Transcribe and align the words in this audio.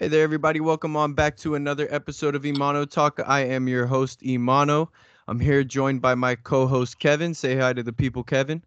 Hey 0.00 0.08
there, 0.08 0.24
everybody. 0.24 0.58
Welcome 0.58 0.96
on 0.96 1.12
back 1.12 1.36
to 1.36 1.54
another 1.54 1.86
episode 1.88 2.34
of 2.34 2.42
Imano 2.42 2.90
Talk. 2.90 3.20
I 3.24 3.42
am 3.42 3.68
your 3.68 3.86
host, 3.86 4.22
Imano. 4.22 4.88
I'm 5.28 5.38
here 5.38 5.62
joined 5.62 6.02
by 6.02 6.16
my 6.16 6.34
co 6.34 6.66
host, 6.66 6.98
Kevin. 6.98 7.32
Say 7.32 7.54
hi 7.54 7.72
to 7.72 7.80
the 7.80 7.92
people, 7.92 8.24
Kevin. 8.24 8.60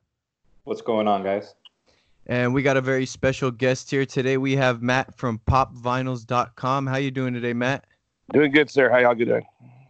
What's 0.63 0.79
going 0.81 1.05
on, 1.05 1.23
guys? 1.23 1.53
And 2.27 2.53
we 2.53 2.63
got 2.63 2.77
a 2.77 2.81
very 2.81 3.05
special 3.05 3.51
guest 3.51 3.91
here 3.91 4.05
today. 4.05 4.37
We 4.37 4.55
have 4.55 4.81
Matt 4.81 5.17
from 5.17 5.41
popvinyls.com. 5.45 6.87
How 6.87 6.95
you 6.95 7.11
doing 7.11 7.33
today, 7.33 7.51
Matt? 7.51 7.83
Doing 8.31 8.53
good, 8.53 8.69
sir. 8.69 8.89
How 8.89 8.99
y'all 8.99 9.13
doing? 9.13 9.43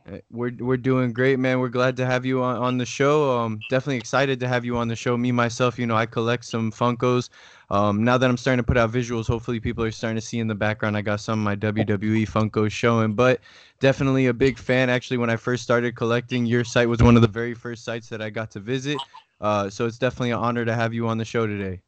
Uh, 0.08 0.18
We're, 0.32 0.52
we're 0.60 0.78
doing 0.78 1.12
great, 1.12 1.38
man. 1.38 1.60
We're 1.60 1.68
glad 1.70 1.98
to 1.98 2.06
have 2.06 2.26
you 2.26 2.42
on, 2.42 2.56
on 2.58 2.78
the 2.78 2.86
show. 2.86 3.38
Um, 3.38 3.60
definitely 3.70 3.98
excited 3.98 4.40
to 4.40 4.48
have 4.48 4.64
you 4.64 4.78
on 4.78 4.88
the 4.88 4.96
show. 4.96 5.18
Me, 5.18 5.32
myself, 5.32 5.78
you 5.78 5.86
know, 5.86 5.96
I 5.96 6.06
collect 6.06 6.46
some 6.46 6.72
Funkos. 6.72 7.30
Um, 7.70 8.04
now 8.06 8.18
that 8.18 8.30
I'm 8.30 8.38
starting 8.38 8.60
to 8.60 8.64
put 8.64 8.78
out 8.78 8.92
visuals, 8.92 9.28
hopefully 9.28 9.60
people 9.60 9.84
are 9.84 9.92
starting 9.92 10.16
to 10.16 10.22
see 10.22 10.40
in 10.40 10.48
the 10.48 10.56
background. 10.56 10.96
I 10.96 11.02
got 11.02 11.20
some 11.20 11.40
of 11.40 11.44
my 11.44 11.56
WWE 11.56 12.28
Funkos 12.30 12.72
showing, 12.72 13.14
but 13.14 13.42
definitely 13.82 14.28
a 14.28 14.34
big 14.34 14.58
fan. 14.58 14.90
Actually, 14.90 15.18
when 15.18 15.30
I 15.30 15.36
first 15.36 15.64
started 15.64 15.96
collecting, 15.96 16.46
your 16.46 16.64
site 16.64 16.88
was 16.88 17.04
one 17.04 17.18
of 17.18 17.22
the 17.22 17.28
very 17.28 17.54
first 17.54 17.84
sites 17.84 18.08
that 18.10 18.22
I 18.22 18.30
got 18.30 18.50
to 18.52 18.62
visit. 18.62 18.98
Uh, 19.42 19.70
so 19.70 19.86
it's 19.86 19.98
definitely 19.98 20.32
an 20.32 20.40
honor 20.40 20.64
to 20.64 20.74
have 20.74 20.94
you 20.94 21.08
on 21.08 21.18
the 21.18 21.26
show 21.26 21.46
today. 21.46 21.82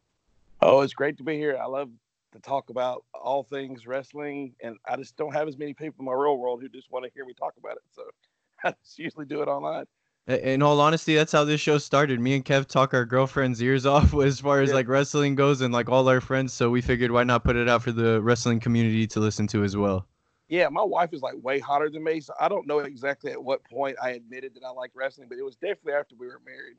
Oh, 0.61 0.81
it's 0.81 0.93
great 0.93 1.17
to 1.17 1.23
be 1.23 1.37
here. 1.37 1.57
I 1.61 1.67
love 1.67 1.89
to 2.33 2.39
talk 2.39 2.69
about 2.69 3.03
all 3.13 3.43
things 3.43 3.87
wrestling, 3.87 4.53
and 4.61 4.77
I 4.87 4.95
just 4.95 5.17
don't 5.17 5.33
have 5.33 5.47
as 5.47 5.57
many 5.57 5.73
people 5.73 5.97
in 5.99 6.05
my 6.05 6.13
real 6.13 6.37
world 6.37 6.61
who 6.61 6.69
just 6.69 6.91
want 6.91 7.05
to 7.05 7.11
hear 7.13 7.25
me 7.25 7.33
talk 7.33 7.53
about 7.57 7.73
it. 7.73 7.83
So 7.91 8.03
I 8.63 8.73
just 8.83 8.99
usually 8.99 9.25
do 9.25 9.41
it 9.41 9.47
online. 9.47 9.85
In 10.27 10.61
all 10.61 10.79
honesty, 10.79 11.15
that's 11.15 11.31
how 11.31 11.43
this 11.43 11.59
show 11.59 11.79
started. 11.79 12.19
Me 12.19 12.35
and 12.35 12.45
Kev 12.45 12.67
talk 12.67 12.93
our 12.93 13.03
girlfriends' 13.03 13.63
ears 13.63 13.85
off 13.87 14.13
as 14.13 14.39
far 14.39 14.61
as 14.61 14.69
Yeah. 14.69 14.75
like 14.75 14.87
wrestling 14.87 15.33
goes 15.33 15.61
and 15.61 15.73
like 15.73 15.89
all 15.89 16.07
our 16.07 16.21
friends. 16.21 16.53
So 16.53 16.69
we 16.69 16.81
figured 16.81 17.09
why 17.09 17.23
not 17.23 17.43
put 17.43 17.55
it 17.55 17.67
out 17.67 17.81
for 17.81 17.91
the 17.91 18.21
wrestling 18.21 18.59
community 18.59 19.07
to 19.07 19.19
listen 19.19 19.47
to 19.47 19.63
as 19.63 19.75
well. 19.75 20.05
Yeah, 20.47 20.67
my 20.69 20.83
wife 20.83 21.13
is 21.13 21.21
like 21.21 21.35
way 21.41 21.59
hotter 21.59 21.89
than 21.89 22.03
me, 22.03 22.21
so 22.21 22.33
I 22.39 22.47
don't 22.47 22.67
know 22.67 22.79
exactly 22.79 23.31
at 23.31 23.43
what 23.43 23.63
point 23.65 23.97
I 24.01 24.11
admitted 24.11 24.53
that 24.55 24.63
I 24.65 24.71
like 24.71 24.91
wrestling, 24.95 25.27
but 25.29 25.37
it 25.37 25.43
was 25.43 25.55
definitely 25.55 25.93
after 25.93 26.15
we 26.15 26.27
were 26.27 26.41
married. 26.45 26.77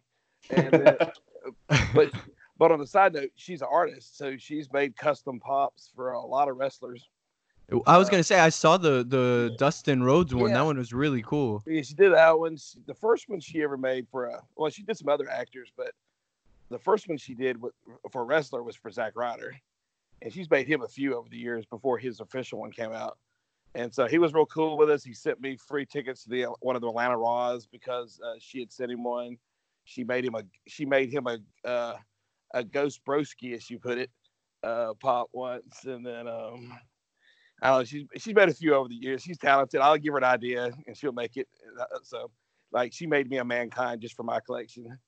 And 0.65 0.79
then, 0.79 0.97
but 1.95 2.13
but 2.61 2.71
on 2.71 2.79
the 2.79 2.87
side 2.87 3.15
note, 3.15 3.31
she's 3.37 3.63
an 3.63 3.69
artist, 3.71 4.19
so 4.19 4.37
she's 4.37 4.71
made 4.71 4.95
custom 4.95 5.41
pops 5.41 5.91
for 5.97 6.13
a 6.13 6.21
lot 6.21 6.47
of 6.47 6.59
wrestlers. 6.59 7.09
I 7.87 7.97
was 7.97 8.09
Uh, 8.09 8.11
gonna 8.11 8.23
say 8.23 8.39
I 8.39 8.51
saw 8.51 8.77
the 8.77 9.03
the 9.03 9.55
Dustin 9.59 10.03
Rhodes 10.03 10.35
one. 10.35 10.51
Yeah. 10.51 10.59
That 10.59 10.65
one 10.67 10.77
was 10.77 10.93
really 10.93 11.23
cool. 11.23 11.63
Yeah, 11.67 11.81
she 11.83 11.95
did 11.95 12.13
that 12.13 12.39
one. 12.39 12.57
She- 12.59 12.81
The 12.87 12.95
first 12.95 13.29
one 13.31 13.41
she 13.41 13.63
ever 13.63 13.79
made 13.79 14.07
for 14.09 14.27
a 14.27 14.43
well, 14.57 14.71
she 14.71 14.83
did 14.83 14.97
some 14.99 15.09
other 15.09 15.29
actors, 15.31 15.73
but 15.77 15.93
the 16.69 16.79
first 16.79 17.09
one 17.09 17.17
she 17.17 17.35
did 17.35 17.61
with, 17.63 17.73
for 18.13 18.23
a 18.23 18.25
wrestler 18.25 18.63
was 18.63 18.77
for 18.77 18.91
Zack 18.91 19.15
Ryder, 19.17 19.55
and 20.21 20.33
she's 20.33 20.51
made 20.51 20.67
him 20.67 20.83
a 20.83 20.89
few 20.89 21.15
over 21.15 21.29
the 21.31 21.39
years 21.39 21.65
before 21.65 21.97
his 21.97 22.21
official 22.21 22.59
one 22.61 22.73
came 22.73 22.93
out. 22.93 23.17
And 23.75 23.95
so 23.95 24.07
he 24.07 24.19
was 24.19 24.35
real 24.35 24.47
cool 24.47 24.77
with 24.77 24.91
us. 24.91 25.03
He 25.03 25.15
sent 25.15 25.41
me 25.41 25.57
free 25.57 25.87
tickets 25.87 26.25
to 26.25 26.29
the 26.29 26.43
one 26.61 26.75
of 26.77 26.83
the 26.83 26.89
Atlanta 26.89 27.17
Raws 27.17 27.67
because 27.67 28.21
uh, 28.21 28.35
she 28.39 28.59
had 28.59 28.71
sent 28.71 28.91
him 28.91 29.03
one. 29.05 29.39
She 29.85 30.05
made 30.05 30.25
him 30.25 30.35
a 30.35 30.43
she 30.67 30.85
made 30.85 31.11
him 31.11 31.27
a 31.29 31.39
uh, 31.67 31.97
a 32.53 32.65
ghost 32.65 33.01
broski 33.07 33.55
as 33.55 33.69
you 33.71 33.79
put 33.79 33.99
it 33.99 34.11
uh, 34.63 34.95
pop 35.01 35.29
once, 35.33 35.85
and 35.85 36.05
then 36.05 36.29
um, 36.29 36.73
I 37.63 37.69
don't 37.69 37.79
know. 37.79 37.85
She's 37.85 38.05
she's 38.17 38.35
made 38.35 38.49
a 38.49 38.55
few 38.55 38.75
over 38.75 38.89
the 38.89 38.95
years. 38.95 39.23
She's 39.23 39.39
talented. 39.39 39.81
I'll 39.81 39.97
give 39.97 40.13
her 40.13 40.19
an 40.19 40.25
idea 40.25 40.71
and 40.87 40.97
she'll 40.97 41.13
make 41.13 41.37
it. 41.37 41.49
Uh, 41.79 41.85
So, 42.03 42.31
like, 42.73 42.93
she 42.93 43.07
made 43.07 43.29
me 43.29 43.39
a 43.39 43.45
mankind 43.45 44.01
just 44.01 44.15
for 44.17 44.23
my 44.23 44.41
collection 44.41 44.99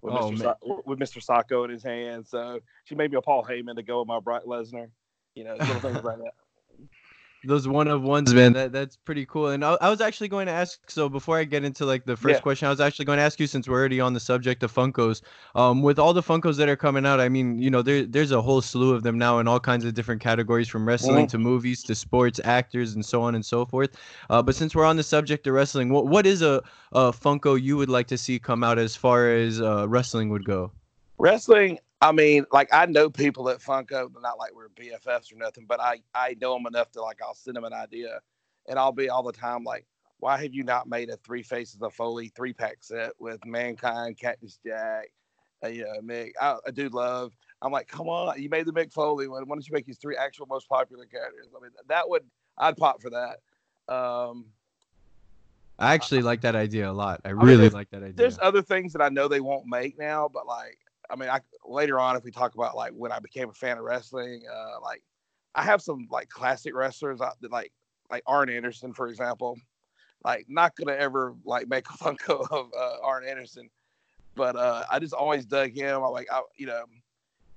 with, 0.00 0.14
Oh, 0.14 0.30
Mr. 0.30 0.38
Sa- 0.38 0.54
with 0.86 0.98
Mr. 0.98 1.24
Socko 1.24 1.64
in 1.64 1.70
his 1.70 1.82
hand. 1.82 2.26
So 2.26 2.60
she 2.84 2.94
made 2.94 3.10
me 3.10 3.16
a 3.16 3.22
Paul 3.22 3.44
Heyman 3.44 3.76
to 3.76 3.82
go 3.82 4.00
with 4.00 4.08
my 4.08 4.20
Brock 4.20 4.44
Lesnar. 4.46 4.88
You 5.34 5.44
know, 5.44 5.54
little 5.54 5.80
things 5.80 6.02
like 6.02 6.18
that. 6.18 6.34
Those 7.44 7.66
one 7.66 7.88
of 7.88 8.02
ones, 8.04 8.32
man. 8.32 8.52
That 8.52 8.70
that's 8.70 8.96
pretty 8.96 9.26
cool. 9.26 9.48
And 9.48 9.64
I, 9.64 9.76
I 9.80 9.90
was 9.90 10.00
actually 10.00 10.28
going 10.28 10.46
to 10.46 10.52
ask. 10.52 10.88
So 10.88 11.08
before 11.08 11.38
I 11.38 11.44
get 11.44 11.64
into 11.64 11.84
like 11.84 12.04
the 12.04 12.16
first 12.16 12.38
Yeah. 12.38 12.40
question, 12.40 12.66
I 12.66 12.70
was 12.70 12.80
actually 12.80 13.04
going 13.04 13.16
to 13.16 13.22
ask 13.24 13.40
you 13.40 13.48
since 13.48 13.68
we're 13.68 13.80
already 13.80 14.00
on 14.00 14.12
the 14.14 14.20
subject 14.20 14.62
of 14.62 14.72
Funkos. 14.72 15.22
Um, 15.56 15.82
with 15.82 15.98
all 15.98 16.12
the 16.12 16.22
Funkos 16.22 16.56
that 16.58 16.68
are 16.68 16.76
coming 16.76 17.04
out, 17.04 17.18
I 17.18 17.28
mean, 17.28 17.58
you 17.58 17.68
know, 17.68 17.82
there 17.82 18.06
there's 18.06 18.30
a 18.30 18.40
whole 18.40 18.60
slew 18.62 18.94
of 18.94 19.02
them 19.02 19.18
now 19.18 19.40
in 19.40 19.48
all 19.48 19.58
kinds 19.58 19.84
of 19.84 19.92
different 19.94 20.20
categories, 20.20 20.68
from 20.68 20.86
wrestling 20.86 21.26
Mhm. 21.26 21.30
to 21.30 21.38
movies 21.38 21.82
to 21.84 21.96
sports, 21.96 22.40
actors, 22.44 22.94
and 22.94 23.04
so 23.04 23.22
on 23.22 23.34
and 23.34 23.44
so 23.44 23.66
forth. 23.66 23.90
Uh, 24.30 24.40
but 24.40 24.54
since 24.54 24.72
we're 24.76 24.84
on 24.84 24.96
the 24.96 25.02
subject 25.02 25.44
of 25.48 25.54
wrestling, 25.54 25.88
what 25.88 26.06
what 26.06 26.26
is 26.26 26.42
a, 26.42 26.62
a 26.92 27.10
Funko 27.12 27.60
you 27.60 27.76
would 27.76 27.88
like 27.90 28.06
to 28.06 28.18
see 28.18 28.38
come 28.38 28.62
out 28.62 28.78
as 28.78 28.94
far 28.94 29.28
as 29.34 29.60
uh, 29.60 29.88
wrestling 29.88 30.28
would 30.28 30.44
go? 30.44 30.70
Wrestling, 31.22 31.78
I 32.00 32.10
mean, 32.10 32.44
like 32.50 32.68
I 32.72 32.84
know 32.86 33.08
people 33.08 33.48
at 33.48 33.60
Funko, 33.60 34.10
not 34.20 34.40
like 34.40 34.52
we're 34.56 34.70
BFFs 34.70 35.32
or 35.32 35.36
nothing, 35.36 35.66
but 35.68 35.80
I 35.80 36.02
I 36.16 36.36
know 36.40 36.54
them 36.54 36.66
enough 36.66 36.90
to 36.92 37.00
like 37.00 37.20
I'll 37.22 37.34
send 37.34 37.56
them 37.56 37.62
an 37.62 37.72
idea, 37.72 38.18
and 38.68 38.76
I'll 38.76 38.90
be 38.90 39.08
all 39.08 39.22
the 39.22 39.32
time 39.32 39.62
like, 39.62 39.86
why 40.18 40.36
have 40.42 40.52
you 40.52 40.64
not 40.64 40.88
made 40.88 41.10
a 41.10 41.16
Three 41.18 41.44
Faces 41.44 41.80
of 41.80 41.94
Foley 41.94 42.26
three 42.34 42.52
pack 42.52 42.78
set 42.80 43.12
with 43.20 43.38
Mankind, 43.46 44.18
Cactus 44.18 44.58
Jack, 44.66 45.12
uh, 45.64 45.68
you 45.68 45.84
know, 45.84 46.00
Mick, 46.02 46.32
I, 46.40 46.56
I 46.66 46.72
do 46.72 46.88
love. 46.88 47.32
I'm 47.62 47.70
like, 47.70 47.86
come 47.86 48.08
on, 48.08 48.42
you 48.42 48.48
made 48.48 48.66
the 48.66 48.72
Mick 48.72 48.92
Foley 48.92 49.28
one. 49.28 49.44
Why 49.46 49.54
don't 49.54 49.64
you 49.64 49.72
make 49.72 49.86
these 49.86 49.98
three 49.98 50.16
actual 50.16 50.46
most 50.46 50.68
popular 50.68 51.06
characters? 51.06 51.50
I 51.56 51.62
mean, 51.62 51.70
that 51.86 52.08
would 52.08 52.24
I'd 52.58 52.76
pop 52.76 53.00
for 53.00 53.10
that. 53.10 53.94
Um, 53.94 54.46
I 55.78 55.94
actually 55.94 56.22
like 56.22 56.40
that 56.40 56.56
idea 56.56 56.90
a 56.90 56.92
lot. 56.92 57.20
I 57.24 57.28
mean, 57.28 57.38
really 57.38 57.56
there's- 57.58 57.72
like 57.74 57.90
that 57.90 58.02
idea. 58.02 58.14
there's 58.14 58.40
other 58.42 58.62
things 58.62 58.92
that 58.92 59.02
I 59.02 59.08
know 59.08 59.28
they 59.28 59.40
won't 59.40 59.66
make 59.66 59.96
now, 59.98 60.28
but 60.32 60.48
like, 60.48 60.78
I 61.10 61.16
mean, 61.16 61.28
I 61.28 61.40
later 61.66 61.98
on 61.98 62.16
if 62.16 62.24
we 62.24 62.30
talk 62.30 62.54
about 62.54 62.76
like 62.76 62.92
when 62.92 63.12
I 63.12 63.18
became 63.18 63.48
a 63.48 63.54
fan 63.54 63.78
of 63.78 63.84
wrestling, 63.84 64.42
uh, 64.52 64.80
like 64.80 65.02
I 65.54 65.62
have 65.62 65.82
some 65.82 66.08
like 66.10 66.28
classic 66.28 66.74
wrestlers 66.74 67.18
that 67.18 67.50
like 67.50 67.72
like 68.10 68.22
Arn 68.26 68.50
Anderson, 68.50 68.92
for 68.92 69.08
example. 69.08 69.58
Like, 70.24 70.46
not 70.48 70.76
gonna 70.76 70.96
ever 70.96 71.34
like 71.44 71.68
make 71.68 71.86
a 71.90 71.92
Funko 71.94 72.46
of 72.50 72.70
uh, 72.78 72.96
Arn 73.02 73.24
Anderson, 73.26 73.68
but 74.34 74.56
uh, 74.56 74.84
I 74.90 74.98
just 74.98 75.14
always 75.14 75.44
dug 75.44 75.72
him. 75.72 76.02
I 76.02 76.06
like, 76.06 76.28
I 76.30 76.42
you 76.56 76.66
know, 76.66 76.84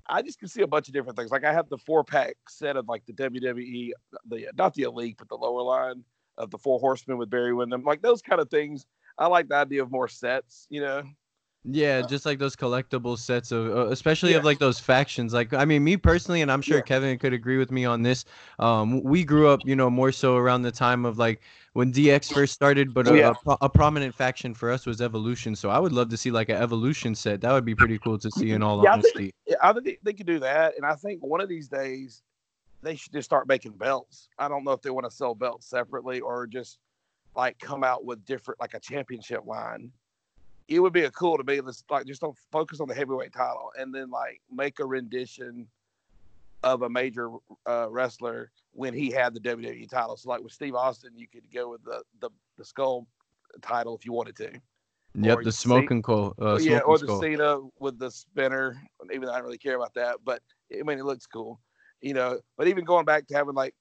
I 0.08 0.22
just 0.22 0.38
can 0.38 0.48
see 0.48 0.62
a 0.62 0.66
bunch 0.66 0.88
of 0.88 0.94
different 0.94 1.16
things. 1.16 1.30
Like, 1.30 1.44
I 1.44 1.52
have 1.52 1.68
the 1.68 1.78
four 1.78 2.02
pack 2.02 2.36
set 2.48 2.76
of 2.76 2.88
like 2.88 3.04
the 3.06 3.12
WWE, 3.12 3.92
the 4.28 4.48
not 4.56 4.74
the 4.74 4.82
Elite, 4.82 5.16
but 5.18 5.28
the 5.28 5.36
lower 5.36 5.62
line 5.62 6.02
of 6.38 6.50
the 6.50 6.58
Four 6.58 6.78
Horsemen 6.80 7.18
with 7.18 7.30
Barry 7.30 7.54
Windham, 7.54 7.82
like 7.82 8.02
those 8.02 8.22
kind 8.22 8.40
of 8.40 8.50
things. 8.50 8.86
I 9.18 9.28
like 9.28 9.48
the 9.48 9.56
idea 9.56 9.82
of 9.82 9.90
more 9.90 10.08
sets, 10.08 10.66
you 10.68 10.80
know. 10.82 11.02
Yeah, 11.68 12.02
just 12.02 12.24
like 12.24 12.38
those 12.38 12.54
collectible 12.54 13.18
sets 13.18 13.50
of, 13.50 13.66
uh, 13.76 13.86
especially 13.88 14.32
Yeah. 14.32 14.38
of 14.38 14.44
like 14.44 14.58
those 14.60 14.78
factions. 14.78 15.34
Like, 15.34 15.52
I 15.52 15.64
mean, 15.64 15.82
me 15.82 15.96
personally, 15.96 16.40
and 16.42 16.50
I'm 16.52 16.62
sure 16.62 16.76
Yeah. 16.76 16.82
Kevin 16.82 17.18
could 17.18 17.32
agree 17.32 17.58
with 17.58 17.72
me 17.72 17.84
on 17.84 18.02
this. 18.02 18.24
Um, 18.60 19.02
we 19.02 19.24
grew 19.24 19.48
up, 19.48 19.60
you 19.64 19.74
know, 19.74 19.90
more 19.90 20.12
so 20.12 20.36
around 20.36 20.62
the 20.62 20.70
time 20.70 21.04
of 21.04 21.18
like 21.18 21.40
when 21.72 21.92
DX 21.92 22.32
first 22.32 22.52
started, 22.52 22.94
but 22.94 23.08
a, 23.08 23.16
Yeah. 23.16 23.32
a, 23.46 23.56
a 23.62 23.68
prominent 23.68 24.14
faction 24.14 24.54
for 24.54 24.70
us 24.70 24.86
was 24.86 25.00
Evolution. 25.00 25.56
So 25.56 25.68
I 25.70 25.80
would 25.80 25.92
love 25.92 26.08
to 26.10 26.16
see 26.16 26.30
like 26.30 26.48
an 26.48 26.56
Evolution 26.56 27.14
set. 27.16 27.40
That 27.40 27.52
would 27.52 27.64
be 27.64 27.74
pretty 27.74 27.98
cool 27.98 28.18
to 28.18 28.30
see. 28.30 28.52
In 28.52 28.62
all 28.62 28.82
Yeah, 28.84 28.90
I 28.92 29.00
think- 29.00 29.14
honesty, 29.16 29.34
Yeah, 29.46 29.56
I 29.62 29.72
think 29.72 29.84
they, 29.84 29.98
they 30.04 30.12
could 30.12 30.26
do 30.26 30.38
that, 30.38 30.76
and 30.76 30.86
I 30.86 30.94
think 30.94 31.20
one 31.24 31.40
of 31.40 31.48
these 31.48 31.68
days 31.68 32.22
they 32.82 32.94
should 32.94 33.12
just 33.12 33.26
start 33.26 33.48
making 33.48 33.72
belts. 33.72 34.28
I 34.38 34.46
don't 34.48 34.62
know 34.62 34.70
if 34.72 34.82
they 34.82 34.90
want 34.90 35.04
to 35.06 35.10
sell 35.10 35.34
belts 35.34 35.66
separately 35.66 36.20
or 36.20 36.46
just 36.46 36.78
like 37.34 37.58
come 37.58 37.82
out 37.82 38.04
with 38.04 38.24
different, 38.24 38.60
like 38.60 38.74
a 38.74 38.80
championship 38.80 39.44
line. 39.44 39.90
It 40.68 40.80
would 40.80 40.92
be 40.92 41.04
a 41.04 41.10
cool 41.10 41.36
to 41.36 41.44
be 41.44 41.60
let's 41.60 41.84
like 41.90 42.06
just 42.06 42.20
don't 42.20 42.36
focus 42.50 42.80
on 42.80 42.88
the 42.88 42.94
heavyweight 42.94 43.32
title 43.32 43.70
and 43.78 43.94
then 43.94 44.10
like 44.10 44.40
make 44.50 44.80
a 44.80 44.86
rendition 44.86 45.68
of 46.62 46.82
a 46.82 46.88
major 46.88 47.30
uh, 47.66 47.86
wrestler 47.88 48.50
when 48.72 48.92
he 48.92 49.10
had 49.10 49.34
the 49.34 49.40
WWE 49.40 49.88
title. 49.88 50.16
So 50.16 50.28
like 50.28 50.42
with 50.42 50.52
Steve 50.52 50.74
Austin, 50.74 51.12
you 51.16 51.26
could 51.28 51.44
go 51.52 51.70
with 51.70 51.84
the 51.84 52.02
the, 52.20 52.30
the 52.58 52.64
skull 52.64 53.06
title 53.62 53.96
if 53.96 54.04
you 54.04 54.12
wanted 54.12 54.36
to. 54.36 54.60
yep, 55.14 55.38
or 55.38 55.44
the 55.44 55.52
smoking 55.52 56.02
coal, 56.02 56.34
uh, 56.40 56.58
yeah, 56.60 56.80
or 56.80 56.98
the 56.98 57.06
skull. 57.06 57.20
Cena 57.20 57.60
with 57.78 57.98
the 57.98 58.10
spinner. 58.10 58.80
Even 59.12 59.26
though 59.26 59.32
I 59.32 59.36
don't 59.36 59.44
really 59.44 59.58
care 59.58 59.76
about 59.76 59.94
that, 59.94 60.16
but 60.24 60.42
I 60.72 60.82
mean, 60.82 60.98
it 60.98 61.04
looks 61.04 61.26
cool, 61.26 61.60
you 62.00 62.14
know. 62.14 62.40
But 62.56 62.68
even 62.68 62.84
going 62.84 63.04
back 63.04 63.26
to 63.28 63.34
having 63.34 63.54
like, 63.54 63.74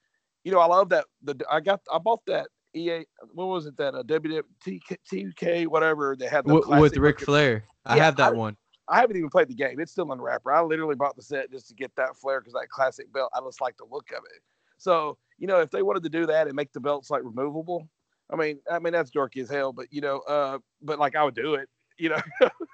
you 0.44 0.52
know, 0.52 0.60
I 0.60 0.68
love 0.68 0.90
that. 0.90 1.06
The 1.24 1.36
I 1.50 1.60
got 1.60 1.82
I 1.92 1.98
bought 1.98 2.22
that 2.28 2.48
EA. 2.76 3.06
What 3.34 3.46
was 3.46 3.66
it 3.66 3.78
that 3.78 3.96
uh, 3.96 4.04
WWTK 4.04 5.68
whatever 5.68 6.16
they 6.18 6.28
had 6.28 6.46
the 6.46 6.54
Wi- 6.60 6.80
with 6.80 6.98
Ric 6.98 7.20
Flair. 7.22 7.64
I 7.86 7.98
Yeah, 7.98 8.04
have 8.06 8.16
that 8.18 8.34
I- 8.34 8.36
one. 8.36 8.58
I 8.88 9.00
haven't 9.00 9.18
even 9.18 9.30
played 9.32 9.48
the 9.48 9.56
game. 9.56 9.80
It's 9.80 9.92
still 9.92 10.12
in 10.12 10.20
the 10.20 10.24
wrapper. 10.24 10.52
I 10.52 10.62
literally 10.62 10.94
bought 10.94 11.16
the 11.16 11.24
set 11.24 11.50
just 11.50 11.68
to 11.70 11.74
get 11.74 11.92
that 11.96 12.16
Flair 12.16 12.40
because 12.40 12.54
that 12.54 12.70
classic 12.70 13.12
belt. 13.12 13.32
I 13.36 13.40
just 13.40 13.60
like 13.60 13.76
the 13.78 13.86
look 13.90 14.12
of 14.12 14.24
it. 14.36 14.42
So 14.78 15.18
you 15.40 15.48
know, 15.48 15.60
if 15.60 15.72
they 15.72 15.82
wanted 15.82 16.04
to 16.04 16.10
do 16.10 16.28
that 16.28 16.46
and 16.48 16.56
make 16.56 16.72
the 16.72 16.80
belts 16.80 17.10
like 17.10 17.24
removable, 17.24 17.88
I 18.32 18.36
mean, 18.36 18.60
I 18.72 18.78
mean 18.80 18.94
that's 18.94 19.10
dorky 19.10 19.42
as 19.42 19.50
hell. 19.50 19.74
But 19.74 19.88
you 19.92 20.02
know, 20.02 20.20
uh, 20.28 20.60
but 20.84 21.00
like 21.00 21.16
I 21.16 21.24
would 21.24 21.36
do 21.36 21.56
it. 21.56 21.68
You 21.98 22.10
know, 22.10 22.22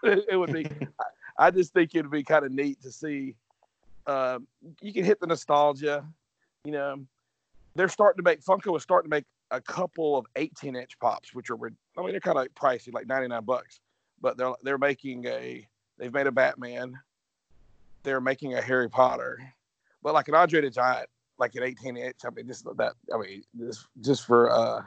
it, 0.03 0.25
it 0.31 0.35
would 0.35 0.51
be. 0.51 0.65
I, 0.99 1.05
I 1.45 1.51
just 1.51 1.73
think 1.73 1.93
it'd 1.93 2.09
be 2.09 2.23
kind 2.23 2.43
of 2.43 2.51
neat 2.51 2.81
to 2.81 2.91
see. 2.91 3.35
Um, 4.07 4.47
you 4.81 4.91
can 4.91 5.03
hit 5.05 5.19
the 5.19 5.27
nostalgia. 5.27 6.03
You 6.65 6.71
know, 6.71 7.05
they're 7.75 7.87
starting 7.87 8.17
to 8.17 8.23
make 8.27 8.41
Funko 8.43 8.75
is 8.75 8.81
starting 8.81 9.11
to 9.11 9.15
make 9.15 9.25
a 9.51 9.61
couple 9.61 10.17
of 10.17 10.25
18 10.35 10.75
inch 10.75 10.97
pops, 10.99 11.33
which 11.33 11.49
are 11.49 11.55
I 11.55 12.01
mean 12.01 12.11
they're 12.11 12.19
kind 12.19 12.37
of 12.37 12.47
pricey, 12.55 12.93
like 12.93 13.07
99 13.07 13.43
bucks. 13.43 13.79
But 14.21 14.37
they're 14.37 14.53
they're 14.63 14.77
making 14.77 15.25
a 15.25 15.67
they've 15.97 16.13
made 16.13 16.27
a 16.27 16.31
Batman. 16.31 16.93
They're 18.03 18.21
making 18.21 18.55
a 18.55 18.61
Harry 18.61 18.89
Potter, 18.89 19.39
but 20.01 20.13
like 20.13 20.27
an 20.27 20.35
Andre 20.35 20.61
the 20.61 20.69
Giant, 20.71 21.07
like 21.37 21.55
an 21.55 21.63
18 21.63 21.97
inch. 21.97 22.15
I 22.25 22.29
mean, 22.31 22.47
just 22.47 22.65
that. 22.77 22.93
I 23.13 23.17
mean, 23.17 23.43
just 23.59 23.87
just 24.01 24.25
for 24.25 24.51
uh, 24.51 24.81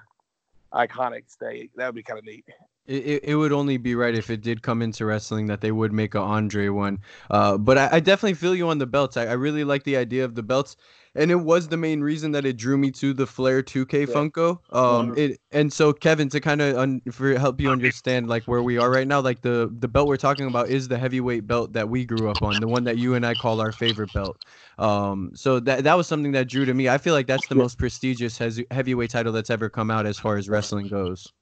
iconic 0.72 1.30
stay, 1.30 1.68
that 1.76 1.86
would 1.86 1.94
be 1.94 2.02
kind 2.02 2.18
of 2.18 2.24
neat. 2.24 2.44
It, 2.86 3.24
it, 3.24 3.36
would 3.36 3.52
only 3.52 3.78
be 3.78 3.94
right 3.94 4.14
if 4.14 4.28
it 4.28 4.42
did 4.42 4.62
come 4.62 4.82
into 4.82 5.06
wrestling 5.06 5.46
that 5.46 5.62
they 5.62 5.72
would 5.72 5.92
make 5.92 6.14
a 6.14 6.20
Andre 6.20 6.68
one. 6.68 6.98
Uh, 7.30 7.56
but 7.56 7.78
I, 7.78 7.88
I 7.92 8.00
definitely 8.00 8.34
feel 8.34 8.54
you 8.54 8.68
on 8.68 8.78
the 8.78 8.86
belts. 8.86 9.16
I, 9.16 9.24
I 9.24 9.32
really 9.32 9.64
like 9.64 9.84
the 9.84 9.96
idea 9.96 10.24
of 10.24 10.34
the 10.34 10.42
belts 10.42 10.76
and 11.14 11.30
it 11.30 11.36
was 11.36 11.68
the 11.68 11.76
main 11.76 12.00
reason 12.00 12.32
that 12.32 12.44
it 12.44 12.56
drew 12.56 12.76
me 12.76 12.90
to 12.90 13.12
the 13.12 13.26
Flair 13.26 13.62
2K 13.62 13.92
yeah. 13.92 14.06
Funko. 14.06 14.58
Um, 14.74 15.16
it 15.16 15.40
and 15.52 15.72
so 15.72 15.92
Kevin 15.92 16.28
to 16.30 16.40
kind 16.40 16.60
of 16.60 16.76
un- 16.76 17.02
for 17.10 17.38
help 17.38 17.60
you 17.60 17.70
understand 17.70 18.28
like 18.28 18.44
where 18.44 18.62
we 18.62 18.78
are 18.78 18.90
right 18.90 19.06
now, 19.06 19.20
like 19.20 19.42
the 19.42 19.72
the 19.78 19.88
belt 19.88 20.08
we're 20.08 20.16
talking 20.16 20.46
about 20.46 20.68
is 20.68 20.88
the 20.88 20.98
heavyweight 20.98 21.46
belt 21.46 21.72
that 21.74 21.88
we 21.88 22.04
grew 22.04 22.28
up 22.30 22.42
on, 22.42 22.60
the 22.60 22.68
one 22.68 22.84
that 22.84 22.98
you 22.98 23.14
and 23.14 23.24
I 23.24 23.34
call 23.34 23.60
our 23.60 23.72
favorite 23.72 24.12
belt. 24.12 24.38
Um, 24.78 25.30
so 25.34 25.60
that 25.60 25.84
that 25.84 25.96
was 25.96 26.06
something 26.06 26.32
that 26.32 26.48
drew 26.48 26.64
to 26.64 26.74
me. 26.74 26.88
I 26.88 26.98
feel 26.98 27.14
like 27.14 27.26
that's 27.26 27.46
the 27.46 27.54
most 27.54 27.78
prestigious 27.78 28.38
heavyweight 28.70 29.10
title 29.10 29.32
that's 29.32 29.50
ever 29.50 29.68
come 29.68 29.90
out 29.90 30.06
as 30.06 30.18
far 30.18 30.36
as 30.36 30.48
wrestling 30.48 30.88
goes. 30.88 31.32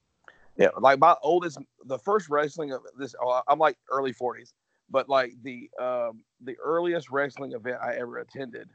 Yeah, 0.63 0.69
like 0.79 1.01
my 1.01 1.17
oldest, 1.23 1.59
the 1.87 1.99
first 1.99 2.29
wrestling 2.29 2.71
of 2.71 2.83
this, 2.97 3.17
oh, 3.21 3.43
I'm 3.49 3.59
like 3.59 3.77
early 3.91 4.15
40s, 4.15 4.53
but 4.89 5.09
like 5.09 5.33
the 5.43 5.69
um 5.81 6.23
the 6.41 6.57
earliest 6.65 7.11
wrestling 7.11 7.51
event 7.51 7.79
I 7.83 7.97
ever 7.97 8.19
attended 8.19 8.71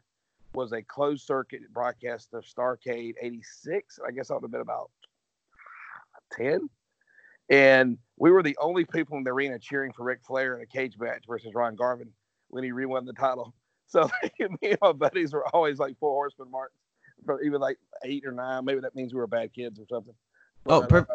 was 0.54 0.74
a 0.74 0.82
closed 0.82 1.26
circuit 1.26 1.62
broadcast 1.72 2.34
of 2.34 2.44
Starcade 2.44 3.14
86. 3.22 4.00
I 4.06 4.12
guess 4.12 4.30
I 4.30 4.34
would 4.34 4.44
have 4.44 4.52
been 4.52 4.60
about 4.60 4.92
10. 6.34 6.70
And 7.50 7.98
we 8.18 8.32
were 8.32 8.44
the 8.44 8.58
only 8.60 8.84
people 8.84 9.18
in 9.18 9.24
the 9.24 9.32
arena 9.32 9.58
cheering 9.58 9.94
for 9.94 10.04
Ric 10.04 10.20
Flair 10.28 10.58
in 10.58 10.64
a 10.64 10.66
cage 10.66 10.98
match 11.00 11.24
versus 11.26 11.54
Ron 11.54 11.78
Garvin 11.78 12.12
when 12.50 12.66
he 12.66 12.74
re-won 12.74 13.06
the 13.06 13.14
title. 13.14 13.54
So 13.90 14.10
me 14.38 14.58
and 14.64 14.78
my 14.82 14.92
buddies 14.92 15.32
were 15.32 15.48
always 15.56 15.80
like 15.80 15.98
four 15.98 16.12
horsemen 16.12 16.52
marks, 16.52 16.76
even 17.42 17.62
like 17.62 17.78
eight 18.04 18.26
or 18.26 18.34
nine. 18.34 18.66
Maybe 18.66 18.82
that 18.82 18.94
means 18.94 19.14
we 19.14 19.20
were 19.22 19.28
bad 19.28 19.54
kids 19.54 19.80
or 19.80 19.86
something. 19.90 20.14
Oh, 20.66 20.82
but, 20.82 20.84
oh, 20.84 20.88
perfect. 20.88 21.12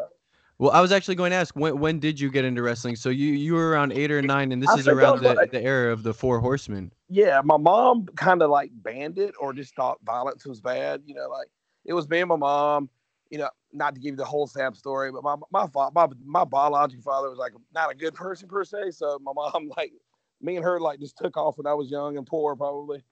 Well, 0.62 0.70
I 0.70 0.80
was 0.80 0.92
actually 0.92 1.16
going 1.16 1.32
to 1.32 1.36
ask 1.36 1.56
when 1.56 1.78
when 1.80 1.98
did 1.98 2.20
you 2.20 2.30
get 2.30 2.44
into 2.44 2.62
wrestling? 2.62 2.94
So 2.96 3.08
you 3.08 3.32
you 3.32 3.54
were 3.54 3.70
around 3.70 3.92
eight 3.92 4.12
or 4.12 4.22
nine, 4.22 4.52
and 4.52 4.62
this 4.62 4.70
I 4.70 4.74
is 4.74 4.86
around 4.86 5.20
the, 5.20 5.34
like, 5.34 5.50
the 5.50 5.60
era 5.60 5.92
of 5.92 6.04
the 6.04 6.14
Four 6.14 6.38
Horsemen 6.38 6.92
yeah, 7.12 7.42
my 7.44 7.58
mom 7.58 8.06
kind 8.16 8.40
of 8.40 8.48
like 8.48 8.70
banned 8.72 9.18
it 9.18 9.34
or 9.38 9.52
just 9.52 9.76
thought 9.76 9.98
violence 10.02 10.46
was 10.46 10.62
bad. 10.62 11.02
You 11.04 11.14
know, 11.14 11.28
like 11.28 11.48
it 11.84 11.92
was 11.92 12.08
me 12.08 12.20
and 12.20 12.28
my 12.30 12.36
mom. 12.36 12.88
You 13.28 13.36
know, 13.36 13.50
not 13.70 13.94
to 13.94 14.00
give 14.00 14.12
you 14.12 14.16
the 14.16 14.24
whole 14.24 14.46
sad 14.46 14.74
story, 14.76 15.12
but 15.12 15.22
my 15.22 15.36
my 15.50 15.66
my 15.94 16.06
my 16.24 16.44
biological 16.44 17.02
father 17.02 17.28
was 17.28 17.38
like 17.38 17.52
not 17.74 17.92
a 17.92 17.94
good 17.94 18.14
person 18.14 18.48
per 18.48 18.64
se. 18.64 18.92
So 18.92 19.18
my 19.22 19.32
mom 19.36 19.70
like 19.76 19.92
me 20.40 20.56
and 20.56 20.64
her 20.64 20.80
like 20.80 21.00
just 21.00 21.18
took 21.18 21.36
off 21.36 21.58
when 21.58 21.66
I 21.66 21.74
was 21.74 21.90
young 21.90 22.16
and 22.16 22.26
poor 22.26 22.56
probably, 22.56 23.04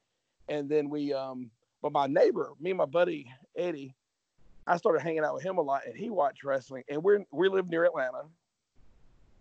and 0.48 0.68
then 0.68 0.88
we 0.88 1.12
um. 1.12 1.50
But 1.82 1.92
my 1.92 2.06
neighbor, 2.06 2.52
me 2.60 2.70
and 2.70 2.78
my 2.78 2.84
buddy 2.84 3.26
Eddie, 3.56 3.94
I 4.66 4.76
started 4.76 5.02
hanging 5.02 5.24
out 5.24 5.34
with 5.34 5.42
him 5.42 5.58
a 5.58 5.62
lot, 5.62 5.82
and 5.86 5.96
he 5.96 6.10
watched 6.10 6.44
wrestling. 6.44 6.84
And 6.88 7.02
we're 7.02 7.24
we 7.32 7.48
live 7.48 7.68
near 7.68 7.84
Atlanta, 7.84 8.22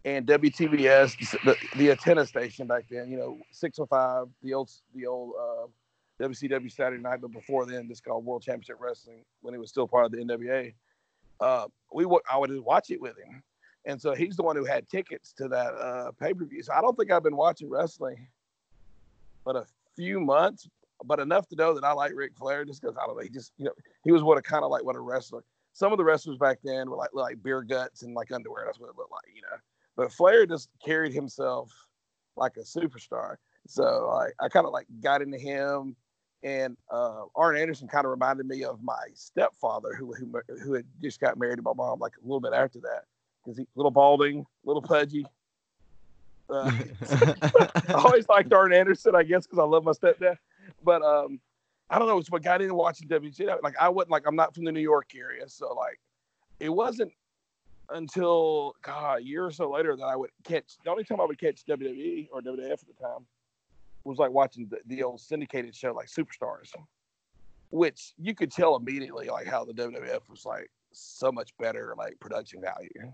and 0.06 0.25
WTBS, 0.25 1.42
the, 1.44 1.56
the 1.77 1.92
antenna 1.92 2.25
station 2.25 2.68
back 2.68 2.86
then, 2.89 3.12
you 3.12 3.18
know, 3.18 3.38
605, 3.51 4.27
the 4.42 4.54
old 4.54 4.71
the 4.95 5.06
old 5.06 5.33
uh, 5.39 6.24
WCW 6.24 6.71
Saturday 6.71 7.01
Night, 7.01 7.21
but 7.21 7.31
before 7.31 7.66
then, 7.66 7.88
this 7.88 8.00
called 8.00 8.25
World 8.25 8.42
Championship 8.42 8.77
Wrestling 8.80 9.24
when 9.42 9.54
it 9.54 9.60
was 9.60 9.69
still 9.69 9.88
part 9.88 10.06
of 10.06 10.12
the 10.12 10.18
NWA. 10.18 10.74
Uh, 11.39 11.68
we 11.94 12.06
would 12.06 12.21
I 12.31 12.38
would 12.38 12.51
watch 12.62 12.92
it 12.92 13.01
with 13.01 13.18
him, 13.18 13.44
and 13.86 14.01
so 14.01 14.13
he's 14.13 14.36
the 14.36 14.44
one 14.44 14.56
who 14.56 14.66
had 14.66 14.88
tickets 14.89 15.33
to 15.33 15.48
that 15.50 15.74
uh, 15.74 16.12
pay 16.19 16.33
per 16.33 16.45
view. 16.45 16.63
So 16.63 16.74
I 16.74 16.81
don't 16.81 16.98
think 16.98 17.12
I've 17.12 17.24
been 17.24 17.38
watching 17.38 17.69
wrestling, 17.69 18.27
but 19.44 19.56
a 19.56 19.66
few 19.95 20.19
months, 20.19 20.68
but 21.06 21.19
enough 21.19 21.48
to 21.50 21.56
know 21.56 21.74
that 21.74 21.84
I 21.84 21.94
like 21.94 22.12
Ric 22.13 22.36
Flair 22.38 22.66
just 22.66 22.81
because 22.81 22.98
I 22.98 23.06
don't 23.06 23.18
know. 23.18 23.24
He 23.24 23.30
just 23.30 23.54
you 23.57 23.66
know 23.66 23.74
he 24.04 24.12
was 24.12 24.24
what 24.24 24.38
a 24.38 24.42
kind 24.42 24.63
of 24.63 24.72
like 24.72 24.84
what 24.84 24.96
a 24.96 25.00
wrestler. 25.00 25.44
Some 25.74 25.92
of 25.92 25.98
the 25.98 26.04
wrestlers 26.04 26.38
back 26.38 26.60
then 26.63 26.90
were 26.90 26.98
like 26.98 27.12
like 27.13 27.42
beer 27.44 27.62
guts 27.62 28.04
and 28.04 28.13
like 28.13 28.31
underwear. 28.31 28.63
That's 28.66 28.80
what 28.80 28.90
it 28.90 28.98
looked 28.98 29.12
like, 29.12 29.36
you 29.36 29.42
know. 29.42 29.57
But 29.96 30.12
Flair 30.12 30.46
just 30.46 30.69
carried 30.84 31.13
himself 31.13 31.72
like 32.36 32.57
a 32.57 32.62
superstar. 32.62 33.36
So 33.68 34.10
I, 34.10 34.30
I 34.44 34.50
kind 34.50 34.66
of 34.66 34.72
like 34.72 34.88
got 35.01 35.22
into 35.22 35.38
him. 35.38 35.96
And 36.42 36.78
uh, 36.90 37.24
Arn 37.36 37.57
Anderson 37.57 37.90
kind 37.90 38.06
of 38.06 38.12
reminded 38.12 38.45
me 38.45 38.63
of 38.63 38.81
my 38.81 39.04
stepfather, 39.13 39.94
who, 39.94 40.13
who 40.13 40.42
who 40.63 40.74
had 40.74 40.86
just 41.02 41.19
got 41.19 41.38
married 41.38 41.57
to 41.57 41.62
my 41.62 41.74
mom, 41.74 42.00
like 42.00 42.13
a 42.18 42.25
little 42.25 42.40
bit 42.40 42.54
after 42.54 42.80
that, 42.80 43.04
because 43.44 43.57
he 43.57 43.68
little 43.75 43.92
balding, 43.92 44.45
little 44.63 44.81
pudgy. 44.81 45.25
Uh, 46.50 46.72
I 47.90 47.94
always 47.94 48.28
liked 48.30 48.54
Arn 48.54 48.74
Anderson, 48.74 49.16
I 49.16 49.24
guess, 49.24 49.45
because 49.45 49.60
I 49.60 49.66
love 49.66 49.84
my 49.84 49.92
stepdad. 49.92 50.38
But 50.84 51.02
um, 51.02 51.40
I 51.90 51.98
don't 51.98 52.08
know, 52.08 52.18
it's 52.18 52.31
what 52.31 52.44
got 52.44 52.62
into 52.62 52.76
watching 52.76 53.08
WCW. 53.08 53.62
Like 53.64 53.76
I 53.80 53.90
wasn't 53.90 54.12
like 54.12 54.24
I'm 54.28 54.36
not 54.36 54.54
from 54.54 54.66
the 54.66 54.72
New 54.72 54.81
York 54.81 55.12
area, 55.16 55.48
so 55.48 55.74
like 55.74 56.00
it 56.60 56.70
wasn't 56.70 57.12
until 57.92 58.76
God, 58.81 59.20
a 59.20 59.24
year 59.24 59.46
or 59.46 59.52
so 59.52 59.72
later 59.72 59.96
that 59.96 60.04
I 60.04 60.16
would 60.16 60.30
catch. 60.44 60.78
The 60.84 60.92
only 60.92 61.04
time 61.04 61.20
I 61.20 61.26
would 61.26 61.40
catch 61.40 61.66
WWE 61.66 62.30
or 62.31 62.42
WWF 62.42 62.74
at 62.74 62.88
the 62.88 62.94
time 63.02 63.26
was 64.04 64.18
like 64.18 64.31
watching 64.31 64.68
the, 64.70 64.80
the 64.86 65.04
old 65.04 65.20
syndicated 65.20 65.76
show 65.76 65.94
like 65.94 66.08
Superstars, 66.08 66.72
which 67.72 68.14
you 68.18 68.36
could 68.36 68.52
tell 68.52 68.76
immediately 68.76 69.28
like 69.28 69.48
how 69.48 69.66
the 69.66 69.74
WWF 69.74 70.30
was 70.30 70.46
like 70.46 70.70
so 70.92 71.31
much 71.31 71.56
better 71.58 71.96
like 71.98 72.20
production 72.20 72.62
value, 72.62 73.12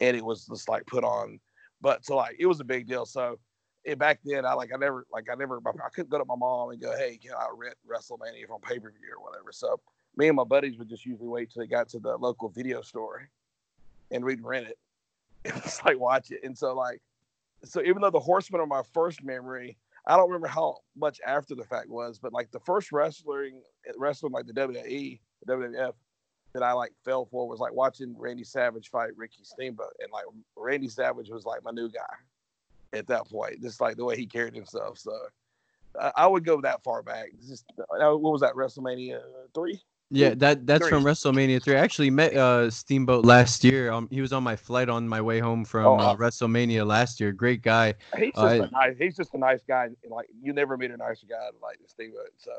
and 0.00 0.16
it 0.16 0.24
was 0.24 0.46
just 0.46 0.68
like 0.68 0.86
put 0.86 1.04
on. 1.04 1.40
But 1.80 2.04
so 2.04 2.16
like 2.16 2.36
it 2.38 2.46
was 2.46 2.60
a 2.60 2.64
big 2.64 2.86
deal. 2.86 3.06
So 3.06 3.38
it, 3.84 3.98
back 3.98 4.20
then, 4.24 4.44
I 4.44 4.52
like 4.54 4.70
I 4.74 4.78
never 4.78 5.06
like 5.12 5.28
I 5.30 5.34
never 5.34 5.60
I 5.66 5.88
couldn't 5.94 6.10
go 6.10 6.18
to 6.18 6.24
my 6.24 6.36
mom 6.36 6.70
and 6.70 6.80
go, 6.80 6.96
hey, 6.96 7.18
can 7.22 7.32
I 7.32 7.46
rent 7.54 7.76
WrestleMania 7.88 8.46
from 8.46 8.60
pay 8.60 8.78
per 8.78 8.90
view 8.90 9.14
or 9.16 9.22
whatever. 9.24 9.52
So 9.52 9.80
me 10.16 10.28
and 10.28 10.36
my 10.36 10.44
buddies 10.44 10.78
would 10.78 10.88
just 10.88 11.06
usually 11.06 11.28
wait 11.28 11.50
till 11.50 11.62
they 11.62 11.66
got 11.66 11.88
to 11.90 11.98
the 11.98 12.16
local 12.16 12.48
video 12.48 12.82
store 12.82 13.28
and 14.10 14.24
we'd 14.24 14.42
rent 14.42 14.66
it. 14.66 14.78
and 15.46 15.54
was 15.54 15.80
like 15.84 15.98
watch 15.98 16.30
it. 16.30 16.40
And 16.44 16.56
so 16.56 16.74
like 16.74 17.00
so 17.64 17.82
even 17.82 18.02
though 18.02 18.10
the 18.10 18.20
horsemen 18.20 18.60
are 18.60 18.66
my 18.66 18.82
first 18.92 19.22
memory, 19.22 19.78
I 20.06 20.16
don't 20.16 20.28
remember 20.28 20.48
how 20.48 20.78
much 20.96 21.20
after 21.26 21.54
the 21.54 21.64
fact 21.64 21.88
was, 21.88 22.18
but 22.18 22.32
like 22.32 22.50
the 22.50 22.60
first 22.60 22.92
wrestling 22.92 23.62
wrestling 23.96 24.32
like 24.32 24.46
the 24.46 24.52
WWE, 24.52 25.20
the 25.46 25.52
WWF 25.52 25.92
that 26.52 26.62
I 26.62 26.72
like 26.72 26.92
fell 27.04 27.24
for 27.24 27.48
was 27.48 27.60
like 27.60 27.72
watching 27.72 28.14
Randy 28.18 28.44
Savage 28.44 28.90
fight 28.90 29.16
Ricky 29.16 29.44
Steamboat. 29.44 29.94
And 30.00 30.10
like 30.12 30.24
Randy 30.56 30.88
Savage 30.88 31.30
was 31.30 31.46
like 31.46 31.64
my 31.64 31.70
new 31.70 31.88
guy 31.88 32.16
at 32.92 33.06
that 33.08 33.28
point, 33.28 33.62
just 33.62 33.80
like 33.80 33.96
the 33.96 34.04
way 34.04 34.16
he 34.16 34.26
carried 34.26 34.54
himself. 34.54 34.98
So 34.98 35.12
I, 35.98 36.12
I 36.16 36.26
would 36.26 36.44
go 36.44 36.60
that 36.60 36.82
far 36.82 37.02
back. 37.02 37.30
Just 37.46 37.64
uh, 37.78 38.16
what 38.16 38.32
was 38.32 38.40
that 38.40 38.54
WrestleMania 38.54 39.20
three? 39.54 39.80
Yeah, 40.12 40.34
that 40.38 40.66
that's 40.66 40.82
three. 40.82 40.90
from 40.90 41.04
WrestleMania 41.04 41.62
three. 41.62 41.76
I 41.76 41.80
actually 41.80 42.10
met 42.10 42.34
uh, 42.34 42.68
Steamboat 42.68 43.24
last 43.24 43.62
year. 43.62 43.92
Um, 43.92 44.08
he 44.10 44.20
was 44.20 44.32
on 44.32 44.42
my 44.42 44.56
flight 44.56 44.88
on 44.88 45.06
my 45.06 45.20
way 45.20 45.38
home 45.38 45.64
from 45.64 45.86
oh, 45.86 45.96
uh, 45.98 46.16
WrestleMania 46.16 46.84
last 46.84 47.20
year. 47.20 47.30
Great 47.30 47.62
guy. 47.62 47.94
He's 48.16 48.34
just 48.34 48.38
uh, 48.38 48.64
a 48.64 48.70
nice. 48.70 48.96
He's 48.98 49.16
just 49.16 49.34
a 49.34 49.38
nice 49.38 49.60
guy. 49.66 49.88
Like 50.08 50.26
you 50.42 50.52
never 50.52 50.76
meet 50.76 50.90
a 50.90 50.96
nicer 50.96 51.26
guy 51.28 51.48
like 51.62 51.78
Steamboat. 51.86 52.30
So. 52.38 52.50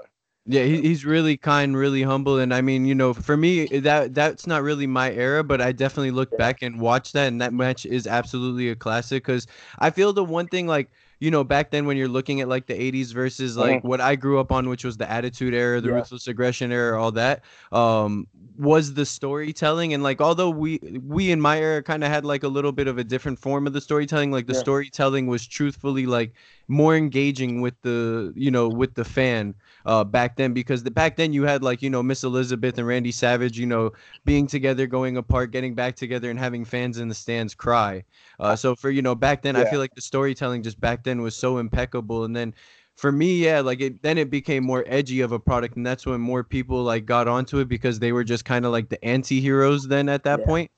Yeah, 0.48 0.64
he, 0.64 0.82
he's 0.82 1.06
really 1.06 1.38
kind, 1.38 1.78
really 1.78 2.02
humble, 2.02 2.40
and 2.40 2.52
I 2.52 2.62
mean, 2.62 2.86
you 2.86 2.96
know, 2.96 3.14
for 3.14 3.38
me, 3.38 3.68
that 3.68 4.16
that's 4.16 4.48
not 4.48 4.64
really 4.64 4.88
my 4.88 5.12
era, 5.12 5.44
but 5.44 5.62
I 5.62 5.72
definitely 5.72 6.10
look 6.10 6.30
yeah. 6.32 6.38
back 6.40 6.64
and 6.64 6.80
watch 6.80 7.12
that, 7.12 7.28
and 7.28 7.40
that 7.42 7.54
match 7.54 7.86
is 7.86 8.08
absolutely 8.08 8.70
a 8.70 8.76
classic. 8.76 9.24
Because 9.24 9.46
I 9.78 9.92
feel 9.92 10.14
the 10.14 10.24
one 10.24 10.48
thing, 10.48 10.66
like 10.66 10.90
you 11.22 11.30
know, 11.30 11.44
back 11.44 11.70
then 11.70 11.86
when 11.86 11.98
you're 11.98 12.08
looking 12.08 12.42
at 12.42 12.48
like 12.48 12.66
the 12.66 12.74
80s 12.74 13.14
versus 13.14 13.56
like 13.56 13.78
mm-hmm. 13.78 13.88
what 13.88 14.02
I 14.02 14.16
grew 14.16 14.40
up 14.40 14.52
on, 14.52 14.68
which 14.68 14.84
was 14.84 14.98
the 14.98 15.10
Attitude 15.10 15.54
Era, 15.54 15.80
the 15.80 15.90
yeah. 15.90 15.96
Ruthless 15.96 16.28
Aggression 16.28 16.72
Era, 16.72 17.00
all 17.00 17.12
that, 17.12 17.44
um, 17.72 18.26
was 18.58 18.96
the 18.96 19.06
storytelling. 19.06 19.94
And 19.94 20.02
like, 20.02 20.20
although 20.20 20.50
we 20.50 20.80
we 21.06 21.30
in 21.30 21.40
my 21.40 21.60
era 21.60 21.84
kind 21.84 22.04
of 22.04 22.10
had 22.10 22.26
like 22.26 22.42
a 22.42 22.48
little 22.48 22.72
bit 22.72 22.88
of 22.88 22.98
a 22.98 23.04
different 23.04 23.38
form 23.38 23.68
of 23.68 23.74
the 23.74 23.82
storytelling, 23.82 24.32
like 24.32 24.48
the 24.48 24.54
yeah. 24.54 24.62
storytelling 24.62 25.28
was 25.28 25.46
truthfully 25.46 26.08
like 26.08 26.34
more 26.68 26.96
engaging 26.96 27.62
with 27.62 27.80
the 27.84 28.34
you 28.36 28.50
know 28.50 28.68
with 28.68 28.96
the 28.96 29.06
fan 29.06 29.54
uh, 29.86 30.04
back 30.04 30.36
then 30.36 30.54
because 30.54 30.84
the, 30.84 30.92
back 30.92 31.16
then 31.16 31.34
you 31.34 31.44
had 31.44 31.64
like 31.64 31.82
you 31.82 31.90
know 31.90 32.04
Miss 32.04 32.24
Elizabeth 32.24 32.78
and 32.78 32.88
Randy 32.88 33.12
Savage, 33.12 33.58
you 33.58 33.66
know, 33.66 33.92
being 34.26 34.48
together, 34.48 34.88
going 34.88 35.18
apart, 35.18 35.52
getting 35.52 35.74
back 35.74 35.96
together, 35.96 36.30
and 36.30 36.40
having 36.40 36.66
fans 36.66 36.98
in 36.98 37.08
the 37.08 37.16
stands 37.16 37.54
cry. 37.54 38.04
Uh, 38.40 38.56
so 38.56 38.76
for 38.76 38.90
you 38.90 39.02
know 39.02 39.16
back 39.16 39.42
then, 39.42 39.56
yeah. 39.56 39.62
I 39.62 39.70
feel 39.70 39.80
like 39.80 39.96
the 39.96 40.02
storytelling 40.02 40.64
just 40.64 40.80
back 40.80 41.04
then 41.04 41.22
was 41.22 41.36
so 41.36 41.58
impeccable, 41.58 42.24
and 42.24 42.36
then 42.36 42.54
for 42.98 43.12
me, 43.12 43.44
yeah, 43.44 43.62
like 43.62 43.82
it 43.82 44.02
then 44.02 44.18
it 44.18 44.30
became 44.30 44.64
more 44.64 44.84
edgy 44.88 45.22
of 45.22 45.32
a 45.32 45.40
product, 45.40 45.76
and 45.76 45.86
that's 45.86 46.06
when 46.06 46.22
more 46.22 46.44
people 46.44 46.84
like 46.84 47.06
got 47.06 47.28
onto 47.28 47.60
it 47.60 47.68
because 47.68 48.00
they 48.00 48.12
were 48.12 48.24
just 48.24 48.46
kind 48.46 48.66
of 48.66 48.72
like 48.72 48.90
the 48.90 49.04
anti-heroes 49.04 49.88
then 49.88 50.10
at 50.10 50.24
that 50.24 50.40
yeah. 50.40 50.46
point. 50.46 50.72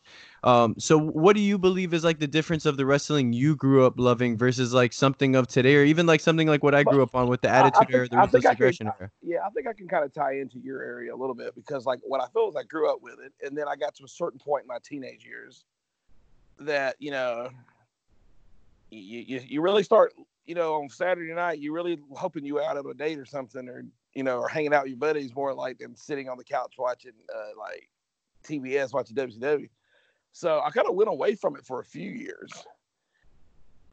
Um, 0.43 0.75
so 0.77 0.97
what 0.97 1.37
do 1.37 1.41
you 1.41 1.57
believe 1.57 1.93
is 1.93 2.03
like 2.03 2.19
the 2.19 2.27
difference 2.27 2.65
of 2.65 2.75
the 2.75 2.85
wrestling 2.85 3.31
you 3.31 3.55
grew 3.55 3.85
up 3.85 3.93
loving 3.97 4.37
versus 4.37 4.73
like 4.73 4.91
something 4.91 5.35
of 5.35 5.47
today, 5.47 5.75
or 5.75 5.83
even 5.83 6.05
like 6.05 6.19
something 6.19 6.47
like 6.47 6.63
what 6.63 6.75
I 6.75 6.83
grew 6.83 7.01
up 7.01 7.15
on 7.15 7.27
with 7.27 7.41
the 7.41 7.49
Attitude 7.49 7.87
Era, 7.93 8.07
the 8.09 8.17
Ruthless 8.17 8.45
Aggression 8.45 8.87
Era? 8.87 9.09
Yeah, 9.21 9.39
I 9.45 9.49
think 9.51 9.67
I 9.67 9.73
can 9.73 9.87
kind 9.87 10.03
of 10.03 10.13
tie 10.13 10.39
into 10.39 10.59
your 10.59 10.81
area 10.81 11.13
a 11.13 11.17
little 11.17 11.35
bit 11.35 11.55
because 11.55 11.85
like 11.85 11.99
what 12.03 12.21
I 12.21 12.27
feel 12.27 12.49
is 12.49 12.55
I 12.55 12.63
grew 12.63 12.91
up 12.91 13.01
with 13.01 13.19
it, 13.25 13.31
and 13.45 13.57
then 13.57 13.67
I 13.67 13.75
got 13.75 13.95
to 13.95 14.03
a 14.03 14.07
certain 14.07 14.39
point 14.39 14.63
in 14.63 14.67
my 14.67 14.79
teenage 14.83 15.25
years 15.25 15.63
that 16.59 16.95
you 16.99 17.11
know 17.11 17.49
you, 18.91 19.23
you, 19.27 19.41
you 19.45 19.61
really 19.61 19.83
start 19.83 20.13
you 20.45 20.55
know 20.55 20.75
on 20.75 20.89
Saturday 20.89 21.33
night 21.33 21.59
you're 21.59 21.73
really 21.73 21.99
hoping 22.15 22.45
you 22.45 22.59
out 22.61 22.77
of 22.77 22.85
a 22.85 22.93
date 22.93 23.19
or 23.19 23.25
something 23.25 23.67
or 23.69 23.85
you 24.13 24.23
know, 24.23 24.39
or 24.39 24.47
hanging 24.47 24.73
out 24.73 24.83
with 24.83 24.91
your 24.91 24.99
buddies 24.99 25.33
more 25.35 25.53
like 25.53 25.79
than 25.79 25.95
sitting 25.95 26.29
on 26.29 26.37
the 26.37 26.43
couch 26.43 26.75
watching 26.77 27.13
uh, 27.33 27.57
like 27.57 27.89
TBS 28.43 28.93
watching 28.93 29.15
WCW. 29.15 29.69
So 30.33 30.61
I 30.63 30.69
kind 30.71 30.87
of 30.87 30.95
went 30.95 31.09
away 31.09 31.35
from 31.35 31.55
it 31.55 31.65
for 31.65 31.79
a 31.79 31.85
few 31.85 32.09
years, 32.09 32.51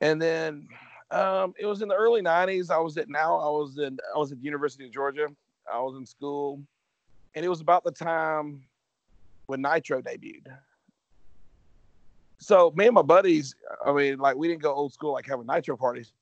and 0.00 0.21
then 0.21 0.69
um, 1.11 1.54
it 1.59 1.66
was 1.66 1.83
in 1.83 1.88
the 1.88 1.95
early 1.95 2.23
'90s. 2.23 2.71
I 2.71 2.78
was 2.78 2.97
at 2.97 3.09
now 3.09 3.37
I 3.37 3.50
was 3.50 3.78
in 3.78 3.99
I 4.14 4.19
was 4.19 4.33
at 4.33 4.38
the 4.38 4.45
University 4.45 4.87
of 4.87 4.92
Georgia. 4.92 5.28
I 5.73 5.78
was 5.80 5.97
in 5.97 6.07
school, 6.07 6.62
and 7.35 7.45
it 7.45 7.49
was 7.49 7.61
about 7.61 7.85
the 7.85 7.92
time 7.92 8.62
when 9.47 9.61
Nitro 9.61 10.00
debuted. 10.00 10.47
So 12.38 12.73
me 12.75 12.87
and 12.87 12.95
my 12.95 13.02
buddies, 13.02 13.54
I 13.85 13.92
mean, 13.92 14.19
like 14.19 14.35
we 14.37 14.49
didn't 14.49 14.62
go 14.62 14.73
old 14.73 14.95
school 14.95 15.12
like 15.12 15.26
having 15.26 15.47
Nitro 15.47 15.76
parties, 15.76 16.12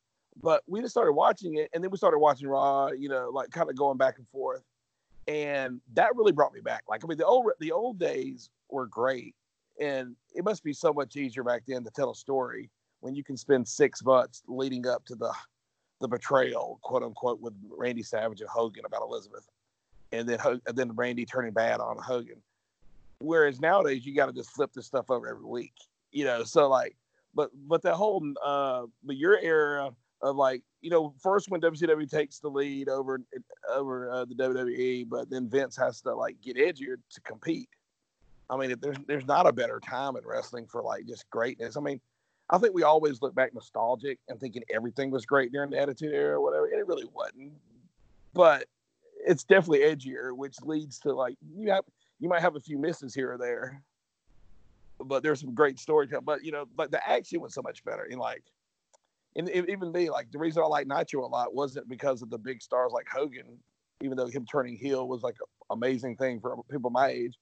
but 0.42 0.62
we 0.66 0.80
just 0.80 0.92
started 0.92 1.12
watching 1.12 1.56
it, 1.56 1.70
and 1.72 1.82
then 1.82 1.90
we 1.90 1.96
started 1.96 2.18
watching 2.18 2.48
Raw. 2.48 2.88
You 2.88 3.08
know, 3.08 3.30
like 3.32 3.50
kind 3.50 3.70
of 3.70 3.76
going 3.76 3.98
back 3.98 4.18
and 4.18 4.28
forth, 4.28 4.62
and 5.26 5.80
that 5.94 6.14
really 6.16 6.32
brought 6.32 6.52
me 6.52 6.60
back. 6.60 6.82
Like 6.88 7.04
I 7.04 7.06
mean, 7.06 7.18
the 7.18 7.26
old 7.26 7.50
the 7.60 7.72
old 7.72 7.98
days 7.98 8.50
were 8.70 8.86
great, 8.86 9.34
and 9.80 10.16
it 10.34 10.44
must 10.44 10.62
be 10.64 10.72
so 10.72 10.92
much 10.92 11.16
easier 11.16 11.42
back 11.44 11.62
then 11.66 11.84
to 11.84 11.90
tell 11.90 12.10
a 12.10 12.14
story 12.14 12.70
when 13.00 13.14
you 13.14 13.24
can 13.24 13.36
spend 13.36 13.66
six 13.66 14.04
months 14.04 14.42
leading 14.46 14.86
up 14.86 15.04
to 15.06 15.14
the 15.14 15.32
the 16.00 16.08
betrayal, 16.08 16.78
quote 16.82 17.02
unquote, 17.02 17.40
with 17.40 17.54
Randy 17.70 18.02
Savage 18.02 18.40
and 18.40 18.48
Hogan 18.48 18.84
about 18.84 19.02
Elizabeth, 19.02 19.46
and 20.12 20.28
then 20.28 20.38
and 20.44 20.76
then 20.76 20.92
Randy 20.94 21.24
turning 21.24 21.52
bad 21.52 21.80
on 21.80 21.96
Hogan. 21.98 22.40
Whereas 23.20 23.60
nowadays 23.60 24.06
you 24.06 24.14
got 24.14 24.26
to 24.26 24.32
just 24.32 24.50
flip 24.50 24.72
this 24.72 24.86
stuff 24.86 25.10
over 25.10 25.28
every 25.28 25.44
week, 25.44 25.74
you 26.12 26.24
know. 26.24 26.44
So 26.44 26.68
like, 26.68 26.96
but 27.34 27.50
but 27.66 27.82
that 27.82 27.94
whole 27.94 28.22
uh, 28.44 28.86
but 29.02 29.16
your 29.16 29.38
era 29.40 29.90
of 30.20 30.36
like 30.36 30.62
you 30.80 30.90
know 30.90 31.14
first 31.20 31.50
when 31.50 31.60
WCW 31.60 32.08
takes 32.08 32.38
the 32.38 32.48
lead 32.48 32.88
over 32.88 33.20
over 33.68 34.10
uh, 34.10 34.24
the 34.24 34.34
WWE, 34.34 35.08
but 35.08 35.30
then 35.30 35.48
Vince 35.48 35.76
has 35.76 36.00
to 36.02 36.14
like 36.14 36.40
get 36.40 36.56
edgier 36.56 36.96
to 37.10 37.20
compete. 37.22 37.68
I 38.50 38.56
mean, 38.56 38.74
there's 38.80 38.96
there's 39.06 39.26
not 39.26 39.46
a 39.46 39.52
better 39.52 39.80
time 39.80 40.16
in 40.16 40.22
wrestling 40.26 40.66
for 40.66 40.82
like 40.82 41.06
just 41.06 41.28
greatness. 41.30 41.76
I 41.76 41.80
mean, 41.80 42.00
I 42.50 42.58
think 42.58 42.74
we 42.74 42.82
always 42.82 43.20
look 43.20 43.34
back 43.34 43.54
nostalgic 43.54 44.18
and 44.28 44.40
thinking 44.40 44.62
everything 44.74 45.10
was 45.10 45.26
great 45.26 45.52
during 45.52 45.70
the 45.70 45.78
Attitude 45.78 46.14
Era 46.14 46.36
or 46.36 46.40
whatever, 46.40 46.66
and 46.66 46.78
it 46.78 46.86
really 46.86 47.08
wasn't. 47.12 47.52
But 48.32 48.66
it's 49.26 49.44
definitely 49.44 49.80
edgier, 49.80 50.34
which 50.34 50.60
leads 50.62 50.98
to 51.00 51.12
like 51.12 51.36
you 51.54 51.70
have 51.70 51.84
you 52.20 52.28
might 52.28 52.40
have 52.40 52.56
a 52.56 52.60
few 52.60 52.78
misses 52.78 53.14
here 53.14 53.32
or 53.32 53.38
there, 53.38 53.82
but 55.04 55.22
there's 55.22 55.40
some 55.40 55.54
great 55.54 55.78
storytelling. 55.78 56.24
But 56.24 56.44
you 56.44 56.52
know, 56.52 56.66
like 56.76 56.90
the 56.90 57.06
action 57.08 57.40
was 57.40 57.54
so 57.54 57.62
much 57.62 57.84
better. 57.84 58.04
And 58.04 58.18
like, 58.18 58.42
and 59.38 59.48
even 59.68 59.92
me, 59.92 60.10
like 60.10 60.30
the 60.32 60.38
reason 60.38 60.62
I 60.62 60.66
like 60.66 60.88
Nitro 60.88 61.24
a 61.24 61.28
lot 61.28 61.54
wasn't 61.54 61.88
because 61.88 62.22
of 62.22 62.30
the 62.30 62.38
big 62.38 62.60
stars 62.60 62.90
like 62.92 63.06
Hogan, 63.08 63.58
even 64.02 64.16
though 64.16 64.26
him 64.26 64.44
turning 64.44 64.76
heel 64.76 65.06
was 65.06 65.22
like 65.22 65.36
an 65.40 65.46
amazing 65.70 66.16
thing 66.16 66.40
for 66.40 66.60
people 66.68 66.90
my 66.90 67.08
age. 67.08 67.38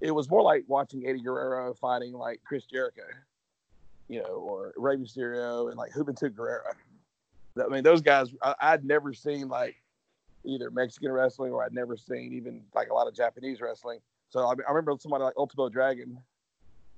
It 0.00 0.10
was 0.10 0.28
more 0.28 0.42
like 0.42 0.64
watching 0.66 1.06
Eddie 1.06 1.22
Guerrero 1.22 1.72
fighting 1.74 2.12
like 2.12 2.40
Chris 2.44 2.66
Jericho, 2.66 3.02
you 4.08 4.20
know, 4.20 4.28
or 4.28 4.74
Rey 4.76 4.96
Mysterio 4.96 5.68
and 5.68 5.78
like 5.78 5.92
Juventud 5.92 6.34
Guerrero. 6.34 6.62
I 7.58 7.68
mean, 7.68 7.84
those 7.84 8.02
guys 8.02 8.28
I, 8.42 8.54
I'd 8.60 8.84
never 8.84 9.14
seen 9.14 9.48
like 9.48 9.76
either 10.44 10.70
Mexican 10.70 11.10
wrestling 11.10 11.52
or 11.52 11.64
I'd 11.64 11.72
never 11.72 11.96
seen 11.96 12.34
even 12.34 12.62
like 12.74 12.90
a 12.90 12.94
lot 12.94 13.08
of 13.08 13.14
Japanese 13.14 13.62
wrestling. 13.62 14.00
So 14.28 14.40
I, 14.40 14.52
I 14.68 14.72
remember 14.72 14.94
somebody 14.98 15.24
like 15.24 15.34
Ultimo 15.38 15.70
Dragon, 15.70 16.18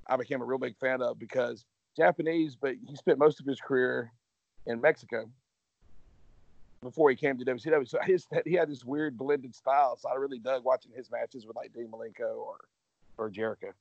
I 0.09 0.17
became 0.17 0.43
a 0.43 0.45
real 0.45 0.59
big 0.59 0.77
fan 0.79 1.01
of 1.01 1.19
because 1.19 1.65
Japanese, 1.97 2.57
but 2.61 2.75
he 2.89 2.97
spent 2.97 3.19
most 3.19 3.39
of 3.39 3.47
his 3.47 3.61
career 3.61 4.13
in 4.67 4.81
Mexico 4.81 5.29
before 6.83 7.11
he 7.11 7.17
came 7.17 7.39
to 7.39 7.45
WCW. 7.45 7.89
So 7.89 7.99
his, 8.05 8.27
he 8.45 8.55
had 8.55 8.69
this 8.69 8.85
weird 8.85 9.17
blended 9.17 9.55
style. 9.55 9.97
So 9.97 10.09
I 10.09 10.15
really 10.15 10.39
dug 10.39 10.65
watching 10.65 10.93
his 10.95 11.11
matches 11.11 11.47
with 11.47 11.57
like 11.57 11.73
Dean 11.73 11.89
Malenko 11.89 12.37
or 12.37 12.57
or 13.19 13.29
Jericho. 13.29 13.73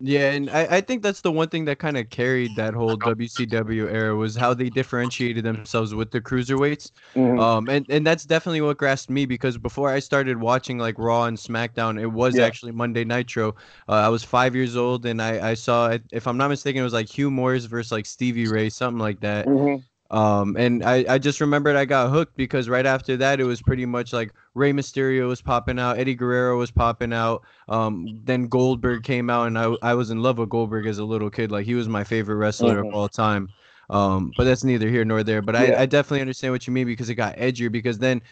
Yeah, 0.00 0.30
and 0.30 0.48
I, 0.50 0.76
I 0.76 0.80
think 0.80 1.02
that's 1.02 1.22
the 1.22 1.32
one 1.32 1.48
thing 1.48 1.64
that 1.64 1.80
kind 1.80 1.96
of 1.96 2.08
carried 2.08 2.54
that 2.54 2.72
whole 2.72 2.96
WCW 2.96 3.92
era 3.92 4.14
was 4.14 4.36
how 4.36 4.54
they 4.54 4.70
differentiated 4.70 5.44
themselves 5.44 5.92
with 5.92 6.12
the 6.12 6.20
cruiserweights. 6.20 6.92
Mm-hmm. 7.16 7.40
Um, 7.40 7.68
and, 7.68 7.84
and 7.88 8.06
that's 8.06 8.24
definitely 8.24 8.60
what 8.60 8.76
grasped 8.76 9.10
me 9.10 9.26
because 9.26 9.58
before 9.58 9.90
I 9.90 9.98
started 9.98 10.40
watching 10.40 10.78
like 10.78 10.96
Raw 10.98 11.24
and 11.24 11.36
SmackDown, 11.36 12.00
it 12.00 12.06
was 12.06 12.36
yeah. 12.36 12.44
actually 12.44 12.72
Monday 12.72 13.04
Nitro. 13.04 13.56
Uh, 13.88 13.92
I 13.92 14.08
was 14.08 14.22
five 14.22 14.54
years 14.54 14.76
old 14.76 15.04
and 15.04 15.20
I, 15.20 15.50
I 15.50 15.54
saw, 15.54 15.98
if 16.12 16.28
I'm 16.28 16.36
not 16.36 16.48
mistaken, 16.48 16.80
it 16.80 16.84
was 16.84 16.92
like 16.92 17.08
Hugh 17.08 17.30
Morrus 17.30 17.66
versus 17.66 17.90
like 17.90 18.06
Stevie 18.06 18.46
Ray, 18.46 18.70
something 18.70 19.00
like 19.00 19.18
that. 19.20 19.46
Mm-hmm. 19.46 19.82
Um, 20.10 20.56
and 20.56 20.82
I, 20.84 21.04
I 21.06 21.18
just 21.18 21.40
remembered 21.40 21.76
I 21.76 21.84
got 21.84 22.10
hooked 22.10 22.34
because 22.34 22.68
right 22.68 22.86
after 22.86 23.16
that 23.18 23.40
it 23.40 23.44
was 23.44 23.60
pretty 23.60 23.84
much 23.84 24.14
like 24.14 24.32
Rey 24.54 24.72
Mysterio 24.72 25.28
was 25.28 25.42
popping 25.42 25.78
out, 25.78 25.98
Eddie 25.98 26.14
Guerrero 26.14 26.56
was 26.56 26.70
popping 26.70 27.12
out. 27.12 27.44
Um, 27.68 28.20
then 28.24 28.48
Goldberg 28.48 29.02
came 29.02 29.28
out, 29.28 29.48
and 29.48 29.58
I 29.58 29.74
I 29.82 29.94
was 29.94 30.10
in 30.10 30.22
love 30.22 30.38
with 30.38 30.48
Goldberg 30.48 30.86
as 30.86 30.98
a 30.98 31.04
little 31.04 31.28
kid. 31.28 31.50
Like 31.50 31.66
he 31.66 31.74
was 31.74 31.88
my 31.88 32.04
favorite 32.04 32.36
wrestler 32.36 32.76
mm-hmm. 32.76 32.88
of 32.88 32.94
all 32.94 33.08
time. 33.08 33.50
Um, 33.90 34.32
but 34.36 34.44
that's 34.44 34.64
neither 34.64 34.88
here 34.88 35.04
nor 35.04 35.22
there. 35.22 35.42
But 35.42 35.54
yeah. 35.54 35.76
I, 35.78 35.82
I 35.82 35.86
definitely 35.86 36.20
understand 36.20 36.52
what 36.52 36.66
you 36.66 36.72
mean 36.72 36.86
because 36.86 37.08
it 37.08 37.14
got 37.14 37.36
edgier. 37.36 37.70
Because 37.70 37.98
then 37.98 38.22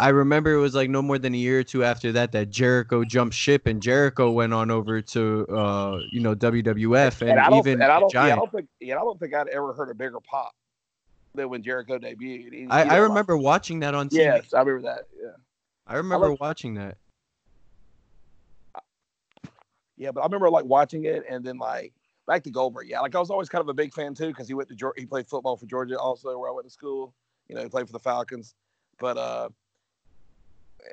I 0.00 0.08
remember 0.08 0.52
it 0.52 0.60
was 0.60 0.74
like 0.74 0.90
no 0.90 1.02
more 1.02 1.18
than 1.18 1.34
a 1.34 1.36
year 1.36 1.60
or 1.60 1.64
two 1.64 1.84
after 1.84 2.10
that 2.12 2.32
that 2.32 2.50
Jericho 2.50 3.04
jumped 3.04 3.36
ship 3.36 3.66
and 3.66 3.80
Jericho 3.80 4.32
went 4.32 4.52
on 4.52 4.70
over 4.70 5.00
to 5.00 5.46
uh 5.46 6.00
you 6.10 6.20
know 6.20 6.34
WWF 6.34 7.22
and, 7.22 7.38
and 7.38 7.54
even 7.54 7.80
and 7.80 7.84
I 7.84 8.00
don't, 8.00 8.12
yeah, 8.12 8.24
I 8.24 8.34
don't 8.34 8.50
think 8.50 8.68
yeah, 8.80 8.96
I 8.96 8.98
don't 8.98 9.18
think 9.20 9.34
I'd 9.34 9.48
ever 9.48 9.72
heard 9.72 9.90
a 9.90 9.94
bigger 9.94 10.18
pop 10.20 10.52
when 11.34 11.62
Jericho 11.62 11.98
debuted. 11.98 12.52
He, 12.52 12.66
I, 12.70 12.82
I 12.82 12.96
remember 12.98 13.36
like, 13.36 13.44
watching 13.44 13.80
that 13.80 13.94
on 13.94 14.08
TV. 14.08 14.18
Yes, 14.18 14.54
I 14.54 14.60
remember 14.60 14.88
that. 14.88 15.06
Yeah. 15.20 15.30
I 15.86 15.96
remember 15.96 16.30
I 16.30 16.36
watching 16.40 16.74
that. 16.74 16.96
Yeah, 19.96 20.10
but 20.10 20.20
I 20.22 20.24
remember 20.24 20.50
like 20.50 20.64
watching 20.64 21.04
it 21.04 21.24
and 21.28 21.44
then 21.44 21.58
like 21.58 21.92
back 22.26 22.42
to 22.44 22.50
Goldberg. 22.50 22.88
Yeah, 22.88 23.00
like 23.00 23.14
I 23.14 23.18
was 23.18 23.30
always 23.30 23.48
kind 23.48 23.60
of 23.60 23.68
a 23.68 23.74
big 23.74 23.92
fan 23.92 24.14
too 24.14 24.28
because 24.28 24.48
he 24.48 24.54
went 24.54 24.68
to 24.68 24.74
Georgia. 24.74 25.00
He 25.00 25.06
played 25.06 25.28
football 25.28 25.56
for 25.56 25.66
Georgia 25.66 25.98
also, 25.98 26.38
where 26.38 26.50
I 26.50 26.52
went 26.52 26.66
to 26.66 26.72
school. 26.72 27.14
You 27.48 27.54
know, 27.54 27.62
he 27.62 27.68
played 27.68 27.86
for 27.86 27.92
the 27.92 27.98
Falcons. 27.98 28.54
But 28.98 29.18
uh, 29.18 29.48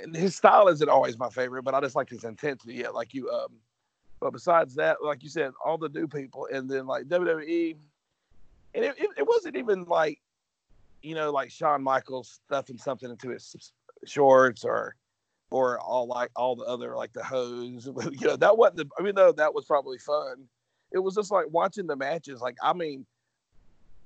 and 0.01 0.15
his 0.15 0.35
style 0.35 0.67
isn't 0.67 0.89
always 0.89 1.17
my 1.17 1.29
favorite, 1.29 1.63
but 1.63 1.73
I 1.73 1.81
just 1.81 1.95
like 1.95 2.09
his 2.09 2.23
intensity. 2.23 2.75
Yeah, 2.75 2.89
like 2.89 3.13
you. 3.13 3.29
Um, 3.29 3.57
but 4.19 4.33
besides 4.33 4.75
that, 4.75 4.97
like 5.03 5.23
you 5.23 5.29
said, 5.29 5.51
all 5.65 5.77
the 5.77 5.89
new 5.89 6.07
people, 6.07 6.47
and 6.51 6.69
then 6.69 6.85
like 6.85 7.05
WWE, 7.05 7.75
and 8.75 8.85
it, 8.85 8.95
it, 8.97 9.09
it 9.17 9.27
wasn't 9.27 9.55
even 9.55 9.85
like, 9.85 10.19
you 11.01 11.15
know, 11.15 11.31
like 11.31 11.51
Shawn 11.51 11.83
Michaels 11.83 12.39
stuffing 12.45 12.77
something 12.77 13.09
into 13.09 13.29
his 13.29 13.55
shorts 14.05 14.63
or 14.63 14.95
or 15.49 15.79
all 15.79 16.07
like 16.07 16.31
all 16.35 16.55
the 16.55 16.63
other 16.65 16.95
like 16.95 17.13
the 17.13 17.23
hose. 17.23 17.89
you 18.11 18.27
know, 18.27 18.35
that 18.37 18.57
wasn't 18.57 18.77
the, 18.77 18.89
I 18.97 19.03
mean, 19.03 19.15
though 19.15 19.31
that 19.33 19.53
was 19.53 19.65
probably 19.65 19.97
fun. 19.97 20.47
It 20.91 20.99
was 20.99 21.15
just 21.15 21.31
like 21.31 21.45
watching 21.49 21.87
the 21.87 21.95
matches. 21.95 22.41
Like, 22.41 22.57
I 22.61 22.73
mean, 22.73 23.05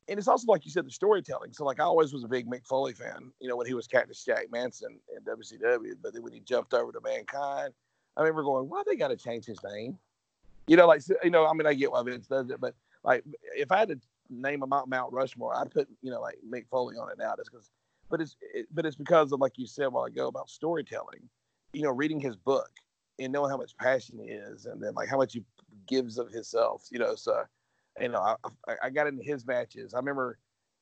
and 0.07 0.19
it's 0.19 0.27
also 0.27 0.45
like 0.47 0.65
you 0.65 0.71
said, 0.71 0.85
the 0.85 0.91
storytelling. 0.91 1.53
So 1.53 1.65
like 1.65 1.79
I 1.79 1.83
always 1.83 2.13
was 2.13 2.23
a 2.23 2.27
big 2.27 2.47
Mick 2.47 2.65
Foley 2.65 2.93
fan, 2.93 3.31
you 3.39 3.47
know, 3.47 3.55
when 3.55 3.67
he 3.67 3.73
was 3.73 3.87
Cactus 3.87 4.23
Jack 4.23 4.47
Manson 4.51 4.99
in 5.15 5.23
WCW, 5.23 5.93
but 6.01 6.13
then 6.13 6.23
when 6.23 6.33
he 6.33 6.41
jumped 6.41 6.73
over 6.73 6.91
to 6.91 6.99
Mankind, 7.01 7.73
I 8.17 8.21
remember 8.21 8.43
going, 8.43 8.69
why 8.69 8.83
they 8.85 8.95
got 8.95 9.09
to 9.09 9.17
change 9.17 9.45
his 9.45 9.59
name? 9.63 9.97
You 10.67 10.77
know, 10.77 10.87
like 10.87 11.01
you 11.23 11.29
know, 11.29 11.45
I 11.45 11.53
mean, 11.53 11.67
I 11.67 11.73
get 11.73 11.91
why 11.91 12.01
Vince 12.03 12.27
does 12.27 12.49
it, 12.49 12.59
but 12.59 12.73
like 13.03 13.23
if 13.55 13.71
I 13.71 13.77
had 13.77 13.89
to 13.89 13.99
name 14.29 14.63
a 14.63 14.67
Mount 14.67 15.13
Rushmore, 15.13 15.55
I'd 15.55 15.71
put 15.71 15.87
you 16.01 16.11
know 16.11 16.21
like 16.21 16.37
Mick 16.47 16.67
Foley 16.69 16.95
on 16.97 17.11
it 17.11 17.17
now, 17.17 17.33
just 17.37 17.51
because 17.51 17.69
but 18.09 18.21
it's 18.21 18.35
it, 18.53 18.67
but 18.71 18.85
it's 18.85 18.95
because 18.95 19.31
of 19.31 19.39
like 19.39 19.57
you 19.57 19.67
said 19.67 19.85
a 19.85 19.89
while 19.89 20.05
ago 20.05 20.27
about 20.27 20.49
storytelling. 20.49 21.29
You 21.73 21.83
know, 21.83 21.91
reading 21.91 22.19
his 22.19 22.35
book 22.35 22.69
and 23.19 23.33
knowing 23.33 23.49
how 23.49 23.57
much 23.57 23.75
passion 23.77 24.19
he 24.19 24.29
is, 24.29 24.65
and 24.65 24.81
then 24.81 24.93
like 24.93 25.09
how 25.09 25.17
much 25.17 25.33
he 25.33 25.43
gives 25.87 26.17
of 26.17 26.31
himself. 26.31 26.87
You 26.91 26.99
know, 26.99 27.15
so 27.15 27.43
you 27.99 28.09
know, 28.09 28.35
I, 28.67 28.75
I 28.83 28.89
got 28.89 29.07
into 29.07 29.23
his 29.23 29.45
matches. 29.45 29.93
I 29.93 29.97
remember, 29.97 30.37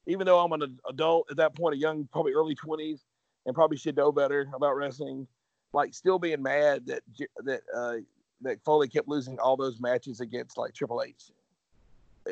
even 0.08 0.26
though 0.26 0.40
I'm 0.40 0.52
an 0.52 0.80
adult 0.90 1.28
at 1.32 1.38
that 1.38 1.56
point, 1.56 1.76
a 1.76 1.78
young, 1.78 2.08
probably 2.12 2.34
early 2.34 2.56
twenties, 2.56 3.06
and 3.46 3.56
probably 3.56 3.78
should 3.78 3.96
know 3.96 4.12
better 4.12 4.50
about 4.54 4.76
wrestling, 4.76 5.28
like 5.74 5.94
still 5.94 6.20
being 6.20 6.42
mad 6.42 6.86
that 6.88 7.02
that 7.44 7.62
uh, 7.76 7.96
that 8.42 8.64
Foley 8.64 8.88
kept 8.88 9.08
losing 9.08 9.40
all 9.40 9.58
those 9.58 9.80
matches 9.80 10.20
against 10.20 10.58
like 10.58 10.74
Triple 10.74 11.04
H 11.04 11.32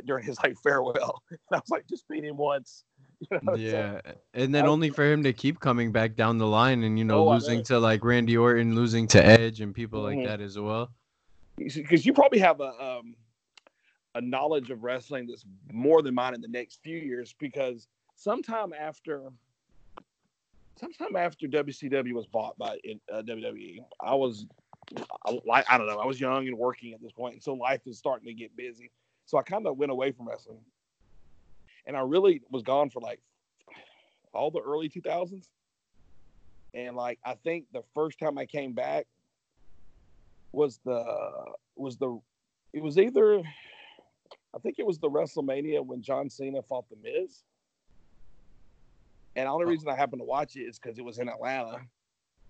during 0.06 0.26
his 0.26 0.38
like 0.44 0.58
farewell. 0.62 1.24
And 1.30 1.40
I 1.52 1.58
was 1.58 1.70
like, 1.70 1.88
just 1.88 2.08
beat 2.08 2.24
him 2.24 2.38
once. 2.38 2.84
You 3.32 3.40
know, 3.44 3.54
yeah, 3.54 4.02
and 4.34 4.54
then 4.56 4.66
only 4.66 4.90
for 4.90 5.04
him 5.04 5.22
to 5.26 5.32
keep 5.32 5.60
coming 5.60 5.92
back 5.92 6.16
down 6.16 6.40
the 6.40 6.48
line 6.48 6.82
and 6.82 6.98
you 6.98 7.06
know 7.06 7.30
oh, 7.30 7.34
losing 7.34 7.62
to 7.66 7.78
like 7.78 8.04
Randy 8.04 8.36
Orton, 8.36 8.74
losing 8.74 9.08
to 9.10 9.24
Edge 9.24 9.62
and 9.62 9.76
people 9.76 10.02
mm-hmm. 10.02 10.22
like 10.22 10.28
that 10.28 10.42
as 10.42 10.58
well. 10.58 10.90
Because 11.56 12.04
you 12.04 12.14
probably 12.14 12.40
have 12.40 12.62
a 12.62 12.74
um, 12.84 13.16
a 14.16 14.22
knowledge 14.22 14.72
of 14.72 14.84
wrestling 14.84 15.28
that's 15.28 15.46
more 15.72 16.02
than 16.02 16.16
mine 16.16 16.34
in 16.34 16.42
the 16.42 16.48
next 16.48 16.82
few 16.82 16.98
years. 16.98 17.36
Because 17.40 17.88
sometime 18.16 18.74
after, 18.74 19.30
sometime 20.80 21.16
after 21.16 21.48
WCW 21.48 22.14
was 22.14 22.26
bought 22.26 22.58
by 22.58 22.78
uh, 23.14 23.22
WWE, 23.22 23.80
I 24.00 24.16
was 24.16 24.48
like 25.46 25.66
I 25.70 25.78
don't 25.78 25.88
know, 25.88 26.00
I 26.00 26.06
was 26.06 26.20
young 26.20 26.48
and 26.48 26.58
working 26.58 26.94
at 26.94 27.02
this 27.02 27.12
point, 27.12 27.36
and 27.36 27.44
so 27.44 27.54
life 27.54 27.82
is 27.86 27.98
starting 27.98 28.28
to 28.28 28.34
get 28.34 28.56
busy. 28.56 28.92
So 29.32 29.38
I 29.38 29.44
kind 29.44 29.66
of 29.66 29.78
went 29.78 29.94
away 29.94 30.12
from 30.12 30.28
wrestling 30.28 30.60
and 31.86 31.96
I 31.96 32.02
really 32.02 32.42
was 32.52 32.64
gone 32.64 32.90
for 32.90 33.00
like 33.00 33.22
all 34.34 34.52
the 34.52 34.60
early 34.60 34.90
2000s. 34.90 35.48
And 36.74 36.98
like 36.98 37.18
I 37.24 37.36
think 37.36 37.68
the 37.72 37.82
first 37.94 38.20
time 38.20 38.38
I 38.38 38.46
came 38.46 38.74
back 38.74 39.08
was 40.52 40.82
the 40.84 41.06
was 41.78 41.96
the 41.96 42.20
it 42.74 42.84
was 42.84 42.98
either 42.98 43.38
I 44.54 44.60
think 44.62 44.80
it 44.80 44.86
was 44.86 45.00
the 45.00 45.10
WrestleMania 45.10 45.86
when 45.86 46.02
John 46.02 46.30
Cena 46.30 46.62
fought 46.62 46.90
the 46.90 46.98
Miz. 47.02 47.44
And 49.38 49.48
the 49.48 49.50
only 49.50 49.66
reason 49.66 49.88
I 49.88 49.96
happened 49.96 50.20
to 50.20 50.26
watch 50.26 50.58
it 50.58 50.64
is 50.64 50.78
because 50.78 51.00
it 51.00 51.06
was 51.06 51.20
in 51.20 51.30
Atlanta. 51.30 51.78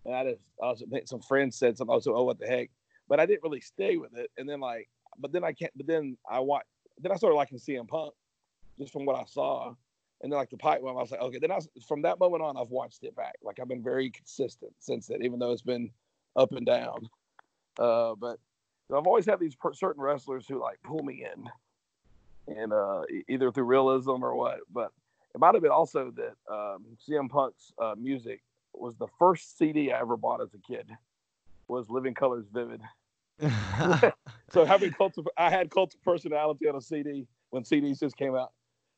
And 0.06 0.16
I 0.16 0.32
just 0.32 0.42
also 0.60 0.86
some 1.06 1.22
friends 1.22 1.60
said 1.60 1.78
something 1.78 1.94
also, 1.94 2.16
oh 2.16 2.24
what 2.24 2.40
the 2.40 2.48
heck. 2.48 2.72
But 3.08 3.20
I 3.20 3.28
didn't 3.28 3.44
really 3.44 3.62
stay 3.62 3.98
with 3.98 4.18
it. 4.18 4.32
And 4.36 4.50
then 4.50 4.60
like 4.60 4.90
but 5.22 5.32
then 5.32 5.44
I 5.44 5.54
can't 5.54 5.72
but 5.76 5.88
then 5.88 6.18
I 6.30 6.40
watched 6.40 6.68
then 7.00 7.12
I 7.12 7.16
started 7.16 7.36
liking 7.36 7.58
CM 7.58 7.88
Punk 7.88 8.14
just 8.80 8.94
from 8.94 9.06
what 9.06 9.16
I 9.16 9.26
saw. 9.26 9.74
And 10.24 10.32
then 10.32 10.38
like 10.38 10.50
the 10.50 10.58
pipe 10.58 10.82
one, 10.82 10.96
I 10.96 11.00
was 11.00 11.12
like, 11.12 11.22
okay. 11.22 11.40
Then 11.40 11.52
I 11.52 11.60
from 11.88 12.04
that 12.04 12.20
moment 12.20 12.44
on, 12.44 12.58
I've 12.58 12.70
watched 12.70 13.04
it 13.04 13.16
back. 13.16 13.36
Like 13.42 13.60
I've 13.60 13.68
been 13.68 13.84
very 13.84 14.10
consistent 14.10 14.74
since 14.80 15.08
then, 15.08 15.24
even 15.24 15.40
though 15.40 15.52
it's 15.52 15.64
been 15.64 15.90
up 16.36 16.52
and 16.52 16.66
down. 16.66 17.10
Uh, 17.80 18.14
but 18.16 18.38
I've 18.96 19.08
always 19.08 19.26
had 19.26 19.40
these 19.40 19.56
per- 19.56 19.74
certain 19.74 20.02
wrestlers 20.02 20.48
who 20.48 20.62
like 20.62 20.78
pull 20.84 21.02
me 21.04 21.26
in, 21.34 22.56
and 22.56 22.74
uh, 22.74 23.02
either 23.28 23.52
through 23.52 23.64
realism 23.64 24.24
or 24.24 24.36
what. 24.36 24.60
But 24.72 24.92
it 25.34 25.40
might 25.40 25.56
have 25.56 25.64
been 25.64 25.72
also 25.72 26.12
that 26.12 26.54
um, 26.54 26.86
CM 27.10 27.30
Punk's 27.30 27.74
uh, 27.82 27.96
music 27.98 28.42
was 28.74 28.96
the 28.98 29.08
first 29.18 29.58
CD 29.58 29.92
I 29.92 30.00
ever 30.02 30.18
bought 30.18 30.42
as 30.42 30.54
a 30.54 30.60
kid. 30.60 30.90
Was 31.68 31.90
Living 31.90 32.14
Colour's 32.14 32.48
Vivid. 32.54 32.82
so 34.52 34.66
having 34.66 34.92
cult 34.92 35.18
of, 35.18 35.28
I 35.38 35.50
had 35.50 35.70
cult 35.70 35.94
of 35.94 36.04
personality 36.04 36.68
on 36.68 36.76
a 36.76 36.82
CD 36.82 37.26
when 37.50 37.64
CDs 37.64 38.00
just 38.00 38.18
came 38.18 38.36
out. 38.36 38.52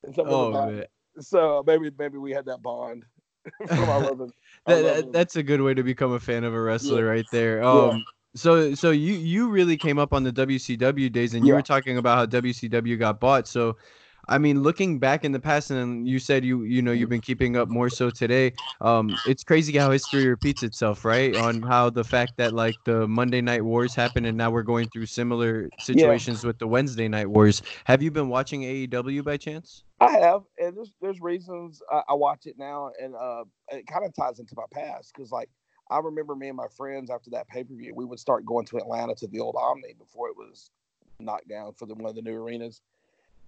And 0.04 0.16
oh, 0.20 0.52
man. 0.52 0.86
So 1.20 1.64
maybe 1.66 1.92
maybe 1.98 2.18
we 2.18 2.32
had 2.32 2.46
that 2.46 2.62
bond. 2.62 3.06
that, 3.68 4.32
that, 4.66 5.10
that's 5.12 5.36
a 5.36 5.44
good 5.44 5.62
way 5.62 5.74
to 5.74 5.84
become 5.84 6.14
a 6.14 6.20
fan 6.20 6.44
of 6.44 6.54
a 6.54 6.62
wrestler 6.62 7.06
yeah. 7.06 7.12
right 7.12 7.26
there. 7.32 7.64
Um, 7.64 7.98
yeah. 7.98 8.04
So 8.36 8.74
so 8.74 8.92
you 8.92 9.14
you 9.14 9.50
really 9.50 9.78
came 9.78 10.00
up 10.00 10.12
on 10.12 10.24
the 10.24 10.34
WCW 10.34 11.12
days, 11.12 11.36
and 11.36 11.46
you 11.46 11.54
yeah. 11.54 11.58
were 11.58 11.62
talking 11.62 11.98
about 11.98 12.18
how 12.18 12.42
WCW 12.42 12.98
got 12.98 13.20
bought. 13.20 13.48
So 13.48 13.78
I 14.28 14.38
mean, 14.38 14.64
looking 14.64 15.00
back 15.00 15.26
in 15.26 15.32
the 15.34 15.40
past, 15.40 15.70
and 15.72 16.08
you 16.08 16.18
said 16.20 16.46
you 16.46 16.64
you 16.64 16.82
know 16.82 16.92
you've 16.92 17.10
been 17.10 17.22
keeping 17.22 17.58
up 17.58 17.70
more 17.70 17.90
so 17.90 18.10
today. 18.10 18.54
Um, 18.80 19.16
it's 19.28 19.44
crazy 19.44 19.78
how 19.78 19.92
history 19.92 20.28
repeats 20.28 20.64
itself, 20.64 21.04
right? 21.04 21.36
On 21.36 21.62
how 21.62 21.90
the 21.90 22.04
fact 22.04 22.34
that 22.38 22.54
like 22.54 22.76
the 22.86 23.08
Monday 23.08 23.42
Night 23.42 23.64
Wars 23.64 23.94
happened, 23.94 24.26
and 24.26 24.38
now 24.38 24.50
we're 24.50 24.64
going 24.64 24.88
through 24.90 25.08
similar 25.08 25.70
situations 25.80 26.44
yeah. 26.44 26.48
with 26.48 26.60
the 26.60 26.68
Wednesday 26.68 27.08
Night 27.08 27.30
Wars. 27.30 27.62
Have 27.84 28.02
you 28.02 28.12
been 28.12 28.30
watching 28.30 28.62
AEW 28.62 29.24
by 29.24 29.38
chance? 29.38 29.84
I 30.00 30.18
have, 30.20 30.44
and 30.58 30.78
there's 30.78 30.94
there's 31.02 31.20
reasons 31.20 31.82
I, 31.92 32.04
I 32.10 32.14
watch 32.14 32.46
it 32.46 32.56
now, 32.58 32.92
and 33.02 33.16
uh, 33.16 33.44
it 33.72 33.88
kind 33.88 34.06
of 34.06 34.14
ties 34.16 34.40
into 34.40 34.54
my 34.56 34.64
past 34.74 35.12
because 35.14 35.32
like 35.32 35.50
I 35.90 36.00
remember 36.00 36.36
me 36.36 36.48
and 36.48 36.58
my 36.58 36.68
friends 36.78 37.10
after 37.12 37.30
that 37.32 37.50
pay 37.50 37.64
per 37.64 37.76
view, 37.76 37.94
we 37.94 38.06
would 38.06 38.20
start 38.20 38.46
going 38.46 38.66
to 38.68 38.78
Atlanta 38.78 39.16
to 39.16 39.28
the 39.28 39.42
old 39.42 39.56
Omni 39.58 39.96
before 40.00 40.30
it 40.30 40.38
was 40.38 40.72
knocked 41.20 41.50
down 41.50 41.74
for 41.74 41.86
the, 41.86 41.94
one 41.94 42.10
of 42.10 42.16
the 42.16 42.22
new 42.22 42.34
arenas 42.34 42.82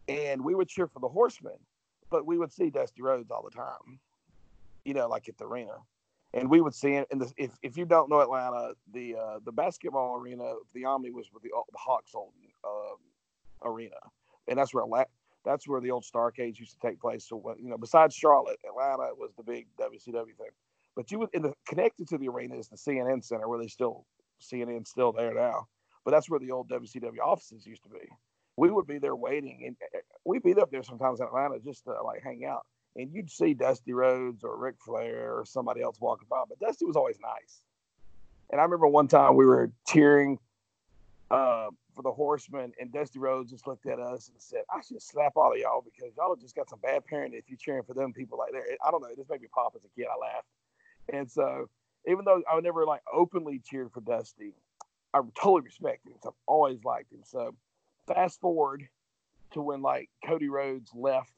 and 0.08 0.44
we 0.44 0.56
would 0.56 0.68
cheer 0.68 0.88
for 0.88 1.00
the 1.00 1.08
Horsemen, 1.08 1.58
but 2.10 2.26
we 2.26 2.38
would 2.38 2.52
see 2.52 2.70
Dusty 2.70 3.02
Rhodes 3.02 3.32
all 3.32 3.44
the 3.44 3.56
time, 3.56 4.00
you 4.84 4.94
know, 4.94 5.08
like 5.08 5.28
at 5.30 5.38
the 5.38 5.46
arena. 5.46 5.74
And 6.34 6.50
we 6.50 6.60
would 6.60 6.76
see 6.76 6.94
it. 6.94 7.08
And 7.12 7.24
if, 7.38 7.52
if 7.64 7.78
you 7.78 7.86
don't 7.86 8.10
know 8.10 8.20
Atlanta, 8.20 8.74
the 8.94 9.16
uh, 9.16 9.40
the 9.46 9.54
basketball 9.54 10.18
arena, 10.18 10.56
the 10.74 10.84
Omni 10.84 11.12
was 11.12 11.30
with 11.34 11.44
the, 11.44 11.50
the 11.50 11.78
Hawks 11.78 12.14
old 12.14 12.34
uh, 12.64 13.68
arena, 13.68 13.96
and 14.48 14.58
that's 14.58 14.74
where 14.74 14.84
that's 15.46 15.68
where 15.68 15.80
the 15.80 15.92
old 15.92 16.04
Starcades 16.04 16.60
used 16.60 16.74
to 16.74 16.80
take 16.86 17.00
place. 17.00 17.26
So 17.30 17.56
you 17.58 17.70
know, 17.70 17.78
besides 17.78 18.16
Charlotte, 18.16 18.60
Atlanta 18.68 19.14
was 19.16 19.32
the 19.38 19.44
big 19.44 19.68
WCW 19.80 20.36
thing. 20.36 20.50
But 20.94 21.10
you 21.10 21.20
would 21.20 21.30
in 21.34 21.42
the 21.42 21.54
connected 21.66 22.10
to 22.10 22.18
the 22.18 22.28
arena 22.28 22.56
is 22.56 22.68
the 22.68 22.76
CNN 22.76 23.24
Center, 23.24 23.48
where 23.48 23.60
they 23.60 23.68
still 23.68 24.06
CNN 24.42 24.86
still 24.86 25.14
there 25.14 25.34
now. 25.34 25.68
But 26.04 26.12
that's 26.12 26.30
where 26.30 26.39
the 26.39 26.52
old 26.52 26.70
WCW 26.70 27.20
offices 27.24 27.65
used 27.65 27.84
to 27.84 27.89
be 27.89 28.10
we 28.58 28.72
would 28.72 28.88
be 28.88 29.00
there 29.00 29.15
waiting, 29.15 29.63
and 29.65 29.76
eh, 29.94 30.00
we'd 30.24 30.44
be 30.44 30.54
up 30.56 30.72
there 30.72 30.84
sometimes 30.84 31.20
in 31.20 31.28
Atlanta 31.28 31.60
just 31.60 31.86
to 31.86 32.02
like 32.04 32.24
hang 32.24 32.46
out. 32.46 32.65
And 32.96 33.13
you'd 33.13 33.30
see 33.30 33.54
Dusty 33.54 33.91
Rhodes 33.91 34.44
or 34.44 34.58
Ric 34.58 34.76
Flair 34.80 35.38
or 35.38 35.46
somebody 35.46 35.82
else 35.82 36.00
walking 36.00 36.28
by, 36.30 36.44
but 36.48 36.60
Dusty 36.60 36.86
was 36.86 36.96
always 36.96 37.20
nice. 37.22 37.62
And 38.50 38.62
I 38.62 38.63
remember 38.63 38.88
one 38.88 39.08
time 39.08 39.36
we 39.36 39.46
were 39.46 39.72
cheering 39.86 40.39
uh, 41.30 41.68
for 41.96 42.04
the 42.04 42.12
Horsemen, 42.12 42.72
and 42.80 42.94
Dusty 42.94 43.20
Rhodes 43.20 43.52
just 43.52 43.68
looked 43.68 43.86
at 43.86 44.00
us 44.00 44.30
and 44.30 44.41
said, 44.41 44.62
"I 44.70 44.82
should 44.82 45.02
slap 45.02 45.34
all 45.36 45.52
of 45.52 45.58
y'all 45.58 45.84
because 45.84 46.15
y'all 46.15 46.36
just 46.36 46.56
got 46.56 46.70
some 46.70 46.80
bad 46.80 47.04
parenting 47.12 47.34
if 47.34 47.46
you're 47.50 47.58
cheering 47.58 47.84
for 47.84 47.94
them 47.94 48.13
people 48.13 48.38
like 48.38 48.52
that." 48.54 48.63
I 48.86 48.91
don't 48.91 49.02
know. 49.02 49.10
It 49.10 49.18
just 49.18 49.30
made 49.30 49.41
me 49.41 49.48
pop 49.54 49.74
as 49.76 49.84
a 49.84 49.89
kid. 50.00 50.08
I 50.08 50.18
laughed, 50.18 50.48
and 51.12 51.30
so 51.30 51.70
even 52.08 52.24
though 52.26 52.41
I 52.50 52.56
would 52.56 52.63
never 52.63 52.86
like 52.86 53.02
openly 53.12 53.60
cheered 53.60 53.91
for 53.91 54.02
Dusty, 54.02 54.54
I 55.13 55.22
totally 55.41 55.62
respect 55.62 56.06
him. 56.08 56.13
So 56.22 56.30
I've 56.30 56.36
always 56.46 56.84
liked 56.84 57.12
him. 57.12 57.22
So 57.24 57.56
fast 58.08 58.39
forward 58.39 58.88
to 59.54 59.62
when 59.62 59.82
like 59.82 60.10
Cody 60.26 60.50
Rhodes 60.50 60.91
left 60.94 61.32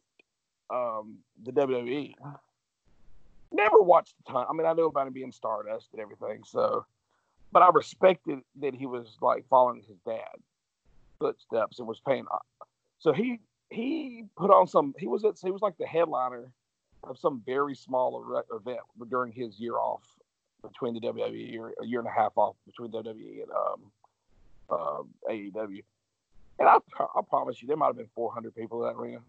um, 0.69 1.19
the 1.43 1.51
WWE. 1.51 2.13
Never 3.51 3.81
watched 3.81 4.15
a 4.27 4.31
ton. 4.31 4.45
I 4.49 4.53
mean, 4.53 4.67
I 4.67 4.73
knew 4.73 4.87
about 4.87 5.07
him 5.07 5.13
being 5.13 5.31
Stardust 5.31 5.89
and 5.93 6.01
everything, 6.01 6.43
so 6.45 6.85
but 7.51 7.61
I 7.61 7.69
respected 7.69 8.39
that 8.59 8.75
he 8.75 8.85
was 8.85 9.17
like 9.21 9.45
following 9.49 9.81
his 9.87 9.97
dad 10.05 10.35
footsteps 11.19 11.79
and 11.79 11.87
was 11.87 12.01
paying. 12.05 12.25
Off. 12.29 12.45
So 12.99 13.13
he 13.13 13.39
he 13.69 14.25
put 14.35 14.51
on 14.51 14.67
some. 14.67 14.93
He 14.97 15.07
was 15.07 15.23
at, 15.23 15.35
he 15.41 15.51
was 15.51 15.61
like 15.61 15.77
the 15.77 15.85
headliner 15.85 16.51
of 17.03 17.17
some 17.17 17.41
very 17.45 17.75
small 17.75 18.43
event 18.53 18.79
during 19.09 19.31
his 19.31 19.59
year 19.59 19.75
off 19.75 20.03
between 20.61 20.93
the 20.93 20.99
WWE 20.99 21.57
or 21.59 21.73
a 21.81 21.85
year 21.85 21.99
and 21.99 22.07
a 22.07 22.11
half 22.11 22.37
off 22.37 22.55
between 22.65 22.91
WWE 22.91 23.43
and 23.43 23.51
um, 23.51 23.91
uh, 24.69 25.31
AEW. 25.31 25.83
And 26.59 26.67
I, 26.67 26.77
I 26.99 27.21
promise 27.29 27.61
you, 27.61 27.67
there 27.67 27.77
might 27.77 27.87
have 27.87 27.97
been 27.97 28.09
400 28.15 28.55
people 28.55 28.83
in 28.83 28.89
that 28.89 28.99
arena. 28.99 29.19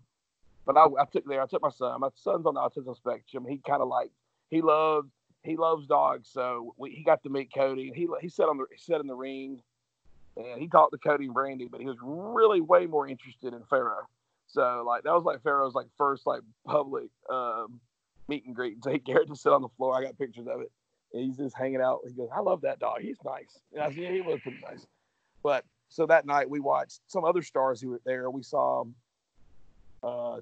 But 0.65 0.77
I, 0.77 0.85
I 0.85 1.05
took 1.11 1.27
there. 1.27 1.43
I 1.43 1.47
took 1.47 1.63
my 1.63 1.71
son. 1.71 2.01
My 2.01 2.09
son's 2.15 2.47
on 2.47 2.55
the 2.55 2.61
autism 2.61 2.95
spectrum. 2.95 3.47
He 3.49 3.59
kind 3.67 3.81
of 3.81 3.89
like 3.89 4.11
he 4.51 4.61
loves 4.61 5.11
he 5.43 5.57
loves 5.57 5.87
dogs. 5.87 6.29
So 6.31 6.75
we, 6.77 6.91
he 6.91 7.03
got 7.03 7.23
to 7.23 7.31
meet 7.31 7.53
Cody. 7.55 7.91
He 7.95 8.07
he 8.21 8.29
sat 8.29 8.49
on 8.49 8.59
the 8.59 8.67
he 8.71 8.79
sat 8.79 9.01
in 9.01 9.07
the 9.07 9.15
ring, 9.15 9.63
and 10.37 10.61
he 10.61 10.69
talked 10.69 10.93
to 10.93 10.99
Cody 10.99 11.25
and 11.25 11.35
Brandi. 11.35 11.71
But 11.71 11.81
he 11.81 11.87
was 11.87 11.97
really 12.03 12.61
way 12.61 12.85
more 12.85 13.09
interested 13.09 13.55
in 13.55 13.63
Pharaoh. 13.71 14.07
So 14.47 14.85
like 14.87 15.05
that 15.05 15.15
was 15.15 15.25
like 15.25 15.43
Pharaoh's 15.43 15.75
like 15.75 15.87
first 15.97 16.27
like 16.27 16.43
public 16.67 17.09
um, 17.31 17.81
meet 18.29 18.45
and 18.45 18.55
greet. 18.55 18.85
So 18.85 18.91
he 18.91 18.99
Garrett 19.07 19.29
to 19.29 19.37
sit 19.37 19.53
on 19.53 19.63
the 19.63 19.69
floor. 19.77 19.97
I 19.97 20.03
got 20.03 20.19
pictures 20.19 20.47
of 20.47 20.61
it. 20.61 20.71
And 21.15 21.25
he's 21.25 21.39
just 21.39 21.57
hanging 21.57 21.81
out. 21.81 22.01
He 22.07 22.13
goes, 22.13 22.29
"I 22.35 22.41
love 22.41 22.61
that 22.63 22.79
dog. 22.79 23.01
He's 23.01 23.17
nice." 23.25 23.59
And 23.73 23.83
I 23.83 23.89
said, 23.89 23.97
"Yeah, 23.97 24.13
he 24.13 24.21
was 24.21 24.41
pretty 24.43 24.59
nice." 24.69 24.87
But 25.43 25.65
so 25.89 26.07
that 26.07 26.27
night 26.27 26.49
we 26.49 26.61
watched 26.61 27.01
some 27.07 27.25
other 27.25 27.43
stars 27.43 27.81
who 27.81 27.91
were 27.91 28.01
there. 28.05 28.31
We 28.31 28.43
saw, 28.43 28.85
uh, 30.03 30.37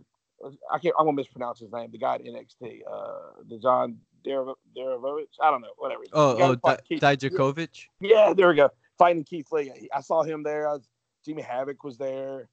I 0.70 0.78
can't, 0.78 0.94
I'm 0.98 1.06
gonna 1.06 1.12
mispronounce 1.16 1.60
his 1.60 1.72
name. 1.72 1.90
The 1.90 1.98
guy 1.98 2.16
at 2.16 2.24
NXT, 2.24 2.80
uh, 2.90 3.42
the 3.48 3.58
John 3.58 3.98
Derevovich. 4.26 5.26
I 5.40 5.50
don't 5.50 5.60
know, 5.60 5.72
whatever. 5.78 6.02
Oh, 6.12 6.56
oh, 6.64 6.76
Di- 6.76 7.16
Dijakovic. 7.16 7.86
Yeah, 8.00 8.32
there 8.36 8.48
we 8.48 8.56
go. 8.56 8.70
Fighting 8.98 9.24
Keith 9.24 9.50
Lee. 9.52 9.88
I 9.94 10.00
saw 10.00 10.22
him 10.22 10.42
there. 10.42 10.68
I 10.68 10.72
Was, 10.72 10.88
Jimmy 11.24 11.42
Havoc 11.42 11.84
was 11.84 11.96
there. 11.96 12.48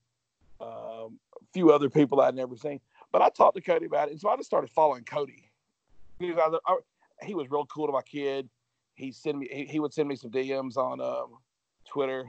Um, 0.62 1.19
a 1.36 1.45
few 1.53 1.71
other 1.71 1.89
people 1.89 2.21
I'd 2.21 2.36
never 2.36 2.56
seen. 2.56 2.79
But 3.12 3.21
I 3.21 3.29
talked 3.29 3.56
to 3.56 3.62
Cody 3.62 3.86
about 3.86 4.08
it, 4.08 4.12
and 4.12 4.19
so 4.19 4.29
I 4.29 4.36
just 4.38 4.47
started 4.47 4.69
following 4.71 5.03
Cody. 5.03 5.51
He 6.19 6.32
was, 6.32 6.60
I, 6.65 6.77
he 7.25 7.36
was 7.36 7.49
real 7.51 7.65
cool 7.65 7.88
to 7.88 7.93
my 7.93 8.01
kid. 8.01 8.49
He 8.95 9.12
sent 9.12 9.38
me. 9.38 9.49
He, 9.51 9.65
he 9.65 9.79
would 9.79 9.93
send 9.93 10.08
me 10.08 10.15
some 10.15 10.32
DMs 10.32 10.77
on 10.77 11.01
um, 11.01 11.38
Twitter 11.88 12.25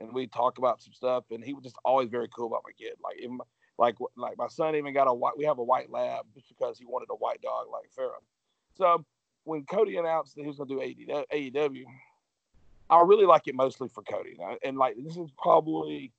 and 0.00 0.12
we 0.12 0.26
talk 0.26 0.58
about 0.58 0.82
some 0.82 0.92
stuff. 0.92 1.24
And 1.30 1.44
he 1.44 1.52
was 1.52 1.62
just 1.62 1.76
always 1.84 2.08
very 2.08 2.28
cool 2.34 2.46
about 2.46 2.62
my 2.64 2.72
kid. 2.72 2.94
Like, 3.04 3.18
my, 3.30 3.44
like, 3.78 3.96
like 4.16 4.38
my 4.38 4.48
son 4.48 4.74
even 4.74 4.92
got 4.92 5.08
a 5.08 5.14
white. 5.14 5.36
We 5.36 5.44
have 5.44 5.58
a 5.58 5.64
white 5.64 5.90
lab 5.90 6.26
just 6.34 6.48
because 6.48 6.78
he 6.78 6.86
wanted 6.86 7.08
a 7.10 7.16
white 7.16 7.40
dog 7.42 7.66
like 7.70 7.90
Pharaoh. 7.94 8.22
So 8.74 9.04
when 9.44 9.64
Cody 9.64 9.96
announced 9.96 10.34
that 10.34 10.42
he 10.42 10.48
was 10.48 10.56
going 10.56 10.68
to 10.68 10.74
do 10.74 11.24
AEW, 11.32 11.84
I 12.88 13.02
really 13.02 13.26
like 13.26 13.46
it 13.46 13.54
mostly 13.54 13.88
for 13.88 14.02
Cody. 14.02 14.36
And 14.64 14.76
like, 14.76 14.96
this 14.98 15.16
is 15.16 15.30
probably. 15.38 16.12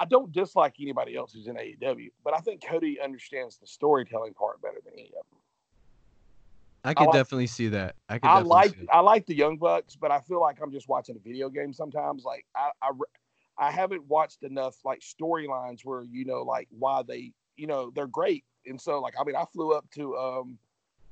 I 0.00 0.04
don't 0.04 0.30
dislike 0.30 0.74
anybody 0.80 1.16
else 1.16 1.32
who's 1.32 1.48
in 1.48 1.56
AEW, 1.56 2.10
but 2.22 2.32
I 2.32 2.38
think 2.38 2.64
Cody 2.64 3.00
understands 3.02 3.58
the 3.58 3.66
storytelling 3.66 4.32
part 4.32 4.62
better 4.62 4.78
than 4.84 4.92
any 4.94 5.08
of 5.08 5.26
them. 5.28 5.40
I 6.84 6.94
could 6.94 7.02
I 7.02 7.06
like, 7.06 7.14
definitely 7.14 7.48
see 7.48 7.68
that. 7.68 7.96
I 8.08 8.18
could. 8.18 8.28
I 8.28 8.40
like 8.40 8.74
I 8.92 9.00
like 9.00 9.26
the 9.26 9.34
Young 9.34 9.56
Bucks, 9.56 9.96
but 9.96 10.10
I 10.10 10.20
feel 10.20 10.40
like 10.40 10.58
I'm 10.62 10.72
just 10.72 10.88
watching 10.88 11.16
a 11.16 11.18
video 11.18 11.48
game 11.48 11.72
sometimes. 11.72 12.24
Like 12.24 12.46
I 12.54 12.70
I, 12.80 12.90
I 13.58 13.70
haven't 13.70 14.06
watched 14.06 14.42
enough 14.42 14.76
like 14.84 15.00
storylines 15.00 15.84
where 15.84 16.04
you 16.04 16.24
know 16.24 16.42
like 16.42 16.68
why 16.70 17.02
they 17.02 17.32
you 17.56 17.66
know 17.66 17.90
they're 17.94 18.06
great, 18.06 18.44
and 18.66 18.80
so 18.80 19.00
like 19.00 19.14
I 19.20 19.24
mean 19.24 19.36
I 19.36 19.44
flew 19.52 19.72
up 19.72 19.90
to 19.92 20.16
um 20.16 20.58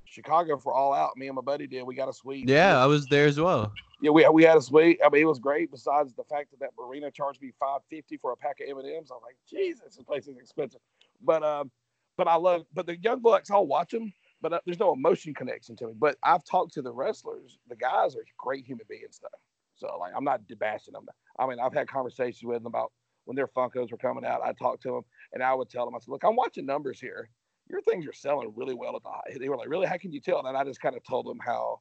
Chicago 0.04 0.56
for 0.56 0.72
All 0.72 0.94
Out. 0.94 1.16
Me 1.16 1.26
and 1.26 1.34
my 1.34 1.42
buddy 1.42 1.66
did. 1.66 1.82
We 1.82 1.94
got 1.94 2.08
a 2.08 2.12
suite. 2.12 2.48
Yeah, 2.48 2.80
I 2.80 2.86
was 2.86 3.06
there 3.06 3.26
as 3.26 3.40
well. 3.40 3.72
Yeah, 4.00 4.10
we 4.10 4.26
we 4.28 4.44
had 4.44 4.56
a 4.56 4.62
suite. 4.62 5.00
I 5.04 5.08
mean, 5.08 5.22
it 5.22 5.26
was 5.26 5.40
great. 5.40 5.70
Besides 5.70 6.14
the 6.14 6.24
fact 6.24 6.50
that 6.52 6.60
that 6.60 6.70
marina 6.78 7.10
charged 7.10 7.42
me 7.42 7.52
five 7.58 7.80
fifty 7.90 8.16
for 8.16 8.32
a 8.32 8.36
pack 8.36 8.60
of 8.60 8.68
M 8.68 8.78
and 8.78 8.88
M's, 8.88 9.10
I'm 9.10 9.18
like, 9.22 9.36
Jesus, 9.48 9.96
this 9.96 10.04
place 10.04 10.28
is 10.28 10.36
expensive. 10.36 10.80
But 11.22 11.42
um, 11.42 11.70
but 12.16 12.28
I 12.28 12.36
love. 12.36 12.66
But 12.72 12.86
the 12.86 12.96
Young 12.98 13.20
Bucks, 13.20 13.50
I'll 13.50 13.66
watch 13.66 13.90
them 13.90 14.12
but 14.46 14.52
uh, 14.52 14.60
there's 14.64 14.78
no 14.78 14.92
emotion 14.92 15.34
connection 15.34 15.74
to 15.74 15.88
me. 15.88 15.92
But 15.98 16.18
I've 16.22 16.44
talked 16.44 16.72
to 16.74 16.82
the 16.82 16.92
wrestlers. 16.92 17.58
The 17.68 17.74
guys 17.74 18.14
are 18.14 18.22
great 18.38 18.64
human 18.64 18.86
beings, 18.88 19.18
though. 19.20 19.28
So 19.74 19.98
like, 19.98 20.12
I'm 20.16 20.22
not 20.22 20.42
bashing 20.60 20.92
them. 20.94 21.06
I 21.36 21.48
mean, 21.48 21.58
I've 21.58 21.74
had 21.74 21.88
conversations 21.88 22.44
with 22.44 22.58
them 22.58 22.66
about 22.66 22.92
when 23.24 23.34
their 23.34 23.48
Funkos 23.48 23.90
were 23.90 23.96
coming 23.96 24.24
out. 24.24 24.42
I 24.44 24.52
talked 24.52 24.84
to 24.84 24.92
them, 24.92 25.02
and 25.32 25.42
I 25.42 25.52
would 25.52 25.68
tell 25.68 25.84
them, 25.84 25.96
I 25.96 25.98
said, 25.98 26.10
"Look, 26.10 26.22
I'm 26.22 26.36
watching 26.36 26.64
numbers 26.64 27.00
here. 27.00 27.28
Your 27.68 27.80
things 27.80 28.06
are 28.06 28.12
selling 28.12 28.52
really 28.54 28.74
well 28.74 28.94
at 28.94 29.02
the 29.02 29.08
high." 29.08 29.36
They 29.36 29.48
were 29.48 29.56
like, 29.56 29.68
"Really? 29.68 29.88
How 29.88 29.98
can 29.98 30.12
you 30.12 30.20
tell?" 30.20 30.46
And 30.46 30.56
I 30.56 30.62
just 30.62 30.80
kind 30.80 30.96
of 30.96 31.02
told 31.02 31.26
them 31.26 31.40
how 31.44 31.80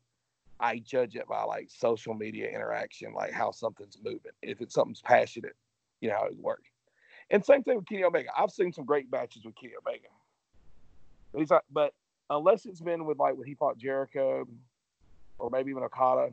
I 0.60 0.80
judge 0.80 1.16
it 1.16 1.28
by 1.28 1.44
like 1.44 1.70
social 1.70 2.16
media 2.16 2.50
interaction, 2.50 3.14
like 3.14 3.32
how 3.32 3.52
something's 3.52 4.00
moving. 4.04 4.32
If 4.42 4.60
it's 4.60 4.74
something's 4.74 5.02
passionate, 5.02 5.56
you 6.02 6.10
know 6.10 6.16
how 6.16 6.26
it 6.26 6.36
works. 6.36 6.72
And 7.30 7.46
same 7.46 7.62
thing 7.62 7.76
with 7.76 7.88
Kenny 7.88 8.06
Omega. 8.06 8.30
I've 8.36 8.50
seen 8.50 8.74
some 8.74 8.86
great 8.86 9.12
matches 9.12 9.46
with 9.46 9.54
Kenny 9.56 9.74
Omega. 9.80 10.08
But 11.72 11.94
unless 12.30 12.66
it's 12.66 12.82
been 12.82 13.06
with 13.06 13.20
like 13.20 13.36
when 13.36 13.48
he 13.48 13.56
fought 13.56 13.78
Jericho 13.78 14.48
or 15.38 15.50
maybe 15.50 15.72
even 15.72 15.84
Okada, 15.84 16.30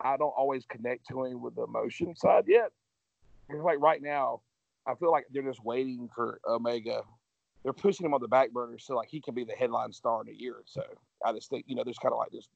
I 0.00 0.16
don't 0.16 0.34
always 0.36 0.64
connect 0.66 1.06
to 1.08 1.24
him 1.24 1.40
with 1.40 1.54
the 1.54 1.62
emotion 1.64 2.14
side 2.16 2.44
yet. 2.46 2.72
It's 3.48 3.62
like 3.62 3.80
right 3.80 4.00
now, 4.02 4.40
I 4.86 4.94
feel 4.94 5.10
like 5.10 5.26
they're 5.30 5.42
just 5.42 5.62
waiting 5.64 6.08
for 6.14 6.40
Omega. 6.46 7.02
They're 7.62 7.72
pushing 7.72 8.06
him 8.06 8.14
on 8.14 8.20
the 8.20 8.28
back 8.28 8.50
burner 8.52 8.78
so 8.78 8.94
like 8.96 9.08
he 9.10 9.20
can 9.20 9.34
be 9.34 9.44
the 9.44 9.52
headline 9.52 9.92
star 9.92 10.22
in 10.22 10.28
a 10.28 10.32
year 10.36 10.54
or 10.54 10.62
so. 10.64 10.82
I 11.24 11.32
just 11.32 11.50
think 11.50 11.64
you 11.68 11.74
know 11.74 11.84
there's 11.84 11.98
kind 11.98 12.12
of 12.12 12.18
like 12.18 12.30
this. 12.30 12.48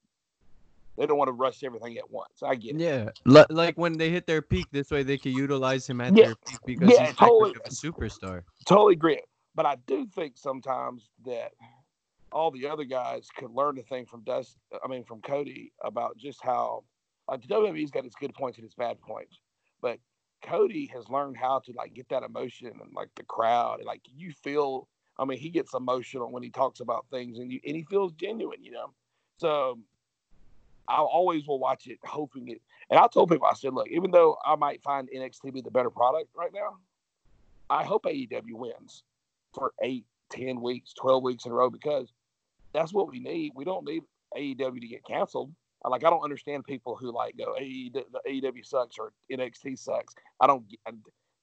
They 0.97 1.05
don't 1.05 1.17
want 1.17 1.27
to 1.27 1.33
rush 1.33 1.63
everything 1.63 1.97
at 1.97 2.09
once. 2.09 2.41
I 2.41 2.55
get 2.55 2.75
it. 2.75 2.81
Yeah, 2.81 3.09
L- 3.27 3.45
like 3.49 3.77
when 3.77 3.97
they 3.97 4.09
hit 4.09 4.25
their 4.25 4.41
peak, 4.41 4.67
this 4.71 4.89
way 4.89 5.03
they 5.03 5.17
can 5.17 5.33
utilize 5.33 5.87
him 5.87 5.99
at 5.99 6.15
Yeah. 6.15 6.27
their 6.27 6.35
peak 6.47 6.59
because 6.65 6.89
Yeah, 6.89 7.07
he's 7.07 7.15
totally. 7.17 7.53
a 7.65 7.69
superstar. 7.69 8.43
Totally 8.65 8.93
agree. 8.93 9.21
But 9.53 9.65
I 9.65 9.75
do 9.87 10.05
think 10.07 10.37
sometimes 10.37 11.09
that 11.25 11.51
all 12.35 12.51
the 12.51 12.67
other 12.67 12.83
guys 12.83 13.29
could 13.37 13.49
learn 13.49 13.79
a 13.79 13.81
thing 13.81 14.05
from 14.05 14.21
Dust. 14.23 14.57
I 14.83 14.87
mean, 14.89 15.05
from 15.05 15.21
Cody 15.21 15.71
about 15.81 16.17
just 16.17 16.43
how 16.43 16.83
like 17.29 17.41
the 17.41 17.47
WWE's 17.47 17.91
got 17.91 18.05
its 18.05 18.15
good 18.15 18.33
points 18.33 18.57
and 18.57 18.65
its 18.65 18.75
bad 18.75 18.99
points, 19.01 19.39
but 19.81 19.99
Cody 20.43 20.91
has 20.93 21.09
learned 21.09 21.37
how 21.37 21.59
to 21.59 21.71
like 21.71 21.93
get 21.93 22.09
that 22.09 22.23
emotion 22.23 22.67
and 22.67 22.93
like 22.93 23.09
the 23.15 23.23
crowd 23.23 23.79
and 23.79 23.87
like 23.87 24.01
you 24.05 24.33
feel. 24.43 24.87
I 25.17 25.23
mean, 25.23 25.39
he 25.39 25.49
gets 25.49 25.73
emotional 25.73 26.29
when 26.29 26.43
he 26.43 26.49
talks 26.49 26.81
about 26.81 27.05
things 27.09 27.39
and 27.39 27.49
you 27.49 27.61
and 27.65 27.73
he 27.73 27.83
feels 27.89 28.11
genuine, 28.11 28.61
you 28.61 28.71
know. 28.71 28.93
So 29.37 29.79
I 30.89 30.97
always 30.97 31.47
will 31.47 31.57
watch 31.57 31.87
it, 31.87 31.99
hoping 32.03 32.49
it. 32.49 32.61
And 32.89 32.99
I 32.99 33.07
told 33.07 33.31
people, 33.31 33.47
I 33.47 33.53
said, 33.53 33.73
look, 33.73 33.87
even 33.89 34.11
though 34.11 34.37
I 34.45 34.55
might 34.57 34.83
find 34.83 35.09
NXT 35.09 35.53
be 35.53 35.61
the 35.61 35.71
better 35.71 35.89
product 35.89 36.29
right 36.35 36.51
now, 36.53 36.77
I 37.69 37.85
hope 37.85 38.03
AEW 38.03 38.53
wins 38.53 39.03
for 39.53 39.71
eight, 39.81 40.05
ten 40.29 40.61
weeks, 40.61 40.93
twelve 40.93 41.23
weeks 41.23 41.45
in 41.45 41.53
a 41.53 41.55
row 41.55 41.69
because 41.69 42.11
that's 42.75 42.93
what 42.93 43.09
we 43.11 43.19
need. 43.19 43.53
We 43.55 43.65
don't 43.65 43.85
need 43.85 44.03
AEW 44.37 44.81
to 44.81 44.87
get 44.87 45.05
canceled. 45.05 45.51
Like 45.87 46.03
I 46.03 46.09
don't 46.09 46.23
understand 46.23 46.63
people 46.65 46.95
who 46.95 47.11
like 47.11 47.37
go 47.37 47.55
AEW, 47.61 48.65
sucks 48.65 48.97
or 48.97 49.13
NXT 49.31 49.77
sucks. 49.77 50.15
I 50.39 50.47
don't 50.47 50.65
I 50.87 50.91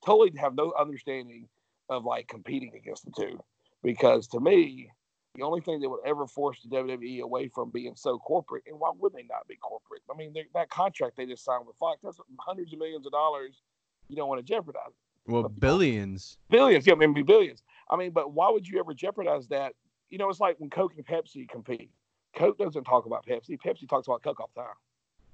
totally 0.04 0.32
have 0.38 0.54
no 0.54 0.72
understanding 0.78 1.48
of 1.88 2.04
like 2.04 2.26
competing 2.28 2.72
against 2.76 3.04
the 3.04 3.12
two 3.16 3.38
because 3.82 4.26
to 4.28 4.40
me, 4.40 4.90
the 5.36 5.42
only 5.42 5.60
thing 5.60 5.80
that 5.80 5.88
would 5.88 6.04
ever 6.04 6.26
force 6.26 6.58
the 6.62 6.76
WWE 6.76 7.20
away 7.22 7.48
from 7.48 7.70
being 7.70 7.94
so 7.96 8.18
corporate, 8.18 8.64
and 8.66 8.78
why 8.78 8.90
would 8.98 9.12
they 9.12 9.22
not 9.22 9.46
be 9.48 9.56
corporate? 9.56 10.02
I 10.12 10.16
mean, 10.16 10.34
that 10.54 10.68
contract 10.70 11.16
they 11.16 11.24
just 11.26 11.44
signed 11.44 11.66
with 11.66 11.76
Fox, 11.76 12.00
that's 12.02 12.18
hundreds 12.40 12.72
of 12.72 12.78
millions 12.78 13.06
of 13.06 13.12
dollars. 13.12 13.62
You 14.08 14.16
don't 14.16 14.28
want 14.28 14.44
to 14.44 14.52
jeopardize 14.52 14.88
it. 14.90 15.32
Well, 15.32 15.44
But- 15.44 15.58
billions. 15.60 16.36
billions, 16.50 16.86
yeah, 16.86 16.94
maybe 16.94 17.22
billions. 17.22 17.62
I 17.90 17.96
mean, 17.96 18.10
but 18.10 18.32
why 18.32 18.50
would 18.50 18.66
you 18.68 18.78
ever 18.80 18.92
jeopardize 18.92 19.46
that? 19.48 19.74
You 20.12 20.18
know, 20.18 20.28
it's 20.28 20.40
like 20.40 20.60
when 20.60 20.68
Coke 20.68 20.92
and 20.96 21.06
Pepsi 21.06 21.48
compete. 21.48 21.90
Coke 22.36 22.58
doesn't 22.58 22.84
talk 22.84 23.06
about 23.06 23.24
Pepsi. 23.26 23.58
Pepsi 23.58 23.88
talks 23.88 24.06
about 24.06 24.22
Coke 24.22 24.40
all 24.40 24.50
the 24.54 24.60
time. 24.60 24.74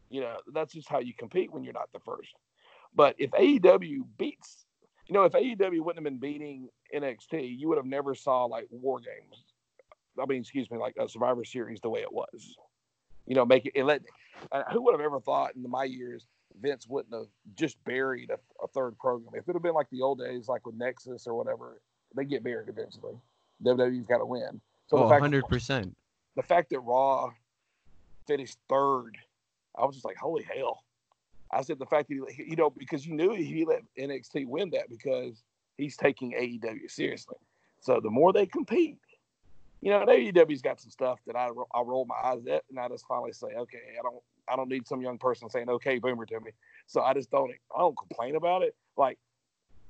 You 0.08 0.20
know, 0.20 0.36
that's 0.54 0.72
just 0.72 0.88
how 0.88 1.00
you 1.00 1.12
compete 1.12 1.52
when 1.52 1.64
you're 1.64 1.72
not 1.72 1.90
the 1.92 1.98
first. 1.98 2.32
But 2.94 3.16
if 3.18 3.32
AEW 3.32 4.04
beats, 4.18 4.66
you 5.08 5.14
know, 5.14 5.24
if 5.24 5.32
AEW 5.32 5.80
wouldn't 5.80 5.96
have 5.96 6.04
been 6.04 6.18
beating 6.18 6.68
NXT, 6.94 7.58
you 7.58 7.68
would 7.68 7.76
have 7.76 7.86
never 7.86 8.14
saw 8.14 8.44
like 8.44 8.68
War 8.70 9.00
Games. 9.00 9.44
I 10.20 10.26
mean, 10.26 10.42
excuse 10.42 10.70
me, 10.70 10.78
like 10.78 10.94
a 10.96 11.08
Survivor 11.08 11.44
Series 11.44 11.80
the 11.80 11.90
way 11.90 12.02
it 12.02 12.12
was. 12.12 12.56
You 13.26 13.34
know, 13.34 13.44
make 13.44 13.66
it. 13.66 13.72
it 13.74 13.82
let, 13.82 14.02
uh, 14.52 14.62
who 14.72 14.82
would 14.84 14.92
have 14.92 15.00
ever 15.00 15.18
thought 15.18 15.56
in 15.56 15.68
my 15.68 15.84
years 15.84 16.24
Vince 16.60 16.86
wouldn't 16.88 17.14
have 17.14 17.26
just 17.56 17.82
buried 17.82 18.30
a, 18.30 18.38
a 18.62 18.68
third 18.68 18.96
program? 18.98 19.32
If 19.34 19.48
it 19.48 19.54
had 19.54 19.62
been 19.62 19.74
like 19.74 19.90
the 19.90 20.02
old 20.02 20.20
days, 20.20 20.46
like 20.46 20.64
with 20.64 20.76
Nexus 20.76 21.26
or 21.26 21.34
whatever, 21.34 21.80
they 22.16 22.24
get 22.24 22.44
buried 22.44 22.68
eventually. 22.68 23.18
WWE's 23.64 24.06
got 24.06 24.18
to 24.18 24.26
win. 24.26 24.60
So 24.88 24.96
Oh, 24.98 25.02
the 25.04 25.08
fact, 25.08 25.22
100%. 25.24 25.94
the 26.36 26.42
fact 26.42 26.70
that 26.70 26.80
Raw 26.80 27.30
finished 28.26 28.58
third, 28.68 29.16
I 29.76 29.84
was 29.84 29.94
just 29.94 30.04
like, 30.04 30.16
holy 30.16 30.42
hell. 30.44 30.82
I 31.50 31.62
said 31.62 31.78
the 31.78 31.86
fact 31.86 32.08
that 32.08 32.30
he, 32.30 32.44
you 32.44 32.56
know, 32.56 32.70
because 32.70 33.06
you 33.06 33.14
knew 33.14 33.34
he 33.34 33.64
let 33.64 33.82
NXT 33.98 34.46
win 34.46 34.70
that 34.70 34.88
because 34.90 35.42
he's 35.76 35.96
taking 35.96 36.32
AEW 36.32 36.90
seriously. 36.90 37.36
So 37.80 38.00
the 38.02 38.10
more 38.10 38.32
they 38.32 38.44
compete, 38.46 38.98
you 39.80 39.90
know, 39.90 40.04
AEW's 40.04 40.60
got 40.60 40.80
some 40.80 40.90
stuff 40.90 41.20
that 41.26 41.36
I, 41.36 41.48
I 41.74 41.80
roll 41.82 42.04
my 42.04 42.16
eyes 42.22 42.44
at, 42.50 42.64
and 42.68 42.78
I 42.78 42.88
just 42.88 43.06
finally 43.06 43.32
say, 43.32 43.46
okay, 43.56 43.78
I 43.98 44.02
don't 44.02 44.22
I 44.50 44.56
don't 44.56 44.68
need 44.68 44.86
some 44.88 45.00
young 45.02 45.18
person 45.18 45.48
saying, 45.50 45.68
okay, 45.68 45.98
boomer 45.98 46.26
to 46.26 46.40
me. 46.40 46.50
So 46.86 47.00
I 47.02 47.14
just 47.14 47.30
don't 47.30 47.50
I 47.74 47.78
don't 47.78 47.96
complain 47.96 48.36
about 48.36 48.62
it. 48.62 48.74
Like 48.96 49.18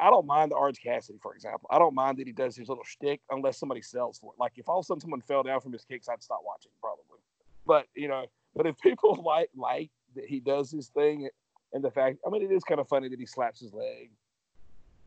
I 0.00 0.11
don't 0.11 0.26
mind 0.26 0.52
the 0.52 0.56
Orange 0.56 0.80
Cassidy, 0.80 1.18
for 1.20 1.34
example. 1.34 1.68
I 1.70 1.78
don't 1.78 1.94
mind 1.94 2.18
that 2.18 2.26
he 2.26 2.32
does 2.32 2.56
his 2.56 2.68
little 2.68 2.84
shtick 2.84 3.20
unless 3.30 3.58
somebody 3.58 3.82
sells 3.82 4.18
for 4.18 4.32
it. 4.32 4.40
Like 4.40 4.52
if 4.56 4.68
all 4.68 4.78
of 4.78 4.84
a 4.84 4.87
sudden 4.87 5.00
someone 5.00 5.20
fell 5.22 5.42
down 5.42 5.61
from 5.61 5.72
his 5.72 5.84
kicks, 5.84 6.08
I'd 6.08 6.22
stop 6.22 6.40
watching 6.44 6.70
probably. 6.80 7.20
But 7.66 7.87
you 7.94 8.08
know, 8.08 8.26
but 8.54 8.66
if 8.66 8.78
people 8.82 9.22
like 9.24 9.50
like 9.56 9.90
that 10.14 10.26
he 10.26 10.40
does 10.40 10.70
his 10.70 10.88
thing 10.88 11.28
and 11.72 11.84
the 11.84 11.90
fact, 11.90 12.18
I 12.26 12.30
mean, 12.30 12.42
it 12.42 12.52
is 12.52 12.64
kind 12.64 12.80
of 12.80 12.88
funny 12.88 13.08
that 13.08 13.18
he 13.18 13.26
slaps 13.26 13.61
his 13.61 13.74
leg 13.74 14.11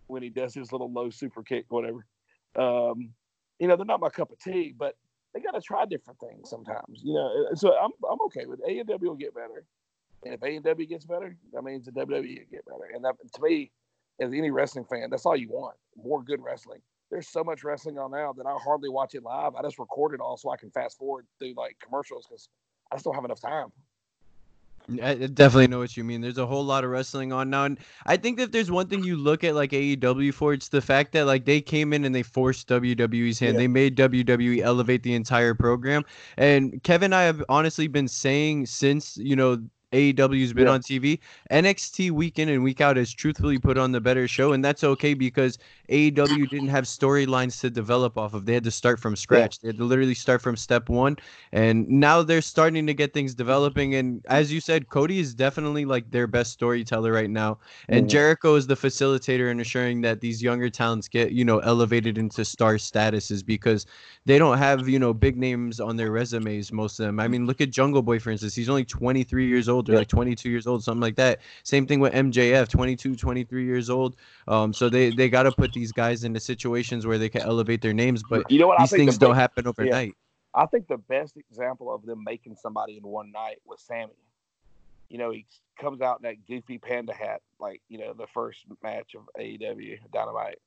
when 0.07 0.21
he 0.21 0.29
does 0.29 0.53
his 0.53 0.71
little 0.71 0.91
low 0.91 1.09
super 1.09 1.41
kick, 1.41 1.65
whatever. 1.69 2.05
Um, 2.55 3.11
you 3.59 3.67
know, 3.67 3.75
they're 3.75 3.85
not 3.85 4.01
my 4.01 4.09
cup 4.09 4.31
of 4.31 4.39
tea, 4.39 4.73
but 4.77 4.95
they 5.33 5.39
got 5.39 5.51
to 5.51 5.61
try 5.61 5.85
different 5.85 6.19
things 6.19 6.49
sometimes. 6.49 7.01
You 7.01 7.13
know, 7.13 7.47
so 7.55 7.73
I'm 7.77 7.91
I'm 8.09 8.21
okay 8.25 8.45
with 8.45 8.59
it. 8.65 8.87
AEW 8.87 9.01
will 9.01 9.15
get 9.15 9.33
better, 9.33 9.63
and 10.23 10.33
if 10.33 10.41
AEW 10.41 10.89
gets 10.89 11.05
better, 11.05 11.37
that 11.53 11.63
means 11.63 11.85
the 11.85 11.91
WWE 11.91 12.09
will 12.09 12.51
get 12.51 12.65
better. 12.65 12.89
And 12.93 13.05
that, 13.05 13.15
to 13.35 13.41
me, 13.41 13.71
as 14.21 14.31
any 14.33 14.51
wrestling 14.51 14.85
fan, 14.85 15.09
that's 15.09 15.25
all 15.25 15.35
you 15.35 15.49
want: 15.49 15.75
more 16.01 16.23
good 16.23 16.41
wrestling. 16.41 16.79
There's 17.09 17.27
so 17.27 17.43
much 17.43 17.63
wrestling 17.65 17.99
on 17.99 18.11
now 18.11 18.31
that 18.33 18.45
I 18.45 18.55
hardly 18.63 18.87
watch 18.87 19.15
it 19.15 19.23
live. 19.23 19.55
I 19.55 19.61
just 19.61 19.77
record 19.79 20.13
it 20.13 20.21
all 20.21 20.37
so 20.37 20.49
I 20.49 20.55
can 20.55 20.71
fast 20.71 20.97
forward 20.97 21.25
through 21.39 21.55
like 21.57 21.75
commercials 21.83 22.25
because 22.25 22.47
I 22.89 22.95
just 22.95 23.03
don't 23.03 23.15
have 23.15 23.25
enough 23.25 23.41
time. 23.41 23.71
I 25.01 25.13
definitely 25.15 25.67
know 25.67 25.79
what 25.79 25.95
you 25.95 26.03
mean. 26.03 26.21
There's 26.21 26.37
a 26.37 26.45
whole 26.45 26.63
lot 26.63 26.83
of 26.83 26.89
wrestling 26.89 27.31
on 27.31 27.49
now, 27.49 27.65
and 27.65 27.77
I 28.05 28.17
think 28.17 28.37
that 28.37 28.45
if 28.45 28.51
there's 28.51 28.71
one 28.71 28.87
thing 28.87 29.03
you 29.03 29.15
look 29.15 29.43
at 29.43 29.55
like 29.55 29.71
AEW 29.71 30.33
for, 30.33 30.53
it's 30.53 30.69
the 30.69 30.81
fact 30.81 31.11
that 31.13 31.25
like 31.25 31.45
they 31.45 31.61
came 31.61 31.93
in 31.93 32.03
and 32.03 32.13
they 32.15 32.23
forced 32.23 32.67
WWE's 32.67 33.39
hand. 33.39 33.53
Yeah. 33.53 33.59
They 33.59 33.67
made 33.67 33.95
WWE 33.95 34.61
elevate 34.61 35.03
the 35.03 35.13
entire 35.13 35.53
program. 35.53 36.03
And 36.37 36.81
Kevin 36.83 37.13
I 37.13 37.23
have 37.23 37.43
honestly 37.47 37.87
been 37.87 38.07
saying 38.07 38.65
since 38.65 39.17
you 39.17 39.35
know 39.35 39.61
AEW's 39.91 40.53
been 40.53 40.67
Yeah. 40.67 40.69
on 40.69 40.81
TV, 40.81 41.19
NXT 41.51 42.11
week 42.11 42.39
in 42.39 42.49
and 42.49 42.63
week 42.63 42.79
out 42.81 42.97
has 42.97 43.11
truthfully 43.13 43.59
put 43.59 43.77
on 43.77 43.91
the 43.91 43.99
better 44.01 44.27
show, 44.27 44.53
and 44.53 44.63
that's 44.63 44.83
okay 44.83 45.13
because 45.13 45.57
AEW 45.89 46.47
didn't 46.47 46.69
have 46.69 46.85
storylines 46.85 47.59
to 47.61 47.69
develop 47.69 48.17
off 48.17 48.33
of. 48.33 48.45
They 48.45 48.53
had 48.53 48.63
to 48.63 48.71
start 48.71 48.99
from 48.99 49.15
scratch. 49.15 49.59
They 49.59 49.67
had 49.69 49.77
to 49.77 49.83
literally 49.83 50.13
start 50.13 50.41
from 50.41 50.55
step 50.55 50.87
one, 50.89 51.17
and 51.51 51.87
now 51.89 52.23
they're 52.23 52.41
starting 52.41 52.87
to 52.87 52.93
get 52.93 53.13
things 53.13 53.35
developing. 53.35 53.95
And 53.95 54.23
as 54.29 54.51
you 54.51 54.61
said, 54.61 54.87
Cody 54.89 55.19
is 55.19 55.33
definitely 55.35 55.85
like 55.85 56.09
their 56.11 56.27
best 56.27 56.53
storyteller 56.53 57.11
right 57.11 57.29
now, 57.29 57.59
and 57.89 58.07
Mhm. 58.07 58.09
Jericho 58.09 58.55
is 58.55 58.67
the 58.67 58.75
facilitator 58.75 59.51
in 59.51 59.59
ensuring 59.59 60.01
that 60.01 60.21
these 60.21 60.41
younger 60.41 60.69
talents 60.69 61.07
get 61.09 61.31
you 61.33 61.43
know 61.43 61.59
elevated 61.59 62.17
into 62.17 62.45
star 62.45 62.75
statuses 62.75 63.45
because 63.45 63.85
they 64.25 64.37
don't 64.37 64.57
have 64.57 64.87
you 64.87 64.99
know 64.99 65.13
big 65.13 65.37
names 65.37 65.79
on 65.79 65.95
their 65.97 66.11
resumes. 66.11 66.71
Most 66.71 66.99
of 66.99 67.05
them. 67.07 67.19
I 67.19 67.27
mean, 67.27 67.45
look 67.45 67.61
at 67.61 67.71
Jungle 67.71 68.01
Boy 68.01 68.19
for 68.19 68.31
instance. 68.31 68.55
He's 68.55 68.69
only 68.69 68.85
23 68.85 69.47
years 69.47 69.67
old 69.67 69.80
or 69.89 69.93
Yeah. 69.93 69.99
like 69.99 70.07
22 70.07 70.49
years 70.49 70.67
old, 70.67 70.83
something 70.83 71.01
like 71.01 71.15
that. 71.15 71.39
Same 71.63 71.85
thing 71.85 71.99
with 71.99 72.13
MJF, 72.13 72.69
22, 72.69 73.15
23 73.15 73.65
years 73.65 73.89
old. 73.89 74.15
Um, 74.47 74.73
so 74.73 74.89
they 74.89 75.09
they 75.11 75.29
got 75.29 75.43
to 75.43 75.51
put 75.51 75.73
these 75.73 75.91
guys 75.91 76.23
into 76.23 76.39
situations 76.39 77.05
where 77.05 77.17
they 77.17 77.29
can 77.29 77.41
elevate 77.41 77.81
their 77.81 77.93
names, 77.93 78.23
but 78.29 78.49
you 78.51 78.59
know 78.59 78.67
what? 78.67 78.79
I 78.79 78.83
these 78.83 78.91
think 78.91 78.99
things 79.01 79.17
the 79.19 79.27
don't 79.27 79.35
happen 79.35 79.67
overnight. 79.67 80.15
I 80.53 80.65
think 80.65 80.87
the 80.87 80.97
best 80.97 81.37
example 81.37 81.93
of 81.93 82.05
them 82.05 82.23
making 82.23 82.55
somebody 82.55 82.97
in 82.97 83.03
one 83.03 83.31
night 83.31 83.59
was 83.65 83.81
Sammy. 83.81 84.11
You 85.09 85.17
know, 85.17 85.31
he 85.31 85.45
comes 85.79 86.01
out 86.01 86.19
in 86.19 86.23
that 86.23 86.45
goofy 86.47 86.77
panda 86.77 87.13
hat, 87.13 87.41
like, 87.59 87.81
you 87.89 87.97
know, 87.97 88.13
the 88.13 88.27
first 88.27 88.65
match 88.83 89.15
of 89.15 89.29
AEW 89.39 89.99
Dynamite. 90.13 90.59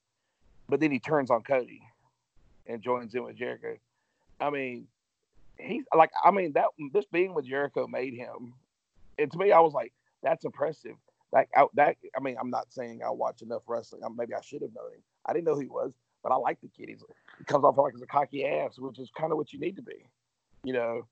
But 0.69 0.81
then 0.81 0.91
he 0.91 0.99
turns 0.99 1.31
on 1.31 1.43
Cody 1.43 1.83
and 2.67 2.83
joins 2.83 3.15
in 3.15 3.25
with 3.25 3.37
Jericho. 3.37 3.77
I 4.41 4.51
mean, 4.51 4.87
he's 5.59 5.85
like, 5.95 6.11
I 6.25 6.31
mean, 6.31 6.53
that 6.55 6.67
this 6.93 7.05
being 7.07 7.35
with 7.35 7.47
Jericho 7.47 7.87
made 7.87 8.15
him. 8.15 8.55
And 9.19 9.31
to 9.33 9.39
me, 9.39 9.53
I 9.53 9.61
was 9.61 9.73
like, 9.73 9.93
that's 10.23 10.45
impressive. 10.45 10.97
That, 11.33 11.49
I, 11.57 11.67
that, 11.75 11.97
I 12.17 12.21
mean, 12.21 12.37
I'm 12.41 12.51
not 12.51 12.73
saying 12.73 13.01
I 13.07 13.11
watch 13.11 13.43
enough 13.43 13.63
wrestling. 13.69 14.03
I, 14.05 14.09
maybe 14.17 14.35
I 14.35 14.41
should 14.41 14.63
have 14.63 14.75
known 14.75 14.93
him. 14.95 15.03
I 15.27 15.33
didn't 15.33 15.47
know 15.47 15.55
who 15.55 15.61
he 15.63 15.69
was, 15.69 15.93
but 16.23 16.33
I 16.33 16.37
like 16.37 16.61
the 16.61 16.69
kid. 16.69 16.89
He's, 16.89 17.03
he 17.39 17.45
comes 17.45 17.65
off 17.65 17.77
like 17.79 17.93
he's 17.95 18.03
a 18.03 18.07
cocky 18.07 18.47
ass, 18.47 18.79
which 18.79 18.99
is 18.99 19.11
kind 19.19 19.33
of 19.33 19.39
what 19.39 19.53
you 19.53 19.59
need 19.61 19.77
to 19.77 19.83
be. 19.83 20.07
you 20.65 20.73
know. 20.73 21.07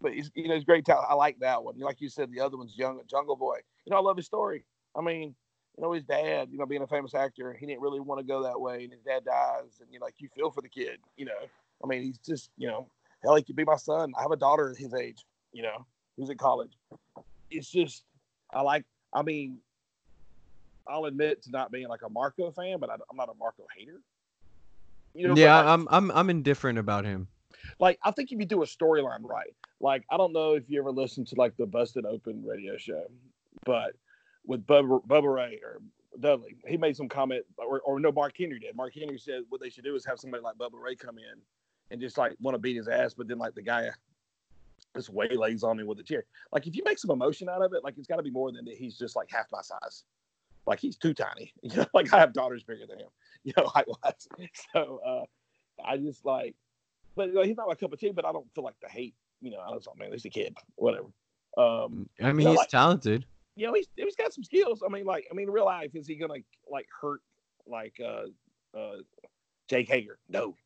But 0.00 0.14
he's 0.14 0.30
you 0.34 0.48
know 0.48 0.54
he's 0.54 0.64
great 0.64 0.84
talent. 0.84 1.08
I 1.10 1.14
like 1.14 1.38
that 1.40 1.62
one. 1.62 1.78
Like 1.78 2.00
you 2.00 2.08
said, 2.08 2.30
the 2.32 2.40
other 2.40 2.56
one's 2.56 2.76
young 2.76 3.00
Jungle 3.10 3.36
Boy. 3.36 3.58
You 3.84 3.90
know, 3.90 3.96
I 3.98 4.00
love 4.00 4.16
his 4.16 4.26
story. 4.26 4.64
I 4.96 5.00
mean, 5.00 5.34
you 5.76 5.82
know, 5.82 5.92
his 5.92 6.04
dad, 6.04 6.48
you 6.50 6.58
know, 6.58 6.66
being 6.66 6.82
a 6.82 6.86
famous 6.86 7.14
actor, 7.14 7.52
he 7.58 7.66
didn't 7.66 7.80
really 7.82 8.00
want 8.00 8.20
to 8.20 8.26
go 8.26 8.42
that 8.44 8.60
way, 8.60 8.84
and 8.84 8.92
his 8.92 9.02
dad 9.02 9.24
dies, 9.24 9.80
and 9.80 9.88
you 9.92 9.98
know, 9.98 10.06
like 10.06 10.14
you 10.18 10.28
feel 10.34 10.50
for 10.50 10.62
the 10.62 10.68
kid. 10.68 10.98
You 11.16 11.26
know, 11.26 11.40
I 11.84 11.86
mean, 11.86 12.02
he's 12.02 12.18
just 12.18 12.50
you 12.58 12.68
know, 12.68 12.88
hell, 13.22 13.36
he 13.36 13.42
could 13.42 13.56
be 13.56 13.64
my 13.64 13.76
son. 13.76 14.12
I 14.18 14.22
have 14.22 14.30
a 14.32 14.36
daughter 14.36 14.74
his 14.78 14.94
age. 14.94 15.24
You 15.52 15.62
know, 15.62 15.86
who's 16.16 16.30
in 16.30 16.38
college. 16.38 16.72
It's 17.50 17.70
just 17.70 18.04
I 18.52 18.62
like. 18.62 18.84
I 19.12 19.22
mean, 19.22 19.58
I'll 20.86 21.04
admit 21.06 21.42
to 21.42 21.50
not 21.50 21.70
being 21.70 21.88
like 21.88 22.02
a 22.02 22.08
Marko 22.08 22.50
fan, 22.50 22.78
but 22.78 22.90
I, 22.90 22.94
am 22.94 23.16
not 23.16 23.28
a 23.28 23.34
Marko 23.38 23.64
hater. 23.76 24.00
You 25.14 25.28
know, 25.28 25.36
yeah, 25.36 25.56
like, 25.56 25.66
I'm 25.66 25.88
I'm 25.90 26.10
I'm 26.12 26.30
indifferent 26.30 26.78
about 26.78 27.04
him. 27.04 27.28
Like 27.78 27.98
I 28.04 28.10
think 28.10 28.32
if 28.32 28.38
you 28.38 28.46
do 28.46 28.62
a 28.62 28.66
storyline 28.66 29.22
right, 29.22 29.54
like 29.80 30.04
I 30.10 30.16
don't 30.16 30.32
know 30.32 30.54
if 30.54 30.64
you 30.68 30.80
ever 30.80 30.90
listened 30.90 31.26
to 31.28 31.34
like 31.36 31.56
the 31.56 31.66
Busted 31.66 32.04
Open 32.04 32.44
radio 32.44 32.76
show, 32.76 33.04
but 33.64 33.92
with 34.46 34.66
Bubba, 34.66 35.06
Bubba 35.06 35.34
Ray 35.34 35.60
or 35.62 35.80
Dudley, 36.20 36.56
he 36.66 36.76
made 36.76 36.96
some 36.96 37.08
comment, 37.08 37.44
or, 37.58 37.80
or 37.80 38.00
no, 38.00 38.10
Mark 38.10 38.34
Henry 38.38 38.58
did. 38.58 38.74
Mark 38.74 38.94
Henry 38.94 39.18
said 39.18 39.42
what 39.48 39.60
they 39.60 39.70
should 39.70 39.84
do 39.84 39.94
is 39.94 40.04
have 40.06 40.18
somebody 40.18 40.42
like 40.42 40.56
Bubba 40.56 40.80
Ray 40.80 40.96
come 40.96 41.18
in 41.18 41.40
and 41.90 42.00
just 42.00 42.18
like 42.18 42.34
want 42.40 42.54
to 42.54 42.58
beat 42.58 42.76
his 42.76 42.88
ass, 42.88 43.14
but 43.14 43.28
then 43.28 43.38
like 43.38 43.54
the 43.54 43.62
guy 43.62 43.90
just 44.98 45.10
waylays 45.10 45.62
on 45.62 45.76
me 45.76 45.84
with 45.84 45.98
a 46.00 46.02
chair. 46.02 46.24
Like 46.52 46.66
if 46.66 46.74
you 46.74 46.82
make 46.84 46.98
some 46.98 47.10
emotion 47.10 47.48
out 47.48 47.62
of 47.62 47.72
it, 47.72 47.84
like 47.84 47.96
it's 47.96 48.08
got 48.08 48.16
to 48.16 48.22
be 48.22 48.30
more 48.30 48.50
than 48.52 48.64
that. 48.64 48.76
He's 48.76 48.98
just 48.98 49.16
like 49.16 49.30
half 49.30 49.46
my 49.52 49.62
size. 49.62 50.04
Like 50.66 50.80
he's 50.80 50.96
too 50.96 51.14
tiny. 51.14 51.52
You 51.62 51.76
know, 51.76 51.86
like 51.94 52.12
I 52.12 52.18
have 52.18 52.32
daughters 52.32 52.62
bigger 52.62 52.86
than 52.86 52.98
him. 52.98 53.08
You 53.44 53.52
know, 53.56 53.66
height 53.66 53.86
wise. 53.86 54.28
So 54.72 55.00
uh, 55.06 55.24
I 55.82 55.96
just 55.96 56.24
like, 56.24 56.56
but 57.14 57.28
you 57.28 57.34
know, 57.34 57.42
he's 57.42 57.56
not 57.56 57.68
my 57.68 57.74
cup 57.76 57.92
of 57.92 58.00
tea. 58.00 58.10
But 58.10 58.24
I 58.26 58.32
don't 58.32 58.52
feel 58.52 58.64
like 58.64 58.74
the 58.82 58.88
hate. 58.88 59.14
You 59.40 59.52
know, 59.52 59.58
I 59.58 59.70
was 59.70 59.86
like, 59.86 59.96
man, 59.96 60.10
he's 60.10 60.24
a 60.24 60.28
kid. 60.28 60.56
Whatever. 60.74 61.06
Um, 61.56 62.08
I 62.20 62.32
mean, 62.32 62.40
you 62.40 62.44
know, 62.44 62.50
he's 62.50 62.58
like, 62.58 62.68
talented. 62.68 63.24
You 63.54 63.68
know, 63.68 63.74
he's 63.74 63.86
he's 63.96 64.16
got 64.16 64.34
some 64.34 64.42
skills. 64.42 64.82
I 64.84 64.90
mean, 64.90 65.06
like, 65.06 65.28
I 65.30 65.34
mean, 65.34 65.46
in 65.48 65.52
real 65.52 65.66
life, 65.66 65.94
is 65.94 66.08
he 66.08 66.16
gonna 66.16 66.34
like 66.68 66.88
hurt 67.00 67.20
like 67.66 67.94
uh 68.04 68.76
uh 68.76 68.96
Jake 69.68 69.88
Hager? 69.88 70.18
No. 70.28 70.56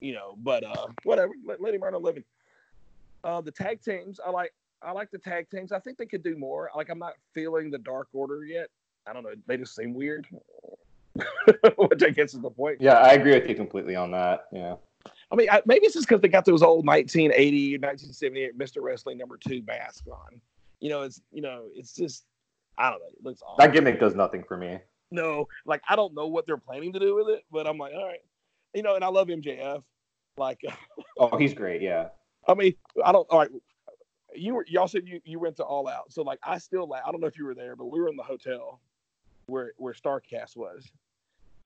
You 0.00 0.14
know, 0.14 0.36
but 0.38 0.64
uh 0.64 0.86
whatever. 1.02 1.32
Let, 1.44 1.60
let 1.60 1.74
him 1.74 1.82
earn 1.82 1.94
a 1.94 1.98
living. 1.98 2.24
Uh, 3.24 3.40
the 3.40 3.50
tag 3.50 3.82
teams, 3.82 4.20
I 4.24 4.30
like. 4.30 4.52
I 4.82 4.92
like 4.92 5.10
the 5.10 5.18
tag 5.18 5.50
teams. 5.50 5.72
I 5.72 5.78
think 5.78 5.98
they 5.98 6.06
could 6.06 6.22
do 6.22 6.38
more. 6.38 6.70
Like, 6.74 6.88
I'm 6.88 6.98
not 6.98 7.12
feeling 7.34 7.70
the 7.70 7.76
Dark 7.76 8.08
Order 8.14 8.44
yet. 8.44 8.68
I 9.06 9.12
don't 9.12 9.22
know. 9.22 9.34
They 9.46 9.58
just 9.58 9.76
seem 9.76 9.92
weird, 9.92 10.26
which 11.14 12.02
I 12.02 12.08
guess 12.08 12.32
is 12.32 12.40
the 12.40 12.50
point. 12.50 12.80
Yeah, 12.80 12.94
I 12.94 13.12
agree 13.12 13.32
with 13.32 13.46
you 13.46 13.54
completely 13.54 13.94
on 13.94 14.10
that. 14.12 14.46
Yeah. 14.52 14.76
I 15.32 15.36
mean, 15.36 15.48
I, 15.50 15.62
maybe 15.64 15.86
it's 15.86 15.94
just 15.94 16.08
because 16.08 16.20
they 16.20 16.28
got 16.28 16.44
those 16.44 16.62
old 16.62 16.86
1980, 16.86 17.78
1978 17.78 18.58
Mr. 18.58 18.82
Wrestling 18.82 19.18
number 19.18 19.36
two 19.36 19.62
mask 19.66 20.04
on. 20.10 20.40
You 20.80 20.90
know, 20.90 21.02
it's 21.02 21.20
you 21.30 21.42
know, 21.42 21.64
it's 21.74 21.94
just 21.94 22.24
I 22.78 22.90
don't 22.90 23.00
know. 23.00 23.06
It 23.06 23.24
looks 23.24 23.42
awesome. 23.42 23.56
That 23.58 23.72
gimmick 23.72 24.00
does 24.00 24.14
nothing 24.14 24.42
for 24.42 24.56
me. 24.56 24.78
No, 25.10 25.46
like 25.66 25.82
I 25.88 25.96
don't 25.96 26.14
know 26.14 26.26
what 26.26 26.46
they're 26.46 26.56
planning 26.56 26.92
to 26.94 26.98
do 26.98 27.14
with 27.14 27.28
it, 27.28 27.44
but 27.50 27.66
I'm 27.66 27.78
like, 27.78 27.92
all 27.94 28.06
right, 28.06 28.20
you 28.74 28.82
know, 28.82 28.94
and 28.94 29.04
I 29.04 29.08
love 29.08 29.28
MJF. 29.28 29.82
Like, 30.36 30.60
oh, 31.18 31.36
he's 31.36 31.54
great. 31.54 31.82
Yeah. 31.82 32.08
I 32.48 32.54
mean, 32.54 32.74
I 33.04 33.12
don't. 33.12 33.26
All 33.30 33.38
right, 33.38 33.50
you 34.34 34.54
were 34.54 34.64
y'all 34.68 34.88
said 34.88 35.06
you 35.06 35.20
you 35.24 35.38
went 35.38 35.56
to 35.56 35.64
All 35.64 35.88
Out, 35.88 36.12
so 36.12 36.22
like 36.22 36.38
I 36.42 36.58
still 36.58 36.88
like 36.88 37.02
I 37.06 37.10
don't 37.10 37.20
know 37.20 37.26
if 37.26 37.38
you 37.38 37.44
were 37.44 37.54
there, 37.54 37.76
but 37.76 37.86
we 37.86 38.00
were 38.00 38.08
in 38.08 38.16
the 38.16 38.22
hotel 38.22 38.80
where 39.46 39.72
where 39.76 39.94
Starcast 39.94 40.56
was, 40.56 40.90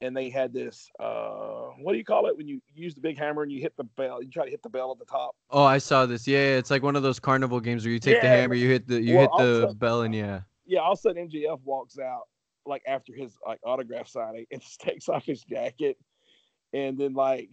and 0.01 0.17
they 0.17 0.31
had 0.31 0.53
this 0.53 0.91
uh 1.01 1.69
what 1.81 1.93
do 1.93 1.99
you 1.99 2.05
call 2.05 2.27
it 2.27 2.37
when 2.37 2.49
you 2.49 2.61
use 2.75 2.95
the 2.95 3.01
big 3.01 3.19
hammer 3.19 3.43
and 3.43 3.53
you 3.53 3.61
hit 3.61 3.77
the 3.77 3.85
bell? 3.85 4.23
You 4.23 4.31
try 4.31 4.45
to 4.45 4.51
hit 4.51 4.63
the 4.63 4.69
bell 4.69 4.93
at 4.93 4.99
the 4.99 5.11
top. 5.11 5.37
Oh, 5.51 5.65
I 5.65 5.79
saw 5.79 6.07
this. 6.07 6.27
Yeah, 6.27 6.57
it's 6.57 6.71
like 6.71 6.83
one 6.83 6.97
of 6.97 7.03
those 7.03 7.21
carnival 7.21 7.61
games 7.61 7.85
where 7.85 7.93
you 7.93 8.01
take 8.01 8.17
yeah. 8.17 8.23
the 8.23 8.29
hammer, 8.29 8.55
you 8.55 8.69
hit 8.69 8.89
the 8.89 9.01
you 9.01 9.17
well, 9.17 9.23
hit 9.23 9.45
the 9.45 9.61
sudden, 9.63 9.77
bell, 9.77 10.03
and 10.03 10.15
yeah. 10.15 10.41
Yeah, 10.67 10.81
all 10.81 10.93
of 10.93 10.99
a 10.99 11.03
sudden 11.03 11.29
MJF 11.29 11.61
walks 11.65 11.99
out 11.99 12.23
like 12.67 12.83
after 12.87 13.13
his 13.13 13.37
like 13.47 13.61
autograph 13.65 14.09
signing 14.09 14.47
and 14.51 14.61
just 14.61 14.81
takes 14.81 15.09
off 15.09 15.25
his 15.25 15.43
jacket, 15.43 15.99
and 16.73 16.99
then 16.99 17.15
like 17.15 17.51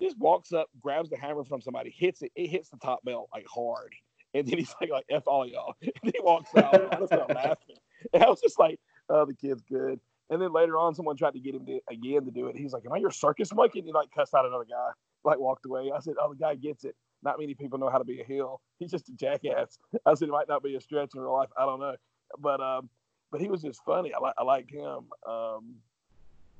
just 0.00 0.18
walks 0.18 0.52
up, 0.52 0.68
grabs 0.80 1.10
the 1.10 1.16
hammer 1.16 1.44
from 1.44 1.60
somebody, 1.60 1.90
hits 1.96 2.22
it, 2.22 2.32
it 2.36 2.48
hits 2.48 2.68
the 2.70 2.78
top 2.78 3.04
bell 3.04 3.28
like 3.32 3.46
hard. 3.46 3.94
And 4.34 4.46
then 4.46 4.58
he's 4.58 4.74
like, 4.80 4.90
like 4.90 5.06
F 5.10 5.24
all 5.26 5.46
y'all. 5.46 5.74
And 5.82 6.12
he 6.14 6.20
walks 6.22 6.54
out. 6.56 6.74
I 6.92 6.96
just 6.96 7.12
started 7.12 7.34
laughing. 7.34 7.76
And 8.12 8.22
I 8.22 8.28
was 8.28 8.40
just 8.40 8.58
like, 8.58 8.78
oh, 9.08 9.24
the 9.24 9.34
kid's 9.34 9.62
good. 9.62 10.00
And 10.30 10.40
then 10.42 10.52
later 10.52 10.76
on, 10.76 10.94
someone 10.94 11.16
tried 11.16 11.32
to 11.32 11.40
get 11.40 11.54
him 11.54 11.64
to, 11.66 11.80
again 11.90 12.24
to 12.26 12.30
do 12.30 12.48
it. 12.48 12.56
He's 12.56 12.72
like, 12.72 12.84
Am 12.84 12.92
I 12.92 12.98
your 12.98 13.10
circus 13.10 13.52
monkey? 13.54 13.78
And 13.78 13.86
he 13.86 13.92
like 13.92 14.10
cussed 14.14 14.34
out 14.34 14.44
another 14.44 14.66
guy, 14.68 14.90
like 15.24 15.38
walked 15.38 15.64
away. 15.64 15.90
I 15.94 16.00
said, 16.00 16.14
Oh, 16.20 16.32
the 16.32 16.38
guy 16.38 16.54
gets 16.54 16.84
it. 16.84 16.94
Not 17.22 17.38
many 17.38 17.54
people 17.54 17.78
know 17.78 17.88
how 17.88 17.98
to 17.98 18.04
be 18.04 18.20
a 18.20 18.24
heel. 18.24 18.60
He's 18.78 18.90
just 18.90 19.08
a 19.08 19.12
jackass. 19.12 19.78
I 20.06 20.14
said, 20.14 20.28
It 20.28 20.32
might 20.32 20.48
not 20.48 20.62
be 20.62 20.76
a 20.76 20.80
stretch 20.80 21.10
in 21.14 21.20
real 21.20 21.32
life. 21.32 21.48
I 21.56 21.64
don't 21.64 21.80
know. 21.80 21.96
But 22.38 22.60
um, 22.60 22.90
but 23.30 23.40
he 23.40 23.48
was 23.48 23.62
just 23.62 23.82
funny. 23.84 24.12
I 24.12 24.18
like 24.18 24.34
I 24.36 24.42
liked 24.42 24.70
him. 24.70 25.06
Um, 25.26 25.76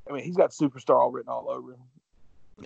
I 0.09 0.15
mean, 0.15 0.25
he's 0.25 0.37
got 0.37 0.51
superstar 0.51 0.99
all 0.99 1.11
written 1.11 1.31
all 1.31 1.51
over 1.51 1.73
him. 1.73 1.81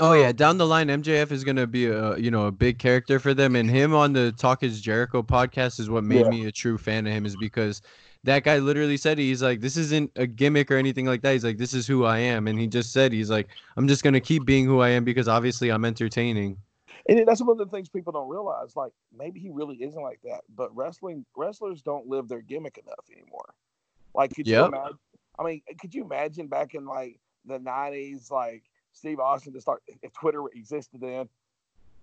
Oh 0.00 0.14
yeah, 0.14 0.32
down 0.32 0.58
the 0.58 0.66
line, 0.66 0.88
MJF 0.88 1.30
is 1.32 1.44
gonna 1.44 1.66
be 1.66 1.86
a 1.86 2.16
you 2.16 2.30
know 2.30 2.46
a 2.46 2.52
big 2.52 2.78
character 2.78 3.18
for 3.18 3.34
them, 3.34 3.56
and 3.56 3.70
him 3.70 3.94
on 3.94 4.12
the 4.12 4.32
Talk 4.32 4.62
Is 4.62 4.80
Jericho 4.80 5.22
podcast 5.22 5.78
is 5.78 5.90
what 5.90 6.04
made 6.04 6.24
yeah. 6.24 6.30
me 6.30 6.46
a 6.46 6.52
true 6.52 6.78
fan 6.78 7.06
of 7.06 7.12
him. 7.12 7.26
Is 7.26 7.36
because 7.36 7.82
that 8.24 8.44
guy 8.44 8.58
literally 8.58 8.96
said 8.96 9.18
he's 9.18 9.42
like 9.42 9.60
this 9.60 9.76
isn't 9.76 10.10
a 10.16 10.26
gimmick 10.26 10.70
or 10.70 10.76
anything 10.76 11.06
like 11.06 11.20
that. 11.22 11.32
He's 11.32 11.44
like 11.44 11.58
this 11.58 11.74
is 11.74 11.86
who 11.86 12.04
I 12.04 12.18
am, 12.18 12.48
and 12.48 12.58
he 12.58 12.66
just 12.66 12.92
said 12.92 13.12
he's 13.12 13.30
like 13.30 13.48
I'm 13.76 13.86
just 13.86 14.02
gonna 14.02 14.20
keep 14.20 14.46
being 14.46 14.64
who 14.64 14.80
I 14.80 14.90
am 14.90 15.04
because 15.04 15.28
obviously 15.28 15.70
I'm 15.70 15.84
entertaining. 15.84 16.56
And 17.08 17.26
that's 17.26 17.42
one 17.42 17.50
of 17.50 17.58
the 17.58 17.66
things 17.66 17.88
people 17.88 18.12
don't 18.12 18.28
realize. 18.28 18.74
Like 18.76 18.92
maybe 19.16 19.40
he 19.40 19.50
really 19.50 19.76
isn't 19.82 20.02
like 20.02 20.20
that, 20.24 20.42
but 20.54 20.74
wrestling 20.74 21.26
wrestlers 21.36 21.82
don't 21.82 22.06
live 22.06 22.28
their 22.28 22.40
gimmick 22.40 22.78
enough 22.78 23.06
anymore. 23.12 23.54
Like 24.14 24.34
could 24.34 24.46
yep. 24.46 24.70
you 24.70 24.78
imagine? 24.78 24.98
I 25.38 25.42
mean, 25.44 25.62
could 25.80 25.94
you 25.94 26.04
imagine 26.04 26.46
back 26.46 26.74
in 26.74 26.86
like 26.86 27.18
the 27.44 27.58
'90s, 27.58 28.30
like 28.30 28.62
Steve 28.92 29.20
Austin 29.20 29.52
to 29.54 29.60
start 29.60 29.82
if 30.02 30.12
Twitter 30.12 30.42
existed 30.54 31.00
then, 31.00 31.28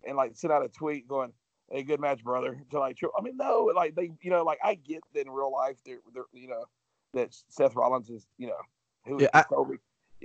and 0.05 0.17
like 0.17 0.31
send 0.35 0.51
out 0.51 0.63
a 0.63 0.67
tweet 0.67 1.07
going, 1.07 1.31
"Hey, 1.71 1.83
good 1.83 1.99
match, 1.99 2.23
brother." 2.23 2.59
To 2.71 2.79
like, 2.79 2.97
I 3.17 3.21
mean, 3.21 3.37
no, 3.37 3.71
like 3.75 3.95
they, 3.95 4.11
you 4.21 4.29
know, 4.29 4.43
like 4.43 4.59
I 4.63 4.75
get 4.75 5.01
that 5.13 5.21
in 5.21 5.31
real 5.31 5.51
life, 5.51 5.77
they're, 5.85 5.99
they're 6.13 6.23
you 6.33 6.49
know, 6.49 6.65
that 7.13 7.35
Seth 7.49 7.75
Rollins 7.75 8.09
is, 8.09 8.25
you 8.37 8.47
know, 8.47 8.57
who 9.05 9.21
yeah, 9.21 9.29
I, 9.33 9.43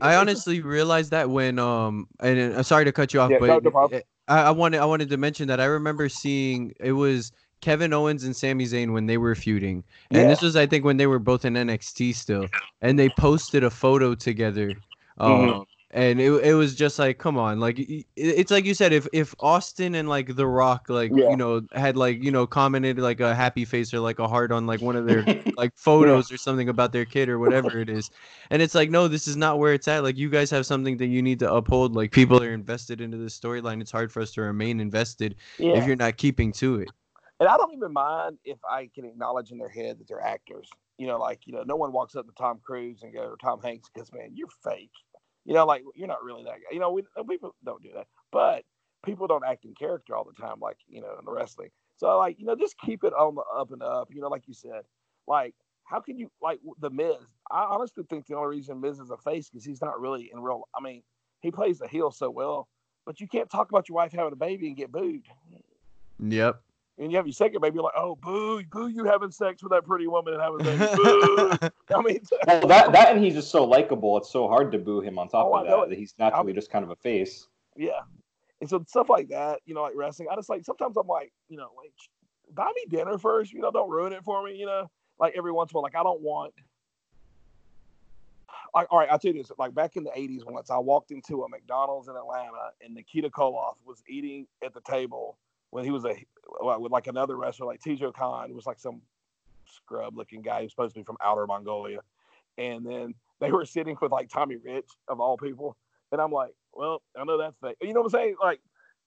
I 0.00 0.16
honestly 0.16 0.61
realized 0.61 1.11
that 1.12 1.31
when 1.31 1.59
um, 1.59 2.09
and 2.20 2.55
I'm 2.55 2.62
sorry 2.64 2.85
to 2.85 2.92
cut 2.92 3.14
you 3.14 3.20
off, 3.20 3.31
yeah, 3.31 3.38
but 3.38 3.62
no, 3.62 3.70
no 3.70 4.00
I, 4.29 4.42
I 4.42 4.50
wanted 4.50 4.81
I 4.81 4.85
wanted 4.85 5.11
to 5.11 5.16
mention 5.16 5.48
that 5.48 5.61
I 5.61 5.66
remember 5.66 6.09
seeing 6.09 6.74
it 6.81 6.92
was. 6.92 7.33
Kevin 7.61 7.94
Owens 7.94 8.24
and 8.24 8.37
Sami 8.37 8.66
Zayn 8.66 8.92
when 8.92 9.07
they 9.07 9.16
were 9.16 9.35
feuding. 9.35 9.83
And 10.11 10.20
yeah. 10.20 10.29
this 10.29 10.42
was 10.42 10.55
I 10.55 10.66
think 10.66 10.85
when 10.85 10.98
they 10.98 11.07
were 11.07 11.18
both 11.18 11.46
in 11.46 11.55
NXT 11.55 12.14
still. 12.14 12.46
And 12.83 12.98
they 12.98 13.09
posted 13.09 13.64
a 13.64 13.70
photo 13.70 14.14
together. 14.14 14.74
Um, 15.16 15.31
mm-hmm 15.31 15.62
and 15.94 16.20
it, 16.20 16.30
it 16.44 16.54
was 16.54 16.74
just 16.74 16.98
like 16.98 17.18
come 17.18 17.38
on 17.38 17.61
like 17.61 17.76
it's 18.16 18.50
like 18.50 18.64
you 18.64 18.74
said 18.74 18.92
if 18.92 19.07
if 19.12 19.35
austin 19.38 19.94
and 19.94 20.09
like 20.09 20.35
the 20.35 20.46
rock 20.46 20.87
like 20.88 21.11
yeah. 21.14 21.30
you 21.30 21.37
know 21.37 21.62
had 21.72 21.96
like 21.96 22.22
you 22.22 22.30
know 22.30 22.46
commented 22.46 22.98
like 22.98 23.20
a 23.20 23.35
happy 23.35 23.64
face 23.64 23.94
or 23.94 24.00
like 24.00 24.18
a 24.18 24.26
heart 24.28 24.50
on 24.52 24.66
like 24.66 24.83
one 24.83 24.96
of 24.96 25.07
their 25.07 25.24
like 25.57 25.72
photos 25.76 26.30
yeah. 26.30 26.35
or 26.35 26.38
something 26.38 26.68
about 26.68 26.92
their 26.92 27.04
kid 27.04 27.28
or 27.28 27.38
whatever 27.38 27.78
it 27.78 27.88
is 27.88 28.11
and 28.50 28.61
it's 28.61 28.74
like 28.74 28.90
no 28.90 29.09
this 29.09 29.26
is 29.26 29.37
not 29.37 29.59
where 29.59 29.72
it's 29.72 29.88
at 29.88 30.02
like 30.02 30.18
you 30.18 30.28
guys 30.28 30.50
have 30.50 30.66
something 30.66 30.96
that 30.96 31.07
you 31.07 31.22
need 31.22 31.38
to 31.38 31.50
uphold 31.50 31.94
like 31.94 32.11
people 32.11 32.42
are 32.42 32.52
invested 32.52 33.00
into 33.00 33.16
this 33.16 33.38
storyline 33.38 33.80
it's 33.80 33.92
hard 33.92 34.12
for 34.12 34.20
us 34.20 34.33
to 34.33 34.42
remain 34.42 34.80
invested 34.80 35.37
yeah. 35.59 35.74
if 35.74 35.87
you're 35.87 35.96
not 35.96 36.16
keeping 36.16 36.52
to 36.52 36.80
it 36.80 36.88
and 37.38 37.48
i 37.48 37.57
don't 37.57 37.72
even 37.72 37.92
mind 37.92 38.37
if 38.44 38.59
i 38.68 38.90
can 38.94 39.04
acknowledge 39.04 39.52
in 39.52 39.59
their 39.59 39.68
head 39.68 39.98
that 39.98 40.09
they're 40.09 40.20
actors 40.20 40.68
you 40.98 41.07
know 41.07 41.18
like 41.18 41.40
you 41.46 41.52
know 41.52 41.62
no 41.64 41.76
one 41.76 41.92
walks 41.92 42.16
up 42.16 42.26
to 42.26 42.33
tom 42.37 42.59
cruise 42.64 43.02
and 43.02 43.12
go 43.12 43.20
or 43.20 43.37
tom 43.40 43.61
hanks 43.62 43.88
because 43.94 44.12
man 44.12 44.30
you're 44.35 44.48
fake 44.64 44.90
you 45.44 45.54
know, 45.54 45.66
like 45.66 45.83
you're 45.94 46.09
not 46.09 46.24
really 46.24 46.44
that 46.44 46.54
guy. 46.54 46.72
You 46.72 46.80
know, 46.80 46.90
we 46.90 47.02
uh, 47.16 47.22
people 47.22 47.54
don't 47.64 47.83
do 47.83 47.90
that, 47.94 48.07
but 48.33 48.64
people 49.04 49.26
don't 49.26 49.44
act 49.44 49.64
in 49.64 49.74
character 49.74 50.16
all 50.16 50.24
the 50.24 50.40
time, 50.40 50.61
like 50.61 50.78
you 50.88 51.00
know, 51.00 51.16
in 51.18 51.24
the 51.24 51.33
wrestling. 51.33 51.70
So 51.96 52.18
like, 52.18 52.38
you 52.38 52.46
know, 52.46 52.57
just 52.57 52.78
keep 52.78 53.04
it 53.04 53.12
on 53.12 53.35
the 53.35 53.42
up 53.57 53.70
and 53.70 53.83
up. 53.83 54.09
You 54.12 54.20
know, 54.20 54.28
like 54.28 54.46
you 54.46 54.54
said, 54.54 54.83
like 55.26 55.54
how 55.85 56.00
can 56.00 56.18
you 56.18 56.30
like 56.42 56.61
the 56.80 56.90
Miz? 56.90 57.16
I 57.50 57.64
honestly 57.64 58.04
think 58.09 58.26
the 58.26 58.37
only 58.37 58.57
reason 58.57 58.80
Miz 58.80 58.98
is 58.98 59.11
a 59.11 59.18
face 59.18 59.48
because 59.48 59.64
he's 59.64 59.83
not 59.83 60.00
really 60.00 60.30
in 60.33 60.40
real. 60.40 60.68
I 60.74 60.83
mean, 60.83 61.02
he 61.40 61.50
plays 61.50 61.78
the 61.78 61.88
heel 61.88 62.11
so 62.11 62.30
well, 62.30 62.68
but 63.04 63.20
you 63.20 63.28
can't 63.28 63.50
talk 63.50 63.70
about 63.70 63.88
your 63.88 63.96
wife 63.96 64.12
having 64.12 64.33
a 64.33 64.37
baby 64.37 64.68
and 64.68 64.76
get 64.76 64.90
booed. 64.90 65.26
Yep 66.20 66.61
and 66.98 67.11
you 67.11 67.16
have 67.16 67.26
your 67.26 67.33
second 67.33 67.61
baby, 67.61 67.74
you're 67.74 67.85
like, 67.85 67.94
oh, 67.96 68.16
boo, 68.16 68.62
boo, 68.70 68.88
you 68.88 69.04
having 69.04 69.30
sex 69.30 69.62
with 69.62 69.72
that 69.72 69.85
pretty 69.85 70.07
woman 70.07 70.35
and 70.35 70.42
having 70.42 70.61
a 70.61 70.64
baby. 70.64 70.87
Boo. 70.96 71.68
I 71.96 72.02
mean, 72.02 72.20
well, 72.46 72.68
that 72.68 72.92
that 72.92 73.14
and 73.14 73.24
he's 73.24 73.35
just 73.35 73.50
so 73.50 73.64
likable. 73.64 74.16
It's 74.16 74.30
so 74.30 74.46
hard 74.46 74.70
to 74.72 74.78
boo 74.78 75.00
him. 75.00 75.18
On 75.18 75.28
top 75.28 75.48
oh, 75.50 75.57
of 75.57 75.66
that, 75.66 75.88
that 75.90 75.98
he's 75.98 76.14
naturally 76.18 76.52
I'm, 76.52 76.54
just 76.54 76.70
kind 76.70 76.85
of 76.85 76.90
a 76.90 76.96
face. 76.96 77.48
Yeah, 77.76 78.00
and 78.61 78.70
so 78.70 78.85
stuff 78.87 79.09
like 79.09 79.28
that, 79.28 79.61
you 79.66 79.74
know, 79.74 79.83
like 79.83 79.94
wrestling. 79.96 80.28
I 80.30 80.37
just 80.37 80.48
like 80.48 80.64
sometimes 80.64 80.96
I'm 80.96 81.09
like, 81.09 81.33
you 81.48 81.57
know, 81.57 81.70
like 81.76 81.92
buy 82.54 82.70
me 82.74 82.85
dinner 82.88 83.18
first. 83.18 83.52
You 83.52 83.61
know, 83.61 83.72
don't 83.72 83.90
ruin 83.90 84.12
it 84.12 84.22
for 84.22 84.44
me. 84.44 84.54
You 84.54 84.66
know, 84.66 84.90
like 85.18 85.35
every 85.37 85.52
once 85.52 85.72
in 85.72 85.76
a 85.76 85.78
while, 85.78 85.83
like 85.83 85.96
I 85.96 86.04
don't 86.04 86.20
want. 86.20 86.54
like, 88.74 88.87
all 88.90 88.98
right, 88.98 89.09
I'll 89.11 89.18
tell 89.18 89.33
you 89.33 89.42
this. 89.42 89.50
Like 89.59 89.74
back 89.74 89.96
in 89.96 90.04
the 90.04 90.11
'80s, 90.11 90.44
once 90.46 90.70
I 90.70 90.78
walked 90.78 91.11
into 91.11 91.42
a 91.42 91.48
McDonald's 91.48 92.07
in 92.07 92.14
Atlanta, 92.14 92.70
and 92.85 92.94
Nikita 92.94 93.30
Koloff 93.30 93.74
was 93.85 94.00
eating 94.09 94.46
at 94.64 94.72
the 94.72 94.80
table 94.83 95.38
when 95.74 95.84
he 95.84 95.90
was 95.90 96.04
a 96.04 96.14
with 96.60 96.92
like 96.92 97.08
another 97.08 97.37
wrestler, 97.37 97.66
like 97.66 97.80
Tijo 97.80 98.14
Khan, 98.14 98.54
was 98.54 98.64
like 98.64 98.78
some 98.78 99.02
scrub-looking 99.66 100.40
guy 100.40 100.62
who's 100.62 100.70
supposed 100.70 100.94
to 100.94 101.00
be 101.00 101.04
from 101.04 101.16
outer 101.20 101.48
Mongolia, 101.48 101.98
and 102.56 102.87
then 102.87 103.12
they 103.40 103.50
were 103.50 103.64
sitting 103.64 103.96
with 104.00 104.12
like 104.12 104.28
Tommy 104.28 104.54
Rich 104.54 104.87
of 105.08 105.18
all 105.18 105.37
people, 105.37 105.76
and 106.12 106.20
I'm 106.20 106.30
like, 106.30 106.52
well, 106.72 107.02
I 107.18 107.24
know 107.24 107.38
that's 107.38 107.58
fake. 107.60 107.76
You 107.82 107.92
know 107.92 108.02
what 108.02 108.14
I'm 108.14 108.20
saying? 108.20 108.37
Like, 108.40 108.60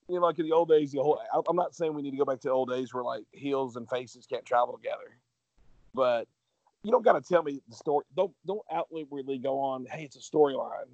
you 0.10 0.16
know, 0.16 0.26
like 0.26 0.40
in 0.40 0.46
the 0.46 0.52
old 0.52 0.68
days, 0.68 0.92
the 0.92 1.02
whole. 1.02 1.22
I'm 1.48 1.56
not 1.56 1.74
saying 1.74 1.94
we 1.94 2.02
need 2.02 2.12
to 2.12 2.18
go 2.18 2.26
back 2.26 2.42
to 2.42 2.50
the 2.50 2.54
old 2.54 2.70
days 2.70 2.94
where 2.94 3.04
like 3.04 3.24
heels 3.32 3.78
and 3.78 3.90
faces 3.90 4.26
can't 4.26 4.46
travel 4.46 4.78
together, 4.78 5.18
but 5.94 6.28
you 6.84 6.92
don't 6.92 7.06
got 7.06 7.14
to 7.14 7.22
tell 7.22 7.44
me 7.44 7.62
the 7.70 7.76
story. 7.78 8.04
Don't 8.18 8.34
don't 8.46 8.66
outwardly 8.74 9.38
go 9.38 9.58
on. 9.62 9.86
Hey, 9.90 10.04
it's 10.04 10.18
a 10.18 10.20
storyline. 10.20 10.90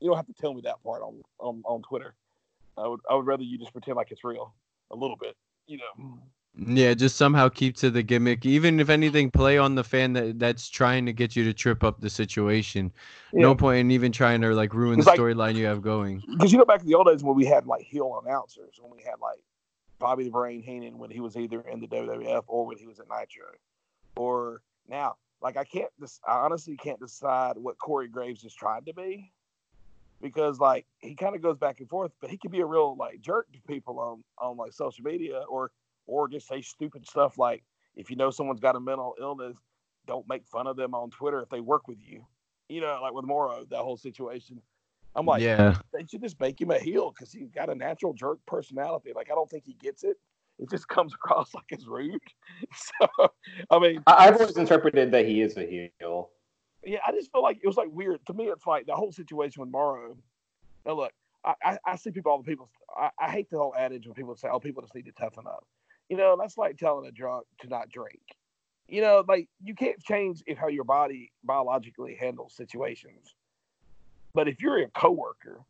You 0.00 0.08
don't 0.08 0.16
have 0.16 0.26
to 0.26 0.34
tell 0.40 0.54
me 0.54 0.62
that 0.62 0.82
part 0.82 1.02
on, 1.02 1.20
on 1.38 1.62
on 1.66 1.82
Twitter. 1.82 2.14
I 2.78 2.88
would 2.88 3.00
I 3.10 3.14
would 3.14 3.26
rather 3.26 3.42
you 3.42 3.58
just 3.58 3.72
pretend 3.72 3.96
like 3.96 4.10
it's 4.10 4.24
real 4.24 4.54
a 4.90 4.96
little 4.96 5.16
bit. 5.16 5.36
You 5.66 5.78
know. 5.78 6.18
Yeah, 6.66 6.94
just 6.94 7.16
somehow 7.16 7.48
keep 7.48 7.76
to 7.76 7.90
the 7.90 8.02
gimmick. 8.02 8.44
Even 8.44 8.80
if 8.80 8.88
anything, 8.88 9.30
play 9.30 9.58
on 9.58 9.76
the 9.76 9.84
fan 9.84 10.12
that 10.14 10.40
that's 10.40 10.68
trying 10.68 11.06
to 11.06 11.12
get 11.12 11.36
you 11.36 11.44
to 11.44 11.52
trip 11.52 11.84
up 11.84 12.00
the 12.00 12.10
situation. 12.10 12.92
Yeah. 13.32 13.42
No 13.42 13.54
point 13.54 13.78
in 13.78 13.90
even 13.92 14.10
trying 14.10 14.40
to 14.40 14.52
like 14.54 14.74
ruin 14.74 14.98
the 14.98 15.06
like, 15.06 15.18
storyline 15.18 15.54
you 15.54 15.66
have 15.66 15.82
going. 15.82 16.22
Because 16.32 16.52
you 16.52 16.58
go 16.58 16.64
back 16.64 16.80
to 16.80 16.86
the 16.86 16.94
old 16.94 17.06
days 17.06 17.22
when 17.22 17.36
we 17.36 17.44
had 17.44 17.66
like 17.66 17.82
heel 17.82 18.20
announcers, 18.24 18.80
when 18.80 18.90
we 18.90 19.02
had 19.02 19.20
like 19.20 19.38
Bobby 20.00 20.24
the 20.24 20.30
Brain 20.30 20.62
Heenan 20.62 20.98
when 20.98 21.10
he 21.10 21.20
was 21.20 21.36
either 21.36 21.60
in 21.60 21.80
the 21.80 21.86
WWF 21.86 22.42
or 22.48 22.66
when 22.66 22.76
he 22.76 22.86
was 22.86 22.98
at 22.98 23.06
Nitro, 23.08 23.46
or 24.16 24.62
now 24.88 25.16
like 25.40 25.56
I 25.56 25.64
can't 25.64 25.90
just 26.00 26.20
I 26.26 26.38
honestly 26.38 26.76
can't 26.76 26.98
decide 26.98 27.56
what 27.56 27.78
Corey 27.78 28.08
Graves 28.08 28.42
is 28.42 28.54
trying 28.54 28.84
to 28.86 28.94
be 28.94 29.30
because 30.20 30.58
like 30.58 30.86
he 30.98 31.14
kind 31.14 31.34
of 31.34 31.42
goes 31.42 31.58
back 31.58 31.80
and 31.80 31.88
forth, 31.88 32.12
but 32.20 32.30
he 32.30 32.36
can 32.36 32.50
be 32.50 32.60
a 32.60 32.66
real 32.66 32.96
like 32.96 33.20
jerk 33.20 33.50
to 33.52 33.60
people 33.68 33.98
on 33.98 34.22
on 34.38 34.56
like 34.56 34.72
social 34.72 35.04
media 35.04 35.42
or 35.48 35.70
or 36.06 36.28
just 36.28 36.48
say 36.48 36.60
stupid 36.60 37.06
stuff 37.06 37.38
like 37.38 37.62
if 37.98 38.10
you 38.10 38.16
know 38.16 38.30
someone's 38.30 38.60
got 38.60 38.76
a 38.76 38.80
mental 38.80 39.14
illness, 39.20 39.56
don't 40.06 40.28
make 40.28 40.46
fun 40.46 40.66
of 40.66 40.76
them 40.76 40.94
on 40.94 41.10
Twitter 41.10 41.42
if 41.42 41.48
they 41.50 41.60
work 41.60 41.88
with 41.88 41.98
you. 42.00 42.24
You 42.68 42.80
know, 42.80 42.98
like 43.02 43.12
with 43.12 43.24
Mauro, 43.24 43.64
that 43.70 43.78
whole 43.78 43.96
situation. 43.96 44.60
I'm 45.14 45.26
like, 45.26 45.42
yeah, 45.42 45.74
they 45.92 46.04
should 46.08 46.22
just 46.22 46.38
make 46.38 46.60
him 46.60 46.70
a 46.70 46.78
heel 46.78 47.12
because 47.12 47.32
he's 47.32 47.50
got 47.50 47.70
a 47.70 47.74
natural 47.74 48.12
jerk 48.12 48.38
personality. 48.46 49.12
Like 49.14 49.30
I 49.30 49.34
don't 49.34 49.50
think 49.50 49.64
he 49.66 49.74
gets 49.74 50.04
it. 50.04 50.16
It 50.58 50.70
just 50.70 50.88
comes 50.88 51.14
across 51.14 51.54
like 51.54 51.64
it's 51.70 51.86
rude. 51.86 52.20
So 52.72 53.28
I 53.70 53.78
mean, 53.78 54.02
I've 54.06 54.40
always 54.40 54.56
interpreted 54.56 55.10
that 55.12 55.26
he 55.26 55.42
is 55.42 55.56
a 55.56 55.66
heel. 55.66 56.30
Yeah, 56.84 56.98
I 57.06 57.12
just 57.12 57.32
feel 57.32 57.42
like 57.42 57.58
it 57.62 57.66
was 57.66 57.76
like 57.76 57.88
weird 57.90 58.24
to 58.26 58.32
me. 58.32 58.44
It's 58.44 58.66
like 58.66 58.86
the 58.86 58.94
whole 58.94 59.12
situation 59.12 59.60
with 59.60 59.70
Mauro. 59.70 60.16
Now 60.86 60.94
look, 60.94 61.12
I, 61.44 61.54
I, 61.62 61.78
I 61.84 61.96
see 61.96 62.10
people, 62.10 62.32
all 62.32 62.38
the 62.38 62.48
people. 62.48 62.70
I, 62.96 63.10
I 63.18 63.30
hate 63.30 63.50
the 63.50 63.58
whole 63.58 63.74
adage 63.76 64.06
when 64.06 64.14
people 64.14 64.36
say, 64.36 64.48
"Oh, 64.50 64.60
people 64.60 64.82
just 64.82 64.94
need 64.94 65.06
to 65.06 65.12
toughen 65.12 65.46
up." 65.46 65.66
You 66.08 66.16
know, 66.16 66.36
that's 66.38 66.56
like 66.56 66.78
telling 66.78 67.06
a 67.06 67.12
drunk 67.12 67.46
to 67.60 67.68
not 67.68 67.90
drink. 67.90 68.20
You 68.88 69.02
know, 69.02 69.24
like 69.26 69.48
you 69.62 69.74
can't 69.74 70.02
change 70.02 70.42
if 70.46 70.56
how 70.56 70.68
your 70.68 70.84
body 70.84 71.30
biologically 71.44 72.16
handles 72.18 72.54
situations. 72.54 73.34
But 74.34 74.48
if 74.48 74.60
you're 74.60 74.78
a 74.78 74.88
coworker 74.88 75.60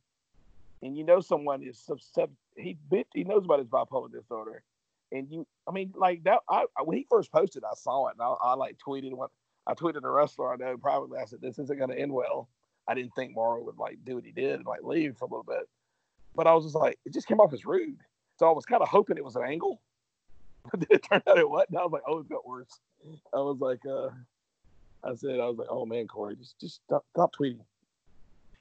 and 0.83 0.97
you 0.97 1.05
know 1.05 1.21
someone 1.21 1.63
is 1.63 1.85
sub, 2.13 2.31
he 2.57 2.77
he 3.15 3.25
knows 3.25 3.45
about 3.45 3.59
his 3.59 3.69
bipolar 3.69 4.11
disorder, 4.11 4.63
and 5.11 5.27
you, 5.31 5.47
I 5.67 5.73
mean, 5.73 5.93
like 5.97 6.23
that. 6.25 6.41
I 6.49 6.65
when 6.85 6.99
he 6.99 7.07
first 7.11 7.33
posted, 7.33 7.65
I 7.65 7.75
saw 7.75 8.09
it, 8.09 8.15
and 8.19 8.23
I, 8.23 8.51
I 8.51 8.55
like 8.55 8.79
tweeted 8.79 9.13
what 9.15 9.31
I 9.69 9.75
tweeted 9.75 10.03
a 10.03 10.11
wrestler 10.11 10.53
I 10.53 10.57
know 10.57 10.77
privately. 10.79 11.19
I 11.19 11.27
said, 11.27 11.41
"This 11.41 11.59
isn't 11.59 11.79
going 11.79 11.91
to 11.91 11.99
end 11.99 12.13
well." 12.13 12.49
I 12.89 12.95
didn't 12.95 13.15
think 13.15 13.35
Mauro 13.35 13.63
would 13.63 13.77
like 13.77 13.99
do 14.05 14.15
what 14.15 14.25
he 14.25 14.33
did 14.33 14.55
and 14.55 14.67
like 14.67 14.83
leave 14.83 15.17
for 15.19 15.27
a 15.27 15.29
little 15.29 15.45
bit, 15.45 15.69
but 16.35 16.47
I 16.47 16.55
was 16.55 16.65
just 16.65 16.75
like, 16.75 16.99
it 17.05 17.13
just 17.13 17.29
came 17.29 17.39
off 17.39 17.53
as 17.53 17.67
rude. 17.67 17.99
So 18.39 18.49
I 18.49 18.53
was 18.53 18.65
kind 18.65 18.81
of 18.81 18.89
hoping 18.89 19.19
it 19.19 19.25
was 19.25 19.37
an 19.37 19.45
angle, 19.45 19.81
but 20.71 20.81
then 20.81 20.89
it 20.91 21.03
turned 21.03 21.23
out 21.29 21.39
it 21.39 21.49
wasn't. 21.49 21.77
I 21.77 21.83
was 21.83 21.93
like, 21.93 22.03
oh, 22.09 22.21
it 22.21 22.29
got 22.29 22.49
worse. 22.49 22.81
I 23.35 23.39
was 23.39 23.59
like, 23.61 23.81
uh, 23.87 24.09
I 25.05 25.15
said, 25.15 25.39
I 25.39 25.47
was 25.47 25.59
like, 25.59 25.69
oh 25.71 25.85
man, 25.85 26.09
Corey, 26.09 26.35
just 26.37 26.59
just 26.59 26.81
stop, 26.87 27.05
stop 27.15 27.35
tweeting. 27.39 27.61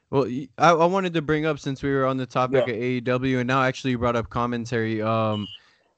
Well, 0.09 0.25
I, 0.57 0.71
I 0.71 0.85
wanted 0.85 1.13
to 1.15 1.21
bring 1.21 1.45
up 1.45 1.59
since 1.59 1.83
we 1.83 1.89
were 1.91 2.05
on 2.05 2.17
the 2.17 2.25
topic 2.25 2.67
yeah. 2.67 2.73
of 2.73 3.19
AEW, 3.19 3.39
and 3.39 3.47
now 3.47 3.63
actually 3.63 3.91
you 3.91 3.97
brought 3.97 4.15
up 4.15 4.29
commentary. 4.29 5.01
Um, 5.01 5.47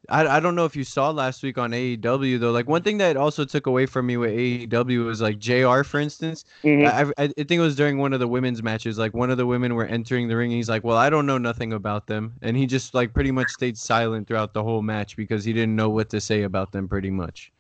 I, 0.10 0.38
I 0.38 0.40
don't 0.40 0.56
know 0.56 0.66
if 0.66 0.76
you 0.76 0.84
saw 0.84 1.12
last 1.12 1.44
week 1.44 1.58
on 1.58 1.72
AEW 1.72 2.40
though. 2.40 2.52
Like 2.52 2.68
one 2.68 2.82
thing 2.82 2.98
that 2.98 3.16
also 3.18 3.46
took 3.46 3.68
away 3.68 3.86
from 3.86 4.08
me 4.08 4.18
with 4.18 4.32
AEW 4.32 5.06
was 5.06 5.22
like 5.22 5.40
JR, 5.40 5.84
for 5.84 6.00
instance. 6.00 6.46
Mm-hmm. 6.64 7.12
I, 7.18 7.24
I, 7.24 7.28
think 7.28 7.52
it 7.52 7.60
was 7.60 7.76
during 7.76 7.98
one 7.98 8.14
of 8.14 8.20
the 8.20 8.28
women's 8.28 8.64
matches. 8.64 8.98
Like 8.98 9.14
one 9.14 9.30
of 9.30 9.38
the 9.38 9.46
women 9.46 9.76
were 9.76 9.86
entering 9.86 10.28
the 10.28 10.36
ring. 10.36 10.52
he's 10.52 10.70
like, 10.70 10.84
"Well, 10.84 10.98
I 10.98 11.10
don't 11.10 11.26
know 11.26 11.38
nothing 11.38 11.74
about 11.74 12.08
them," 12.08 12.34
and 12.42 12.58
he 12.58 12.66
just 12.66 12.94
like 12.94 13.14
pretty 13.14 13.32
much 13.32 13.50
stayed 13.50 13.78
silent 13.78 14.28
throughout 14.28 14.54
the 14.54 14.64
whole 14.64 14.82
match 14.82 15.16
because 15.16 15.44
he 15.44 15.54
didn't 15.54 15.76
know 15.76 15.90
what 15.90 16.10
to 16.10 16.20
say 16.20 16.44
about 16.44 16.72
them. 16.72 16.88
Pretty 16.88 17.12
much. 17.12 17.52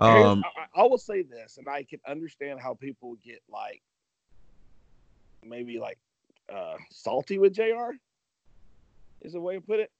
Um, 0.00 0.44
I, 0.74 0.82
I 0.82 0.82
will 0.84 0.98
say 0.98 1.22
this, 1.22 1.58
and 1.58 1.68
I 1.68 1.84
can 1.84 2.00
understand 2.08 2.60
how 2.60 2.74
people 2.74 3.16
get 3.24 3.42
like 3.50 3.82
maybe 5.44 5.78
like 5.78 5.98
uh, 6.52 6.76
salty 6.90 7.38
with 7.38 7.54
JR. 7.54 7.92
Is 9.20 9.34
a 9.36 9.40
way 9.40 9.54
to 9.54 9.60
put 9.60 9.78
it. 9.78 9.90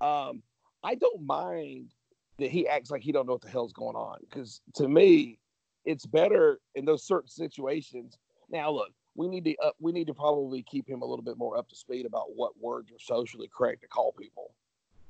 Um, 0.00 0.42
I 0.84 0.94
don't 0.94 1.24
mind 1.24 1.92
that 2.38 2.50
he 2.50 2.66
acts 2.66 2.90
like 2.90 3.02
he 3.02 3.12
don't 3.12 3.26
know 3.26 3.32
what 3.32 3.42
the 3.42 3.48
hell's 3.48 3.72
going 3.72 3.96
on 3.96 4.18
because 4.28 4.60
to 4.74 4.88
me, 4.88 5.38
it's 5.84 6.06
better 6.06 6.60
in 6.74 6.84
those 6.84 7.04
certain 7.04 7.28
situations. 7.28 8.18
Now, 8.50 8.70
look, 8.70 8.90
we 9.14 9.28
need 9.28 9.44
to 9.44 9.56
uh, 9.62 9.70
we 9.80 9.92
need 9.92 10.06
to 10.06 10.14
probably 10.14 10.62
keep 10.62 10.88
him 10.88 11.02
a 11.02 11.04
little 11.04 11.24
bit 11.24 11.36
more 11.36 11.56
up 11.56 11.68
to 11.68 11.76
speed 11.76 12.06
about 12.06 12.34
what 12.34 12.52
words 12.60 12.90
are 12.90 12.98
socially 12.98 13.50
correct 13.54 13.82
to 13.82 13.88
call 13.88 14.12
people. 14.12 14.54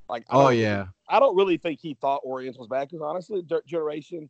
Like, 0.09 0.25
I 0.29 0.37
oh 0.37 0.49
yeah, 0.49 0.87
I 1.09 1.21
don't 1.21 1.37
really 1.37 1.57
think 1.57 1.81
he 1.81 1.95
thought 1.95 2.23
Oriental 2.25 2.61
was 2.61 2.69
bad 2.69 2.89
because 2.89 3.03
honestly, 3.03 3.43
generation, 3.67 4.29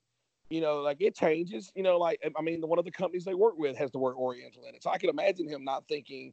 you 0.51 0.61
know, 0.61 0.81
like 0.81 0.99
it 1.01 1.17
changes. 1.17 1.73
You 1.75 1.83
know, 1.83 1.99
like 1.99 2.21
I 2.37 2.43
mean, 2.43 2.61
one 2.63 2.79
of 2.79 2.85
the 2.85 2.91
companies 2.91 3.25
they 3.25 3.35
work 3.35 3.55
with 3.57 3.77
has 3.79 3.91
the 3.91 3.99
word 3.99 4.15
Oriental 4.17 4.65
in 4.69 4.75
it, 4.75 4.83
so 4.83 4.91
I 4.91 4.99
can 4.99 5.11
imagine 5.11 5.49
him 5.49 5.65
not 5.65 5.85
thinking 5.89 6.33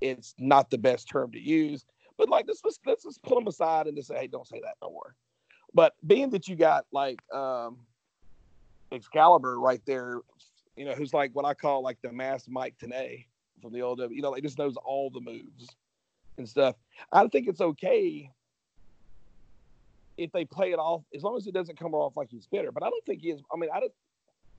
it's 0.00 0.34
not 0.38 0.70
the 0.70 0.78
best 0.78 1.08
term 1.08 1.30
to 1.32 1.40
use. 1.40 1.84
But 2.20 2.28
like 2.28 2.44
let's 2.46 2.60
let's, 2.62 2.78
let's 2.84 3.04
just 3.04 3.22
pull 3.22 3.38
them 3.38 3.46
aside 3.46 3.86
and 3.86 3.96
just 3.96 4.08
say, 4.08 4.18
hey, 4.18 4.26
don't 4.26 4.46
say 4.46 4.60
that 4.62 4.74
no 4.82 4.90
more. 4.90 5.14
But 5.72 5.94
being 6.06 6.28
that 6.30 6.48
you 6.48 6.54
got 6.54 6.84
like 6.92 7.18
um 7.32 7.78
Excalibur 8.92 9.58
right 9.58 9.80
there, 9.86 10.20
you 10.76 10.84
know, 10.84 10.92
who's 10.92 11.14
like 11.14 11.30
what 11.32 11.46
I 11.46 11.54
call 11.54 11.82
like 11.82 11.96
the 12.02 12.12
mass 12.12 12.44
Mike 12.46 12.74
Tenay 12.78 13.24
from 13.62 13.72
the 13.72 13.80
old, 13.80 14.00
you 14.10 14.20
know, 14.20 14.32
like 14.32 14.42
just 14.42 14.58
knows 14.58 14.76
all 14.76 15.08
the 15.08 15.22
moves 15.22 15.74
and 16.36 16.46
stuff. 16.46 16.76
I 17.10 17.26
think 17.26 17.48
it's 17.48 17.62
okay 17.62 18.30
if 20.18 20.30
they 20.32 20.44
play 20.44 20.72
it 20.72 20.78
off 20.78 21.00
as 21.14 21.22
long 21.22 21.38
as 21.38 21.46
it 21.46 21.54
doesn't 21.54 21.78
come 21.78 21.94
off 21.94 22.18
like 22.18 22.28
he's 22.28 22.46
bitter. 22.46 22.70
But 22.70 22.82
I 22.82 22.90
don't 22.90 23.04
think 23.06 23.22
he 23.22 23.30
is. 23.30 23.40
I 23.50 23.56
mean, 23.56 23.70
I 23.74 23.80
don't. 23.80 23.92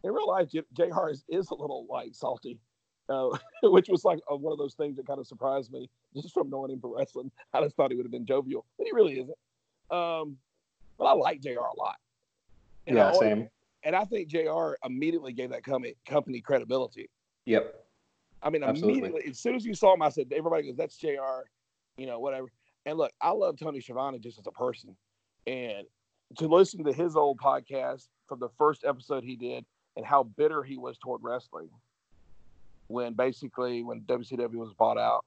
In 0.04 0.12
real 0.12 0.28
life, 0.28 0.50
Jr. 0.50 1.10
is, 1.12 1.24
is 1.30 1.52
a 1.52 1.54
little 1.54 1.86
like 1.88 2.16
salty 2.16 2.58
uh, 3.12 3.30
which 3.64 3.90
was 3.90 4.06
like 4.06 4.20
one 4.30 4.52
of 4.52 4.60
those 4.60 4.74
things 4.74 4.98
that 4.98 5.08
kind 5.08 5.20
of 5.20 5.28
surprised 5.28 5.72
me 5.72 5.90
just 6.16 6.34
from 6.34 6.50
knowing 6.50 6.72
him 6.72 6.80
for 6.80 6.96
wrestling. 6.96 7.32
I 7.54 7.62
just 7.62 7.76
thought 7.76 7.92
he 7.92 7.98
would 7.98 8.06
have 8.06 8.12
been 8.12 8.26
jovial, 8.26 8.66
but 8.78 8.86
he 8.86 8.92
really 8.94 9.20
isn't. 9.20 9.38
Um, 9.90 10.38
but 10.98 11.06
I 11.06 11.14
like 11.14 11.42
Jr. 11.42 11.50
a 11.50 11.80
lot. 11.80 11.98
And 12.88 12.98
yeah, 12.98 13.10
I, 13.10 13.20
same. 13.20 13.50
And 13.84 13.96
I 13.96 14.06
think 14.06 14.28
Jr. 14.28 14.74
immediately 14.86 15.34
gave 15.34 15.50
that 15.50 15.64
company 15.64 15.96
company 16.06 16.42
credibility. 16.42 17.10
Yep. 17.46 17.76
I 18.44 18.50
mean, 18.50 18.64
Absolutely. 18.64 19.00
immediately 19.00 19.30
as 19.30 19.40
soon 19.40 19.56
as 19.56 19.66
you 19.66 19.74
saw 19.74 19.94
him, 19.94 20.02
I 20.02 20.10
said 20.10 20.32
everybody 20.36 20.68
goes, 20.68 20.78
"That's 20.78 20.98
Jr." 20.98 21.44
You 21.98 22.08
know, 22.08 22.20
whatever. 22.20 22.48
And 22.86 22.98
look, 22.98 23.12
I 23.22 23.32
love 23.32 23.58
Tony 23.58 23.80
Schiavone 23.82 24.18
just 24.20 24.40
as 24.40 24.48
a 24.48 24.52
person, 24.52 24.96
and 25.46 25.86
to 26.38 26.48
listen 26.48 26.84
to 26.84 26.94
his 26.94 27.16
old 27.16 27.40
podcast 27.40 28.08
from 28.28 28.40
the 28.40 28.50
first 28.58 28.84
episode 28.86 29.24
he 29.24 29.36
did 29.36 29.66
and 29.98 30.06
how 30.06 30.24
bitter 30.24 30.64
he 30.64 30.78
was 30.78 30.98
toward 30.98 31.22
wrestling 31.24 31.70
when 32.92 33.14
basically 33.14 33.84
when 33.84 34.02
WCW 34.02 34.54
was 34.56 34.74
bought 34.74 34.98
out, 34.98 35.26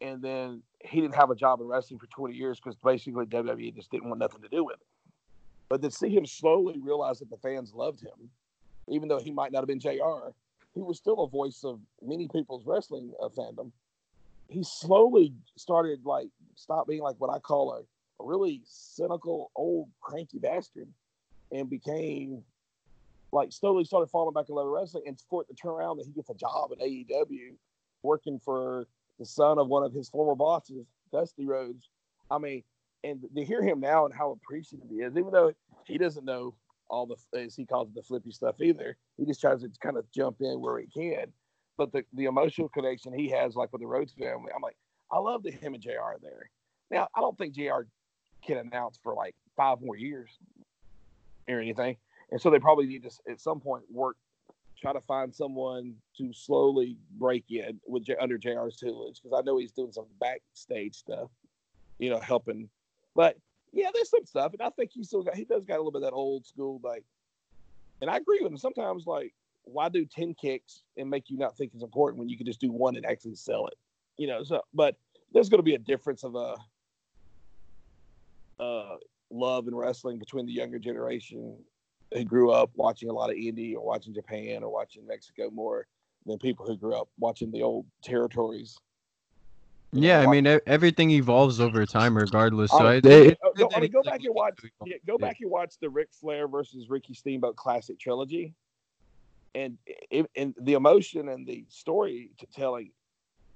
and 0.00 0.22
then 0.22 0.62
he 0.80 1.00
didn't 1.00 1.14
have 1.14 1.30
a 1.30 1.34
job 1.34 1.60
in 1.60 1.66
wrestling 1.66 1.98
for 1.98 2.06
20 2.06 2.34
years 2.34 2.60
because 2.60 2.76
basically 2.76 3.26
WWE 3.26 3.74
just 3.74 3.90
didn't 3.90 4.08
want 4.08 4.20
nothing 4.20 4.42
to 4.42 4.48
do 4.48 4.64
with 4.64 4.76
it. 4.76 4.86
But 5.68 5.82
to 5.82 5.90
see 5.90 6.08
him 6.08 6.26
slowly 6.26 6.78
realize 6.80 7.18
that 7.18 7.30
the 7.30 7.36
fans 7.38 7.74
loved 7.74 8.00
him, 8.00 8.30
even 8.88 9.08
though 9.08 9.18
he 9.18 9.32
might 9.32 9.52
not 9.52 9.60
have 9.60 9.68
been 9.68 9.80
JR, 9.80 10.30
he 10.74 10.82
was 10.82 10.98
still 10.98 11.22
a 11.22 11.28
voice 11.28 11.64
of 11.64 11.80
many 12.02 12.28
people's 12.28 12.64
wrestling 12.66 13.12
uh, 13.22 13.28
fandom. 13.28 13.72
He 14.48 14.62
slowly 14.62 15.32
started 15.56 16.04
like 16.04 16.28
stop 16.54 16.86
being 16.86 17.02
like 17.02 17.16
what 17.18 17.34
I 17.34 17.40
call 17.40 17.72
a, 17.72 18.22
a 18.22 18.26
really 18.26 18.62
cynical 18.64 19.50
old 19.56 19.88
cranky 20.00 20.38
bastard 20.38 20.88
and 21.50 21.68
became 21.68 22.42
like 23.36 23.52
slowly 23.52 23.84
started 23.84 24.08
falling 24.08 24.34
back 24.34 24.48
in 24.48 24.54
love 24.54 24.66
with 24.66 24.74
wrestling, 24.74 25.04
and 25.06 25.20
for 25.30 25.42
it 25.42 25.48
to 25.48 25.54
turn 25.54 25.72
around 25.72 25.98
that 25.98 26.06
he 26.06 26.12
gets 26.12 26.30
a 26.30 26.34
job 26.34 26.70
at 26.72 26.78
AEW, 26.78 27.54
working 28.02 28.40
for 28.44 28.88
the 29.18 29.26
son 29.26 29.58
of 29.58 29.68
one 29.68 29.82
of 29.82 29.92
his 29.92 30.08
former 30.08 30.34
bosses, 30.34 30.86
Dusty 31.12 31.46
Rhodes. 31.46 31.88
I 32.30 32.38
mean, 32.38 32.64
and 33.04 33.20
to 33.36 33.44
hear 33.44 33.62
him 33.62 33.80
now 33.80 34.04
and 34.04 34.14
how 34.14 34.32
appreciative 34.32 34.88
he 34.90 34.96
is, 34.96 35.16
even 35.16 35.30
though 35.30 35.52
he 35.84 35.98
doesn't 35.98 36.24
know 36.24 36.54
all 36.88 37.06
the 37.06 37.16
as 37.38 37.54
he 37.54 37.64
calls 37.64 37.88
it 37.88 37.94
the 37.94 38.02
flippy 38.02 38.30
stuff 38.30 38.60
either. 38.60 38.96
He 39.16 39.24
just 39.24 39.40
tries 39.40 39.62
to 39.62 39.70
kind 39.80 39.96
of 39.96 40.10
jump 40.12 40.40
in 40.40 40.60
where 40.60 40.78
he 40.78 40.86
can. 40.86 41.26
But 41.76 41.92
the, 41.92 42.04
the 42.14 42.24
emotional 42.24 42.68
connection 42.68 43.12
he 43.12 43.28
has, 43.30 43.54
like 43.54 43.72
with 43.72 43.82
the 43.82 43.86
Rhodes 43.86 44.12
family, 44.12 44.50
I'm 44.54 44.62
like, 44.62 44.76
I 45.10 45.18
love 45.18 45.42
that 45.42 45.54
him 45.54 45.74
and 45.74 45.82
JR 45.82 46.16
there. 46.22 46.50
Now, 46.90 47.08
I 47.14 47.20
don't 47.20 47.36
think 47.36 47.54
JR 47.54 47.82
can 48.44 48.58
announce 48.58 48.98
for 49.02 49.14
like 49.14 49.34
five 49.56 49.80
more 49.80 49.96
years 49.96 50.30
or 51.48 51.60
anything. 51.60 51.96
And 52.30 52.40
so 52.40 52.50
they 52.50 52.58
probably 52.58 52.86
need 52.86 53.02
to 53.04 53.10
at 53.30 53.40
some 53.40 53.60
point 53.60 53.84
work, 53.90 54.16
try 54.78 54.92
to 54.92 55.00
find 55.00 55.34
someone 55.34 55.94
to 56.18 56.32
slowly 56.32 56.96
break 57.12 57.44
in 57.50 57.80
with 57.86 58.06
under 58.20 58.38
JR's 58.38 58.76
tutelage 58.76 59.20
because 59.22 59.38
I 59.38 59.42
know 59.42 59.58
he's 59.58 59.72
doing 59.72 59.92
some 59.92 60.06
backstage 60.20 60.96
stuff, 60.96 61.30
you 61.98 62.10
know, 62.10 62.20
helping. 62.20 62.68
But 63.14 63.36
yeah, 63.72 63.90
there's 63.94 64.10
some 64.10 64.26
stuff, 64.26 64.52
and 64.52 64.62
I 64.62 64.70
think 64.70 64.90
he 64.92 65.04
still 65.04 65.22
got 65.22 65.34
he 65.34 65.44
does 65.44 65.64
got 65.64 65.76
a 65.76 65.78
little 65.78 65.92
bit 65.92 66.02
of 66.02 66.10
that 66.10 66.14
old 66.14 66.46
school 66.46 66.80
like. 66.82 67.04
And 68.02 68.10
I 68.10 68.18
agree 68.18 68.38
with 68.42 68.52
him. 68.52 68.58
Sometimes 68.58 69.06
like, 69.06 69.32
why 69.64 69.88
do 69.88 70.04
ten 70.04 70.34
kicks 70.34 70.82
and 70.96 71.08
make 71.08 71.30
you 71.30 71.38
not 71.38 71.56
think 71.56 71.72
it's 71.72 71.82
important 71.82 72.18
when 72.18 72.28
you 72.28 72.36
can 72.36 72.46
just 72.46 72.60
do 72.60 72.70
one 72.70 72.96
and 72.96 73.06
actually 73.06 73.36
sell 73.36 73.66
it? 73.68 73.74
You 74.18 74.26
know. 74.26 74.42
So, 74.42 74.62
but 74.74 74.96
there's 75.32 75.48
going 75.48 75.60
to 75.60 75.64
be 75.64 75.74
a 75.74 75.78
difference 75.78 76.24
of 76.24 76.34
a 76.34 76.56
uh, 78.58 78.62
uh, 78.62 78.96
love 79.30 79.66
and 79.66 79.76
wrestling 79.76 80.18
between 80.18 80.46
the 80.46 80.52
younger 80.52 80.78
generation 80.78 81.56
who 82.12 82.24
grew 82.24 82.50
up 82.50 82.70
watching 82.74 83.08
a 83.08 83.12
lot 83.12 83.30
of 83.30 83.36
indie 83.36 83.74
or 83.74 83.84
watching 83.84 84.14
Japan 84.14 84.62
or 84.62 84.72
watching 84.72 85.06
Mexico 85.06 85.50
more 85.50 85.86
than 86.24 86.38
people 86.38 86.66
who 86.66 86.76
grew 86.76 86.94
up 86.94 87.08
watching 87.18 87.50
the 87.50 87.62
old 87.62 87.86
territories 88.02 88.78
yeah, 89.92 90.20
I 90.20 90.26
mean 90.26 90.46
everything 90.66 91.10
evolves 91.10 91.60
over 91.60 91.86
time, 91.86 92.16
regardless. 92.16 92.70
Oh, 92.72 92.78
so 92.78 92.86
I, 92.86 93.00
go, 93.00 93.32
oh, 93.44 93.68
I 93.74 93.80
mean, 93.80 93.90
go 93.90 94.02
back 94.02 94.22
and 94.24 94.34
watch. 94.34 94.58
Yeah, 94.84 94.96
go 95.06 95.16
back 95.16 95.38
and 95.40 95.50
watch 95.50 95.74
the 95.80 95.88
Ric 95.88 96.08
Flair 96.12 96.48
versus 96.48 96.90
Ricky 96.90 97.14
Steamboat 97.14 97.56
Classic 97.56 97.98
trilogy, 97.98 98.54
and 99.54 99.78
and 100.34 100.54
the 100.60 100.74
emotion 100.74 101.28
and 101.28 101.46
the 101.46 101.64
story 101.68 102.30
storytelling 102.36 102.90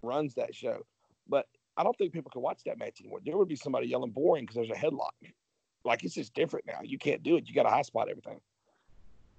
runs 0.03 0.35
that 0.35 0.55
show. 0.55 0.87
But 1.29 1.47
I 1.77 1.83
don't 1.83 1.97
think 1.99 2.13
people 2.13 2.31
can 2.31 2.43
watch 2.43 2.61
that 2.65 2.79
match 2.79 3.01
anymore. 3.01 3.21
There 3.25 3.37
would 3.37 3.49
be 3.49 3.57
somebody 3.57 3.89
yelling 3.89 4.11
boring 4.11 4.45
because 4.45 4.57
there's 4.57 4.71
a 4.71 4.75
headlock. 4.75 5.11
Like 5.85 6.05
it's 6.05 6.15
just 6.15 6.35
different 6.35 6.67
now. 6.67 6.81
You 6.83 6.99
can't 6.99 7.23
do 7.23 7.37
it. 7.37 7.49
You 7.49 7.55
got 7.55 7.63
to 7.65 7.71
high 7.71 7.83
spot 7.83 8.09
everything. 8.09 8.41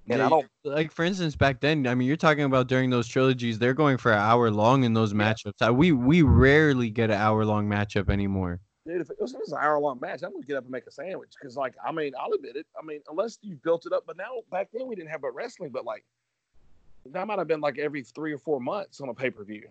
And 0.10 0.20
yeah, 0.20 0.26
I 0.26 0.30
don't 0.30 0.48
like, 0.64 0.92
for 0.92 1.06
instance, 1.06 1.36
back 1.36 1.60
then. 1.60 1.86
I 1.86 1.94
mean, 1.94 2.08
you're 2.08 2.18
talking 2.18 2.44
about 2.44 2.68
during 2.68 2.90
those 2.90 3.08
trilogies, 3.08 3.60
they're 3.60 3.76
going 3.76 3.98
for 3.98 4.12
an 4.12 4.18
hour 4.18 4.50
long 4.50 4.84
in 4.84 4.94
those 4.94 5.14
matchups. 5.14 5.76
We 5.76 5.92
we 5.92 6.24
rarely 6.24 6.90
get 6.90 7.12
an 7.12 7.18
hour 7.18 7.46
long 7.46 7.68
matchup 7.68 8.10
anymore. 8.10 8.60
Dude, 8.88 9.00
if 9.00 9.12
it 9.12 9.18
was, 9.22 9.34
was 9.34 9.52
an 9.52 9.60
hour 9.62 9.80
long 9.80 10.00
match, 10.02 10.24
I'm 10.24 10.32
gonna 10.32 10.44
get 10.44 10.58
up 10.58 10.64
and 10.64 10.72
make 10.72 10.88
a 10.88 10.92
sandwich 10.92 11.34
because, 11.40 11.56
like, 11.56 11.76
I 11.86 11.92
mean, 11.92 12.14
I'll 12.20 12.34
admit 12.34 12.56
it. 12.56 12.66
I 12.76 12.84
mean, 12.84 13.02
unless 13.10 13.38
you 13.44 13.56
built 13.64 13.86
it 13.86 13.94
up, 13.94 14.06
but 14.08 14.18
now 14.18 14.32
back 14.50 14.70
then 14.74 14.88
we 14.88 14.96
didn't 14.96 15.12
have 15.12 15.24
a 15.24 15.30
wrestling, 15.30 15.70
but 15.70 15.86
like 15.86 16.04
that 17.06 17.28
might 17.28 17.38
have 17.38 17.48
been 17.48 17.62
like 17.62 17.78
every 17.78 18.04
three 18.04 18.34
or 18.34 18.40
four 18.40 18.60
months 18.60 19.02
on 19.02 19.10
a 19.10 19.14
pay 19.14 19.30
per 19.30 19.44
view, 19.44 19.68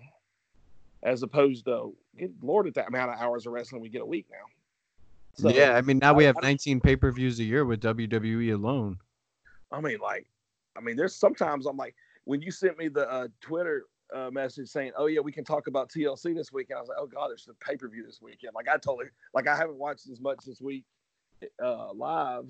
as 1.03 1.25
opposed 1.25 1.65
to 1.65 1.93
good 2.17 2.35
lord 2.41 2.69
at 2.69 2.75
that 2.75 2.87
amount 2.87 3.11
of 3.11 3.19
hours 3.19 3.47
of 3.47 3.53
wrestling 3.53 3.83
we 3.83 3.89
get 3.89 4.03
a 4.03 4.07
week 4.07 4.27
now. 4.31 4.47
So, 5.35 5.49
yeah, 5.49 5.77
I 5.77 5.81
mean, 5.81 5.99
now 5.99 6.13
we 6.13 6.25
have 6.25 6.37
19 6.43 6.81
pay 6.81 6.97
per 6.97 7.11
views 7.11 7.39
a 7.41 7.45
year 7.45 7.65
with 7.65 7.81
WWE 7.81 8.53
alone. 8.53 8.99
I 9.73 9.81
mean, 9.81 9.99
like, 10.01 10.27
I 10.77 10.81
mean, 10.81 10.97
there's 10.97 11.15
sometimes 11.15 11.67
I'm 11.67 11.77
like, 11.77 11.95
when 12.25 12.43
you 12.43 12.51
sent 12.51 12.79
me 12.79 12.89
the 12.89 13.11
uh, 13.11 13.29
Twitter 13.41 13.85
uh, 14.15 14.31
message 14.31 14.69
saying, 14.69 14.93
"Oh 14.97 15.07
yeah, 15.07 15.21
we 15.21 15.33
can 15.33 15.45
talk 15.45 15.67
about 15.67 15.91
TLC 15.91 16.35
this 16.35 16.53
weekend," 16.53 16.79
I 16.79 16.81
was 16.81 16.89
like, 16.89 16.99
"Oh 17.01 17.07
god, 17.07 17.29
there's 17.29 17.45
the 17.45 17.55
pay 17.55 17.77
per 17.77 17.89
view 17.89 18.05
this 18.05 18.21
weekend." 18.21 18.53
Like 18.55 18.69
I 18.69 18.77
totally, 18.77 19.07
like 19.35 19.47
I 19.47 19.57
haven't 19.57 19.77
watched 19.79 20.09
as 20.09 20.21
much 20.21 20.39
this 20.45 20.61
week 20.61 20.85
uh, 21.63 21.93
live, 21.93 22.49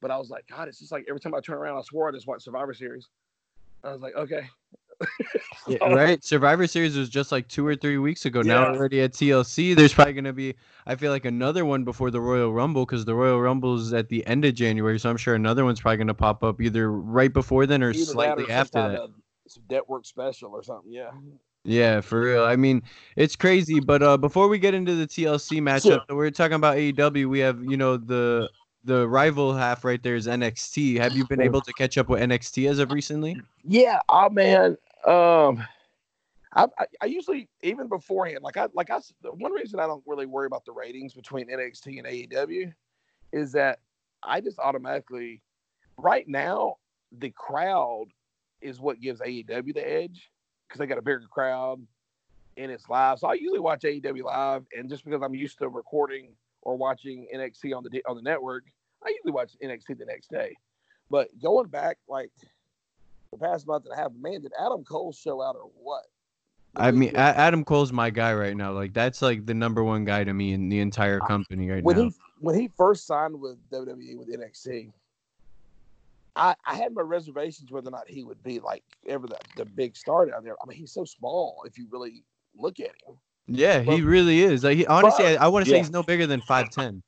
but 0.00 0.10
I 0.10 0.18
was 0.18 0.30
like, 0.30 0.46
God, 0.48 0.68
it's 0.68 0.78
just 0.78 0.92
like 0.92 1.06
every 1.08 1.20
time 1.20 1.34
I 1.34 1.40
turn 1.40 1.56
around, 1.56 1.78
I 1.78 1.82
swore 1.82 2.08
I 2.08 2.12
just 2.12 2.26
watched 2.26 2.42
Survivor 2.42 2.74
Series. 2.74 3.08
I 3.84 3.92
was 3.92 4.02
like, 4.02 4.14
okay, 4.16 4.48
yeah, 5.68 5.78
right. 5.94 6.22
Survivor 6.22 6.66
Series 6.66 6.96
was 6.96 7.08
just 7.08 7.32
like 7.32 7.48
two 7.48 7.66
or 7.66 7.76
three 7.76 7.98
weeks 7.98 8.24
ago. 8.24 8.40
Yeah. 8.40 8.54
Now 8.54 8.66
already 8.74 9.00
at 9.00 9.12
TLC. 9.12 9.76
There's 9.76 9.94
probably 9.94 10.14
gonna 10.14 10.32
be, 10.32 10.54
I 10.86 10.96
feel 10.96 11.12
like 11.12 11.24
another 11.24 11.64
one 11.64 11.84
before 11.84 12.10
the 12.10 12.20
Royal 12.20 12.52
Rumble 12.52 12.84
because 12.86 13.04
the 13.04 13.14
Royal 13.14 13.40
Rumble 13.40 13.76
is 13.76 13.92
at 13.92 14.08
the 14.08 14.26
end 14.26 14.44
of 14.44 14.54
January. 14.54 14.98
So 14.98 15.10
I'm 15.10 15.16
sure 15.16 15.34
another 15.34 15.64
one's 15.64 15.80
probably 15.80 15.98
gonna 15.98 16.14
pop 16.14 16.42
up 16.42 16.60
either 16.60 16.90
right 16.90 17.32
before 17.32 17.66
then 17.66 17.82
or 17.82 17.90
either 17.90 18.04
slightly 18.04 18.44
that 18.44 18.50
or 18.50 18.54
after 18.54 18.88
that. 18.88 19.08
Some 19.46 19.62
network 19.70 20.04
special 20.04 20.50
or 20.50 20.62
something. 20.62 20.92
Yeah. 20.92 21.10
Yeah, 21.64 22.00
for 22.00 22.20
real. 22.20 22.44
I 22.44 22.56
mean, 22.56 22.82
it's 23.16 23.36
crazy. 23.36 23.80
But 23.80 24.02
uh, 24.02 24.16
before 24.16 24.48
we 24.48 24.58
get 24.58 24.74
into 24.74 24.94
the 24.94 25.06
TLC 25.06 25.60
matchup, 25.60 26.02
we're 26.08 26.30
talking 26.30 26.54
about 26.54 26.76
AEW. 26.76 27.28
We 27.28 27.40
have, 27.40 27.62
you 27.62 27.76
know, 27.76 27.96
the 27.96 28.48
the 28.84 29.06
rival 29.06 29.54
half 29.54 29.84
right 29.84 30.02
there 30.02 30.16
is 30.16 30.26
NXT. 30.26 30.98
Have 30.98 31.14
you 31.16 31.26
been 31.26 31.40
able 31.40 31.60
to 31.60 31.72
catch 31.74 31.98
up 31.98 32.08
with 32.08 32.20
NXT 32.20 32.68
as 32.68 32.78
of 32.78 32.90
recently? 32.90 33.36
Yeah, 33.64 34.00
oh 34.08 34.30
man, 34.30 34.76
um, 35.06 35.64
I, 36.54 36.66
I, 36.78 36.86
I, 37.02 37.06
usually 37.06 37.48
even 37.62 37.88
beforehand, 37.88 38.40
like 38.42 38.56
I 38.56 38.68
like 38.74 38.90
I 38.90 39.00
one 39.22 39.52
reason 39.52 39.80
I 39.80 39.86
don't 39.86 40.02
really 40.06 40.26
worry 40.26 40.46
about 40.46 40.64
the 40.64 40.72
ratings 40.72 41.14
between 41.14 41.48
NXT 41.48 41.98
and 41.98 42.06
AEW 42.06 42.72
is 43.32 43.52
that 43.52 43.80
I 44.22 44.40
just 44.40 44.58
automatically 44.58 45.42
right 45.98 46.26
now 46.26 46.76
the 47.12 47.30
crowd 47.30 48.06
is 48.60 48.80
what 48.80 49.00
gives 49.00 49.20
AEW 49.20 49.74
the 49.74 49.88
edge 49.88 50.30
because 50.66 50.78
they 50.78 50.86
got 50.86 50.98
a 50.98 51.02
bigger 51.02 51.22
crowd 51.30 51.86
and 52.56 52.72
it's 52.72 52.88
live. 52.88 53.18
So 53.18 53.28
I 53.28 53.34
usually 53.34 53.60
watch 53.60 53.82
AEW 53.82 54.24
live, 54.24 54.64
and 54.76 54.88
just 54.88 55.04
because 55.04 55.22
I'm 55.22 55.34
used 55.34 55.58
to 55.58 55.68
recording 55.68 56.30
or 56.62 56.76
watching 56.76 57.26
NXT 57.34 57.76
on 57.76 57.84
the 57.84 58.02
on 58.06 58.16
the 58.16 58.22
network, 58.22 58.64
I 59.04 59.10
usually 59.10 59.32
watch 59.32 59.52
NXT 59.62 59.98
the 59.98 60.04
next 60.04 60.30
day. 60.30 60.54
But 61.10 61.28
going 61.40 61.68
back 61.68 61.98
like 62.08 62.32
the 63.32 63.38
past 63.38 63.66
month 63.66 63.84
and 63.84 63.94
a 63.94 63.96
half. 63.96 64.12
Man, 64.18 64.42
did 64.42 64.52
Adam 64.58 64.84
Cole 64.84 65.12
show 65.12 65.42
out 65.42 65.56
or 65.56 65.70
what? 65.80 66.04
I 66.76 66.90
mean, 66.90 67.16
Adam 67.16 67.64
Cole's 67.64 67.92
my 67.92 68.10
guy 68.10 68.34
right 68.34 68.56
now. 68.56 68.72
Like 68.72 68.92
that's 68.92 69.22
like 69.22 69.46
the 69.46 69.54
number 69.54 69.82
one 69.82 70.04
guy 70.04 70.24
to 70.24 70.32
me 70.32 70.52
in 70.52 70.68
the 70.68 70.80
entire 70.80 71.18
company 71.20 71.70
right 71.70 71.82
when 71.82 71.96
now. 71.96 72.02
He, 72.04 72.14
when 72.40 72.60
he 72.60 72.68
first 72.76 73.06
signed 73.06 73.40
with 73.40 73.56
WWE 73.70 74.16
with 74.16 74.28
NXT, 74.28 74.92
I, 76.36 76.54
I 76.64 76.74
had 76.76 76.94
my 76.94 77.02
reservations 77.02 77.72
whether 77.72 77.88
or 77.88 77.92
not 77.92 78.08
he 78.08 78.22
would 78.22 78.42
be 78.42 78.60
like 78.60 78.84
ever 79.08 79.26
the, 79.26 79.38
the 79.56 79.64
big 79.64 79.96
star 79.96 80.26
down 80.26 80.44
there. 80.44 80.54
I 80.62 80.66
mean, 80.66 80.78
he's 80.78 80.92
so 80.92 81.04
small 81.04 81.62
if 81.66 81.78
you 81.78 81.88
really 81.90 82.22
look 82.54 82.78
at 82.80 82.92
him. 83.06 83.16
Yeah, 83.48 83.80
but, 83.80 83.96
he 83.96 84.02
really 84.02 84.42
is. 84.42 84.62
Like 84.62 84.76
he, 84.76 84.86
honestly, 84.86 85.24
but, 85.24 85.40
I, 85.40 85.46
I 85.46 85.48
want 85.48 85.64
to 85.64 85.70
say 85.70 85.76
yeah. 85.76 85.82
he's 85.82 85.90
no 85.90 86.02
bigger 86.02 86.26
than 86.26 86.40
five 86.42 86.70
ten. 86.70 87.02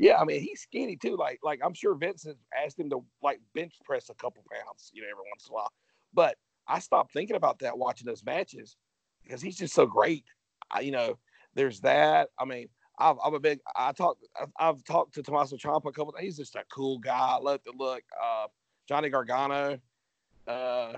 Yeah, 0.00 0.16
I 0.18 0.24
mean 0.24 0.40
he's 0.40 0.62
skinny 0.62 0.96
too. 0.96 1.14
Like 1.14 1.40
like 1.42 1.60
I'm 1.62 1.74
sure 1.74 1.94
Vincent 1.94 2.38
asked 2.64 2.78
him 2.78 2.88
to 2.88 3.04
like 3.22 3.38
bench 3.54 3.74
press 3.84 4.08
a 4.08 4.14
couple 4.14 4.42
pounds, 4.50 4.90
you 4.94 5.02
know, 5.02 5.08
every 5.08 5.24
once 5.30 5.46
in 5.46 5.52
a 5.52 5.54
while. 5.54 5.72
But 6.14 6.36
I 6.66 6.78
stopped 6.78 7.12
thinking 7.12 7.36
about 7.36 7.58
that 7.58 7.76
watching 7.76 8.06
those 8.06 8.24
matches 8.24 8.76
because 9.22 9.42
he's 9.42 9.58
just 9.58 9.74
so 9.74 9.84
great. 9.84 10.24
I, 10.70 10.80
you 10.80 10.90
know, 10.90 11.18
there's 11.54 11.80
that. 11.80 12.30
I 12.38 12.46
mean, 12.46 12.68
I've, 12.98 13.16
I'm 13.22 13.34
a 13.34 13.40
big. 13.40 13.60
I 13.76 13.92
talk. 13.92 14.16
I've, 14.40 14.52
I've 14.58 14.84
talked 14.84 15.14
to 15.16 15.22
Tommaso 15.22 15.56
Ciampa 15.56 15.90
a 15.90 15.92
couple. 15.92 16.14
He's 16.18 16.38
just 16.38 16.56
a 16.56 16.64
cool 16.72 16.98
guy. 16.98 17.36
I 17.36 17.38
love 17.38 17.62
to 17.64 17.72
look. 17.76 18.02
Uh, 18.22 18.46
Johnny 18.88 19.10
Gargano. 19.10 19.78
Uh, 20.48 20.94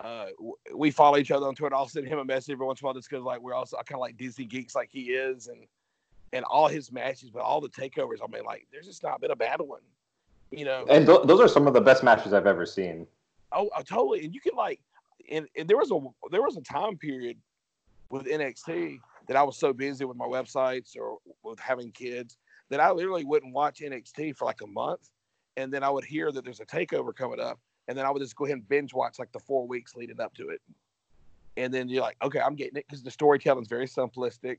uh, 0.00 0.26
we 0.72 0.92
follow 0.92 1.18
each 1.18 1.32
other 1.32 1.48
on 1.48 1.56
Twitter. 1.56 1.74
I'll 1.74 1.88
send 1.88 2.06
him 2.06 2.20
a 2.20 2.24
message 2.24 2.52
every 2.52 2.66
once 2.66 2.80
in 2.80 2.84
a 2.84 2.86
while 2.86 2.94
just 2.94 3.10
because 3.10 3.24
like 3.24 3.40
we're 3.40 3.54
also 3.54 3.78
I 3.78 3.82
kind 3.82 3.96
of 3.96 4.00
like 4.00 4.16
Disney 4.16 4.44
geeks 4.44 4.76
like 4.76 4.90
he 4.92 5.10
is, 5.10 5.48
and 5.48 5.66
and 6.32 6.44
all 6.46 6.68
his 6.68 6.90
matches, 6.90 7.30
but 7.30 7.42
all 7.42 7.60
the 7.60 7.68
takeovers. 7.68 8.18
I 8.22 8.26
mean, 8.30 8.44
like, 8.44 8.66
there's 8.72 8.86
just 8.86 9.02
not 9.02 9.20
been 9.20 9.30
a 9.30 9.36
bad 9.36 9.60
one, 9.60 9.80
you 10.50 10.64
know. 10.64 10.84
And 10.88 11.06
th- 11.06 11.22
those 11.24 11.40
are 11.40 11.48
some 11.48 11.66
of 11.66 11.74
the 11.74 11.80
best 11.80 12.02
matches 12.02 12.32
I've 12.32 12.46
ever 12.46 12.66
seen. 12.66 13.06
Oh, 13.52 13.70
oh 13.76 13.82
totally. 13.82 14.24
And 14.24 14.34
you 14.34 14.40
can 14.40 14.54
like, 14.56 14.80
and, 15.30 15.46
and 15.56 15.68
there 15.68 15.76
was 15.76 15.90
a 15.90 16.00
there 16.30 16.42
was 16.42 16.56
a 16.56 16.62
time 16.62 16.96
period 16.96 17.36
with 18.10 18.26
NXT 18.26 18.98
that 19.28 19.36
I 19.36 19.42
was 19.42 19.56
so 19.56 19.72
busy 19.72 20.04
with 20.04 20.16
my 20.16 20.26
websites 20.26 20.96
or 20.96 21.18
with 21.42 21.58
having 21.58 21.90
kids 21.92 22.36
that 22.70 22.80
I 22.80 22.90
literally 22.90 23.24
wouldn't 23.24 23.54
watch 23.54 23.80
NXT 23.80 24.36
for 24.36 24.46
like 24.46 24.62
a 24.62 24.66
month, 24.66 25.10
and 25.56 25.72
then 25.72 25.82
I 25.82 25.90
would 25.90 26.04
hear 26.04 26.32
that 26.32 26.44
there's 26.44 26.60
a 26.60 26.66
takeover 26.66 27.14
coming 27.14 27.40
up, 27.40 27.58
and 27.86 27.96
then 27.96 28.06
I 28.06 28.10
would 28.10 28.22
just 28.22 28.34
go 28.36 28.46
ahead 28.46 28.56
and 28.56 28.68
binge 28.68 28.94
watch 28.94 29.18
like 29.18 29.30
the 29.32 29.38
four 29.38 29.66
weeks 29.66 29.94
leading 29.94 30.20
up 30.20 30.34
to 30.34 30.48
it. 30.48 30.60
And 31.58 31.72
then 31.72 31.90
you're 31.90 32.00
like, 32.00 32.16
okay, 32.22 32.40
I'm 32.40 32.54
getting 32.54 32.78
it 32.78 32.86
because 32.88 33.02
the 33.02 33.10
storytelling 33.10 33.62
is 33.62 33.68
very 33.68 33.86
simplistic, 33.86 34.56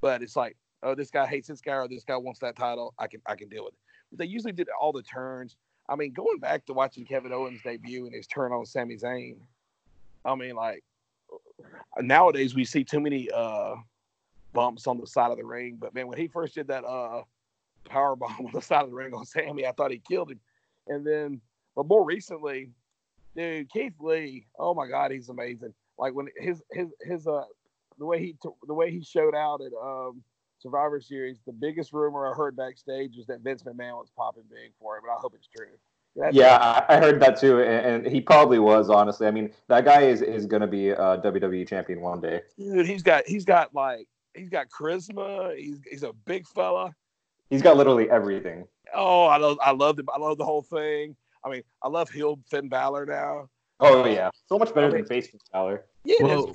but 0.00 0.22
it's 0.22 0.36
like 0.36 0.56
oh, 0.82 0.94
this 0.94 1.10
guy 1.10 1.26
hates 1.26 1.48
this 1.48 1.60
guy 1.60 1.74
or 1.74 1.88
this 1.88 2.04
guy 2.04 2.16
wants 2.16 2.40
that 2.40 2.56
title, 2.56 2.94
I 2.98 3.06
can 3.06 3.20
I 3.26 3.34
can 3.34 3.48
deal 3.48 3.64
with 3.64 3.74
it. 3.74 4.18
They 4.18 4.26
usually 4.26 4.52
did 4.52 4.68
all 4.80 4.92
the 4.92 5.02
turns. 5.02 5.56
I 5.88 5.96
mean, 5.96 6.12
going 6.12 6.38
back 6.38 6.66
to 6.66 6.72
watching 6.72 7.04
Kevin 7.04 7.32
Owens 7.32 7.60
debut 7.62 8.06
and 8.06 8.14
his 8.14 8.26
turn 8.26 8.52
on 8.52 8.66
Sami 8.66 8.96
Zayn, 8.96 9.36
I 10.24 10.34
mean, 10.34 10.54
like 10.54 10.84
nowadays 12.00 12.54
we 12.54 12.64
see 12.64 12.84
too 12.84 13.00
many 13.00 13.30
uh 13.30 13.74
bumps 14.52 14.86
on 14.86 14.98
the 14.98 15.06
side 15.06 15.30
of 15.30 15.38
the 15.38 15.44
ring. 15.44 15.76
But 15.80 15.94
man, 15.94 16.08
when 16.08 16.18
he 16.18 16.28
first 16.28 16.54
did 16.54 16.68
that 16.68 16.84
uh 16.84 17.22
power 17.88 18.16
bomb 18.16 18.36
on 18.46 18.52
the 18.52 18.62
side 18.62 18.84
of 18.84 18.90
the 18.90 18.96
ring 18.96 19.14
on 19.14 19.24
Sami, 19.24 19.66
I 19.66 19.72
thought 19.72 19.90
he 19.90 20.02
killed 20.08 20.30
him. 20.30 20.40
And 20.86 21.06
then, 21.06 21.40
but 21.76 21.86
more 21.86 22.04
recently, 22.04 22.70
dude, 23.36 23.70
Keith 23.70 23.94
Lee, 24.00 24.46
oh 24.58 24.74
my 24.74 24.88
God, 24.88 25.10
he's 25.10 25.28
amazing. 25.28 25.74
Like 25.98 26.14
when 26.14 26.28
his 26.36 26.62
his 26.72 26.88
his 27.02 27.26
uh 27.26 27.44
the 27.98 28.06
way 28.06 28.20
he 28.20 28.34
t- 28.40 28.48
the 28.66 28.74
way 28.74 28.90
he 28.90 29.02
showed 29.02 29.34
out 29.34 29.60
at 29.60 29.72
um 29.72 30.22
Survivor 30.58 31.00
Series, 31.00 31.38
the 31.46 31.52
biggest 31.52 31.92
rumor 31.92 32.30
I 32.30 32.36
heard 32.36 32.56
backstage 32.56 33.16
was 33.16 33.26
that 33.26 33.40
Vince 33.40 33.62
McMahon 33.62 33.92
was 33.92 34.10
popping 34.16 34.44
big 34.50 34.72
for 34.80 34.96
him, 34.96 35.02
but 35.06 35.12
I 35.12 35.16
hope 35.18 35.34
it's 35.34 35.48
true. 35.48 35.66
That's 36.16 36.34
yeah, 36.34 36.84
I 36.88 36.96
heard 36.96 37.20
that 37.20 37.38
too, 37.38 37.60
and, 37.62 38.04
he 38.04 38.20
probably 38.20 38.58
was. 38.58 38.90
Honestly, 38.90 39.26
I 39.26 39.30
mean, 39.30 39.52
that 39.68 39.84
guy 39.84 40.02
is 40.02 40.20
is 40.20 40.46
going 40.46 40.62
to 40.62 40.66
be 40.66 40.90
a 40.90 40.96
WWE 40.96 41.68
champion 41.68 42.00
one 42.00 42.20
day. 42.20 42.40
Dude, 42.58 42.86
he's 42.86 43.02
got 43.02 43.24
he's 43.26 43.44
got 43.44 43.72
like 43.74 44.08
he's 44.34 44.48
got 44.48 44.68
charisma. 44.68 45.56
He's 45.56 45.80
he's 45.88 46.02
a 46.02 46.12
big 46.24 46.46
fella. 46.46 46.94
He's 47.50 47.62
got 47.62 47.76
literally 47.76 48.10
everything. 48.10 48.66
Oh, 48.94 49.26
I 49.26 49.36
love 49.36 49.58
I 49.62 49.70
love 49.70 49.98
him. 49.98 50.08
I 50.12 50.18
love 50.18 50.38
the 50.38 50.44
whole 50.44 50.62
thing. 50.62 51.14
I 51.44 51.50
mean, 51.50 51.62
I 51.82 51.88
love 51.88 52.10
heel 52.10 52.40
Finn 52.50 52.68
Balor 52.68 53.06
now. 53.06 53.48
Oh 53.78 54.04
yeah, 54.06 54.30
so 54.48 54.58
much 54.58 54.74
better 54.74 54.88
I 54.88 54.90
mean, 54.90 54.96
than 55.02 55.06
face 55.06 55.28
Finn 55.28 55.40
Balor. 55.52 55.84
Yeah. 56.04 56.16
Well, 56.22 56.52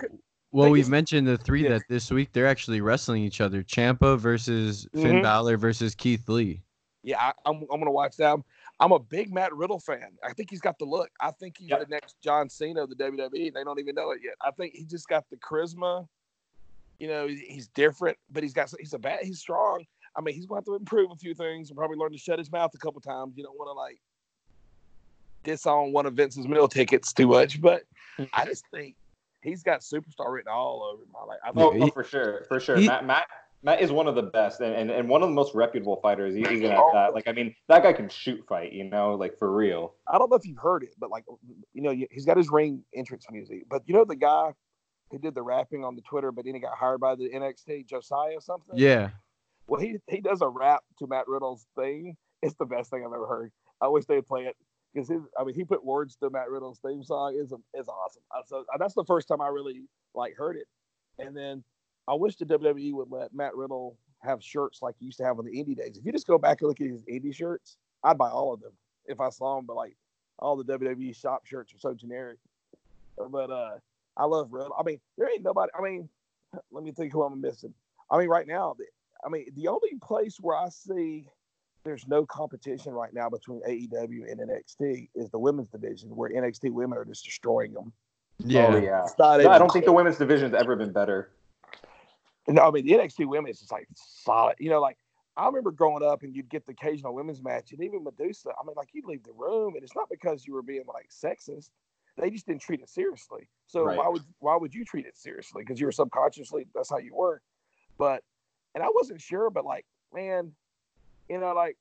well 0.54 0.70
we've 0.70 0.89
mentioned 0.89 1.28
the 1.28 1.38
three 1.38 1.64
yeah. 1.64 1.70
that 1.70 1.82
this 1.89 2.10
week 2.10 2.32
they're 2.32 2.47
actually 2.47 2.80
wrestling 2.80 3.24
each 3.24 3.41
other: 3.41 3.64
Ciampa 3.64 4.18
versus 4.18 4.86
mm-hmm. 4.86 5.01
Finn 5.01 5.22
Balor 5.22 5.58
versus 5.58 5.93
Keith 5.93 6.28
Lee. 6.30 6.62
Yeah, 7.04 7.20
I, 7.20 7.49
am 7.49 7.58
I'm, 7.58 7.68
I'm 7.72 7.80
gonna 7.80 7.91
watch 7.91 8.16
that. 8.18 8.38
I'm 8.80 8.91
a 8.91 8.99
big 8.99 9.34
Matt 9.34 9.54
Riddle 9.54 9.80
fan. 9.80 10.18
I 10.24 10.34
think 10.34 10.49
he's 10.49 10.62
got 10.62 10.80
the 10.80 10.86
look. 10.86 11.10
I 11.20 11.32
think 11.32 11.58
he's 11.58 11.70
yep. 11.70 11.82
the 11.82 11.88
next 11.88 12.16
John 12.22 12.49
Cena 12.49 12.84
of 12.84 12.89
the 12.89 12.95
WWE. 12.95 13.54
They 13.54 13.64
don't 13.64 13.80
even 13.80 13.95
know 13.95 14.12
it 14.12 14.20
yet. 14.24 14.36
I 14.41 14.51
think 14.51 14.74
he 14.74 14.86
just 14.86 15.08
got 15.08 15.30
the 15.30 15.38
charisma. 15.38 16.08
You 16.99 17.08
know, 17.08 17.28
he's 17.28 17.68
different, 17.70 18.18
but 18.32 18.43
he's 18.43 18.54
got 18.54 18.74
he's 18.80 18.93
a 18.93 18.99
bad 18.99 19.20
he's 19.24 19.39
strong. 19.39 19.86
I 20.16 20.22
mean, 20.22 20.36
he's 20.36 20.45
going 20.45 20.64
to 20.64 20.72
have 20.72 20.78
to 20.78 20.80
improve 20.80 21.12
a 21.12 21.16
few 21.16 21.34
things 21.34 21.70
and 21.70 21.78
probably 21.78 21.97
learn 21.97 22.12
to 22.12 22.18
shut 22.18 22.38
his 22.38 22.51
mouth 22.51 22.72
a 22.76 22.78
couple 22.78 23.01
times. 23.01 23.34
You 23.36 23.43
don't 23.43 23.58
want 23.58 23.70
to 23.70 23.74
like 23.74 23.99
disown 25.43 25.91
one 25.91 26.06
of 26.06 26.14
Vince's 26.14 26.47
meal 26.47 26.68
tickets 26.68 27.14
too 27.14 27.28
much, 27.28 27.60
but 27.60 27.84
I 28.34 28.45
just 28.45 28.66
think 28.72 28.95
he's 29.44 29.64
got 29.64 29.82
superstar 29.82 30.32
written 30.32 30.52
all 30.52 30.84
over 30.84 31.04
him. 31.04 31.10
Like, 31.28 31.39
I 31.44 31.52
oh, 31.56 31.72
think, 31.72 31.84
oh, 31.84 31.88
oh, 31.88 31.91
for 31.91 32.04
sure, 32.04 32.46
for 32.48 32.60
sure. 32.60 32.78
He, 32.78 32.88
Matt, 32.88 33.06
Matt, 33.06 33.28
Matt 33.64 33.82
is 33.82 33.91
one 33.91 34.08
of 34.08 34.16
the 34.16 34.24
best 34.24 34.60
and, 34.60 34.74
and, 34.74 34.91
and 34.91 35.08
one 35.08 35.24
of 35.24 35.30
the 35.30 35.36
most 35.36 35.56
reputable 35.56 35.98
fighters. 35.98 36.36
Even 36.36 36.64
at 36.66 36.78
oh. 36.78 36.91
that, 36.94 37.14
like 37.14 37.28
I 37.28 37.32
mean, 37.32 37.56
that 37.70 37.84
guy 37.84 37.94
can 37.94 38.10
shoot 38.10 38.44
fight. 38.48 38.74
You 38.74 38.84
know, 38.84 39.16
like 39.16 39.38
for 39.38 39.52
real. 39.52 39.96
I 40.08 40.18
don't 40.18 40.30
know 40.30 40.36
if 40.36 40.46
you've 40.46 40.58
heard 40.58 40.84
it, 40.84 40.96
but 40.98 41.10
like 41.10 41.24
you 41.74 41.82
know, 41.82 41.96
he's 42.12 42.26
got 42.26 42.38
his 42.38 42.50
ring 42.50 42.84
entrance 42.94 43.26
music. 43.32 43.66
But 43.70 43.84
you 43.86 43.94
know 43.94 44.06
the 44.06 44.16
guy 44.16 44.52
who 45.12 45.20
did 45.20 45.36
the 45.36 45.44
rapping 45.44 45.84
on 45.84 45.96
the 45.96 46.02
Twitter, 46.02 46.32
but 46.32 46.46
then 46.46 46.56
he 46.56 46.60
got 46.60 46.78
hired 46.78 47.00
by 47.00 47.16
the 47.16 47.30
NXT, 47.30 47.88
Josiah 47.88 48.41
something. 48.41 48.78
Yeah. 48.78 49.12
Well, 49.68 49.80
he 49.80 49.98
he 50.08 50.20
does 50.20 50.41
a 50.41 50.50
rap 50.50 50.84
to 51.00 51.08
Matt 51.08 51.28
Riddle's 51.28 51.66
thing. 51.78 52.18
It's 52.41 52.56
the 52.56 52.66
best 52.66 52.89
thing 52.89 53.06
I've 53.06 53.14
ever 53.14 53.28
heard. 53.28 53.52
I 53.80 53.88
wish 53.88 54.06
they'd 54.06 54.26
play 54.26 54.44
it 54.44 54.56
because. 54.94 55.12
I 55.39 55.44
mean, 55.44 55.56
he 55.56 55.64
put 55.64 55.84
words 55.84 56.16
to 56.18 56.30
Matt 56.30 56.50
Riddle's 56.50 56.80
theme 56.80 57.04
song. 57.04 57.36
is 57.36 57.54
is 57.74 57.88
awesome. 57.88 58.24
So 58.46 58.66
that's 58.80 58.94
the 58.94 59.06
first 59.06 59.28
time 59.28 59.41
I 59.41 59.48
really 59.48 59.84
like 60.14 60.36
heard 60.36 60.58
it. 60.58 60.68
And 61.20 61.36
then 61.36 61.64
I 62.08 62.14
wish 62.14 62.36
the 62.36 62.46
WWE 62.46 62.94
would 62.94 63.12
let 63.12 63.34
Matt 63.34 63.56
Riddle 63.56 63.98
have 64.20 64.44
shirts 64.44 64.82
like 64.82 64.96
he 65.00 65.06
used 65.06 65.18
to 65.18 65.24
have 65.24 65.39
on 65.39 65.46
the 65.46 65.52
indie 65.52 65.76
days. 65.76 65.98
If 65.98 66.06
you 66.06 66.12
just 66.12 66.28
go 66.28 66.38
back 66.38 66.62
and 66.62 66.68
look 66.68 66.82
at 66.82 66.88
his 66.88 67.04
indie 67.04 67.36
shirts, 67.36 67.78
I'd 68.04 68.18
buy 68.18 68.30
all 68.30 68.54
of 68.54 68.62
them 68.62 68.72
if 69.06 69.20
I 69.20 69.30
saw 69.30 69.58
them. 69.58 69.66
But 69.66 69.76
like 69.76 69.96
all 70.39 70.56
the 70.56 70.64
WWE 70.64 71.16
shop 71.16 71.46
shirts 71.46 71.74
are 71.74 71.80
so 71.80 71.94
generic. 71.94 72.39
But 73.18 73.52
uh, 73.52 73.78
I 74.18 74.26
love 74.26 74.52
Riddle. 74.52 74.76
I 74.78 74.84
mean, 74.84 75.00
there 75.18 75.30
ain't 75.30 75.44
nobody. 75.44 75.72
I 75.78 75.82
mean, 75.82 76.10
let 76.72 76.84
me 76.84 76.91
think 76.91 77.14
who 77.14 77.24
I'm 77.24 77.39
missing. 77.39 77.74
I 78.10 78.18
mean, 78.18 78.30
right 78.30 78.48
now, 78.48 78.76
I 79.26 79.30
mean, 79.30 79.48
the 79.56 79.68
only 79.68 79.96
place 80.02 80.38
where 80.39 80.58
I 80.58 80.70
see 80.70 81.28
there's 81.84 82.07
no 82.07 82.25
competition 82.25 82.93
right 82.93 83.13
now 83.13 83.29
between 83.29 83.61
AEW 83.67 84.31
and 84.31 84.39
NXT 84.39 85.09
is 85.15 85.29
the 85.29 85.39
women's 85.39 85.69
division, 85.69 86.09
where 86.15 86.29
NXT 86.29 86.71
women 86.71 86.97
are 86.97 87.05
just 87.05 87.25
destroying 87.25 87.73
them. 87.73 87.91
Yeah, 88.39 88.67
oh, 88.69 88.77
yeah. 88.77 89.05
No, 89.19 89.49
I 89.51 89.57
don't 89.57 89.71
think 89.71 89.86
the 89.86 89.91
women's 89.91 90.17
division's 90.17 90.53
ever 90.53 90.75
been 90.75 90.91
better. 90.91 91.31
No, 92.47 92.63
I 92.63 92.71
mean 92.71 92.86
the 92.86 92.93
NXT 92.93 93.25
women 93.27 93.51
is 93.51 93.59
just 93.59 93.71
like 93.71 93.88
solid. 93.95 94.55
You 94.59 94.69
know, 94.69 94.81
like 94.81 94.97
I 95.38 95.45
remember 95.45 95.71
growing 95.71 96.03
up 96.03 96.23
and 96.23 96.36
you'd 96.36 96.49
get 96.49 96.65
the 96.65 96.73
occasional 96.73 97.13
women's 97.13 97.41
match, 97.41 97.71
and 97.71 97.81
even 97.84 98.03
Medusa. 98.03 98.49
I 98.49 98.65
mean, 98.65 98.75
like 98.75 98.89
you'd 98.93 99.05
leave 99.05 99.23
the 99.23 99.34
room, 99.34 99.75
and 99.75 99.84
it's 99.84 99.95
not 99.95 100.09
because 100.09 100.45
you 100.45 100.53
were 100.53 100.61
being 100.61 100.84
like 100.88 101.09
sexist. 101.09 101.69
They 102.17 102.29
just 102.29 102.45
didn't 102.45 102.61
treat 102.61 102.81
it 102.81 102.89
seriously. 102.89 103.47
So 103.67 103.84
right. 103.84 103.97
why 103.97 104.07
would 104.09 104.23
why 104.39 104.55
would 104.55 104.73
you 104.73 104.86
treat 104.86 105.05
it 105.05 105.17
seriously? 105.17 105.63
Because 105.63 105.79
you 105.79 105.86
were 105.86 105.91
subconsciously 105.91 106.67
that's 106.75 106.89
how 106.89 106.97
you 106.97 107.15
were. 107.15 107.41
But 107.97 108.23
and 108.75 108.84
I 108.84 108.88
wasn't 108.93 109.21
sure, 109.21 109.49
but 109.49 109.65
like, 109.65 109.86
man, 110.13 110.51
you 111.30 111.39
know, 111.39 111.53
like 111.53 111.78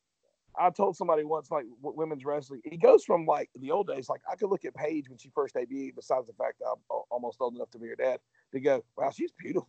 I 0.58 0.70
told 0.70 0.96
somebody 0.96 1.24
once, 1.24 1.50
like 1.50 1.64
women's 1.80 2.24
wrestling, 2.24 2.60
it 2.64 2.80
goes 2.80 3.04
from 3.04 3.26
like 3.26 3.50
the 3.54 3.70
old 3.70 3.88
days. 3.88 4.08
Like 4.08 4.20
I 4.30 4.36
could 4.36 4.50
look 4.50 4.64
at 4.64 4.74
Paige 4.74 5.08
when 5.08 5.18
she 5.18 5.30
first 5.34 5.54
debuted, 5.54 5.96
besides 5.96 6.26
the 6.26 6.34
fact 6.34 6.62
I'm 6.66 6.80
almost 7.10 7.40
old 7.40 7.54
enough 7.54 7.70
to 7.70 7.78
be 7.78 7.88
her 7.88 7.96
dad, 7.96 8.20
to 8.52 8.60
go, 8.60 8.84
wow, 8.96 9.10
she's 9.10 9.32
beautiful. 9.32 9.68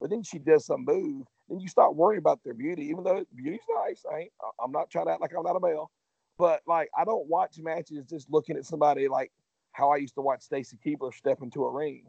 But 0.00 0.10
then 0.10 0.22
she 0.22 0.38
does 0.38 0.66
some 0.66 0.84
move, 0.84 1.26
then 1.48 1.58
you 1.58 1.68
start 1.68 1.96
worrying 1.96 2.18
about 2.18 2.44
their 2.44 2.54
beauty, 2.54 2.84
even 2.86 3.02
though 3.02 3.24
beauty's 3.34 3.60
nice. 3.84 4.04
I 4.12 4.18
ain't, 4.18 4.32
I'm 4.62 4.70
not 4.72 4.90
trying 4.90 5.06
to 5.06 5.12
act 5.12 5.20
like 5.22 5.32
I'm 5.36 5.42
not 5.42 5.56
a 5.56 5.60
male, 5.60 5.90
but 6.38 6.62
like 6.66 6.90
I 6.96 7.04
don't 7.04 7.26
watch 7.28 7.58
matches 7.58 8.04
just 8.04 8.30
looking 8.30 8.56
at 8.56 8.66
somebody 8.66 9.08
like 9.08 9.32
how 9.72 9.90
I 9.90 9.96
used 9.96 10.14
to 10.14 10.20
watch 10.20 10.42
Stacy 10.42 10.78
Keibler 10.84 11.14
step 11.14 11.42
into 11.42 11.64
a 11.64 11.70
ring. 11.70 12.04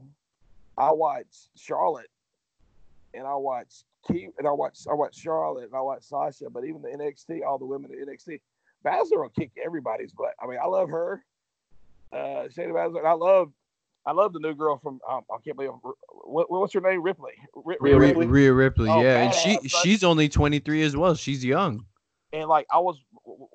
I 0.78 0.92
watch 0.92 1.50
Charlotte 1.56 2.10
and 3.18 3.28
I 3.28 3.36
watch 3.36 3.84
Keith 4.08 4.32
and 4.38 4.48
I 4.48 4.52
watch 4.52 4.80
I 4.90 4.94
watch 4.94 5.18
Charlotte 5.18 5.66
and 5.66 5.76
I 5.76 5.82
watch 5.82 6.04
Sasha, 6.04 6.50
but 6.50 6.64
even 6.64 6.82
the 6.82 6.90
NXT, 6.90 7.46
all 7.46 7.58
the 7.58 7.66
women 7.66 7.92
in 7.92 8.08
NXT, 8.08 8.40
Baszler 8.86 9.22
will 9.22 9.30
kick 9.30 9.52
everybody's 9.64 10.12
butt. 10.12 10.34
I 10.42 10.48
mean, 10.48 10.60
I 10.62 10.68
love 10.68 10.90
her, 10.90 11.24
uh, 12.14 12.48
Shayna 12.56 12.72
Baszler, 12.72 13.00
and 13.00 13.08
I 13.08 13.14
love 13.14 13.52
I 14.06 14.14
love 14.14 14.32
the 14.32 14.40
new 14.40 14.56
girl 14.56 14.78
from 14.78 15.00
um, 15.10 15.24
I 15.30 15.38
can't 15.44 15.58
believe 15.58 15.72
what, 16.24 16.50
what's 16.50 16.74
her 16.74 16.82
name 16.82 17.02
Ripley 17.02 17.34
Rhea 17.54 17.98
Ripley, 17.98 18.26
Rhea 18.26 18.54
Ripley 18.54 18.90
oh, 18.90 19.02
yeah, 19.02 19.24
and 19.24 19.34
she 19.34 19.60
she's 19.68 20.04
only 20.04 20.30
23 20.30 20.84
as 20.84 20.96
well. 20.96 21.16
She's 21.16 21.44
young. 21.44 21.86
And 22.32 22.48
like 22.48 22.68
I 22.72 22.78
was 22.78 22.98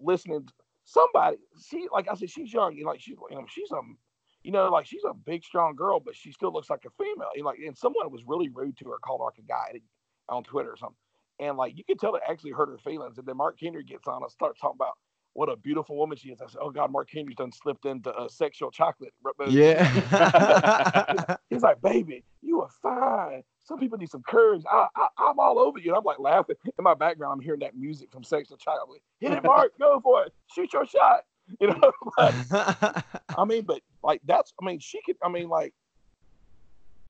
listening, 0.03 0.47
somebody 0.85 1.39
she 1.67 1.87
like 1.93 2.09
I 2.09 2.15
said 2.15 2.31
she's 2.31 2.53
young. 2.53 2.77
You 2.77 2.85
know, 2.85 2.91
like 2.91 3.01
she's 3.01 3.17
you 3.31 3.37
know 3.37 3.47
she's 3.49 3.73
um 3.73 3.97
you 4.43 4.53
know 4.53 4.71
like 4.71 4.87
she's 4.87 5.05
a 5.09 5.15
big 5.15 5.45
strong 5.45 5.75
girl, 5.75 6.01
but 6.01 6.17
she 6.17 6.33
still 6.33 6.53
looks 6.53 6.71
like 6.71 6.85
a 6.85 6.91
female. 7.03 7.29
And 7.35 7.45
like 7.45 7.59
and 7.59 7.77
someone 7.77 8.11
was 8.11 8.23
really 8.27 8.49
rude 8.49 8.77
to 8.79 8.91
her, 8.91 8.99
called 8.99 9.21
her 9.21 9.27
like 9.27 9.39
a 9.39 9.43
guy 9.43 9.81
on 10.29 10.45
Twitter 10.45 10.71
or 10.71 10.77
something. 10.77 10.97
And 11.41 11.57
like 11.57 11.77
you 11.77 11.85
could 11.85 11.99
tell 11.99 12.15
it 12.15 12.23
actually 12.29 12.53
hurt 12.53 12.69
her 12.69 12.79
feelings. 12.79 13.19
And 13.19 13.27
then 13.27 13.37
Mark 13.37 13.59
Henry 13.61 13.85
gets 13.85 14.07
on 14.07 14.23
and 14.23 14.31
starts 14.31 14.61
talking 14.61 14.77
about 14.79 14.95
what 15.35 15.49
a 15.49 15.57
beautiful 15.57 15.97
woman 15.97 16.17
she 16.17 16.29
is. 16.29 16.41
I 16.41 16.47
said, 16.47 16.61
oh 16.61 16.71
God, 16.71 16.93
Mark 16.93 17.09
Henry's 17.11 17.37
done 17.37 17.53
slipped 17.53 17.87
into 17.87 18.15
a 18.21 18.29
sexual 18.29 18.71
chocolate. 18.71 19.15
Yeah. 19.49 21.37
He's 21.51 21.63
like, 21.63 21.81
baby, 21.81 22.25
you 22.43 22.61
are 22.61 22.69
fine. 22.83 23.43
Some 23.65 23.79
people 23.79 23.97
need 23.97 24.11
some 24.11 24.23
courage. 24.23 24.63
I, 24.71 24.89
I, 24.95 25.31
am 25.31 25.39
all 25.39 25.59
over 25.59 25.79
you. 25.79 25.91
And 25.91 25.97
I'm 25.97 26.05
like 26.05 26.19
laughing. 26.19 26.57
In 26.79 26.85
my 26.85 26.95
background, 26.95 27.33
I'm 27.33 27.41
hearing 27.41 27.61
that 27.61 27.77
music 27.77 28.11
from 28.13 28.25
Sexual 28.25 28.59
Chocolate. 28.59 29.01
Hit 29.21 29.33
it, 29.33 29.45
Mark. 29.45 29.73
Go 29.79 30.01
for 30.01 30.25
it. 30.25 30.33
Shoot 30.55 30.73
your 30.73 30.87
shot. 30.87 31.23
You 31.61 31.69
know, 31.69 31.93
I 32.19 33.45
mean, 33.45 33.65
but 33.65 33.81
like 34.03 34.23
that's, 34.25 34.53
I 34.61 34.65
mean, 34.65 34.79
she 34.79 35.01
could, 35.05 35.17
I 35.23 35.29
mean, 35.29 35.49
like, 35.49 35.75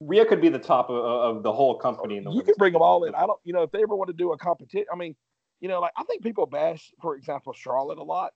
Rhea 0.00 0.26
could 0.26 0.40
be 0.40 0.48
the 0.48 0.58
top 0.58 0.90
of, 0.90 0.96
of 0.96 1.42
the 1.42 1.52
whole 1.52 1.76
company. 1.78 2.16
In 2.16 2.24
the 2.24 2.32
you 2.32 2.42
could 2.42 2.56
bring 2.56 2.72
them 2.72 2.82
all 2.82 3.04
in. 3.04 3.14
I 3.14 3.26
don't, 3.26 3.38
you 3.44 3.52
know, 3.52 3.62
if 3.62 3.70
they 3.70 3.82
ever 3.82 3.94
want 3.94 4.08
to 4.08 4.16
do 4.16 4.32
a 4.32 4.38
competition, 4.38 4.86
I 4.92 4.96
mean, 4.96 5.14
you 5.60 5.68
know, 5.68 5.80
like 5.80 5.92
I 5.96 6.02
think 6.04 6.22
people 6.22 6.46
bash, 6.46 6.92
for 7.00 7.14
example, 7.14 7.52
Charlotte 7.52 7.98
a 7.98 8.02
lot 8.02 8.32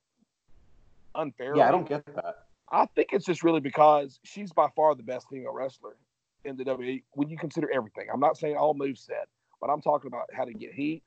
unfairly. 1.14 1.58
Yeah, 1.58 1.68
I 1.68 1.72
don't 1.72 1.88
get 1.88 2.06
that. 2.14 2.44
I 2.70 2.86
think 2.94 3.08
it's 3.12 3.24
just 3.24 3.42
really 3.42 3.60
because 3.60 4.18
she's 4.24 4.52
by 4.52 4.68
far 4.74 4.94
the 4.94 5.02
best 5.02 5.26
female 5.30 5.52
wrestler 5.52 5.96
in 6.44 6.56
the 6.56 6.64
WWE 6.64 7.02
when 7.12 7.28
you 7.28 7.38
consider 7.38 7.70
everything. 7.72 8.06
I'm 8.12 8.20
not 8.20 8.36
saying 8.36 8.56
all 8.56 8.74
moves 8.74 9.02
set, 9.02 9.28
but 9.60 9.68
I'm 9.68 9.80
talking 9.80 10.08
about 10.08 10.28
how 10.32 10.44
to 10.44 10.52
get 10.52 10.72
heat, 10.72 11.02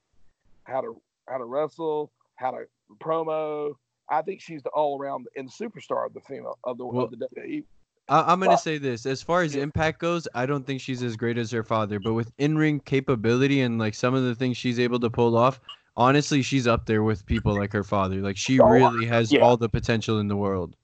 how 0.63 0.81
to 0.81 1.01
how 1.27 1.37
to 1.37 1.45
wrestle, 1.45 2.11
how 2.35 2.51
to 2.51 2.65
promo. 2.99 3.73
I 4.09 4.21
think 4.21 4.41
she's 4.41 4.63
the 4.63 4.69
all 4.69 4.99
around 4.99 5.27
and 5.35 5.49
superstar 5.49 6.05
of 6.05 6.13
the 6.13 6.21
female 6.21 6.57
of 6.63 6.77
the, 6.77 6.85
well, 6.85 7.05
of 7.05 7.11
the 7.11 7.27
WWE. 7.35 7.63
I, 8.07 8.33
am 8.33 8.39
gonna 8.39 8.57
say 8.57 8.77
this: 8.77 9.05
as 9.05 9.21
far 9.21 9.43
as 9.43 9.55
impact 9.55 9.99
goes, 9.99 10.27
I 10.33 10.45
don't 10.45 10.65
think 10.65 10.81
she's 10.81 11.03
as 11.03 11.15
great 11.15 11.37
as 11.37 11.51
her 11.51 11.63
father, 11.63 11.99
but 11.99 12.13
with 12.13 12.31
in-ring 12.39 12.79
capability 12.79 13.61
and 13.61 13.77
like 13.77 13.93
some 13.93 14.15
of 14.15 14.23
the 14.23 14.33
things 14.33 14.57
she's 14.57 14.79
able 14.79 14.99
to 14.99 15.09
pull 15.09 15.37
off, 15.37 15.59
honestly, 15.95 16.41
she's 16.41 16.65
up 16.65 16.85
there 16.85 17.03
with 17.03 17.25
people 17.25 17.55
like 17.55 17.71
her 17.71 17.83
father. 17.83 18.15
Like 18.15 18.37
she 18.37 18.59
really 18.59 19.05
has 19.05 19.31
yeah. 19.31 19.41
all 19.41 19.57
the 19.57 19.69
potential 19.69 20.19
in 20.19 20.27
the 20.27 20.35
world. 20.35 20.75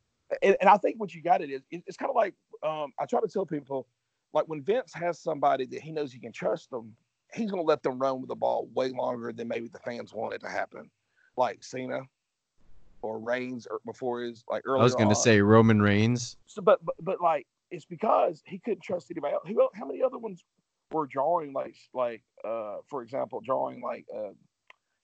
And, 0.41 0.55
and 0.61 0.69
I 0.69 0.77
think 0.77 0.99
what 0.99 1.13
you 1.13 1.21
got 1.21 1.41
it 1.41 1.49
is 1.49 1.61
it's 1.71 1.97
kind 1.97 2.09
of 2.09 2.15
like 2.15 2.35
um, 2.63 2.93
I 2.99 3.05
try 3.05 3.21
to 3.21 3.27
tell 3.27 3.45
people, 3.45 3.87
like 4.33 4.45
when 4.45 4.61
Vince 4.61 4.93
has 4.93 5.19
somebody 5.19 5.65
that 5.65 5.81
he 5.81 5.91
knows 5.91 6.13
he 6.13 6.19
can 6.19 6.31
trust 6.31 6.69
them, 6.69 6.95
he's 7.33 7.49
going 7.49 7.63
to 7.63 7.67
let 7.67 7.81
them 7.81 7.97
run 7.97 8.21
with 8.21 8.29
the 8.29 8.35
ball 8.35 8.69
way 8.75 8.89
longer 8.89 9.33
than 9.33 9.47
maybe 9.47 9.67
the 9.67 9.79
fans 9.79 10.13
want 10.13 10.33
it 10.33 10.41
to 10.41 10.49
happen, 10.49 10.91
like 11.37 11.63
Cena 11.63 12.01
or 13.05 13.19
Reigns 13.19 13.67
or 13.69 13.79
before 13.85 14.21
his 14.21 14.43
like 14.49 14.63
earlier. 14.65 14.81
I 14.81 14.83
was 14.83 14.95
going 14.95 15.09
to 15.09 15.15
say 15.15 15.41
Roman 15.41 15.81
Reigns. 15.81 16.37
So, 16.47 16.61
but, 16.61 16.83
but 16.83 16.95
but 16.99 17.21
like 17.21 17.47
it's 17.71 17.85
because 17.85 18.41
he 18.45 18.59
couldn't 18.59 18.83
trust 18.83 19.11
anybody 19.11 19.33
else. 19.33 19.69
how 19.73 19.85
many 19.85 20.01
other 20.01 20.17
ones 20.17 20.43
were 20.91 21.07
drawing 21.07 21.51
like 21.51 21.75
like 21.93 22.21
uh 22.43 22.77
for 22.87 23.01
example 23.01 23.41
drawing 23.43 23.81
like 23.81 24.05
uh 24.15 24.31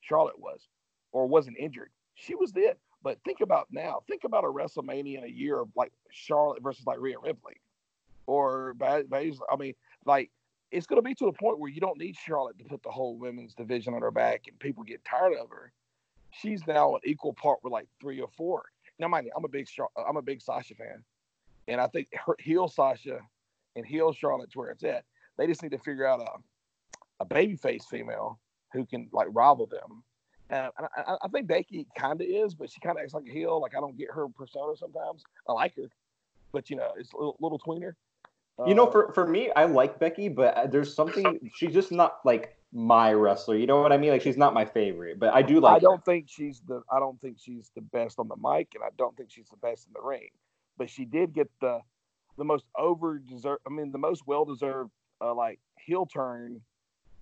Charlotte 0.01 0.39
was, 0.39 0.67
or 1.11 1.27
wasn't 1.27 1.57
injured. 1.57 1.91
She 2.15 2.35
was 2.35 2.51
dead. 2.51 2.75
But 3.03 3.17
think 3.25 3.41
about 3.41 3.67
now. 3.71 4.01
Think 4.07 4.25
about 4.25 4.43
a 4.43 4.47
WrestleMania 4.47 5.19
in 5.19 5.23
a 5.23 5.27
year 5.27 5.59
of 5.59 5.69
like 5.75 5.91
Charlotte 6.11 6.61
versus 6.61 6.85
like 6.85 6.99
Rhea 6.99 7.17
Ripley, 7.23 7.55
or 8.27 8.75
I 8.81 9.55
mean, 9.57 9.73
like 10.05 10.29
it's 10.71 10.85
going 10.85 10.97
to 10.97 11.01
be 11.01 11.15
to 11.15 11.25
the 11.25 11.33
point 11.33 11.59
where 11.59 11.69
you 11.69 11.81
don't 11.81 11.97
need 11.97 12.15
Charlotte 12.15 12.57
to 12.59 12.63
put 12.63 12.83
the 12.83 12.91
whole 12.91 13.17
women's 13.17 13.55
division 13.55 13.93
on 13.93 14.01
her 14.01 14.11
back 14.11 14.43
and 14.47 14.57
people 14.59 14.83
get 14.83 15.03
tired 15.03 15.33
of 15.33 15.49
her. 15.49 15.71
She's 16.31 16.65
now 16.67 16.95
an 16.95 17.01
equal 17.03 17.33
part 17.33 17.59
with 17.63 17.73
like 17.73 17.87
three 17.99 18.19
or 18.21 18.29
four. 18.37 18.63
now 18.99 19.07
mind 19.07 19.25
you, 19.25 19.31
I'm 19.35 19.45
a 19.45 19.49
big 19.49 19.67
I'm 20.07 20.17
a 20.17 20.21
big 20.21 20.41
Sasha 20.41 20.75
fan, 20.75 21.03
and 21.67 21.81
I 21.81 21.87
think 21.87 22.07
her, 22.25 22.35
heel 22.39 22.67
Sasha 22.67 23.19
and 23.75 23.85
heel 23.85 24.13
Charlotte's 24.13 24.55
where 24.55 24.69
it's 24.69 24.83
at. 24.83 25.03
They 25.37 25.47
just 25.47 25.63
need 25.63 25.71
to 25.71 25.79
figure 25.79 26.05
out 26.05 26.21
a 26.21 27.21
a 27.21 27.25
babyface 27.25 27.85
female 27.85 28.39
who 28.73 28.85
can 28.85 29.07
like 29.13 29.27
rival 29.31 29.67
them. 29.67 30.03
Uh, 30.49 30.69
I, 30.97 31.15
I, 31.23 31.27
think 31.29 31.47
Becky 31.47 31.87
kind 31.97 32.19
of 32.19 32.27
is, 32.27 32.53
but 32.53 32.69
she 32.69 32.81
kind 32.81 32.97
of 32.97 33.03
acts 33.03 33.13
like 33.13 33.25
a 33.27 33.31
heel. 33.31 33.61
Like 33.61 33.75
I 33.75 33.79
don't 33.79 33.97
get 33.97 34.09
her 34.11 34.27
persona 34.27 34.75
sometimes. 34.75 35.23
I 35.47 35.53
like 35.53 35.75
her, 35.77 35.83
but 36.51 36.69
you 36.69 36.75
know, 36.75 36.91
it's 36.97 37.13
a 37.13 37.17
little, 37.17 37.37
little 37.39 37.59
tweener. 37.59 37.93
You 38.67 38.75
know, 38.75 38.85
uh, 38.85 38.91
for 38.91 39.13
for 39.13 39.25
me, 39.25 39.49
I 39.55 39.65
like 39.65 39.97
Becky, 39.97 40.27
but 40.27 40.55
uh, 40.55 40.67
there's 40.67 40.93
something 40.93 41.39
she's 41.55 41.73
just 41.73 41.91
not 41.91 42.19
like 42.25 42.57
my 42.73 43.11
wrestler. 43.13 43.55
You 43.55 43.67
know 43.67 43.81
what 43.81 43.91
I 43.91 43.97
mean? 43.97 44.11
Like 44.11 44.21
she's 44.21 44.37
not 44.37 44.53
my 44.53 44.65
favorite, 44.65 45.19
but 45.19 45.33
I 45.33 45.41
do 45.41 45.59
like. 45.59 45.75
I 45.75 45.79
don't 45.79 45.97
her. 45.97 46.03
think 46.05 46.27
she's 46.29 46.61
the. 46.67 46.81
I 46.91 46.99
don't 46.99 47.19
think 47.19 47.37
she's 47.39 47.71
the 47.75 47.81
best 47.81 48.19
on 48.19 48.27
the 48.27 48.35
mic, 48.35 48.69
and 48.75 48.83
I 48.83 48.89
don't 48.97 49.15
think 49.15 49.31
she's 49.31 49.49
the 49.49 49.57
best 49.57 49.87
in 49.87 49.93
the 49.93 50.01
ring. 50.01 50.29
But 50.77 50.89
she 50.89 51.05
did 51.05 51.33
get 51.33 51.49
the 51.59 51.79
the 52.37 52.43
most 52.43 52.65
over 52.77 53.19
deserved. 53.19 53.61
I 53.67 53.69
mean, 53.69 53.91
the 53.91 53.97
most 53.97 54.23
well 54.25 54.45
deserved 54.45 54.91
uh, 55.21 55.33
like 55.33 55.59
heel 55.79 56.05
turn 56.05 56.61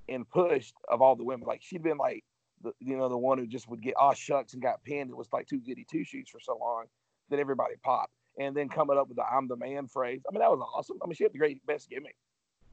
and 0.07 0.29
pushed 0.29 0.73
of 0.87 1.01
all 1.01 1.15
the 1.15 1.23
women. 1.23 1.47
Like 1.47 1.61
she'd 1.61 1.83
been 1.83 1.97
like 1.97 2.23
the 2.63 2.71
you 2.79 2.97
know 2.97 3.09
the 3.09 3.17
one 3.17 3.37
who 3.37 3.47
just 3.47 3.67
would 3.69 3.81
get 3.81 3.95
oh 3.99 4.13
shucks 4.13 4.53
and 4.53 4.61
got 4.61 4.83
pinned. 4.83 5.09
It 5.09 5.17
was 5.17 5.29
like 5.33 5.47
too 5.47 5.59
goody 5.59 5.85
two 5.89 6.03
shoes 6.03 6.29
for 6.29 6.39
so 6.39 6.57
long 6.59 6.85
that 7.29 7.39
everybody 7.39 7.75
popped 7.83 8.13
and 8.39 8.55
then 8.55 8.69
coming 8.69 8.97
up 8.97 9.07
with 9.07 9.17
the 9.17 9.23
"I'm 9.23 9.47
the 9.47 9.57
man" 9.57 9.87
phrase. 9.87 10.21
I 10.27 10.31
mean, 10.31 10.39
that 10.39 10.49
was 10.49 10.61
awesome. 10.75 10.97
I 11.03 11.07
mean, 11.07 11.15
she 11.15 11.23
had 11.23 11.33
the 11.33 11.37
great 11.37 11.65
best 11.65 11.89
gimmick. 11.89 12.15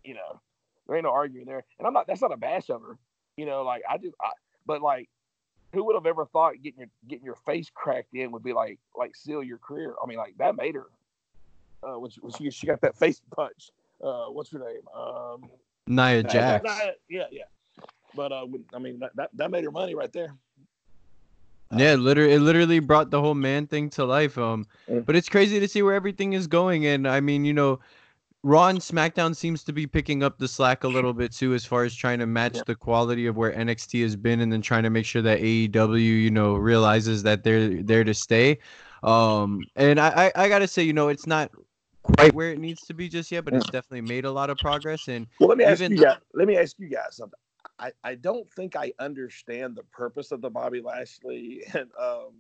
You 0.05 0.15
know, 0.15 0.41
there 0.87 0.97
ain't 0.97 1.05
no 1.05 1.13
arguing 1.13 1.47
there. 1.47 1.65
And 1.79 1.87
I'm 1.87 1.93
not. 1.93 2.07
That's 2.07 2.23
not 2.23 2.33
a 2.33 2.37
bash 2.37 2.71
of 2.71 2.83
her. 2.83 2.99
You 3.37 3.47
know, 3.47 3.63
like 3.63 3.83
I 3.89 3.99
just. 3.99 4.15
I, 4.21 4.31
but 4.67 4.83
like, 4.83 5.09
who 5.73 5.85
would 5.85 5.95
have 5.95 6.07
ever 6.07 6.27
thought 6.27 6.55
getting 6.63 6.81
your 6.81 6.89
getting 7.09 7.25
your 7.25 7.37
face 7.47 7.71
cracked 7.75 8.15
in 8.15 8.33
would 8.33 8.43
be 8.43 8.53
like 8.53 8.79
like 8.97 9.15
seal 9.15 9.43
your 9.43 9.59
career? 9.59 9.95
I 10.03 10.07
mean, 10.07 10.19
like 10.19 10.37
that 10.39 10.57
made 10.57 10.75
her. 10.75 10.87
Uh, 11.83 11.99
when 11.99 12.11
she, 12.11 12.21
when 12.21 12.33
she, 12.33 12.51
she 12.51 12.67
got 12.67 12.81
that 12.81 12.97
face 12.97 13.21
punch. 13.35 13.71
Uh, 14.03 14.27
what's 14.27 14.51
her 14.51 14.59
name? 14.59 14.81
Um, 14.95 15.49
Nia 15.87 16.23
Jax. 16.23 16.65
Nia, 16.65 16.93
yeah, 17.09 17.25
yeah. 17.31 17.45
But 18.15 18.33
uh, 18.33 18.47
I 18.75 18.79
mean, 18.79 18.99
that, 19.01 19.15
that 19.17 19.31
that 19.35 19.51
made 19.51 19.65
her 19.65 19.71
money 19.71 19.95
right 19.95 20.13
there. 20.13 20.35
Yeah, 21.75 21.95
literally, 21.95 22.33
it 22.33 22.41
literally 22.41 22.79
brought 22.79 23.11
the 23.11 23.21
whole 23.21 23.35
man 23.35 23.67
thing 23.67 23.91
to 23.91 24.05
life. 24.05 24.39
Um, 24.39 24.67
mm. 24.89 25.05
but 25.05 25.17
it's 25.17 25.29
crazy 25.29 25.59
to 25.59 25.69
see 25.69 25.83
where 25.83 25.95
everything 25.95 26.33
is 26.33 26.47
going. 26.47 26.87
And 26.87 27.09
I 27.09 27.21
mean, 27.21 27.45
you 27.45 27.53
know, 27.53 27.81
Raw 28.47 28.69
and 28.69 28.79
SmackDown 28.79 29.35
seems 29.35 29.65
to 29.65 29.73
be 29.73 29.89
picking 29.89 30.23
up 30.23 30.39
the 30.39 30.47
slack 30.47 30.85
a 30.85 30.89
little 30.89 31.13
bit 31.13 31.33
too, 31.33 31.53
as 31.53 31.65
far 31.65 31.83
as 31.83 31.93
trying 31.97 32.21
to 32.21 32.27
match 32.27 32.55
yeah. 32.55 32.63
the 32.65 32.77
quality 32.77 33.27
of 33.27 33.37
where 33.37 33.53
NXT 33.53 34.01
has 34.03 34.15
been, 34.15 34.41
and 34.41 34.53
then 34.53 34.63
trying 34.63 34.85
to 34.85 34.91
make 34.91 35.05
sure 35.05 35.21
that 35.21 35.41
AEW, 35.41 35.99
you 35.99 36.31
know, 36.31 36.55
realizes 36.55 37.25
that 37.25 37.43
they're 37.43 37.83
there 37.83 38.05
to 38.05 38.15
stay. 38.15 38.59
Um, 39.03 39.65
and 39.75 39.99
I, 39.99 40.27
I, 40.27 40.45
I 40.45 40.49
gotta 40.49 40.69
say, 40.69 40.85
you 40.85 40.93
know, 40.93 41.09
it's 41.09 41.27
not 41.27 41.51
quite 42.05 42.35
where 42.35 42.53
it 42.53 42.61
needs 42.61 42.83
to 42.83 42.95
be 42.95 43.09
just 43.09 43.33
yet, 43.33 43.45
but 43.45 43.53
it's 43.53 43.67
definitely 43.67 44.03
made 44.03 44.25
a 44.25 44.31
lot 44.31 44.49
of 44.49 44.59
progress. 44.59 45.09
And 45.09 45.27
well, 45.41 45.49
let 45.49 45.59
me 45.59 45.65
ask 45.65 45.81
you 45.81 45.97
guys. 45.97 46.19
Let 46.33 46.47
me 46.47 46.57
ask 46.57 46.79
you 46.79 46.89
guys 46.89 47.17
something. 47.17 47.41
I, 47.81 47.91
I 48.05 48.15
don't 48.15 48.49
think 48.53 48.77
I 48.77 48.93
understand 49.01 49.75
the 49.75 49.83
purpose 49.83 50.31
of 50.31 50.41
the 50.41 50.51
Bobby 50.51 50.81
Lashley 50.81 51.65
and 51.75 51.91
um, 52.01 52.31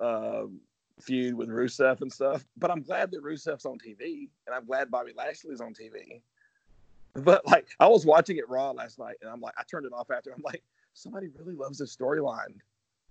um, 0.00 0.60
feud 1.00 1.34
with 1.34 1.48
Rusev 1.48 2.00
and 2.00 2.12
stuff, 2.12 2.44
but 2.56 2.70
I'm 2.70 2.82
glad 2.82 3.10
that 3.12 3.22
Rusev's 3.22 3.66
on 3.66 3.78
TV, 3.78 4.28
and 4.46 4.54
I'm 4.54 4.64
glad 4.66 4.90
Bobby 4.90 5.12
Lashley's 5.16 5.60
on 5.60 5.74
TV. 5.74 6.20
But 7.14 7.46
like, 7.46 7.68
I 7.80 7.86
was 7.86 8.04
watching 8.04 8.38
it 8.38 8.48
Raw 8.48 8.70
last 8.72 8.98
night, 8.98 9.16
and 9.22 9.30
I'm 9.30 9.40
like, 9.40 9.54
I 9.58 9.62
turned 9.70 9.86
it 9.86 9.92
off 9.92 10.10
after. 10.10 10.30
I'm 10.30 10.42
like, 10.44 10.62
somebody 10.94 11.28
really 11.38 11.54
loves 11.54 11.78
this 11.78 11.96
storyline. 11.96 12.56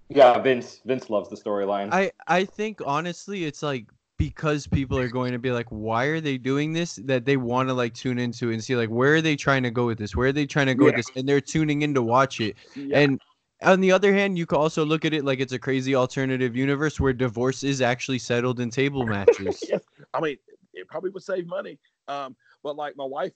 Yeah, 0.09 0.37
Vince. 0.39 0.81
Vince 0.85 1.09
loves 1.09 1.29
the 1.29 1.37
storyline. 1.37 1.89
I 1.91 2.11
I 2.27 2.45
think 2.45 2.81
honestly, 2.85 3.45
it's 3.45 3.63
like 3.63 3.85
because 4.17 4.67
people 4.67 4.97
are 4.99 5.07
going 5.07 5.31
to 5.31 5.39
be 5.39 5.51
like, 5.51 5.67
why 5.69 6.05
are 6.05 6.21
they 6.21 6.37
doing 6.37 6.73
this? 6.73 6.95
That 7.03 7.25
they 7.25 7.37
want 7.37 7.69
to 7.69 7.73
like 7.73 7.93
tune 7.93 8.19
into 8.19 8.51
and 8.51 8.63
see 8.63 8.75
like 8.75 8.89
where 8.89 9.15
are 9.15 9.21
they 9.21 9.35
trying 9.35 9.63
to 9.63 9.71
go 9.71 9.85
with 9.85 9.97
this? 9.97 10.15
Where 10.15 10.27
are 10.27 10.33
they 10.33 10.45
trying 10.45 10.67
to 10.67 10.75
go 10.75 10.85
yeah. 10.85 10.95
with 10.95 11.05
this? 11.05 11.15
And 11.15 11.27
they're 11.27 11.41
tuning 11.41 11.81
in 11.81 11.93
to 11.93 12.01
watch 12.01 12.41
it. 12.41 12.55
Yeah. 12.75 12.99
And 12.99 13.21
on 13.63 13.79
the 13.79 13.91
other 13.91 14.13
hand, 14.13 14.37
you 14.37 14.45
can 14.45 14.57
also 14.57 14.85
look 14.85 15.05
at 15.05 15.13
it 15.13 15.23
like 15.23 15.39
it's 15.39 15.53
a 15.53 15.59
crazy 15.59 15.95
alternative 15.95 16.55
universe 16.55 16.99
where 16.99 17.13
divorce 17.13 17.63
is 17.63 17.81
actually 17.81 18.19
settled 18.19 18.59
in 18.59 18.69
table 18.69 19.05
matches. 19.07 19.63
yeah. 19.67 19.77
I 20.13 20.19
mean, 20.19 20.37
it 20.73 20.87
probably 20.87 21.09
would 21.11 21.23
save 21.23 21.47
money. 21.47 21.79
Um, 22.07 22.35
but 22.63 22.75
like 22.75 22.95
my 22.97 23.05
wife 23.05 23.31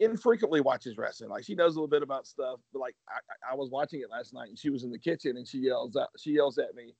infrequently 0.00 0.60
watches 0.60 0.98
wrestling. 0.98 1.30
Like 1.30 1.44
she 1.44 1.54
knows 1.54 1.74
a 1.74 1.78
little 1.78 1.88
bit 1.88 2.02
about 2.02 2.26
stuff, 2.26 2.60
but 2.72 2.80
like 2.80 2.94
I, 3.08 3.52
I 3.52 3.54
was 3.54 3.70
watching 3.70 4.00
it 4.00 4.10
last 4.10 4.34
night 4.34 4.48
and 4.48 4.58
she 4.58 4.70
was 4.70 4.84
in 4.84 4.90
the 4.90 4.98
kitchen 4.98 5.36
and 5.36 5.46
she 5.46 5.58
yells 5.58 5.96
out, 5.96 6.08
she 6.18 6.32
yells 6.32 6.58
at 6.58 6.74
me, 6.74 6.94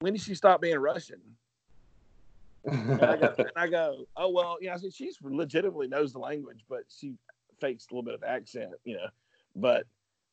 when 0.00 0.12
did 0.12 0.22
she 0.22 0.34
stop 0.34 0.60
being 0.60 0.78
Russian? 0.78 1.20
and, 2.64 3.02
I 3.02 3.16
go, 3.16 3.34
and 3.38 3.50
I 3.56 3.68
go, 3.68 4.06
oh 4.16 4.30
well, 4.30 4.58
you 4.60 4.68
know, 4.68 4.74
I 4.74 4.76
said 4.76 4.92
she's 4.92 5.16
legitimately 5.22 5.88
knows 5.88 6.12
the 6.12 6.18
language, 6.18 6.64
but 6.68 6.80
she 6.88 7.14
fakes 7.60 7.86
a 7.86 7.94
little 7.94 8.02
bit 8.02 8.14
of 8.14 8.24
accent, 8.24 8.72
you 8.84 8.94
know. 8.94 9.08
But 9.54 9.86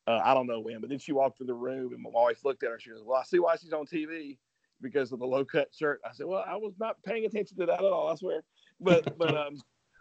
uh, 0.06 0.20
I 0.24 0.34
don't 0.34 0.46
know 0.46 0.60
when. 0.60 0.80
But 0.80 0.90
then 0.90 0.98
she 0.98 1.12
walked 1.12 1.38
through 1.38 1.46
the 1.46 1.54
room, 1.54 1.92
and 1.92 2.02
my 2.02 2.10
wife 2.10 2.44
looked 2.44 2.62
at 2.62 2.70
her. 2.70 2.78
She 2.78 2.90
goes, 2.90 3.02
"Well, 3.04 3.18
I 3.18 3.24
see 3.24 3.38
why 3.38 3.56
she's 3.56 3.72
on 3.72 3.86
TV 3.86 4.38
because 4.80 5.12
of 5.12 5.18
the 5.18 5.26
low 5.26 5.44
cut 5.44 5.68
shirt." 5.74 6.00
I 6.04 6.12
said, 6.12 6.26
"Well, 6.26 6.44
I 6.46 6.56
was 6.56 6.74
not 6.78 7.02
paying 7.04 7.24
attention 7.24 7.56
to 7.58 7.66
that 7.66 7.78
at 7.78 7.84
all. 7.84 8.08
I 8.08 8.14
swear." 8.14 8.42
But 8.80 9.16
but 9.18 9.36
um, 9.36 9.60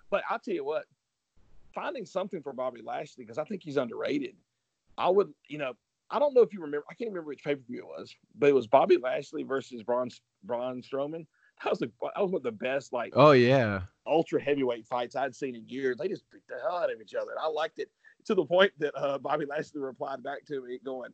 but 0.10 0.24
I'll 0.30 0.39
tell 0.39 0.53
you 0.53 0.66
what, 0.66 0.86
finding 1.74 2.06
something 2.06 2.41
for 2.41 2.53
Bobby 2.53 2.82
Lashley 2.82 3.24
because 3.24 3.38
I 3.38 3.43
think 3.43 3.64
he's 3.64 3.78
underrated. 3.78 4.36
I 4.97 5.10
would, 5.10 5.34
you 5.49 5.58
know, 5.58 5.74
I 6.10 6.20
don't 6.20 6.34
know 6.34 6.41
if 6.41 6.53
you 6.53 6.62
remember. 6.62 6.86
I 6.89 6.93
can't 6.93 7.10
remember 7.10 7.30
which 7.30 7.43
pay 7.43 7.56
per 7.56 7.64
view 7.68 7.80
it 7.80 7.88
was, 7.88 8.16
but 8.36 8.49
it 8.49 8.56
was 8.56 8.68
Bobby 8.68 8.97
Lashley 8.97 9.43
versus 9.43 9.84
Braun 9.84 10.10
Braun 10.43 10.82
Strowman 10.82 11.26
that 11.64 11.70
was 11.70 11.82
a, 11.82 11.86
that 11.86 12.22
was 12.22 12.32
one 12.32 12.39
of 12.39 12.43
the 12.43 12.51
best 12.51 12.91
like 12.91 13.14
oh 13.16 13.32
yeah 13.32 13.82
ultra 14.08 14.41
heavyweight 14.41 14.86
fights 14.86 15.16
I'd 15.16 15.36
seen 15.36 15.56
in 15.56 15.68
years. 15.68 15.97
They 15.97 16.08
just 16.08 16.30
beat 16.32 16.43
the 16.47 16.56
hell 16.62 16.78
out 16.78 16.91
of 16.91 17.01
each 17.01 17.16
other. 17.16 17.32
And 17.32 17.39
I 17.39 17.47
liked 17.47 17.80
it 17.80 17.89
to 18.26 18.36
the 18.36 18.45
point 18.45 18.71
that 18.80 18.93
uh, 18.95 19.17
Bobby 19.17 19.45
Lashley 19.45 19.82
replied 19.82 20.23
back 20.23 20.45
to 20.45 20.61
me 20.61 20.80
going, 20.84 21.11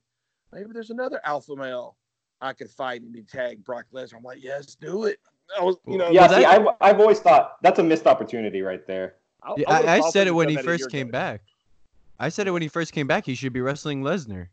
maybe 0.51 0.69
there's 0.73 0.89
another 0.89 1.19
alpha 1.23 1.55
male 1.55 1.97
I 2.41 2.53
could 2.53 2.69
fight 2.69 3.01
and 3.01 3.15
he 3.15 3.21
tagged 3.21 3.63
Brock 3.63 3.85
Lesnar. 3.93 4.15
I'm 4.17 4.23
like, 4.23 4.43
yes, 4.43 4.75
do 4.75 5.05
it. 5.05 5.19
I 5.57 5.63
was, 5.63 5.77
you 5.85 5.97
know, 5.97 6.09
yeah. 6.09 6.27
See, 6.27 6.45
I've, 6.45 6.67
I've 6.79 6.99
always 6.99 7.19
thought 7.19 7.61
that's 7.61 7.79
a 7.79 7.83
missed 7.83 8.07
opportunity 8.07 8.61
right 8.61 8.85
there. 8.87 9.15
I, 9.43 9.53
yeah, 9.57 9.69
I, 9.69 9.97
I 9.97 10.09
said 10.11 10.27
it 10.27 10.31
when 10.31 10.49
he 10.49 10.57
first 10.57 10.89
came 10.89 11.07
ago. 11.07 11.11
back. 11.11 11.41
I 12.19 12.29
said 12.29 12.47
it 12.47 12.51
when 12.51 12.61
he 12.61 12.67
first 12.67 12.93
came 12.93 13.07
back. 13.07 13.25
He 13.25 13.35
should 13.35 13.51
be 13.51 13.61
wrestling 13.61 14.03
Lesnar. 14.03 14.47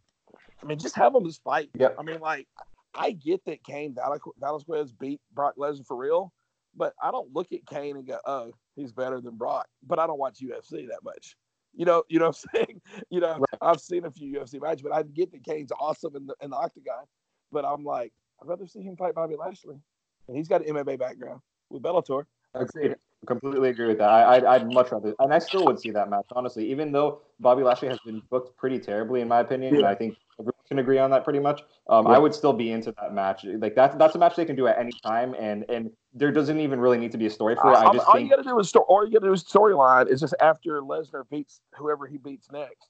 I 0.62 0.66
mean, 0.66 0.78
just 0.78 0.96
have 0.96 1.14
him 1.14 1.24
just 1.24 1.42
fight. 1.42 1.68
Yeah. 1.74 1.88
I 1.98 2.02
mean, 2.02 2.20
like 2.20 2.48
I 2.94 3.12
get 3.12 3.44
that 3.44 3.62
Cain 3.62 3.94
Velasquez 3.94 4.92
beat 4.92 5.20
Brock 5.34 5.54
Lesnar 5.56 5.86
for 5.86 5.96
real, 5.96 6.32
but 6.74 6.94
I 7.02 7.11
don't 7.11 7.32
look 7.32 7.52
at 7.52 7.66
Cain 7.66 7.96
and 7.96 8.06
go, 8.06 8.18
"Oh, 8.26 8.52
he's 8.74 8.92
better 8.92 9.20
than 9.20 9.36
Brock." 9.36 9.68
But 9.86 9.98
I 9.98 10.06
don't 10.06 10.18
watch 10.18 10.40
UFC 10.40 10.88
that 10.88 11.04
much. 11.04 11.36
You 11.78 11.84
know, 11.84 12.02
you 12.08 12.18
know 12.18 12.26
what 12.26 12.44
I'm 12.44 12.50
saying? 12.66 12.82
You 13.08 13.20
know, 13.20 13.38
right. 13.38 13.58
I've 13.62 13.80
seen 13.80 14.04
a 14.04 14.10
few 14.10 14.38
UFC 14.38 14.60
matches, 14.60 14.82
but 14.82 14.92
I 14.92 15.04
get 15.04 15.30
that 15.30 15.44
Cain's 15.44 15.70
awesome 15.78 16.16
in 16.16 16.26
the 16.26 16.34
in 16.42 16.50
the 16.50 16.56
octagon. 16.56 17.04
But 17.52 17.64
I'm 17.64 17.84
like, 17.84 18.12
I'd 18.42 18.48
rather 18.48 18.66
see 18.66 18.82
him 18.82 18.96
fight 18.96 19.14
Bobby 19.14 19.36
Lashley, 19.36 19.76
and 20.26 20.36
he's 20.36 20.48
got 20.48 20.66
an 20.66 20.74
MMA 20.74 20.98
background 20.98 21.40
with 21.70 21.82
Bellator. 21.82 22.24
Agreed. 22.52 22.96
Completely 23.26 23.70
agree 23.70 23.88
with 23.88 23.98
that. 23.98 24.08
I, 24.08 24.36
I'd, 24.36 24.44
I'd 24.44 24.72
much 24.72 24.92
rather, 24.92 25.12
and 25.18 25.34
I 25.34 25.40
still 25.40 25.64
would 25.64 25.80
see 25.80 25.90
that 25.90 26.08
match 26.08 26.26
honestly, 26.36 26.70
even 26.70 26.92
though 26.92 27.20
Bobby 27.40 27.64
Lashley 27.64 27.88
has 27.88 27.98
been 28.06 28.22
booked 28.30 28.56
pretty 28.56 28.78
terribly 28.78 29.20
in 29.20 29.28
my 29.28 29.40
opinion. 29.40 29.74
Yeah. 29.74 29.80
And 29.80 29.88
I 29.88 29.94
think 29.96 30.16
everyone 30.38 30.54
can 30.68 30.78
agree 30.78 30.98
on 30.98 31.10
that 31.10 31.24
pretty 31.24 31.40
much. 31.40 31.62
Um, 31.88 32.06
yeah. 32.06 32.12
I 32.12 32.18
would 32.18 32.32
still 32.32 32.52
be 32.52 32.70
into 32.70 32.94
that 33.00 33.12
match. 33.12 33.44
Like 33.44 33.74
that's 33.74 33.96
that's 33.96 34.14
a 34.14 34.18
match 34.18 34.36
they 34.36 34.44
can 34.44 34.54
do 34.54 34.68
at 34.68 34.78
any 34.78 34.92
time, 35.04 35.34
and 35.34 35.64
and 35.68 35.90
there 36.14 36.30
doesn't 36.30 36.60
even 36.60 36.78
really 36.78 36.96
need 36.96 37.10
to 37.10 37.18
be 37.18 37.26
a 37.26 37.30
story 37.30 37.56
for 37.56 37.72
it. 37.72 37.76
I 37.76 37.92
just 37.92 38.06
all 38.06 38.14
think... 38.14 38.30
you 38.30 38.36
got 38.36 38.42
to 38.42 38.48
do 38.48 38.58
is 38.60 38.68
story. 38.68 38.84
All 38.88 39.04
you 39.04 39.12
got 39.12 39.20
to 39.20 39.26
do 39.26 39.32
is 39.32 39.42
storyline. 39.42 40.08
Is 40.08 40.20
just 40.20 40.34
after 40.40 40.80
Lesnar 40.80 41.24
beats 41.28 41.60
whoever 41.74 42.06
he 42.06 42.18
beats 42.18 42.48
next. 42.52 42.88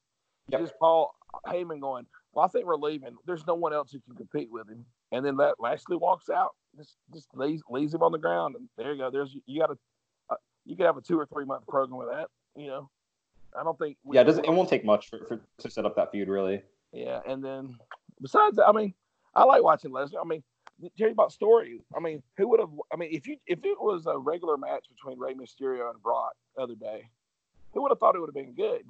Yep. 0.51 0.61
Just 0.61 0.75
Paul 0.79 1.15
Heyman 1.47 1.81
going. 1.81 2.05
Well, 2.33 2.45
I 2.45 2.49
think 2.49 2.67
we're 2.67 2.77
leaving. 2.77 3.17
There's 3.27 3.47
no 3.47 3.55
one 3.55 3.73
else 3.73 3.93
who 3.93 4.01
can 4.01 4.15
compete 4.15 4.49
with 4.51 4.69
him. 4.69 4.85
And 5.11 5.25
then 5.25 5.37
that 5.39 5.55
Lashley 5.59 5.97
walks 5.97 6.29
out, 6.29 6.55
just 6.77 6.97
just 7.13 7.29
leaves, 7.35 7.63
leaves 7.71 7.95
him 7.95 8.03
on 8.03 8.13
the 8.13 8.19
ground, 8.19 8.57
and 8.57 8.69
there 8.77 8.93
you 8.93 8.99
go. 8.99 9.11
There's 9.11 9.35
you 9.47 9.61
got 9.61 9.69
to 9.69 9.73
uh, 9.73 9.77
you 10.69 10.77
could 10.77 10.87
have 10.87 10.99
a 10.99 11.01
two 11.01 11.19
or 11.19 11.27
three 11.27 11.47
month 11.47 11.67
program 11.67 11.99
with 11.99 12.09
that. 12.09 12.29
You 12.55 12.67
know, 12.67 12.91
I 13.59 13.65
don't 13.65 13.79
think. 13.79 13.97
Yeah, 14.11 14.21
it 14.21 14.25
doesn't. 14.25 14.45
It 14.45 14.51
won't 14.51 14.69
take 14.69 14.85
much 14.85 15.09
for, 15.09 15.25
for 15.27 15.41
to 15.59 15.71
set 15.71 15.87
up 15.87 15.97
that 15.97 16.13
feud, 16.13 16.29
really. 16.29 16.63
Yeah, 16.93 17.21
and 17.27 17.43
then 17.43 17.77
besides 18.21 18.57
that, 18.57 18.69
I 18.69 18.73
mean, 18.73 18.93
I 19.35 19.45
like 19.45 19.63
watching 19.63 19.91
Lesnar. 19.91 20.21
I 20.23 20.29
mean, 20.29 20.43
tell 20.99 21.07
you 21.07 21.13
about 21.13 21.33
story. 21.33 21.81
I 21.97 22.01
mean, 22.01 22.23
who 22.37 22.49
would 22.49 22.61
have? 22.61 22.69
I 22.93 22.97
mean, 22.97 23.09
if 23.13 23.27
you 23.27 23.39
if 23.47 23.65
it 23.65 23.81
was 23.81 24.07
a 24.07 24.19
regular 24.19 24.59
match 24.59 24.87
between 24.95 25.19
Rey 25.19 25.35
Mysterio 25.35 25.91
and 25.91 26.03
Brock 26.03 26.33
the 26.55 26.63
other 26.63 26.75
day, 26.75 27.09
who 27.73 27.83
would 27.83 27.91
have 27.91 27.99
thought 27.99 28.15
it 28.15 28.21
would 28.21 28.29
have 28.29 28.35
been 28.35 28.55
good? 28.55 28.83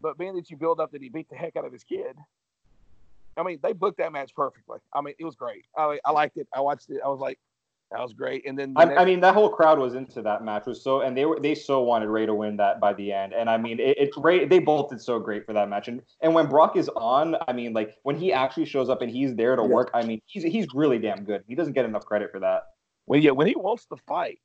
But 0.00 0.18
being 0.18 0.34
that 0.34 0.50
you 0.50 0.56
build 0.56 0.80
up 0.80 0.90
that 0.92 1.02
he 1.02 1.10
beat 1.10 1.28
the 1.28 1.36
heck 1.36 1.56
out 1.56 1.64
of 1.64 1.72
his 1.72 1.84
kid, 1.84 2.16
I 3.36 3.42
mean, 3.44 3.60
they 3.62 3.72
booked 3.72 3.98
that 3.98 4.12
match 4.12 4.34
perfectly. 4.34 4.78
I 4.92 5.00
mean, 5.00 5.14
it 5.18 5.24
was 5.24 5.36
great. 5.36 5.64
I 5.76 6.00
I 6.04 6.10
liked 6.10 6.38
it. 6.38 6.48
I 6.52 6.60
watched 6.60 6.90
it. 6.90 7.00
I 7.04 7.08
was 7.08 7.20
like, 7.20 7.38
That 7.90 8.00
was 8.00 8.12
great. 8.12 8.46
And 8.46 8.56
then 8.56 8.72
I, 8.76 8.94
I, 8.94 9.04
mean, 9.04 9.18
that 9.20 9.34
whole 9.34 9.48
crowd 9.48 9.80
was 9.80 9.94
into 9.94 10.22
that 10.22 10.44
match. 10.44 10.66
Was 10.66 10.80
so, 10.80 11.00
and 11.00 11.16
they 11.16 11.24
were 11.24 11.40
they 11.40 11.56
so 11.56 11.82
wanted 11.82 12.08
Rey 12.08 12.24
to 12.24 12.34
win 12.34 12.56
that 12.58 12.78
by 12.78 12.92
the 12.92 13.12
end. 13.12 13.32
And 13.32 13.50
I 13.50 13.56
mean, 13.56 13.80
it, 13.80 13.98
it 13.98 14.10
Rey 14.16 14.44
they 14.44 14.60
both 14.60 14.90
did 14.90 15.02
so 15.02 15.18
great 15.18 15.44
for 15.44 15.52
that 15.54 15.68
match. 15.68 15.88
And 15.88 16.00
and 16.20 16.32
when 16.32 16.46
Brock 16.46 16.76
is 16.76 16.88
on, 16.90 17.36
I 17.48 17.52
mean, 17.52 17.72
like 17.72 17.96
when 18.04 18.16
he 18.16 18.32
actually 18.32 18.66
shows 18.66 18.88
up 18.88 19.02
and 19.02 19.10
he's 19.10 19.34
there 19.34 19.56
to 19.56 19.62
yeah. 19.62 19.68
work, 19.68 19.90
I 19.92 20.04
mean, 20.04 20.22
he's 20.26 20.44
he's 20.44 20.68
really 20.72 21.00
damn 21.00 21.24
good. 21.24 21.42
He 21.48 21.56
doesn't 21.56 21.72
get 21.72 21.84
enough 21.84 22.04
credit 22.04 22.30
for 22.30 22.38
that. 22.38 22.74
When 23.06 23.22
yeah, 23.22 23.32
when 23.32 23.48
he 23.48 23.56
wants 23.56 23.86
to 23.86 23.96
fight 24.06 24.38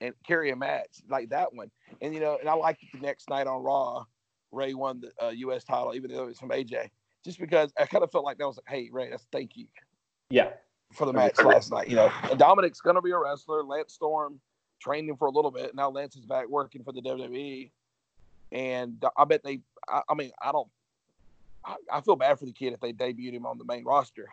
and 0.00 0.12
carry 0.26 0.50
a 0.50 0.56
match 0.56 1.02
like 1.08 1.28
that 1.28 1.54
one, 1.54 1.70
and 2.02 2.12
you 2.12 2.18
know, 2.18 2.36
and 2.40 2.48
I 2.48 2.54
liked 2.54 2.82
the 2.92 2.98
next 2.98 3.30
night 3.30 3.46
on 3.46 3.62
Raw, 3.62 4.06
Rey 4.50 4.74
won 4.74 5.02
the 5.02 5.24
uh, 5.24 5.30
U.S. 5.30 5.62
title, 5.62 5.94
even 5.94 6.10
though 6.10 6.24
it 6.24 6.26
was 6.26 6.40
from 6.40 6.48
AJ, 6.48 6.88
just 7.24 7.38
because 7.38 7.72
I 7.78 7.86
kind 7.86 8.02
of 8.02 8.10
felt 8.10 8.24
like 8.24 8.38
that 8.38 8.46
was 8.48 8.56
like, 8.56 8.68
hey 8.68 8.90
Rey, 8.90 9.08
that's 9.08 9.28
thank 9.30 9.56
you. 9.56 9.66
Yeah 10.30 10.50
for 10.92 11.06
the 11.06 11.12
match 11.12 11.38
last 11.42 11.70
night. 11.70 11.88
You 11.88 11.96
know, 11.96 12.12
Dominic's 12.36 12.80
going 12.80 12.96
to 12.96 13.02
be 13.02 13.10
a 13.10 13.18
wrestler. 13.18 13.62
Lance 13.62 13.92
Storm 13.92 14.40
trained 14.80 15.08
him 15.08 15.16
for 15.16 15.28
a 15.28 15.30
little 15.30 15.50
bit. 15.50 15.74
Now 15.74 15.90
Lance 15.90 16.16
is 16.16 16.26
back 16.26 16.48
working 16.48 16.82
for 16.82 16.92
the 16.92 17.02
WWE, 17.02 17.70
and 18.52 19.04
I 19.16 19.24
bet 19.24 19.42
they. 19.44 19.60
I, 19.88 20.02
I 20.08 20.14
mean, 20.14 20.30
I 20.42 20.52
don't. 20.52 20.68
I, 21.64 21.76
I, 21.92 22.00
feel 22.00 22.16
bad 22.16 22.38
for 22.38 22.46
the 22.46 22.52
kid 22.52 22.72
if 22.72 22.80
they 22.80 22.92
debuted 22.92 23.34
him 23.34 23.44
on 23.44 23.58
the 23.58 23.64
main 23.64 23.84
roster. 23.84 24.28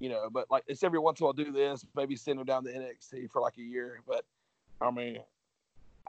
You 0.00 0.08
know, 0.08 0.28
but 0.30 0.50
like 0.50 0.64
it's 0.66 0.82
every 0.82 0.98
once 0.98 1.20
in 1.20 1.24
a 1.24 1.26
while 1.26 1.32
do 1.32 1.52
this, 1.52 1.84
maybe 1.94 2.16
send 2.16 2.40
him 2.40 2.46
down 2.46 2.64
to 2.64 2.72
NXT 2.72 3.30
for 3.30 3.40
like 3.40 3.56
a 3.58 3.62
year. 3.62 4.00
But 4.08 4.24
I 4.80 4.90
mean, 4.90 5.18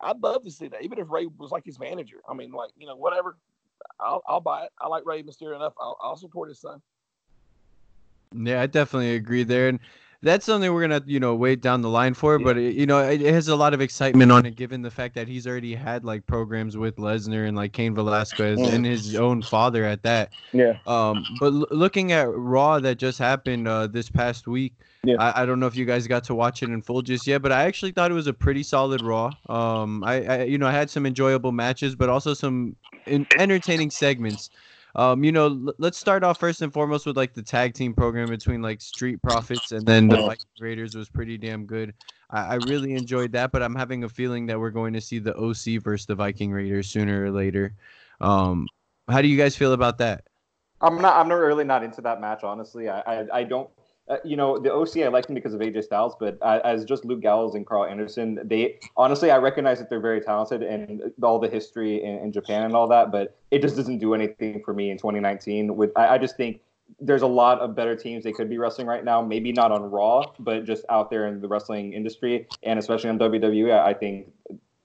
I'd 0.01 0.21
love 0.21 0.43
to 0.43 0.51
see 0.51 0.67
that, 0.69 0.83
even 0.83 0.97
if 0.97 1.09
Rey 1.09 1.27
was 1.37 1.51
like 1.51 1.65
his 1.65 1.79
manager. 1.79 2.17
I 2.27 2.33
mean, 2.33 2.51
like 2.51 2.71
you 2.77 2.87
know, 2.87 2.95
whatever. 2.95 3.37
I'll, 3.99 4.23
I'll 4.27 4.41
buy 4.41 4.63
it. 4.63 4.71
I 4.79 4.87
like 4.87 5.05
Rey 5.05 5.21
Mysterio 5.21 5.55
enough. 5.55 5.73
I'll, 5.79 5.97
I'll 6.01 6.15
support 6.15 6.49
his 6.49 6.59
son. 6.59 6.81
Yeah, 8.33 8.61
I 8.61 8.67
definitely 8.67 9.15
agree 9.15 9.43
there. 9.43 9.67
And 9.69 9.79
that's 10.25 10.45
something 10.45 10.73
we're 10.73 10.81
gonna 10.81 11.03
you 11.05 11.19
know 11.19 11.35
wait 11.35 11.61
down 11.61 11.81
the 11.81 11.89
line 11.89 12.13
for. 12.13 12.39
Yeah. 12.39 12.43
But 12.43 12.57
it, 12.57 12.75
you 12.75 12.85
know, 12.85 12.99
it, 12.99 13.21
it, 13.21 13.33
has 13.33 13.47
a 13.47 13.55
lot 13.55 13.73
of 13.73 13.81
excitement 13.81 14.31
on 14.31 14.45
it, 14.45 14.55
given 14.55 14.81
the 14.81 14.91
fact 14.91 15.15
that 15.15 15.27
he's 15.27 15.45
already 15.45 15.75
had 15.75 16.03
like 16.03 16.25
programs 16.25 16.75
with 16.75 16.97
Lesnar 16.97 17.47
and 17.47 17.55
like 17.55 17.73
Cain 17.73 17.93
Velasquez 17.93 18.59
mm. 18.59 18.73
and 18.73 18.85
his 18.85 19.15
own 19.15 19.41
father 19.41 19.85
at 19.85 20.03
that. 20.03 20.31
Yeah. 20.51 20.77
Um, 20.87 21.23
but 21.39 21.53
l- 21.53 21.67
looking 21.69 22.11
at 22.11 22.27
Raw 22.29 22.79
that 22.79 22.97
just 22.97 23.19
happened 23.19 23.67
uh, 23.67 23.87
this 23.87 24.09
past 24.09 24.47
week. 24.47 24.73
Yeah. 25.03 25.17
I, 25.19 25.43
I 25.43 25.45
don't 25.45 25.59
know 25.59 25.67
if 25.67 25.75
you 25.75 25.85
guys 25.85 26.07
got 26.07 26.23
to 26.25 26.35
watch 26.35 26.63
it 26.63 26.69
in 26.69 26.81
full 26.81 27.03
just 27.03 27.27
yet, 27.27 27.43
but 27.43 27.51
I 27.51 27.65
actually 27.65 27.91
thought 27.91 28.09
it 28.09 28.15
was 28.15 28.27
a 28.27 28.33
pretty 28.33 28.63
solid 28.63 29.01
Raw. 29.01 29.31
Um, 29.47 30.03
I, 30.03 30.23
I 30.23 30.43
you 30.43 30.57
know 30.57 30.67
I 30.67 30.71
had 30.71 30.89
some 30.89 31.05
enjoyable 31.05 31.51
matches, 31.51 31.95
but 31.95 32.09
also 32.09 32.33
some 32.33 32.75
in- 33.05 33.27
entertaining 33.37 33.91
segments. 33.91 34.49
Um, 34.95 35.23
you 35.23 35.31
know, 35.31 35.47
l- 35.47 35.73
let's 35.77 35.97
start 35.97 36.23
off 36.23 36.39
first 36.39 36.61
and 36.61 36.71
foremost 36.71 37.05
with 37.05 37.17
like 37.17 37.33
the 37.33 37.41
tag 37.41 37.73
team 37.73 37.93
program 37.93 38.29
between 38.29 38.61
like 38.61 38.81
Street 38.81 39.21
Profits 39.21 39.71
and 39.71 39.85
then 39.85 40.07
the 40.07 40.15
Viking 40.15 40.45
Raiders 40.59 40.95
was 40.95 41.09
pretty 41.09 41.37
damn 41.37 41.65
good. 41.65 41.93
I-, 42.29 42.45
I 42.45 42.55
really 42.55 42.93
enjoyed 42.93 43.33
that, 43.33 43.51
but 43.51 43.61
I'm 43.61 43.75
having 43.75 44.05
a 44.05 44.09
feeling 44.09 44.45
that 44.47 44.59
we're 44.59 44.69
going 44.69 44.93
to 44.93 45.01
see 45.01 45.19
the 45.19 45.35
OC 45.35 45.81
versus 45.81 46.05
the 46.05 46.15
Viking 46.15 46.51
Raiders 46.51 46.89
sooner 46.89 47.25
or 47.25 47.31
later. 47.31 47.73
Um, 48.21 48.67
how 49.09 49.21
do 49.21 49.27
you 49.27 49.37
guys 49.37 49.55
feel 49.55 49.73
about 49.73 49.97
that? 49.97 50.23
I'm 50.81 51.01
not. 51.01 51.15
I'm 51.17 51.27
not 51.27 51.35
really 51.35 51.63
not 51.63 51.83
into 51.83 52.01
that 52.01 52.21
match, 52.21 52.43
honestly. 52.43 52.89
I, 52.89 52.99
I, 53.01 53.25
I 53.33 53.43
don't 53.43 53.69
uh, 54.07 54.17
you 54.23 54.37
know, 54.37 54.59
the 54.59 54.71
OC, 54.71 54.97
I 54.97 55.07
like 55.07 55.25
them 55.25 55.33
because 55.33 55.53
of 55.53 55.61
AJ 55.61 55.83
Styles, 55.83 56.15
but 56.19 56.37
uh, 56.41 56.59
as 56.63 56.85
just 56.85 57.05
Luke 57.05 57.21
Gallows 57.21 57.55
and 57.55 57.65
Carl 57.65 57.85
Anderson, 57.85 58.39
they 58.43 58.79
honestly, 58.95 59.31
I 59.31 59.37
recognize 59.37 59.79
that 59.79 59.89
they're 59.89 59.99
very 59.99 60.21
talented 60.21 60.61
and 60.61 61.01
all 61.23 61.39
the 61.39 61.49
history 61.49 62.03
in, 62.03 62.19
in, 62.19 62.31
Japan 62.31 62.63
and 62.63 62.75
all 62.75 62.87
that, 62.87 63.11
but 63.11 63.35
it 63.49 63.63
just 63.63 63.75
doesn't 63.75 63.97
do 63.97 64.13
anything 64.13 64.61
for 64.63 64.73
me 64.73 64.91
in 64.91 64.97
2019. 64.97 65.75
With 65.75 65.91
I, 65.95 66.15
I, 66.15 66.17
just 66.19 66.37
think 66.37 66.61
there's 66.99 67.23
a 67.23 67.27
lot 67.27 67.59
of 67.59 67.75
better 67.75 67.95
teams 67.95 68.23
they 68.23 68.31
could 68.31 68.49
be 68.49 68.59
wrestling 68.59 68.85
right 68.85 69.03
now. 69.03 69.23
Maybe 69.23 69.51
not 69.51 69.71
on 69.71 69.89
Raw, 69.89 70.31
but 70.37 70.65
just 70.65 70.85
out 70.89 71.09
there 71.09 71.27
in 71.27 71.41
the 71.41 71.47
wrestling 71.47 71.93
industry 71.93 72.47
and 72.61 72.77
especially 72.77 73.09
on 73.09 73.17
WWE. 73.17 73.71
I 73.71 73.93
think 73.93 74.27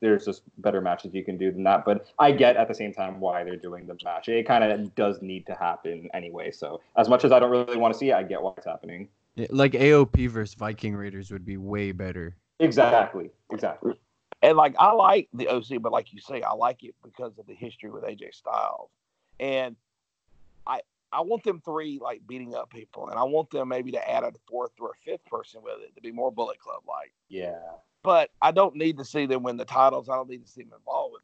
there's 0.01 0.25
just 0.25 0.43
better 0.59 0.81
matches 0.81 1.15
you 1.15 1.25
can 1.25 1.37
do 1.37 1.53
than 1.53 1.63
that. 1.65 1.85
But 1.85 2.07
I 2.19 2.33
get 2.33 2.57
at 2.57 2.69
the 2.69 2.75
same 2.75 2.93
time 2.93 3.21
why 3.21 3.45
they're 3.45 3.57
doing 3.57 3.87
the 3.87 3.97
match. 4.05 4.29
It 4.29 4.47
kind 4.47 4.65
of 4.65 4.95
does 4.95 5.21
need 5.23 5.47
to 5.47 5.55
happen 5.55 6.09
anyway. 6.15 6.51
So 6.51 6.81
as 6.97 7.09
much 7.09 7.25
as 7.25 7.33
I 7.33 7.39
don't 7.39 7.51
really 7.51 7.77
want 7.77 7.93
to 7.95 7.99
see 7.99 8.11
it, 8.11 8.15
I 8.15 8.23
get 8.23 8.43
why 8.43 8.53
it's 8.57 8.67
happening. 8.67 9.09
Yeah, 9.37 9.47
like 9.51 9.73
AOP 9.73 10.29
versus 10.29 10.55
Viking 10.55 10.97
Raiders 10.97 11.31
would 11.31 11.45
be 11.45 11.57
way 11.57 11.93
better. 11.93 12.37
Exactly. 12.59 13.31
Exactly. 13.53 13.99
And 14.43 14.57
like 14.57 14.75
I 14.79 14.93
like 14.93 15.29
the 15.35 15.49
OC, 15.49 15.83
but 15.83 15.93
like 15.93 16.13
you 16.13 16.21
say, 16.21 16.43
I 16.43 16.53
like 16.53 16.83
it 16.83 16.95
because 17.05 17.39
of 17.39 17.47
the 17.47 17.55
history 17.55 17.91
with 17.91 18.05
AJ 18.05 18.35
Styles. 18.35 18.91
And 19.39 19.77
I 20.67 20.81
I 21.13 21.21
want 21.23 21.43
them 21.43 21.61
three 21.65 21.99
like 22.01 22.27
beating 22.27 22.55
up 22.55 22.71
people, 22.71 23.09
and 23.09 23.19
I 23.19 23.25
want 23.25 23.51
them 23.51 23.69
maybe 23.69 23.91
to 23.93 24.11
add 24.11 24.23
a 24.23 24.33
fourth 24.49 24.73
or 24.81 24.91
a 24.91 25.05
fifth 25.05 25.25
person 25.27 25.61
with 25.63 25.81
it 25.83 25.95
to 25.97 26.01
be 26.01 26.13
more 26.13 26.31
Bullet 26.31 26.59
Club 26.59 26.83
like. 26.87 27.13
Yeah. 27.29 27.59
But 28.03 28.31
I 28.41 28.53
don't 28.53 28.77
need 28.77 28.99
to 28.99 29.05
see 29.05 29.27
them 29.27 29.43
win 29.43 29.57
the 29.57 29.65
titles. 29.65 30.09
I 30.09 30.15
don't 30.15 30.31
need 30.31 30.45
to 30.45 30.51
see 30.51 30.63
them 30.63 30.73
involved 30.79 31.15
with. 31.15 31.23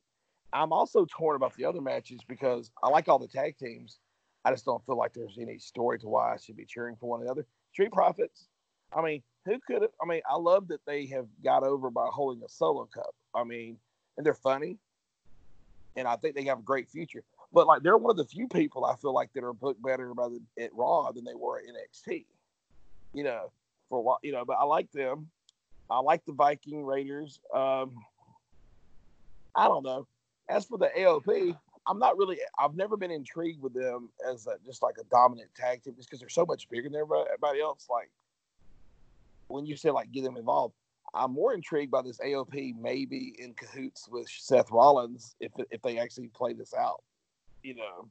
I'm 0.53 0.73
also 0.73 1.07
torn 1.07 1.37
about 1.37 1.55
the 1.57 1.65
other 1.65 1.81
matches 1.81 2.21
because 2.27 2.71
I 2.83 2.89
like 2.89 3.09
all 3.09 3.19
the 3.19 3.29
tag 3.29 3.57
teams. 3.59 3.99
I 4.45 4.51
just 4.51 4.65
don't 4.65 4.85
feel 4.87 4.97
like 4.97 5.13
there's 5.13 5.39
any 5.41 5.59
story 5.59 5.99
to 6.01 6.09
why 6.09 6.35
I 6.35 6.37
should 6.37 6.57
be 6.57 6.65
cheering 6.65 6.97
for 6.97 7.09
one 7.09 7.23
another. 7.23 7.47
Street 7.73 7.93
Profits. 7.93 8.49
I 8.97 9.03
mean, 9.03 9.23
who 9.45 9.59
could 9.67 9.83
have? 9.83 9.91
I 10.03 10.07
mean, 10.07 10.23
I 10.31 10.37
love 10.37 10.69
that 10.69 10.81
they 10.87 11.07
have 11.07 11.27
got 11.43 11.63
over 11.63 11.91
by 11.91 12.07
holding 12.11 12.43
a 12.45 12.49
solo 12.49 12.87
cup. 12.87 13.15
I 13.35 13.45
mean, 13.45 13.79
and 14.17 14.25
they're 14.25 14.35
funny, 14.35 14.79
and 15.97 16.07
I 16.07 16.17
think 16.17 16.35
they 16.37 16.45
have 16.45 16.61
a 16.61 16.63
great 16.63 16.89
future. 16.89 17.25
But 17.53 17.67
like, 17.67 17.83
they're 17.83 17.97
one 17.97 18.11
of 18.11 18.17
the 18.17 18.25
few 18.25 18.49
people 18.49 18.85
I 18.85 18.97
feel 18.97 19.15
like 19.15 19.33
that 19.35 19.45
are 19.45 19.53
booked 19.53 19.83
better 19.83 20.13
by 20.15 20.29
the, 20.29 20.41
at 20.63 20.75
Raw 20.75 21.11
than 21.13 21.25
they 21.25 21.35
were 21.35 21.59
at 21.59 21.65
NXT. 21.65 22.27
You 23.13 23.25
know, 23.25 23.51
for 23.89 23.99
a 23.99 24.03
while, 24.03 24.19
you 24.23 24.33
know. 24.33 24.45
But 24.45 24.59
I 24.59 24.65
like 24.65 24.91
them. 24.93 25.29
I 25.91 26.01
like 26.01 26.25
the 26.25 26.33
Viking 26.33 26.85
Raiders. 26.85 27.41
Um, 27.55 27.95
I 29.55 29.69
don't 29.69 29.85
know. 29.85 30.07
As 30.49 30.67
for 30.67 30.79
the 30.79 30.91
AOP, 30.97 31.57
I'm 31.87 31.99
not 31.99 32.19
really. 32.19 32.39
I've 32.59 32.75
never 32.75 32.97
been 32.97 33.11
intrigued 33.11 33.63
with 33.63 33.75
them 33.75 34.11
as 34.29 34.47
a, 34.47 34.57
just 34.65 34.83
like 34.83 34.97
a 35.01 35.05
dominant 35.05 35.51
tag 35.55 35.83
team, 35.83 35.95
just 35.97 36.09
because 36.09 36.21
they're 36.21 36.29
so 36.29 36.45
much 36.45 36.69
bigger 36.69 36.89
than 36.89 37.01
everybody 37.01 37.61
else. 37.61 37.87
Like 37.91 38.11
when 39.49 39.67
you 39.67 39.77
say 39.77 39.91
like 39.91 40.11
get 40.13 40.25
them 40.25 40.37
involved, 40.37 40.75
I'm 41.15 41.33
more 41.33 41.55
intrigued 41.55 41.91
by 41.91 42.03
this 42.03 42.19
AOP 42.19 42.75
maybe 42.81 43.35
in 43.39 43.55
cahoots 43.55 44.09
with 44.11 44.29
Seth 44.29 44.71
Rollins 44.71 45.37
if 45.41 45.53
if 45.71 45.81
they 45.83 45.99
actually 45.99 46.29
play 46.29 46.53
this 46.53 46.75
out. 46.75 47.03
You 47.63 47.75
know. 47.75 48.09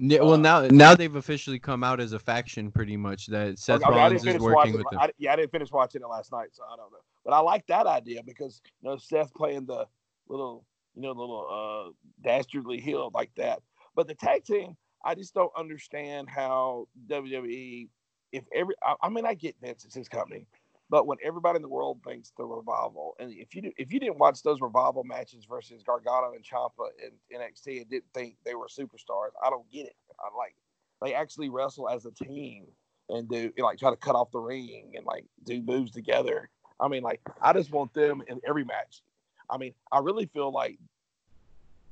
Yeah, 0.00 0.20
well, 0.20 0.34
uh, 0.34 0.36
now 0.36 0.60
now 0.68 0.94
they've 0.94 1.16
officially 1.16 1.58
come 1.58 1.82
out 1.82 2.00
as 2.00 2.12
a 2.12 2.18
faction, 2.18 2.70
pretty 2.70 2.96
much. 2.96 3.26
That 3.26 3.58
Seth 3.58 3.82
okay, 3.82 3.90
Rollins 3.90 4.24
is 4.24 4.38
working 4.38 4.74
with 4.74 4.86
them. 4.90 5.00
I, 5.00 5.10
yeah, 5.18 5.32
I 5.32 5.36
didn't 5.36 5.50
finish 5.50 5.72
watching 5.72 6.02
it 6.02 6.06
last 6.06 6.30
night, 6.30 6.48
so 6.52 6.62
I 6.64 6.76
don't 6.76 6.92
know. 6.92 6.98
But 7.24 7.32
I 7.32 7.40
like 7.40 7.66
that 7.66 7.86
idea 7.86 8.22
because 8.22 8.62
you 8.80 8.88
know 8.88 8.96
Seth 8.96 9.34
playing 9.34 9.66
the 9.66 9.86
little, 10.28 10.64
you 10.94 11.02
know, 11.02 11.10
little 11.10 11.46
uh, 11.50 11.92
dastardly 12.22 12.78
heel 12.78 13.10
like 13.12 13.30
that. 13.36 13.60
But 13.96 14.06
the 14.06 14.14
tag 14.14 14.44
team, 14.44 14.76
I 15.04 15.16
just 15.16 15.34
don't 15.34 15.52
understand 15.56 16.28
how 16.28 16.86
WWE. 17.08 17.88
If 18.30 18.44
every, 18.54 18.74
I, 18.84 18.94
I 19.02 19.08
mean, 19.08 19.26
I 19.26 19.34
get 19.34 19.56
Vince; 19.60 19.84
it's 19.84 19.96
his 19.96 20.08
company, 20.08 20.46
but 20.90 21.06
when 21.06 21.18
everybody 21.22 21.56
in 21.56 21.62
the 21.62 21.68
world 21.68 22.00
thinks 22.04 22.32
the 22.36 22.44
revival, 22.44 23.14
and 23.18 23.32
if 23.32 23.54
you 23.54 23.72
if 23.76 23.92
you 23.92 24.00
didn't 24.00 24.18
watch 24.18 24.42
those 24.42 24.60
revival 24.60 25.04
matches 25.04 25.44
versus 25.44 25.82
Gargano 25.82 26.32
and 26.32 26.44
Ciampa 26.44 26.88
in 27.02 27.38
NXT 27.38 27.82
and 27.82 27.90
didn't 27.90 28.12
think 28.14 28.36
they 28.44 28.54
were 28.54 28.68
superstars, 28.68 29.30
I 29.44 29.50
don't 29.50 29.70
get 29.70 29.86
it. 29.86 29.96
I 30.18 30.36
like 30.36 30.54
they 31.02 31.14
actually 31.14 31.50
wrestle 31.50 31.88
as 31.88 32.06
a 32.06 32.10
team 32.10 32.66
and 33.08 33.28
do 33.28 33.52
like 33.58 33.78
try 33.78 33.90
to 33.90 33.96
cut 33.96 34.14
off 34.14 34.30
the 34.30 34.38
ring 34.38 34.92
and 34.96 35.04
like 35.04 35.24
do 35.44 35.62
moves 35.62 35.92
together. 35.92 36.48
I 36.80 36.88
mean, 36.88 37.02
like 37.02 37.20
I 37.42 37.52
just 37.52 37.70
want 37.70 37.92
them 37.92 38.22
in 38.26 38.40
every 38.46 38.64
match. 38.64 39.02
I 39.50 39.58
mean, 39.58 39.74
I 39.92 39.98
really 39.98 40.26
feel 40.26 40.50
like 40.50 40.78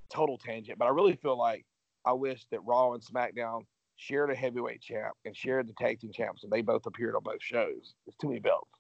total 0.09 0.39
tangent, 0.39 0.79
but 0.79 0.87
I 0.87 0.91
really 0.91 1.17
feel 1.17 1.39
like 1.39 1.65
I 2.05 2.13
wish 2.13 2.45
that 2.51 2.61
Raw 2.65 2.93
and 2.93 3.03
SmackDown 3.03 3.67
shared 3.97 4.31
a 4.31 4.35
heavyweight 4.35 4.81
champ 4.81 5.15
and 5.25 5.37
shared 5.37 5.69
the 5.69 5.73
tag 5.75 6.01
team 6.01 6.13
champs, 6.13 6.45
and 6.45 6.53
they 6.53 6.61
both 6.61 6.87
appeared 6.87 7.15
on 7.15 7.23
both 7.23 7.43
shows. 7.43 7.95
It's 8.07 8.17
too 8.17 8.29
many 8.29 8.41
belts. 8.41 8.79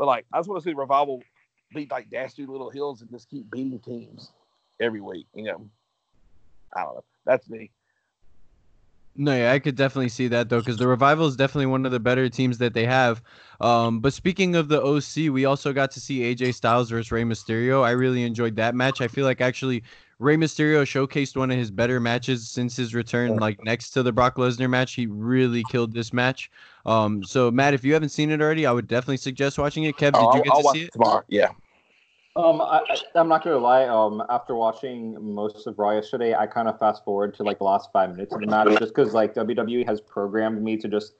But 0.00 0.06
like, 0.06 0.24
I 0.32 0.38
just 0.38 0.48
want 0.48 0.62
to 0.62 0.70
see 0.70 0.72
Revival 0.72 1.22
beat 1.74 1.90
like 1.90 2.08
dastardly 2.08 2.50
little 2.50 2.70
hills 2.70 3.02
and 3.02 3.10
just 3.10 3.28
keep 3.28 3.50
beating 3.50 3.78
teams 3.80 4.32
every 4.80 5.02
week. 5.02 5.26
You 5.34 5.44
know, 5.44 5.68
I 6.74 6.84
don't 6.84 6.94
know. 6.94 7.04
That's 7.26 7.50
me. 7.50 7.70
No, 9.14 9.36
yeah, 9.36 9.52
I 9.52 9.58
could 9.58 9.74
definitely 9.74 10.08
see 10.08 10.26
that 10.28 10.48
though, 10.48 10.60
because 10.60 10.78
the 10.78 10.88
revival 10.88 11.26
is 11.26 11.36
definitely 11.36 11.66
one 11.66 11.84
of 11.84 11.92
the 11.92 12.00
better 12.00 12.30
teams 12.30 12.56
that 12.58 12.72
they 12.72 12.86
have. 12.86 13.20
Um, 13.60 14.00
but 14.00 14.14
speaking 14.14 14.56
of 14.56 14.68
the 14.68 14.80
OC, 14.80 15.30
we 15.30 15.44
also 15.44 15.74
got 15.74 15.90
to 15.90 16.00
see 16.00 16.20
AJ 16.20 16.54
Styles 16.54 16.88
versus 16.88 17.12
Rey 17.12 17.24
Mysterio. 17.24 17.84
I 17.84 17.90
really 17.90 18.22
enjoyed 18.22 18.56
that 18.56 18.74
match. 18.74 19.02
I 19.02 19.08
feel 19.08 19.26
like 19.26 19.42
actually 19.42 19.82
Rey 20.20 20.36
Mysterio 20.36 20.82
showcased 20.82 21.34
one 21.34 21.50
of 21.50 21.56
his 21.56 21.70
better 21.70 21.98
matches 21.98 22.46
since 22.46 22.76
his 22.76 22.94
return, 22.94 23.36
like 23.36 23.64
next 23.64 23.90
to 23.92 24.02
the 24.02 24.12
Brock 24.12 24.36
Lesnar 24.36 24.68
match. 24.68 24.92
He 24.92 25.06
really 25.06 25.64
killed 25.70 25.94
this 25.94 26.12
match. 26.12 26.50
Um, 26.84 27.24
so 27.24 27.50
Matt, 27.50 27.72
if 27.72 27.84
you 27.84 27.94
haven't 27.94 28.10
seen 28.10 28.30
it 28.30 28.42
already, 28.42 28.66
I 28.66 28.72
would 28.72 28.86
definitely 28.86 29.16
suggest 29.16 29.58
watching 29.58 29.84
it. 29.84 29.96
Kev, 29.96 30.12
did 30.12 30.16
oh, 30.16 30.36
you 30.36 30.42
get 30.42 30.52
I'll, 30.52 30.60
to 30.60 30.68
I'll 30.68 30.74
see 30.74 30.82
it? 30.82 30.92
Tomorrow. 30.92 31.24
Yeah. 31.28 31.48
Um, 32.36 32.60
I, 32.60 32.82
am 33.16 33.28
not 33.28 33.42
gonna 33.42 33.56
lie. 33.56 33.86
Um, 33.86 34.22
after 34.28 34.54
watching 34.54 35.16
most 35.34 35.66
of 35.66 35.78
Raw 35.78 35.92
yesterday, 35.92 36.34
I 36.34 36.46
kind 36.46 36.68
of 36.68 36.78
fast 36.78 37.02
forward 37.02 37.34
to 37.36 37.42
like 37.42 37.58
the 37.58 37.64
last 37.64 37.88
five 37.90 38.10
minutes 38.10 38.34
of 38.34 38.40
the 38.40 38.46
match, 38.46 38.78
just 38.78 38.94
because 38.94 39.14
like 39.14 39.34
WWE 39.34 39.86
has 39.86 40.02
programmed 40.02 40.62
me 40.62 40.76
to 40.76 40.86
just 40.86 41.14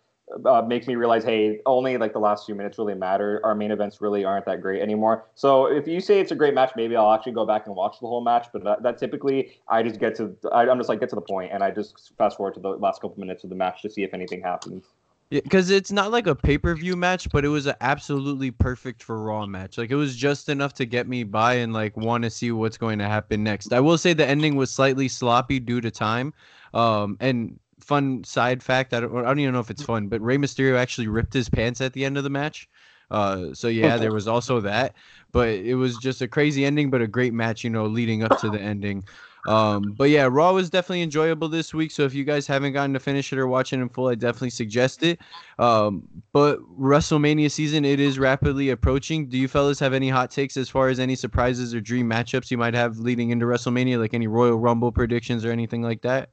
uh, 0.44 0.62
makes 0.62 0.86
me 0.86 0.94
realize, 0.94 1.24
hey, 1.24 1.60
only 1.66 1.96
like 1.96 2.12
the 2.12 2.20
last 2.20 2.46
few 2.46 2.54
minutes 2.54 2.78
really 2.78 2.94
matter. 2.94 3.40
Our 3.44 3.54
main 3.54 3.70
events 3.70 4.00
really 4.00 4.24
aren't 4.24 4.46
that 4.46 4.60
great 4.60 4.80
anymore. 4.82 5.26
So 5.34 5.66
if 5.66 5.86
you 5.86 6.00
say 6.00 6.20
it's 6.20 6.32
a 6.32 6.36
great 6.36 6.54
match, 6.54 6.72
maybe 6.76 6.96
I'll 6.96 7.12
actually 7.12 7.32
go 7.32 7.46
back 7.46 7.66
and 7.66 7.74
watch 7.74 8.00
the 8.00 8.06
whole 8.06 8.20
match. 8.20 8.48
But 8.52 8.64
that, 8.64 8.82
that 8.82 8.98
typically, 8.98 9.58
I 9.68 9.82
just 9.82 9.98
get 9.98 10.14
to, 10.16 10.36
I, 10.52 10.68
I'm 10.68 10.78
just 10.78 10.88
like 10.88 11.00
get 11.00 11.08
to 11.10 11.16
the 11.16 11.20
point, 11.20 11.52
and 11.52 11.62
I 11.62 11.70
just 11.70 12.12
fast 12.16 12.36
forward 12.36 12.54
to 12.54 12.60
the 12.60 12.70
last 12.70 13.00
couple 13.00 13.18
minutes 13.18 13.44
of 13.44 13.50
the 13.50 13.56
match 13.56 13.82
to 13.82 13.90
see 13.90 14.02
if 14.02 14.14
anything 14.14 14.42
happens. 14.42 14.84
because 15.30 15.70
it's 15.70 15.92
not 15.92 16.10
like 16.10 16.26
a 16.26 16.34
pay 16.34 16.58
per 16.58 16.74
view 16.74 16.96
match, 16.96 17.28
but 17.30 17.44
it 17.44 17.48
was 17.48 17.66
an 17.66 17.76
absolutely 17.80 18.50
perfect 18.50 19.02
for 19.02 19.22
Raw 19.22 19.46
match. 19.46 19.78
Like 19.78 19.90
it 19.90 19.96
was 19.96 20.16
just 20.16 20.48
enough 20.48 20.74
to 20.74 20.86
get 20.86 21.08
me 21.08 21.24
by 21.24 21.54
and 21.54 21.72
like 21.72 21.96
want 21.96 22.24
to 22.24 22.30
see 22.30 22.50
what's 22.52 22.76
going 22.76 22.98
to 22.98 23.06
happen 23.06 23.44
next. 23.44 23.72
I 23.72 23.80
will 23.80 23.98
say 23.98 24.12
the 24.12 24.26
ending 24.26 24.56
was 24.56 24.70
slightly 24.70 25.08
sloppy 25.08 25.60
due 25.60 25.80
to 25.80 25.90
time. 25.90 26.34
Um, 26.74 27.16
and 27.20 27.58
fun 27.80 28.24
side 28.24 28.62
fact, 28.62 28.94
I 28.94 29.00
don't, 29.00 29.16
I 29.16 29.22
don't 29.22 29.40
even 29.40 29.54
know 29.54 29.60
if 29.60 29.70
it's 29.70 29.82
fun, 29.82 30.08
but 30.08 30.20
Rey 30.20 30.36
Mysterio 30.36 30.76
actually 30.76 31.08
ripped 31.08 31.32
his 31.32 31.48
pants 31.48 31.80
at 31.80 31.92
the 31.92 32.04
end 32.04 32.16
of 32.16 32.24
the 32.24 32.30
match. 32.30 32.68
Uh, 33.10 33.52
so 33.54 33.68
yeah, 33.68 33.96
there 33.96 34.12
was 34.12 34.28
also 34.28 34.60
that, 34.60 34.94
but 35.32 35.48
it 35.48 35.74
was 35.74 35.96
just 35.98 36.22
a 36.22 36.28
crazy 36.28 36.64
ending, 36.64 36.90
but 36.90 37.02
a 37.02 37.06
great 37.06 37.34
match, 37.34 37.64
you 37.64 37.70
know, 37.70 37.86
leading 37.86 38.22
up 38.22 38.38
to 38.40 38.50
the 38.50 38.60
ending. 38.60 39.04
Um, 39.46 39.94
but 39.96 40.10
yeah, 40.10 40.28
Raw 40.30 40.52
was 40.52 40.70
definitely 40.70 41.02
enjoyable 41.02 41.48
this 41.48 41.72
week. 41.72 41.90
So 41.90 42.04
if 42.04 42.14
you 42.14 42.24
guys 42.24 42.46
haven't 42.46 42.72
gotten 42.72 42.92
to 42.92 43.00
finish 43.00 43.32
it 43.32 43.38
or 43.38 43.46
watch 43.46 43.72
it 43.72 43.80
in 43.80 43.88
full, 43.88 44.08
I 44.08 44.14
definitely 44.14 44.50
suggest 44.50 45.02
it. 45.02 45.20
Um, 45.58 46.06
but 46.32 46.58
WrestleMania 46.78 47.50
season, 47.50 47.84
it 47.84 48.00
is 48.00 48.18
rapidly 48.18 48.70
approaching. 48.70 49.28
Do 49.28 49.38
you 49.38 49.48
fellas 49.48 49.78
have 49.78 49.94
any 49.94 50.08
hot 50.08 50.30
takes 50.30 50.56
as 50.56 50.68
far 50.68 50.88
as 50.88 51.00
any 51.00 51.14
surprises 51.14 51.74
or 51.74 51.80
dream 51.80 52.08
matchups 52.08 52.50
you 52.50 52.58
might 52.58 52.74
have 52.74 52.98
leading 52.98 53.30
into 53.30 53.46
WrestleMania, 53.46 53.98
like 53.98 54.14
any 54.14 54.26
Royal 54.26 54.58
Rumble 54.58 54.92
predictions 54.92 55.44
or 55.44 55.50
anything 55.50 55.82
like 55.82 56.02
that? 56.02 56.30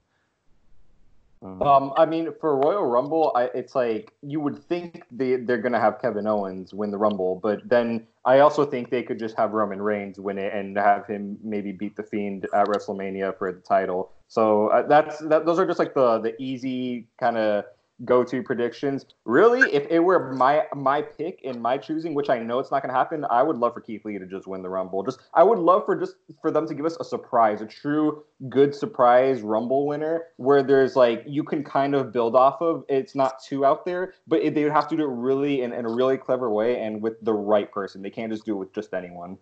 Um, 1.42 1.94
I 1.96 2.06
mean, 2.06 2.30
for 2.42 2.58
Royal 2.58 2.86
Rumble, 2.86 3.32
I, 3.36 3.50
it's 3.54 3.76
like 3.76 4.12
you 4.22 4.40
would 4.40 4.58
think 4.58 5.04
they 5.12 5.36
they're 5.36 5.62
gonna 5.62 5.80
have 5.80 6.02
Kevin 6.02 6.26
Owens 6.26 6.74
win 6.74 6.90
the 6.90 6.98
Rumble, 6.98 7.40
but 7.42 7.68
then 7.68 8.08
I 8.26 8.40
also 8.40 8.66
think 8.66 8.90
they 8.90 9.04
could 9.04 9.20
just 9.20 9.38
have 9.38 9.52
Roman 9.52 9.82
Reigns 9.82 10.20
win 10.20 10.40
it 10.40 10.54
and 10.54 10.76
have 10.78 11.06
him 11.06 11.38
maybe 11.44 11.72
beat 11.72 11.96
the 11.96 12.04
Fiend 12.04 12.48
at 12.54 12.68
WrestleMania 12.68 13.38
for 13.38 13.52
the 13.52 13.60
title. 13.60 14.12
So 14.28 14.70
uh, 14.70 14.88
that's 14.88 15.20
that. 15.20 15.46
Those 15.46 15.60
are 15.60 15.66
just 15.68 15.80
like 15.80 15.94
the 15.94 16.20
the 16.20 16.42
easy 16.42 17.08
kind 17.20 17.38
of 17.38 17.66
go-to 18.06 18.44
predictions. 18.44 19.06
Really, 19.26 19.62
if 19.74 19.88
it 19.90 20.00
were 20.00 20.34
my 20.34 20.64
my 20.76 21.02
pick 21.02 21.42
and 21.44 21.62
my 21.62 21.78
choosing, 21.78 22.14
which 22.14 22.30
I 22.30 22.40
know 22.40 22.60
it's 22.60 22.72
not 22.72 22.82
going 22.82 22.94
to 22.94 22.98
happen, 22.98 23.26
I 23.30 23.44
would 23.44 23.58
love 23.58 23.74
for 23.74 23.82
Keith 23.82 24.06
Lee 24.06 24.18
to 24.20 24.26
just 24.26 24.48
win 24.48 24.62
the 24.62 24.70
Rumble. 24.70 25.04
Just 25.04 25.20
I 25.34 25.44
would 25.44 25.60
love 25.60 25.86
for 25.86 25.96
just 25.96 26.16
for 26.42 26.52
them 26.52 26.68
to 26.68 26.74
give 26.74 26.86
us 26.86 26.98
a 27.00 27.04
surprise, 27.04 27.62
a 27.62 27.66
true 27.66 28.24
good 28.50 28.76
surprise 28.76 29.42
Rumble 29.42 29.88
winner, 29.88 30.26
where 30.38 30.64
there's 30.64 30.96
like 30.96 31.24
you 31.26 31.44
can 31.44 31.64
kind 31.64 31.96
of 31.96 32.12
build 32.12 32.36
off 32.36 32.62
of. 32.62 32.84
It's 32.90 33.16
not 33.16 33.42
too 33.44 33.66
out 33.66 33.86
there, 33.86 34.14
but 34.28 34.42
it, 34.42 34.54
they 34.54 34.64
would 34.64 34.74
have 34.74 34.88
to 34.90 34.98
do 34.98 35.04
it 35.04 35.14
really 35.14 35.62
in, 35.62 35.74
in 35.74 35.86
a 35.86 35.90
really 35.90 36.18
clever 36.18 36.52
way 36.52 36.80
and 36.82 37.02
with 37.02 37.20
the 37.22 37.34
right 37.34 37.72
person. 37.72 38.02
They 38.02 38.10
can't 38.10 38.32
just 38.32 38.46
do 38.46 38.54
it 38.54 38.60
with 38.60 38.74
just 38.74 38.94
anyone. 38.94 39.38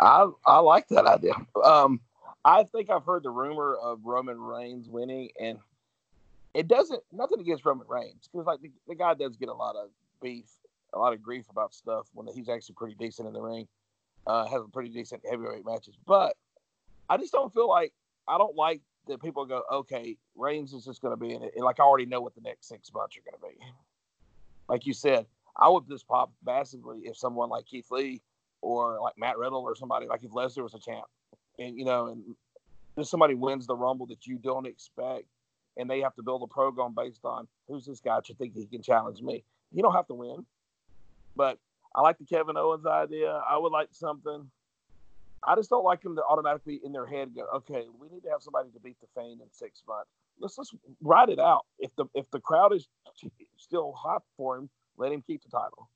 I 0.00 0.28
I 0.46 0.58
like 0.58 0.88
that 0.88 1.06
idea. 1.06 1.34
Um, 1.62 2.00
I 2.44 2.64
think 2.64 2.90
I've 2.90 3.04
heard 3.04 3.22
the 3.22 3.30
rumor 3.30 3.76
of 3.76 4.00
Roman 4.04 4.38
Reigns 4.38 4.88
winning, 4.88 5.30
and 5.40 5.58
it 6.54 6.68
doesn't 6.68 7.02
nothing 7.12 7.40
against 7.40 7.64
Roman 7.64 7.86
Reigns 7.88 8.28
because 8.32 8.46
like 8.46 8.60
the, 8.60 8.70
the, 8.88 8.94
guy 8.94 9.14
does 9.14 9.36
get 9.36 9.48
a 9.48 9.54
lot 9.54 9.74
of 9.76 9.90
beef, 10.22 10.48
a 10.92 10.98
lot 10.98 11.12
of 11.12 11.22
grief 11.22 11.46
about 11.50 11.74
stuff 11.74 12.06
when 12.14 12.28
he's 12.34 12.48
actually 12.48 12.76
pretty 12.76 12.94
decent 12.94 13.26
in 13.26 13.34
the 13.34 13.42
ring, 13.42 13.66
uh, 14.26 14.46
has 14.46 14.62
a 14.62 14.68
pretty 14.68 14.90
decent 14.90 15.22
heavyweight 15.28 15.66
matches. 15.66 15.96
But 16.06 16.36
I 17.10 17.16
just 17.16 17.32
don't 17.32 17.52
feel 17.52 17.68
like 17.68 17.92
I 18.28 18.38
don't 18.38 18.56
like 18.56 18.80
that 19.08 19.20
people 19.20 19.44
go, 19.44 19.62
okay, 19.70 20.16
Reigns 20.36 20.72
is 20.72 20.84
just 20.84 21.02
going 21.02 21.12
to 21.12 21.16
be 21.16 21.34
in 21.34 21.42
it. 21.42 21.52
And 21.56 21.64
like 21.64 21.80
I 21.80 21.82
already 21.82 22.06
know 22.06 22.20
what 22.20 22.34
the 22.34 22.40
next 22.40 22.68
six 22.68 22.90
months 22.92 23.16
are 23.16 23.30
going 23.30 23.40
to 23.40 23.58
be. 23.58 23.64
Like 24.68 24.86
you 24.86 24.94
said, 24.94 25.26
I 25.56 25.68
would 25.68 25.88
just 25.88 26.06
pop 26.06 26.32
massively 26.44 27.00
if 27.04 27.16
someone 27.16 27.50
like 27.50 27.66
Keith 27.66 27.90
Lee 27.90 28.22
or 28.62 28.98
like 29.02 29.18
Matt 29.18 29.38
Riddle 29.38 29.60
or 29.60 29.74
somebody 29.74 30.06
like 30.06 30.24
if 30.24 30.30
Lesnar 30.30 30.62
was 30.62 30.74
a 30.74 30.78
champ, 30.78 31.04
and 31.58 31.76
you 31.76 31.84
know, 31.84 32.06
and 32.06 32.22
just 32.96 33.10
somebody 33.10 33.34
wins 33.34 33.66
the 33.66 33.76
Rumble 33.76 34.06
that 34.06 34.26
you 34.26 34.38
don't 34.38 34.66
expect 34.66 35.24
and 35.76 35.88
they 35.88 36.00
have 36.00 36.14
to 36.16 36.22
build 36.22 36.42
a 36.42 36.46
program 36.46 36.94
based 36.96 37.24
on 37.24 37.48
who's 37.68 37.86
this 37.86 38.00
guy 38.00 38.20
to 38.24 38.34
think 38.34 38.54
he 38.54 38.66
can 38.66 38.82
challenge 38.82 39.20
me. 39.20 39.44
You 39.72 39.82
don't 39.82 39.94
have 39.94 40.06
to 40.08 40.14
win, 40.14 40.44
but 41.36 41.58
I 41.94 42.00
like 42.02 42.18
the 42.18 42.24
Kevin 42.24 42.56
Owens 42.56 42.86
idea. 42.86 43.42
I 43.48 43.56
would 43.56 43.72
like 43.72 43.88
something. 43.92 44.50
I 45.46 45.54
just 45.56 45.70
don't 45.70 45.84
like 45.84 46.02
them 46.02 46.16
to 46.16 46.22
automatically 46.24 46.80
in 46.84 46.92
their 46.92 47.06
head 47.06 47.34
go, 47.34 47.46
okay, 47.56 47.84
we 48.00 48.08
need 48.08 48.22
to 48.22 48.30
have 48.30 48.42
somebody 48.42 48.70
to 48.70 48.80
beat 48.80 48.96
the 49.00 49.06
Fiend 49.14 49.40
in 49.40 49.46
six 49.50 49.82
months. 49.86 50.10
Let's 50.38 50.56
just 50.56 50.74
ride 51.02 51.28
it 51.28 51.38
out. 51.38 51.66
If 51.78 51.94
the 51.96 52.06
if 52.14 52.30
the 52.30 52.40
crowd 52.40 52.74
is 52.74 52.88
still 53.56 53.92
hot 53.92 54.22
for 54.36 54.56
him, 54.56 54.68
let 54.96 55.12
him 55.12 55.22
keep 55.22 55.42
the 55.42 55.50
title. 55.50 55.88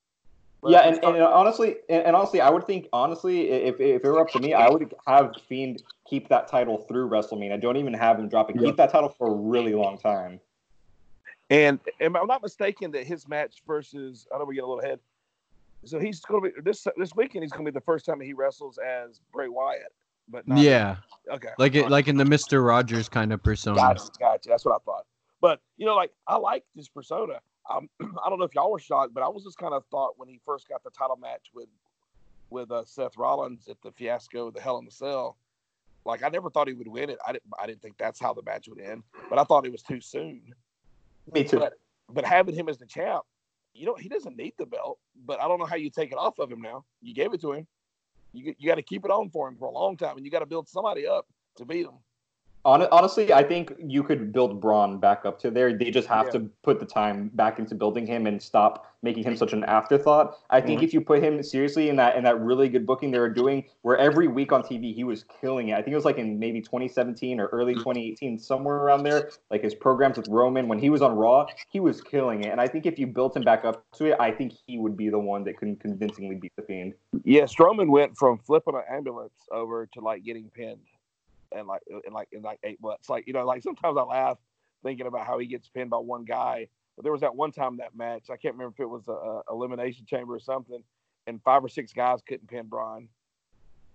But 0.60 0.72
yeah, 0.72 0.80
and, 0.80 1.04
and 1.04 1.22
honestly, 1.22 1.76
and, 1.88 2.04
and, 2.04 2.16
honestly, 2.16 2.40
I 2.40 2.50
would 2.50 2.66
think 2.66 2.88
honestly, 2.92 3.48
if, 3.50 3.78
if 3.80 4.04
it 4.04 4.08
were 4.08 4.20
up 4.20 4.30
to 4.30 4.40
me, 4.40 4.54
I 4.54 4.68
would 4.68 4.92
have 5.06 5.32
Fiend 5.48 5.82
keep 6.08 6.28
that 6.30 6.48
title 6.48 6.78
through 6.78 7.08
WrestleMania. 7.08 7.60
Don't 7.60 7.76
even 7.76 7.94
have 7.94 8.18
him 8.18 8.28
drop 8.28 8.50
it. 8.50 8.58
Keep 8.58 8.76
that 8.76 8.90
title 8.90 9.08
for 9.08 9.28
a 9.28 9.34
really 9.34 9.74
long 9.74 9.98
time. 9.98 10.40
And 11.50 11.78
am 12.00 12.16
I 12.16 12.22
not 12.24 12.42
mistaken 12.42 12.90
that 12.90 13.06
his 13.06 13.28
match 13.28 13.62
versus 13.66 14.26
I 14.30 14.34
don't 14.34 14.40
know 14.40 14.46
we 14.46 14.56
get 14.56 14.64
a 14.64 14.66
little 14.66 14.82
ahead. 14.82 14.98
So 15.84 16.00
he's 16.00 16.20
going 16.20 16.42
to 16.42 16.50
be 16.50 16.60
this 16.60 16.86
this 16.96 17.14
weekend. 17.14 17.44
He's 17.44 17.52
going 17.52 17.64
to 17.64 17.70
be 17.70 17.74
the 17.74 17.84
first 17.84 18.04
time 18.04 18.20
he 18.20 18.32
wrestles 18.32 18.78
as 18.78 19.20
Bray 19.32 19.48
Wyatt. 19.48 19.92
But 20.28 20.42
yeah, 20.46 20.96
okay, 21.30 21.50
like 21.56 21.74
it 21.76 21.88
like 21.88 22.08
in 22.08 22.16
the 22.16 22.24
Mister 22.24 22.62
Rogers 22.62 23.08
kind 23.08 23.32
of 23.32 23.42
persona. 23.42 23.76
Gotcha, 23.76 24.08
gotcha. 24.18 24.48
That's 24.48 24.64
what 24.64 24.74
I 24.74 24.78
thought. 24.84 25.06
But 25.40 25.60
you 25.76 25.86
know, 25.86 25.94
like 25.94 26.12
I 26.26 26.36
like 26.36 26.64
this 26.74 26.88
persona. 26.88 27.40
Um, 27.68 27.88
I 28.24 28.28
don't 28.28 28.38
know 28.38 28.44
if 28.44 28.54
y'all 28.54 28.70
were 28.70 28.78
shocked, 28.78 29.14
but 29.14 29.22
I 29.22 29.28
was 29.28 29.44
just 29.44 29.58
kind 29.58 29.74
of 29.74 29.84
thought 29.90 30.14
when 30.16 30.28
he 30.28 30.40
first 30.44 30.68
got 30.68 30.82
the 30.82 30.90
title 30.90 31.16
match 31.16 31.50
with 31.54 31.68
with 32.50 32.70
uh, 32.70 32.84
Seth 32.86 33.16
Rollins 33.18 33.68
at 33.68 33.76
the 33.82 33.92
fiasco, 33.92 34.50
the 34.50 34.60
Hell 34.60 34.78
in 34.78 34.84
the 34.84 34.90
Cell. 34.90 35.36
Like 36.04 36.22
I 36.22 36.28
never 36.28 36.48
thought 36.48 36.68
he 36.68 36.74
would 36.74 36.88
win 36.88 37.10
it. 37.10 37.18
I 37.26 37.32
didn't. 37.32 37.44
I 37.60 37.66
didn't 37.66 37.82
think 37.82 37.96
that's 37.98 38.20
how 38.20 38.32
the 38.32 38.42
match 38.42 38.68
would 38.68 38.80
end. 38.80 39.02
But 39.28 39.38
I 39.38 39.44
thought 39.44 39.66
it 39.66 39.72
was 39.72 39.82
too 39.82 40.00
soon. 40.00 40.54
Me 41.32 41.44
too. 41.44 41.58
But, 41.58 41.74
but 42.08 42.24
having 42.24 42.54
him 42.54 42.68
as 42.68 42.78
the 42.78 42.86
champ, 42.86 43.24
you 43.74 43.84
know, 43.84 43.94
he 43.94 44.08
doesn't 44.08 44.36
need 44.36 44.54
the 44.56 44.66
belt. 44.66 44.98
But 45.26 45.40
I 45.40 45.48
don't 45.48 45.58
know 45.58 45.66
how 45.66 45.76
you 45.76 45.90
take 45.90 46.10
it 46.10 46.16
off 46.16 46.38
of 46.38 46.50
him 46.50 46.62
now. 46.62 46.84
You 47.02 47.14
gave 47.14 47.34
it 47.34 47.40
to 47.42 47.52
him. 47.52 47.66
You 48.32 48.54
you 48.58 48.68
got 48.68 48.76
to 48.76 48.82
keep 48.82 49.04
it 49.04 49.10
on 49.10 49.28
for 49.30 49.48
him 49.48 49.56
for 49.56 49.68
a 49.68 49.72
long 49.72 49.96
time, 49.96 50.16
and 50.16 50.24
you 50.24 50.30
got 50.30 50.40
to 50.40 50.46
build 50.46 50.68
somebody 50.68 51.06
up 51.06 51.26
to 51.56 51.64
beat 51.64 51.84
him. 51.84 51.98
Honestly, 52.64 53.32
I 53.32 53.42
think 53.42 53.72
you 53.78 54.02
could 54.02 54.32
build 54.32 54.60
Braun 54.60 54.98
back 54.98 55.24
up 55.24 55.38
to 55.40 55.50
there. 55.50 55.76
They 55.76 55.90
just 55.90 56.08
have 56.08 56.26
yeah. 56.26 56.32
to 56.32 56.50
put 56.62 56.80
the 56.80 56.86
time 56.86 57.30
back 57.34 57.58
into 57.58 57.74
building 57.74 58.06
him 58.06 58.26
and 58.26 58.42
stop 58.42 58.86
making 59.02 59.22
him 59.22 59.36
such 59.36 59.52
an 59.52 59.64
afterthought. 59.64 60.38
I 60.50 60.60
think 60.60 60.78
mm-hmm. 60.78 60.86
if 60.86 60.92
you 60.92 61.00
put 61.00 61.22
him 61.22 61.42
seriously 61.42 61.88
in 61.88 61.96
that 61.96 62.16
in 62.16 62.24
that 62.24 62.40
really 62.40 62.68
good 62.68 62.84
booking 62.84 63.10
they 63.10 63.18
were 63.20 63.28
doing, 63.30 63.64
where 63.82 63.96
every 63.96 64.26
week 64.26 64.52
on 64.52 64.62
TV 64.62 64.94
he 64.94 65.04
was 65.04 65.24
killing 65.40 65.68
it. 65.68 65.74
I 65.74 65.76
think 65.76 65.92
it 65.92 65.96
was 65.96 66.04
like 66.04 66.18
in 66.18 66.38
maybe 66.38 66.60
2017 66.60 67.40
or 67.40 67.46
early 67.46 67.72
mm-hmm. 67.72 67.80
2018, 67.80 68.38
somewhere 68.38 68.76
around 68.76 69.04
there. 69.04 69.30
Like 69.50 69.62
his 69.62 69.74
programs 69.74 70.16
with 70.16 70.28
Roman 70.28 70.68
when 70.68 70.78
he 70.78 70.90
was 70.90 71.00
on 71.00 71.12
Raw, 71.12 71.46
he 71.70 71.80
was 71.80 72.00
killing 72.00 72.44
it. 72.44 72.48
And 72.48 72.60
I 72.60 72.66
think 72.66 72.86
if 72.86 72.98
you 72.98 73.06
built 73.06 73.36
him 73.36 73.42
back 73.42 73.64
up 73.64 73.84
to 73.94 74.06
it, 74.06 74.16
I 74.20 74.30
think 74.30 74.52
he 74.66 74.78
would 74.78 74.96
be 74.96 75.08
the 75.08 75.18
one 75.18 75.44
that 75.44 75.56
could 75.56 75.80
convincingly 75.80 76.34
beat 76.34 76.52
the 76.56 76.62
Fiend. 76.62 76.94
Yeah, 77.24 77.42
Strowman 77.42 77.88
went 77.88 78.16
from 78.16 78.38
flipping 78.38 78.74
an 78.74 78.82
ambulance 78.90 79.32
over 79.52 79.86
to 79.94 80.00
like 80.00 80.24
getting 80.24 80.50
pinned 80.54 80.80
and 81.52 81.66
like 81.66 81.82
uh, 81.92 81.98
in 82.06 82.12
like 82.12 82.28
in 82.32 82.42
like 82.42 82.58
eight 82.64 82.80
months. 82.80 83.08
Like 83.08 83.26
you 83.26 83.32
know, 83.32 83.44
like 83.44 83.62
sometimes 83.62 83.96
I 83.98 84.02
laugh 84.02 84.38
thinking 84.84 85.06
about 85.06 85.26
how 85.26 85.38
he 85.38 85.46
gets 85.46 85.68
pinned 85.68 85.90
by 85.90 85.98
one 85.98 86.24
guy. 86.24 86.68
But 86.96 87.04
there 87.04 87.12
was 87.12 87.20
that 87.20 87.36
one 87.36 87.52
time 87.52 87.76
that 87.76 87.96
match. 87.96 88.24
I 88.30 88.36
can't 88.36 88.54
remember 88.54 88.74
if 88.76 88.80
it 88.80 88.88
was 88.88 89.06
a, 89.08 89.12
a 89.12 89.42
elimination 89.50 90.04
chamber 90.06 90.34
or 90.34 90.40
something, 90.40 90.82
and 91.26 91.42
five 91.42 91.64
or 91.64 91.68
six 91.68 91.92
guys 91.92 92.20
couldn't 92.26 92.48
pin 92.48 92.66
Braun. 92.66 93.08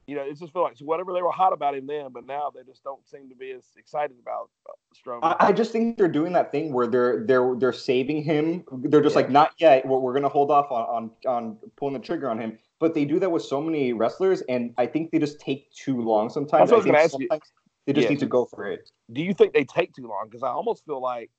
You 0.08 0.16
know, 0.16 0.24
it 0.24 0.38
just 0.38 0.52
feel 0.52 0.64
like 0.64 0.78
so 0.78 0.86
whatever 0.86 1.14
they 1.14 1.22
were 1.22 1.32
hot 1.32 1.54
about 1.54 1.76
him 1.76 1.88
then, 1.88 2.08
but 2.12 2.26
now 2.26 2.52
they 2.54 2.64
just 2.64 2.84
don't 2.84 3.08
seem 3.08 3.30
to 3.30 3.36
be 3.36 3.52
as 3.52 3.64
excited 3.78 4.18
about 4.22 4.50
uh, 4.70 4.74
Strowman. 4.94 5.36
I, 5.40 5.48
I 5.48 5.52
just 5.54 5.72
think 5.72 5.98
they're 5.98 6.10
doing 6.10 6.34
that 6.34 6.52
thing 6.52 6.74
where 6.74 6.88
they're 6.88 7.26
they're 7.26 7.56
they're 7.58 7.74
saving 7.74 8.24
him. 8.24 8.66
They're 8.72 9.02
just 9.02 9.16
yeah. 9.16 9.22
like 9.22 9.30
not 9.30 9.54
yet. 9.60 9.86
We're, 9.86 10.00
we're 10.00 10.14
gonna 10.14 10.28
hold 10.28 10.52
off 10.52 10.72
on, 10.72 10.84
on 10.84 11.12
on 11.26 11.58
pulling 11.78 11.94
the 11.94 12.00
trigger 12.00 12.30
on 12.30 12.38
him 12.38 12.58
but 12.84 12.94
they 12.94 13.06
do 13.06 13.18
that 13.18 13.32
with 13.32 13.44
so 13.44 13.62
many 13.62 13.94
wrestlers, 13.94 14.42
and 14.50 14.74
I 14.78 14.88
think 14.88 15.12
they 15.12 15.18
just 15.18 15.40
take 15.40 15.72
too 15.72 16.02
long 16.02 16.30
sometimes. 16.30 16.70
I, 16.70 16.76
I 16.76 16.82
think 16.82 17.10
sometimes 17.10 17.52
they 17.86 17.94
just 17.94 18.04
yeah. 18.04 18.10
need 18.10 18.20
to 18.20 18.26
go 18.26 18.44
for 18.44 18.70
it. 18.70 18.92
Do 19.14 19.22
you 19.22 19.34
think 19.34 19.54
they 19.54 19.64
take 19.64 19.94
too 19.94 20.06
long? 20.06 20.28
Because 20.30 20.44
I 20.44 20.50
almost 20.50 20.84
feel 20.86 21.02
like 21.02 21.32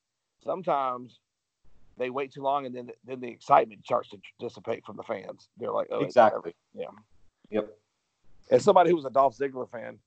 sometimes 0.43 1.21
they 1.99 2.09
wait 2.09 2.33
too 2.33 2.41
long, 2.41 2.65
and 2.65 2.75
then 2.75 2.89
then 3.05 3.21
the 3.21 3.29
excitement 3.29 3.85
starts 3.85 4.09
to 4.09 4.19
dissipate 4.41 4.87
from 4.87 4.97
the 4.97 5.03
fans. 5.03 5.51
They're 5.59 5.71
like, 5.71 5.89
oh, 5.91 6.01
exactly, 6.01 6.55
yeah, 6.75 6.87
yep. 7.51 7.77
As 8.51 8.63
somebody 8.63 8.91
who 8.91 8.97
was 8.97 9.05
a 9.05 9.11
Dolph 9.11 9.37
Ziggler 9.37 9.69
fan, 9.71 9.99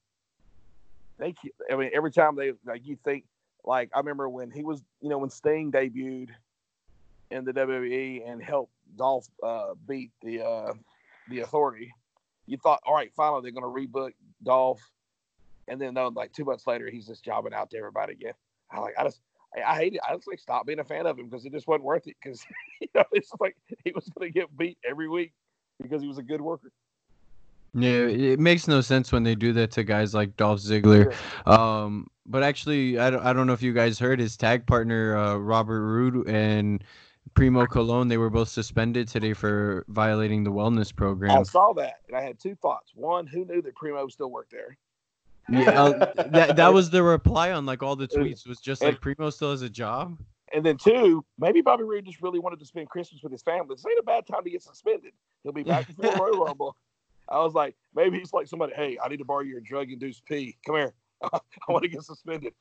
they, 1.18 1.34
I 1.72 1.76
mean, 1.76 1.90
every 1.94 2.12
time 2.12 2.36
they 2.36 2.54
like, 2.66 2.86
you 2.86 2.98
think 3.04 3.26
like 3.64 3.90
I 3.94 4.00
remember 4.00 4.30
when 4.30 4.52
he 4.52 4.64
was, 4.64 4.84
you 5.02 5.10
know, 5.10 5.18
when 5.18 5.30
Sting 5.30 5.72
debuted 5.72 6.30
in 7.32 7.44
the 7.44 7.54
WWE 7.54 8.30
and 8.30 8.42
helped 8.42 8.72
Dolph 8.96 9.28
uh, 9.44 9.74
beat 9.88 10.12
the 10.22 10.46
uh, 10.46 10.74
the 11.30 11.42
authority, 11.42 11.94
you 12.46 12.58
thought, 12.58 12.80
all 12.86 12.96
right, 12.96 13.12
finally 13.16 13.42
they're 13.42 13.60
going 13.60 13.64
to 13.64 13.88
rebook 13.88 14.14
Dolph, 14.44 14.82
and 15.68 15.80
then 15.82 15.94
no, 15.94 16.08
like 16.08 16.32
two 16.32 16.46
months 16.46 16.66
later, 16.66 16.90
he's 16.90 17.06
just 17.06 17.24
jobbing 17.24 17.54
out 17.54 17.70
to 17.72 17.78
everybody 17.78 18.14
again. 18.14 18.34
I 18.72 18.80
like, 18.80 18.96
I 18.98 19.04
just, 19.04 19.22
I 19.66 19.76
hate 19.76 19.94
it. 19.96 20.02
I 20.08 20.16
just 20.16 20.28
like, 20.28 20.40
stop 20.40 20.66
being 20.66 20.80
a 20.80 20.84
fan 20.84 21.06
of 21.06 21.18
him 21.18 21.30
because 21.30 21.46
it 21.46 21.52
just 21.52 21.68
wasn't 21.68 21.84
worth 21.84 22.08
it. 22.08 22.16
Because 22.22 22.46
you 22.82 22.88
know, 22.96 23.04
it's 23.12 23.32
like 23.40 23.58
he 23.84 23.92
was 23.92 24.10
going 24.10 24.32
to 24.32 24.40
get 24.40 24.56
beat 24.58 24.78
every 24.88 25.10
week 25.10 25.34
because 25.82 26.02
he 26.02 26.08
was 26.08 26.18
a 26.18 26.24
good 26.24 26.42
worker. 26.42 26.72
Yeah, 27.74 28.08
it 28.08 28.40
makes 28.40 28.68
no 28.68 28.82
sense 28.82 29.12
when 29.12 29.24
they 29.24 29.36
do 29.36 29.54
that 29.54 29.72
to 29.72 29.84
guys 29.84 30.14
like 30.14 30.36
Dolph 30.36 30.60
Ziggler. 30.60 31.14
Um, 31.46 32.08
but 32.26 32.44
actually, 32.44 33.00
I 33.00 33.10
don't, 33.10 33.24
I 33.24 33.34
don't 33.34 33.48
know 33.48 33.54
if 33.54 33.62
you 33.62 33.74
guys 33.74 34.00
heard 34.00 34.20
his 34.20 34.36
tag 34.36 34.66
partner 34.66 35.16
uh, 35.16 35.36
Robert 35.36 35.82
Roode 35.82 36.28
and 36.28 36.84
Primo 37.34 37.66
Colón. 37.66 38.10
They 38.10 38.18
were 38.18 38.30
both 38.30 38.50
suspended 38.50 39.08
today 39.08 39.34
for 39.34 39.86
violating 39.88 40.44
the 40.44 40.52
wellness 40.52 40.96
program. 40.96 41.38
I 41.38 41.44
saw 41.44 41.74
that 41.74 42.00
and 42.08 42.18
I 42.18 42.22
had 42.22 42.40
two 42.40 42.56
thoughts. 42.56 42.92
One, 42.96 43.28
who 43.28 43.46
knew 43.46 43.62
that 43.62 43.76
Primo 43.76 44.08
still 44.08 44.32
worked 44.32 44.52
there? 44.52 44.78
Yeah, 45.50 45.82
uh, 45.82 46.14
that 46.30 46.56
that 46.58 46.68
was 46.74 46.90
the 46.90 47.04
reply 47.04 47.52
on 47.52 47.66
like 47.66 47.82
all 47.82 47.96
the 47.96 48.08
tweets 48.08 48.48
was 48.48 48.60
just 48.60 48.82
like 48.84 49.00
Primo 49.00 49.30
still 49.30 49.52
has 49.52 49.62
a 49.62 49.70
job. 49.70 50.18
And 50.54 50.66
then 50.66 50.78
two, 50.78 51.26
maybe 51.38 51.62
Bobby 51.62 51.84
Roode 51.84 52.06
just 52.06 52.22
really 52.22 52.40
wanted 52.40 52.60
to 52.60 52.66
spend 52.66 52.90
Christmas 52.90 53.22
with 53.22 53.32
his 53.32 53.42
family. 53.42 53.76
This 53.76 53.86
ain't 53.86 54.00
a 54.00 54.04
bad 54.04 54.26
time 54.26 54.44
to 54.44 54.50
get 54.50 54.64
suspended. 54.64 55.12
He'll 55.44 55.52
be 55.52 55.64
back 55.64 55.88
before 55.88 56.12
Royal 56.20 56.46
Rumble. 56.46 56.76
I 57.30 57.40
was 57.40 57.54
like, 57.54 57.76
maybe 57.96 58.18
he's 58.20 58.34
like 58.34 58.48
somebody, 58.48 58.74
hey, 58.76 58.98
I 59.04 59.08
need 59.08 59.18
to 59.18 59.26
borrow 59.26 59.42
your 59.42 59.60
drug 59.62 59.92
induced 59.92 60.26
pee. 60.26 60.58
Come 60.66 60.76
here. 60.76 60.94
I 61.34 61.40
want 61.70 61.84
to 61.84 61.90
get 61.90 62.04
suspended. 62.04 62.54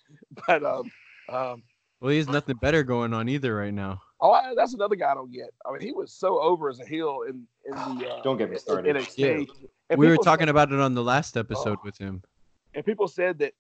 But 0.47 0.65
um 0.65 0.91
um 1.29 1.63
Well, 2.01 2.11
he 2.11 2.19
has 2.19 2.29
nothing 2.29 2.57
better 2.57 2.83
going 2.83 3.13
on 3.15 3.29
either 3.29 3.55
right 3.55 3.73
now. 3.75 4.01
oh 4.21 4.33
I, 4.33 4.55
that's 4.57 4.75
another 4.75 4.97
guy 4.97 5.11
I 5.13 5.15
don't 5.15 5.31
get. 5.33 5.51
I 5.67 5.73
mean, 5.73 5.81
he 5.83 5.93
was 5.93 6.13
so 6.13 6.41
over 6.41 6.69
as 6.69 6.81
a 6.81 6.87
heel 6.87 7.21
in, 7.29 7.47
in 7.67 7.99
the 7.99 8.09
uh, 8.15 8.23
Don't 8.23 8.39
get 8.39 8.51
me 8.51 8.57
started. 8.59 8.97
in 8.97 9.03
started. 9.03 9.47
NXT. 9.47 9.47
Yeah. 9.61 9.67
And 9.91 9.99
we 10.01 10.09
were 10.09 10.17
talking 10.17 10.45
said- 10.47 10.51
about 10.51 10.73
it 10.73 10.81
on 10.81 10.95
the 10.95 11.03
last 11.05 11.37
episode 11.37 11.79
Oh. 11.81 11.85
with 11.85 11.97
him. 11.99 12.23
and 12.75 12.85
people 12.85 13.09
said 13.09 13.39
that 13.41 13.53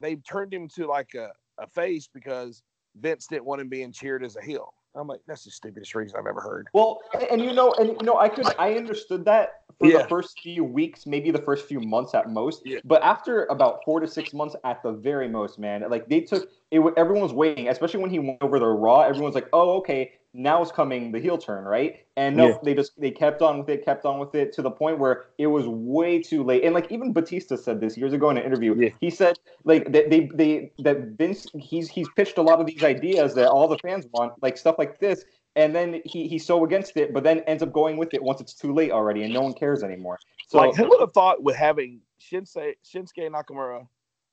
they 0.00 0.16
turned 0.16 0.52
him 0.52 0.68
to 0.76 0.86
like 0.86 1.14
a, 1.14 1.30
a 1.58 1.66
face 1.68 2.08
because 2.12 2.62
Vince 3.00 3.26
didn't 3.28 3.44
want 3.44 3.60
him 3.60 3.68
being 3.68 3.92
cheered 3.92 4.24
as 4.24 4.36
a 4.36 4.42
heel. 4.42 4.72
I'm 4.98 5.06
like, 5.06 5.20
that's 5.26 5.44
the 5.44 5.50
stupidest 5.50 5.94
reason 5.94 6.16
I've 6.18 6.26
ever 6.26 6.40
heard. 6.40 6.68
Well, 6.72 7.00
and, 7.30 7.40
you 7.40 7.52
know, 7.52 7.72
and 7.74 7.88
you 7.90 7.98
know, 8.02 8.18
I 8.18 8.28
could, 8.28 8.46
I 8.58 8.74
understood 8.74 9.24
that 9.26 9.62
for 9.78 9.86
Yeah. 9.86 10.02
the 10.02 10.08
first 10.08 10.40
few 10.40 10.64
weeks, 10.64 11.06
maybe 11.06 11.30
the 11.30 11.40
first 11.42 11.66
few 11.66 11.80
months 11.80 12.14
at 12.14 12.30
most. 12.30 12.62
Yeah. 12.64 12.80
But 12.84 13.02
after 13.02 13.44
about 13.46 13.84
four 13.84 14.00
to 14.00 14.08
six 14.08 14.34
months 14.34 14.56
at 14.64 14.82
the 14.82 14.92
very 14.92 15.28
most, 15.28 15.58
man, 15.58 15.84
like 15.88 16.08
they 16.08 16.20
took 16.20 16.50
it. 16.70 16.80
Everyone 16.96 17.22
was 17.22 17.32
waiting, 17.32 17.68
especially 17.68 18.00
when 18.00 18.10
he 18.10 18.18
went 18.18 18.38
over 18.42 18.58
the 18.58 18.66
Raw. 18.66 19.02
Everyone's 19.02 19.34
like, 19.34 19.48
"Oh, 19.52 19.76
okay, 19.78 20.12
now 20.34 20.62
is 20.62 20.70
coming 20.70 21.12
the 21.12 21.18
heel 21.20 21.38
turn, 21.38 21.64
right?" 21.64 22.04
And 22.16 22.36
no, 22.36 22.48
Yeah. 22.48 22.58
they 22.62 22.74
just 22.74 22.98
they 23.00 23.10
kept 23.10 23.42
on 23.42 23.58
with 23.58 23.68
it, 23.68 23.84
kept 23.84 24.04
on 24.04 24.18
with 24.18 24.34
it 24.34 24.52
to 24.54 24.62
the 24.62 24.70
point 24.70 24.98
where 24.98 25.26
it 25.38 25.46
was 25.46 25.66
way 25.66 26.22
too 26.22 26.42
late. 26.44 26.64
And 26.64 26.74
like 26.74 26.90
even 26.92 27.12
Batista 27.12 27.56
said 27.56 27.80
this 27.80 27.96
years 27.96 28.12
ago 28.12 28.30
in 28.30 28.38
an 28.38 28.44
interview. 28.44 28.74
Yeah. 28.74 28.90
He 29.00 29.10
said 29.10 29.38
like 29.64 29.92
that 29.92 30.10
they 30.10 30.30
they 30.34 30.72
that 30.80 30.98
Vince 31.18 31.46
he's 31.58 31.88
he's 31.88 32.08
pitched 32.10 32.38
a 32.38 32.42
lot 32.42 32.60
of 32.60 32.66
these 32.66 32.84
ideas 32.84 33.34
that 33.34 33.48
all 33.48 33.68
the 33.68 33.78
fans 33.78 34.06
want, 34.12 34.34
like 34.42 34.56
stuff 34.56 34.76
like 34.78 35.00
this 35.00 35.24
and 35.58 35.74
then 35.74 36.00
he 36.04 36.28
he's 36.28 36.46
so 36.46 36.64
against 36.64 36.96
it, 36.96 37.12
but 37.12 37.24
then 37.24 37.40
ends 37.40 37.62
up 37.62 37.72
going 37.72 37.96
with 37.96 38.14
it 38.14 38.22
once 38.22 38.40
it's 38.40 38.54
too 38.54 38.72
late 38.72 38.92
already, 38.92 39.24
and 39.24 39.34
no 39.34 39.40
one 39.40 39.52
cares 39.52 39.82
anymore. 39.82 40.18
So 40.46 40.58
like, 40.58 40.76
who 40.76 40.88
would 40.88 41.00
have 41.00 41.12
thought 41.12 41.42
with 41.42 41.56
having 41.56 42.00
Shinsuke, 42.20 42.74
Shinsuke 42.84 43.28
Nakamura 43.28 43.86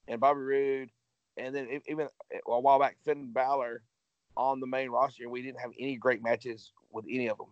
and 0.08 0.22
Bobby 0.22 0.42
Roode, 0.42 0.92
and 1.36 1.56
then 1.56 1.82
even 1.88 2.08
a 2.32 2.62
while 2.62 2.80
back 2.80 2.98
Finn 3.04 3.32
Balor 3.34 3.82
on 4.38 4.60
the 4.60 4.68
main 4.68 4.90
roster, 4.90 5.24
and 5.24 5.32
we 5.32 5.42
didn't 5.42 5.60
have 5.60 5.72
any 5.80 5.96
great 5.96 6.22
matches 6.24 6.72
with 6.92 7.06
any 7.10 7.28
of 7.30 7.38
them. 7.38 7.48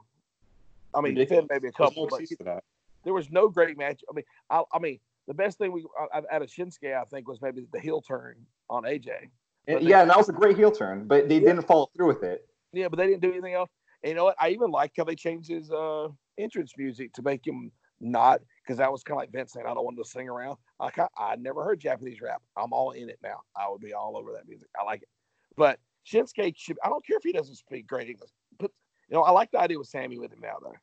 I 0.94 1.02
mean, 1.02 1.14
Ridiculous. 1.16 1.46
Maybe 1.50 1.68
a 1.70 1.72
couple, 1.72 2.04
no 2.04 2.10
but 2.10 2.20
excuse 2.22 2.38
for 2.38 2.44
that. 2.44 2.64
there 3.04 3.14
was 3.14 3.32
no 3.32 3.48
great 3.50 3.78
match. 3.78 4.02
I 4.10 4.14
mean, 4.14 4.26
I, 4.50 4.64
I 4.74 4.80
mean, 4.80 5.00
the 5.28 5.34
best 5.34 5.58
thing 5.58 5.72
we 5.72 5.86
out 6.14 6.42
of 6.42 6.50
Shinsuke, 6.50 6.96
I 6.96 7.04
think, 7.06 7.28
was 7.28 7.42
maybe 7.42 7.66
the 7.72 7.80
heel 7.80 8.02
turn 8.02 8.36
on 8.70 8.84
AJ. 8.84 9.10
And- 9.10 9.30
but 9.68 9.82
they- 9.84 9.90
yeah, 9.90 10.02
and 10.02 10.10
that 10.10 10.18
was 10.18 10.30
a 10.30 10.34
great 10.34 10.58
heel 10.58 10.72
turn, 10.72 11.06
but 11.08 11.30
they 11.30 11.36
Yeah. 11.40 11.48
didn't 11.54 11.64
follow 11.64 11.90
through 11.96 12.08
with 12.08 12.24
it. 12.24 12.48
Yeah, 12.74 12.90
but 12.90 12.98
they 12.98 13.08
didn't 13.08 13.22
do 13.22 13.32
anything 13.32 13.54
else. 13.54 13.70
And 14.04 14.10
you 14.10 14.16
know 14.16 14.26
what? 14.26 14.36
I 14.40 14.50
even 14.50 14.70
like 14.72 14.92
how 14.98 15.04
they 15.06 15.16
changed 15.16 15.50
his 15.50 15.72
uh, 15.72 16.10
entrance 16.38 16.74
music 16.78 17.14
to 17.14 17.22
make 17.22 17.46
him 17.48 17.72
not 18.02 18.42
because 18.62 18.78
that 18.80 18.92
was 18.92 19.02
kind 19.04 19.16
of 19.16 19.22
like 19.22 19.32
Vince 19.32 19.54
saying, 19.54 19.66
"I 19.66 19.74
don't 19.74 19.86
want 19.86 19.96
to 19.98 20.04
sing 20.04 20.28
around." 20.28 20.58
Like 20.80 21.00
I, 21.00 21.08
I 21.18 21.36
never 21.38 21.64
heard 21.64 21.80
Japanese 21.80 22.20
rap. 22.20 22.42
I'm 22.58 22.74
all 22.74 22.92
in 22.92 23.10
it 23.10 23.18
now. 23.24 23.42
I 23.56 23.70
would 23.70 23.80
be 23.80 23.94
all 23.94 24.18
over 24.18 24.34
that 24.34 24.46
music. 24.48 24.68
I 24.78 24.84
like 24.84 25.04
it. 25.04 25.08
But 25.56 25.80
Shinsuke 26.06 26.54
should. 26.58 26.78
I 26.84 26.90
don't 26.90 27.06
care 27.06 27.18
if 27.18 27.24
he 27.24 27.32
doesn't 27.32 27.56
speak 27.56 27.88
great 27.88 28.10
English. 28.10 28.32
But 28.60 28.72
you 29.10 29.16
know, 29.16 29.24
I 29.24 29.32
like 29.32 29.52
the 29.52 29.60
idea 29.60 29.78
with 29.78 29.88
Sammy 29.88 30.20
with 30.20 30.32
him 30.32 30.42
now, 30.42 30.58
though. 30.62 30.76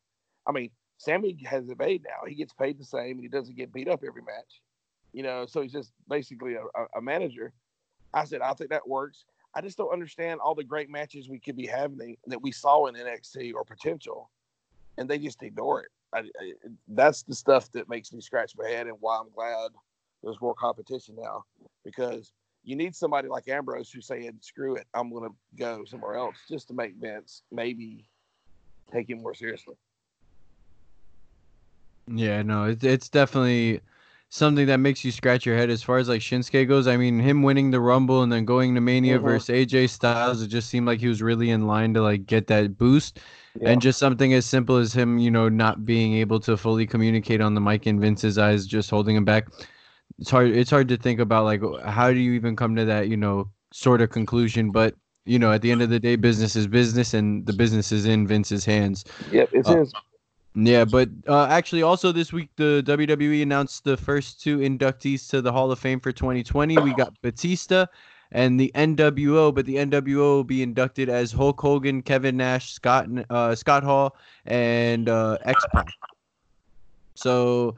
I 0.46 0.52
mean, 0.52 0.70
Sammy 0.98 1.38
has 1.44 1.68
it 1.68 1.78
made 1.78 2.02
now. 2.02 2.26
He 2.26 2.34
gets 2.34 2.52
paid 2.52 2.78
the 2.78 2.84
same, 2.84 3.12
and 3.12 3.22
he 3.22 3.28
doesn't 3.28 3.56
get 3.56 3.72
beat 3.72 3.88
up 3.88 4.02
every 4.06 4.22
match. 4.22 4.60
You 5.12 5.22
know, 5.22 5.46
so 5.46 5.60
he's 5.60 5.72
just 5.72 5.92
basically 6.08 6.54
a, 6.54 6.62
a, 6.62 6.98
a 6.98 7.02
manager. 7.02 7.52
I 8.14 8.24
said, 8.24 8.40
I 8.40 8.52
think 8.54 8.70
that 8.70 8.86
works. 8.86 9.24
I 9.54 9.60
just 9.60 9.76
don't 9.76 9.92
understand 9.92 10.40
all 10.40 10.54
the 10.54 10.64
great 10.64 10.90
matches 10.90 11.28
we 11.28 11.40
could 11.40 11.56
be 11.56 11.66
having 11.66 12.16
that 12.26 12.40
we 12.40 12.52
saw 12.52 12.86
in 12.86 12.94
NXT 12.94 13.52
or 13.54 13.64
potential, 13.64 14.30
and 14.96 15.08
they 15.08 15.18
just 15.18 15.42
ignore 15.42 15.82
it. 15.82 15.90
I, 16.12 16.18
I, 16.18 16.52
that's 16.88 17.22
the 17.22 17.34
stuff 17.34 17.70
that 17.72 17.88
makes 17.88 18.12
me 18.12 18.20
scratch 18.20 18.52
my 18.56 18.68
head, 18.68 18.86
and 18.86 18.96
why 19.00 19.18
I'm 19.18 19.30
glad 19.34 19.70
there's 20.22 20.40
more 20.40 20.54
competition 20.54 21.16
now 21.20 21.44
because 21.84 22.32
you 22.62 22.76
need 22.76 22.94
somebody 22.94 23.28
like 23.28 23.48
Ambrose 23.48 23.90
who's 23.90 24.06
saying, 24.06 24.38
"Screw 24.40 24.76
it, 24.76 24.86
I'm 24.94 25.10
going 25.10 25.28
to 25.30 25.36
go 25.56 25.84
somewhere 25.84 26.14
else," 26.14 26.36
just 26.48 26.68
to 26.68 26.74
make 26.74 26.94
Vince 26.96 27.42
maybe 27.50 28.08
take 28.92 29.08
him 29.08 29.22
more 29.22 29.34
seriously. 29.34 29.74
Yeah, 32.12 32.42
no, 32.42 32.64
it's 32.64 32.84
it's 32.84 33.08
definitely 33.08 33.80
something 34.30 34.66
that 34.66 34.78
makes 34.78 35.04
you 35.04 35.10
scratch 35.10 35.44
your 35.44 35.56
head 35.56 35.70
as 35.70 35.82
far 35.82 35.98
as 35.98 36.08
like 36.08 36.20
Shinsuke 36.20 36.68
goes. 36.68 36.86
I 36.86 36.96
mean, 36.96 37.18
him 37.18 37.42
winning 37.42 37.70
the 37.70 37.80
Rumble 37.80 38.22
and 38.22 38.30
then 38.32 38.44
going 38.44 38.74
to 38.74 38.80
Mania 38.80 39.18
Mhm. 39.18 39.22
versus 39.22 39.48
AJ 39.48 39.88
Styles, 39.88 40.42
it 40.42 40.48
just 40.48 40.68
seemed 40.70 40.86
like 40.86 41.00
he 41.00 41.08
was 41.08 41.20
really 41.22 41.50
in 41.50 41.66
line 41.66 41.94
to 41.94 42.02
like 42.02 42.26
get 42.26 42.46
that 42.48 42.78
boost. 42.78 43.20
Yeah. 43.60 43.70
And 43.70 43.82
just 43.82 43.98
something 43.98 44.32
as 44.32 44.46
simple 44.46 44.76
as 44.76 44.92
him, 44.92 45.18
you 45.18 45.30
know, 45.30 45.48
not 45.48 45.84
being 45.84 46.14
able 46.14 46.38
to 46.40 46.56
fully 46.56 46.86
communicate 46.86 47.40
on 47.40 47.54
the 47.54 47.60
mic 47.60 47.86
in 47.86 48.00
Vince's 48.00 48.38
eyes, 48.38 48.66
just 48.66 48.90
holding 48.90 49.16
him 49.16 49.24
back. 49.24 49.48
It's 50.20 50.30
hard. 50.30 50.50
It's 50.50 50.70
hard 50.70 50.88
to 50.88 50.96
think 50.96 51.18
about 51.18 51.44
like 51.44 51.62
how 51.84 52.12
do 52.12 52.18
you 52.18 52.32
even 52.32 52.54
come 52.54 52.76
to 52.76 52.84
that, 52.84 53.08
you 53.08 53.16
know, 53.16 53.48
sort 53.72 54.00
of 54.02 54.10
conclusion. 54.10 54.70
But 54.70 54.94
you 55.24 55.38
know, 55.38 55.52
at 55.52 55.62
the 55.62 55.70
end 55.70 55.82
of 55.82 55.90
the 55.90 56.00
day, 56.00 56.16
business 56.16 56.56
is 56.56 56.66
business, 56.66 57.14
and 57.14 57.46
the 57.46 57.52
business 57.52 57.92
is 57.92 58.04
in 58.06 58.26
Vince's 58.26 58.64
hands. 58.64 59.04
Yep, 59.32 59.50
it's 59.52 59.68
Uh, 59.68 59.76
his. 59.76 59.92
Yeah, 60.54 60.84
but 60.84 61.08
uh, 61.28 61.46
actually, 61.46 61.82
also 61.82 62.10
this 62.10 62.32
week, 62.32 62.50
the 62.56 62.82
WWE 62.84 63.42
announced 63.42 63.84
the 63.84 63.96
first 63.96 64.42
two 64.42 64.58
inductees 64.58 65.28
to 65.30 65.40
the 65.40 65.52
Hall 65.52 65.70
of 65.70 65.78
Fame 65.78 66.00
for 66.00 66.10
2020. 66.10 66.76
We 66.78 66.92
got 66.92 67.14
Batista 67.22 67.86
and 68.32 68.58
the 68.58 68.72
NWO, 68.74 69.54
but 69.54 69.64
the 69.64 69.76
NWO 69.76 70.16
will 70.16 70.44
be 70.44 70.62
inducted 70.62 71.08
as 71.08 71.30
Hulk 71.30 71.60
Hogan, 71.60 72.02
Kevin 72.02 72.36
Nash, 72.36 72.72
Scott 72.72 73.08
uh, 73.30 73.54
Scott 73.54 73.84
Hall, 73.84 74.16
and 74.44 75.08
uh, 75.08 75.38
X 75.44 75.64
Pac. 75.72 75.86
So, 77.14 77.76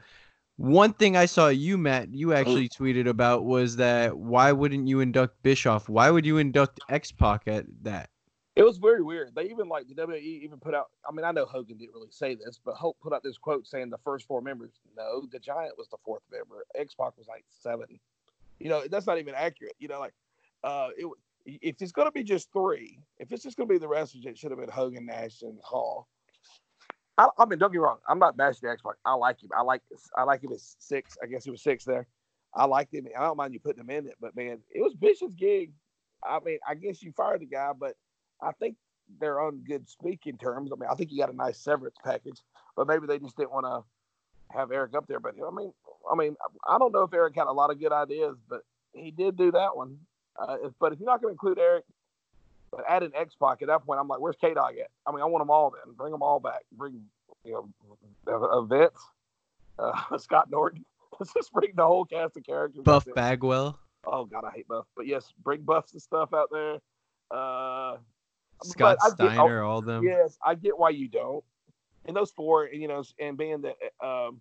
one 0.56 0.92
thing 0.92 1.16
I 1.16 1.26
saw 1.26 1.48
you, 1.48 1.78
Matt, 1.78 2.12
you 2.12 2.32
actually 2.34 2.68
tweeted 2.68 3.08
about 3.08 3.44
was 3.44 3.76
that 3.76 4.16
why 4.16 4.52
wouldn't 4.52 4.86
you 4.86 5.00
induct 5.00 5.42
Bischoff? 5.42 5.88
Why 5.88 6.10
would 6.10 6.26
you 6.26 6.38
induct 6.38 6.80
X 6.88 7.10
Pac 7.10 7.42
at 7.46 7.66
that? 7.82 8.10
It 8.54 8.62
was 8.64 8.76
very 8.76 9.02
weird. 9.02 9.34
They 9.34 9.44
even 9.44 9.68
like 9.68 9.88
the 9.88 9.94
WWE 9.94 10.20
even 10.20 10.58
put 10.58 10.74
out. 10.74 10.90
I 11.08 11.12
mean, 11.12 11.24
I 11.24 11.32
know 11.32 11.46
Hogan 11.46 11.78
didn't 11.78 11.94
really 11.94 12.10
say 12.10 12.34
this, 12.34 12.60
but 12.62 12.74
Hulk 12.74 12.98
put 13.02 13.14
out 13.14 13.22
this 13.22 13.38
quote 13.38 13.66
saying 13.66 13.88
the 13.88 13.98
first 14.04 14.26
four 14.26 14.42
members. 14.42 14.72
No, 14.94 15.26
the 15.32 15.38
Giant 15.38 15.78
was 15.78 15.88
the 15.88 15.96
fourth 16.04 16.22
member. 16.30 16.66
X 16.74 16.94
Pac 16.94 17.16
was 17.16 17.28
like 17.28 17.44
seven. 17.48 17.98
You 18.60 18.68
know, 18.68 18.84
that's 18.90 19.06
not 19.06 19.18
even 19.18 19.34
accurate. 19.34 19.74
You 19.78 19.88
know, 19.88 20.00
like 20.00 20.14
uh, 20.64 20.88
it. 20.96 21.06
If 21.44 21.82
it's 21.82 21.90
going 21.90 22.06
to 22.06 22.12
be 22.12 22.22
just 22.22 22.52
three, 22.52 23.00
if 23.18 23.32
it's 23.32 23.42
just 23.42 23.56
going 23.56 23.68
to 23.68 23.74
be 23.74 23.78
the 23.78 23.88
wrestlers, 23.88 24.24
it 24.26 24.38
should 24.38 24.52
have 24.52 24.60
been 24.60 24.68
Hogan, 24.68 25.06
Nash, 25.06 25.42
and 25.42 25.58
Hall. 25.60 26.06
I, 27.18 27.28
I 27.38 27.44
mean, 27.44 27.58
don't 27.58 27.70
get 27.70 27.78
me 27.78 27.84
wrong. 27.84 27.98
I'm 28.08 28.18
not 28.18 28.36
bashing 28.36 28.60
the 28.62 28.70
X 28.70 28.82
Pac. 28.82 28.94
I 29.04 29.14
like 29.14 29.42
him. 29.42 29.50
I 29.56 29.62
like 29.62 29.82
I 30.16 30.22
like 30.22 30.42
him 30.42 30.52
as 30.52 30.76
six. 30.78 31.16
I 31.22 31.26
guess 31.26 31.44
he 31.44 31.50
was 31.50 31.62
six 31.62 31.84
there. 31.84 32.06
I 32.54 32.64
liked 32.64 32.94
him. 32.94 33.06
I 33.18 33.24
don't 33.24 33.36
mind 33.36 33.54
you 33.54 33.60
putting 33.60 33.80
him 33.80 33.90
in 33.90 34.06
it, 34.06 34.16
but 34.20 34.36
man, 34.36 34.58
it 34.70 34.80
was 34.80 34.94
Bischoff's 34.94 35.34
gig. 35.34 35.72
I 36.24 36.38
mean, 36.44 36.58
I 36.68 36.74
guess 36.74 37.02
you 37.02 37.12
fired 37.16 37.40
the 37.40 37.46
guy, 37.46 37.72
but 37.78 37.94
I 38.42 38.52
think 38.52 38.76
they're 39.20 39.40
on 39.40 39.64
good 39.66 39.88
speaking 39.88 40.38
terms. 40.38 40.70
I 40.72 40.78
mean, 40.78 40.88
I 40.90 40.94
think 40.94 41.10
he 41.10 41.18
got 41.18 41.32
a 41.32 41.36
nice 41.36 41.58
severance 41.58 41.96
package, 42.04 42.40
but 42.76 42.86
maybe 42.86 43.06
they 43.06 43.18
just 43.18 43.36
didn't 43.36 43.52
want 43.52 43.66
to 43.66 44.56
have 44.56 44.70
Eric 44.70 44.94
up 44.96 45.06
there. 45.06 45.20
But 45.20 45.34
I 45.36 45.54
mean, 45.54 45.72
I 46.10 46.14
mean, 46.16 46.36
I 46.68 46.78
don't 46.78 46.92
know 46.92 47.02
if 47.02 47.14
Eric 47.14 47.34
had 47.36 47.46
a 47.46 47.52
lot 47.52 47.70
of 47.70 47.80
good 47.80 47.92
ideas, 47.92 48.36
but 48.48 48.62
he 48.92 49.10
did 49.10 49.36
do 49.36 49.50
that 49.52 49.76
one. 49.76 49.96
Uh, 50.38 50.56
but 50.80 50.92
if 50.92 51.00
you're 51.00 51.06
not 51.06 51.20
going 51.20 51.32
to 51.32 51.34
include 51.34 51.58
Eric, 51.58 51.84
but 52.72 52.84
add 52.88 53.02
an 53.02 53.12
X 53.14 53.36
Pac 53.40 53.62
at 53.62 53.68
that 53.68 53.84
point, 53.84 54.00
I'm 54.00 54.08
like, 54.08 54.20
where's 54.20 54.36
K 54.40 54.54
Dog 54.54 54.74
at? 54.78 54.88
I 55.06 55.12
mean, 55.12 55.20
I 55.20 55.26
want 55.26 55.42
them 55.42 55.50
all 55.50 55.70
then. 55.70 55.94
Bring 55.94 56.10
them 56.10 56.22
all 56.22 56.40
back. 56.40 56.62
Bring 56.72 57.02
you 57.44 57.52
know, 57.52 57.68
uh, 58.26 58.58
uh, 58.58 58.62
Vince, 58.62 58.98
uh, 59.78 60.18
Scott 60.18 60.50
Norton. 60.50 60.84
Let's 61.20 61.32
just 61.34 61.52
bring 61.52 61.72
the 61.74 61.86
whole 61.86 62.04
cast 62.04 62.36
of 62.36 62.44
characters. 62.44 62.82
Buff. 62.82 63.06
Bagwell, 63.14 63.78
Oh 64.04 64.24
God, 64.24 64.44
I 64.44 64.50
hate 64.50 64.68
Buff. 64.68 64.86
But 64.96 65.06
yes, 65.06 65.32
bring 65.42 65.62
Buffs 65.62 65.92
and 65.92 66.02
stuff 66.02 66.32
out 66.34 66.48
there. 66.50 66.78
Uh, 67.30 67.98
Scott 68.62 68.98
I 69.02 69.08
get- 69.08 69.14
Steiner, 69.14 69.62
all 69.62 69.82
them. 69.82 70.04
Yes, 70.04 70.38
I 70.44 70.54
get 70.54 70.78
why 70.78 70.90
you 70.90 71.08
don't. 71.08 71.44
And 72.04 72.16
those 72.16 72.32
four, 72.32 72.66
you 72.66 72.88
know, 72.88 73.04
and 73.20 73.36
being 73.38 73.62
that 73.62 73.76
um, 74.04 74.40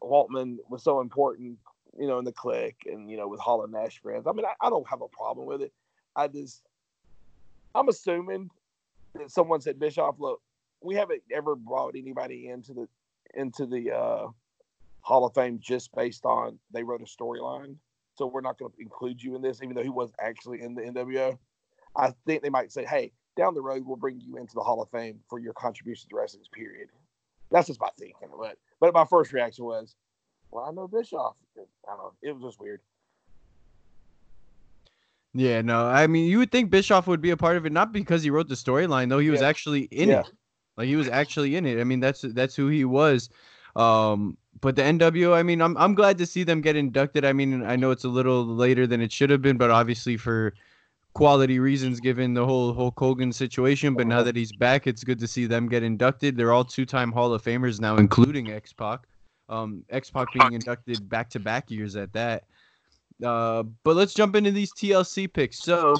Waltman 0.00 0.58
was 0.68 0.82
so 0.82 1.00
important, 1.00 1.58
you 1.98 2.06
know, 2.06 2.18
in 2.18 2.24
the 2.24 2.32
clique 2.32 2.82
and, 2.86 3.10
you 3.10 3.16
know, 3.16 3.26
with 3.26 3.40
Hall 3.40 3.64
and 3.64 3.72
Nash 3.72 4.00
friends. 4.00 4.26
I 4.28 4.32
mean, 4.32 4.44
I, 4.44 4.66
I 4.66 4.70
don't 4.70 4.86
have 4.88 5.02
a 5.02 5.08
problem 5.08 5.46
with 5.46 5.60
it. 5.62 5.72
I 6.14 6.28
just, 6.28 6.62
I'm 7.74 7.88
assuming 7.88 8.50
that 9.14 9.30
someone 9.30 9.60
said 9.60 9.78
Bischoff, 9.78 10.16
look, 10.18 10.40
we 10.80 10.94
haven't 10.94 11.22
ever 11.32 11.54
brought 11.54 11.94
anybody 11.96 12.48
into 12.48 12.72
the 12.72 12.88
into 13.34 13.66
the 13.66 13.92
uh, 13.92 14.26
Hall 15.00 15.24
of 15.24 15.34
Fame 15.34 15.58
just 15.60 15.94
based 15.94 16.24
on 16.24 16.58
they 16.72 16.82
wrote 16.82 17.02
a 17.02 17.04
storyline. 17.04 17.76
So 18.14 18.26
we're 18.26 18.42
not 18.42 18.58
going 18.58 18.72
to 18.72 18.80
include 18.80 19.22
you 19.22 19.34
in 19.36 19.42
this, 19.42 19.62
even 19.62 19.74
though 19.74 19.82
he 19.82 19.88
was 19.88 20.12
actually 20.20 20.60
in 20.60 20.74
the 20.74 20.82
NWO. 20.82 21.38
I 21.96 22.12
think 22.26 22.42
they 22.42 22.50
might 22.50 22.70
say, 22.70 22.84
hey, 22.84 23.12
down 23.36 23.54
the 23.54 23.62
road, 23.62 23.84
we'll 23.86 23.96
bring 23.96 24.20
you 24.20 24.36
into 24.36 24.54
the 24.54 24.62
Hall 24.62 24.82
of 24.82 24.90
Fame 24.90 25.20
for 25.28 25.38
your 25.38 25.54
contributions 25.54 26.08
to 26.10 26.16
wrestling's 26.16 26.48
period. 26.48 26.88
That's 27.50 27.68
just 27.68 27.80
my 27.80 27.88
thinking. 27.98 28.28
But 28.38 28.58
but 28.80 28.94
my 28.94 29.04
first 29.04 29.32
reaction 29.32 29.64
was, 29.64 29.94
well, 30.50 30.64
I 30.64 30.72
know 30.72 30.88
Bischoff. 30.88 31.36
I 31.56 31.62
don't 31.86 31.98
know. 31.98 32.12
It 32.22 32.32
was 32.32 32.42
just 32.42 32.60
weird. 32.60 32.80
Yeah, 35.34 35.62
no, 35.62 35.86
I 35.86 36.06
mean, 36.06 36.28
you 36.28 36.38
would 36.38 36.52
think 36.52 36.70
Bischoff 36.70 37.06
would 37.06 37.22
be 37.22 37.30
a 37.30 37.36
part 37.36 37.56
of 37.56 37.64
it, 37.64 37.72
not 37.72 37.90
because 37.92 38.22
he 38.22 38.30
wrote 38.30 38.48
the 38.48 38.54
storyline, 38.54 39.08
though. 39.08 39.18
He 39.18 39.30
was 39.30 39.40
Yeah. 39.40 39.48
actually 39.48 39.82
in 39.84 40.10
Yeah. 40.10 40.20
it. 40.20 40.26
Like 40.76 40.88
he 40.88 40.96
was 40.96 41.08
actually 41.08 41.56
in 41.56 41.66
it. 41.66 41.80
I 41.80 41.84
mean, 41.84 42.00
that's 42.00 42.22
that's 42.22 42.54
who 42.56 42.68
he 42.68 42.84
was. 42.84 43.28
Um, 43.76 44.36
but 44.60 44.76
the 44.76 44.82
NWO, 44.82 45.34
I 45.34 45.42
mean, 45.42 45.60
I'm 45.62 45.76
I'm 45.76 45.94
glad 45.94 46.18
to 46.18 46.26
see 46.26 46.44
them 46.44 46.60
get 46.60 46.76
inducted. 46.76 47.24
I 47.24 47.32
mean, 47.32 47.62
I 47.62 47.76
know 47.76 47.90
it's 47.90 48.04
a 48.04 48.08
little 48.08 48.44
later 48.44 48.86
than 48.86 49.00
it 49.00 49.12
should 49.12 49.30
have 49.30 49.42
been, 49.42 49.56
but 49.56 49.70
obviously 49.70 50.16
for 50.16 50.54
quality 51.14 51.58
reasons, 51.58 52.00
given 52.00 52.32
the 52.32 52.44
whole 52.44 52.72
Hulk 52.72 52.98
Hogan 52.98 53.32
situation. 53.32 53.94
But 53.94 54.06
now 54.06 54.22
that 54.22 54.36
he's 54.36 54.52
back, 54.52 54.86
it's 54.86 55.04
good 55.04 55.18
to 55.20 55.26
see 55.26 55.46
them 55.46 55.68
get 55.68 55.82
inducted. 55.82 56.36
They're 56.36 56.52
all 56.52 56.64
two-time 56.64 57.12
Hall 57.12 57.32
of 57.34 57.42
Famers 57.42 57.80
now, 57.80 57.96
including 57.96 58.50
X 58.50 58.72
Pac. 58.72 59.00
Um, 59.48 59.84
X 59.90 60.10
Pac 60.10 60.32
being 60.32 60.52
inducted 60.54 61.08
back-to-back 61.08 61.70
years 61.70 61.96
at 61.96 62.12
that. 62.14 62.44
Uh, 63.22 63.64
but 63.84 63.96
let's 63.96 64.14
jump 64.14 64.36
into 64.36 64.50
these 64.50 64.72
TLC 64.72 65.32
picks. 65.32 65.58
So 65.58 65.96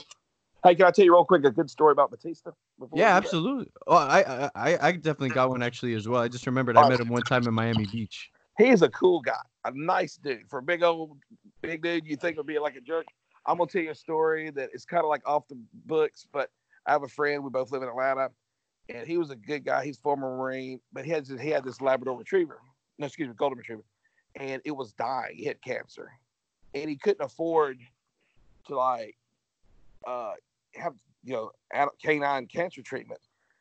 Hey, 0.64 0.76
can 0.76 0.86
I 0.86 0.92
tell 0.92 1.04
you 1.04 1.12
real 1.12 1.24
quick 1.24 1.44
a 1.44 1.50
good 1.50 1.68
story 1.68 1.90
about 1.90 2.10
Batista? 2.10 2.52
yeah, 2.94 3.16
absolutely. 3.16 3.66
Oh, 3.88 3.96
I, 3.96 4.48
I 4.54 4.78
I 4.80 4.92
definitely 4.92 5.30
got 5.30 5.50
one 5.50 5.62
actually 5.62 5.94
as 5.94 6.06
well. 6.06 6.22
I 6.22 6.28
just 6.28 6.46
remembered 6.46 6.76
I 6.76 6.88
met 6.88 7.00
him 7.00 7.08
one 7.08 7.22
time 7.22 7.46
in 7.48 7.54
Miami 7.54 7.86
Beach. 7.86 8.30
He's 8.58 8.82
a 8.82 8.88
cool 8.90 9.20
guy, 9.20 9.32
a 9.64 9.72
nice 9.74 10.16
dude. 10.16 10.48
For 10.48 10.60
a 10.60 10.62
big 10.62 10.84
old 10.84 11.18
big 11.62 11.82
dude, 11.82 12.06
you 12.06 12.16
think 12.16 12.36
would 12.36 12.46
be 12.46 12.60
like 12.60 12.76
a 12.76 12.80
jerk. 12.80 13.06
I'm 13.44 13.58
gonna 13.58 13.68
tell 13.68 13.82
you 13.82 13.90
a 13.90 13.94
story 13.94 14.50
that 14.50 14.70
is 14.72 14.84
kind 14.84 15.02
of 15.02 15.08
like 15.08 15.26
off 15.26 15.48
the 15.48 15.58
books, 15.86 16.28
but 16.32 16.50
I 16.86 16.92
have 16.92 17.02
a 17.02 17.08
friend. 17.08 17.42
We 17.42 17.50
both 17.50 17.72
live 17.72 17.82
in 17.82 17.88
Atlanta, 17.88 18.28
and 18.88 19.04
he 19.04 19.18
was 19.18 19.30
a 19.30 19.36
good 19.36 19.64
guy. 19.64 19.84
He's 19.84 19.98
former 19.98 20.36
Marine, 20.36 20.80
but 20.92 21.04
he 21.04 21.10
had 21.10 21.26
he 21.26 21.48
had 21.48 21.64
this 21.64 21.80
Labrador 21.80 22.16
Retriever. 22.16 22.60
No, 22.98 23.06
excuse 23.06 23.28
me, 23.28 23.34
Golden 23.36 23.58
Retriever, 23.58 23.84
and 24.36 24.62
it 24.64 24.70
was 24.70 24.92
dying. 24.92 25.34
He 25.34 25.44
had 25.44 25.60
cancer, 25.60 26.12
and 26.74 26.88
he 26.88 26.96
couldn't 26.96 27.24
afford 27.24 27.78
to 28.66 28.76
like 28.76 29.16
uh 30.06 30.32
have 30.74 30.94
you 31.24 31.32
know 31.32 31.50
canine 32.02 32.46
cancer 32.46 32.82
treatment. 32.82 33.20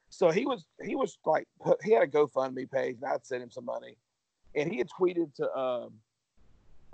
So 0.10 0.30
he 0.30 0.46
was 0.46 0.66
he 0.84 0.96
was 0.96 1.18
like 1.26 1.48
he 1.84 1.94
had 1.94 2.04
a 2.04 2.08
GoFundMe 2.08 2.70
page, 2.70 2.98
and 3.02 3.12
I'd 3.12 3.26
sent 3.26 3.44
him 3.44 3.52
some 3.52 3.66
money, 3.66 3.96
and 4.56 4.72
he 4.72 4.78
had 4.78 4.90
tweeted 4.90 5.34
to 5.36 5.58
um 5.58 5.94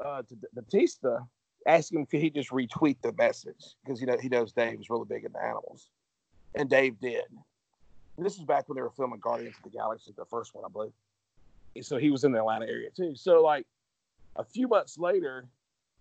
uh 0.04 0.22
to 0.24 0.38
Batista 0.54 1.20
asking 1.66 2.00
him 2.00 2.06
could 2.06 2.22
he 2.22 2.30
just 2.30 2.50
retweet 2.52 2.98
the 3.02 3.14
message 3.14 3.76
because 3.84 4.00
you 4.00 4.08
know 4.08 4.18
he 4.22 4.30
knows 4.30 4.54
Dave 4.54 4.80
is 4.80 4.90
really 4.90 5.06
big 5.08 5.26
into 5.26 5.42
animals, 5.44 5.90
and 6.56 6.70
Dave 6.70 7.00
did. 7.00 7.26
And 8.18 8.26
this 8.26 8.38
was 8.38 8.46
back 8.46 8.68
when 8.68 8.76
they 8.76 8.82
were 8.82 8.90
filming 8.90 9.20
Guardians 9.20 9.56
of 9.58 9.72
the 9.72 9.78
Galaxy, 9.78 10.12
the 10.18 10.26
first 10.26 10.56
one, 10.56 10.66
I 10.66 10.70
believe. 10.70 10.92
And 11.76 11.86
so 11.86 11.98
he 11.98 12.10
was 12.10 12.24
in 12.24 12.32
the 12.32 12.40
Atlanta 12.40 12.66
area 12.66 12.90
too. 12.90 13.16
So 13.16 13.44
like 13.44 13.68
a 14.36 14.44
few 14.44 14.68
months 14.68 14.98
later, 14.98 15.46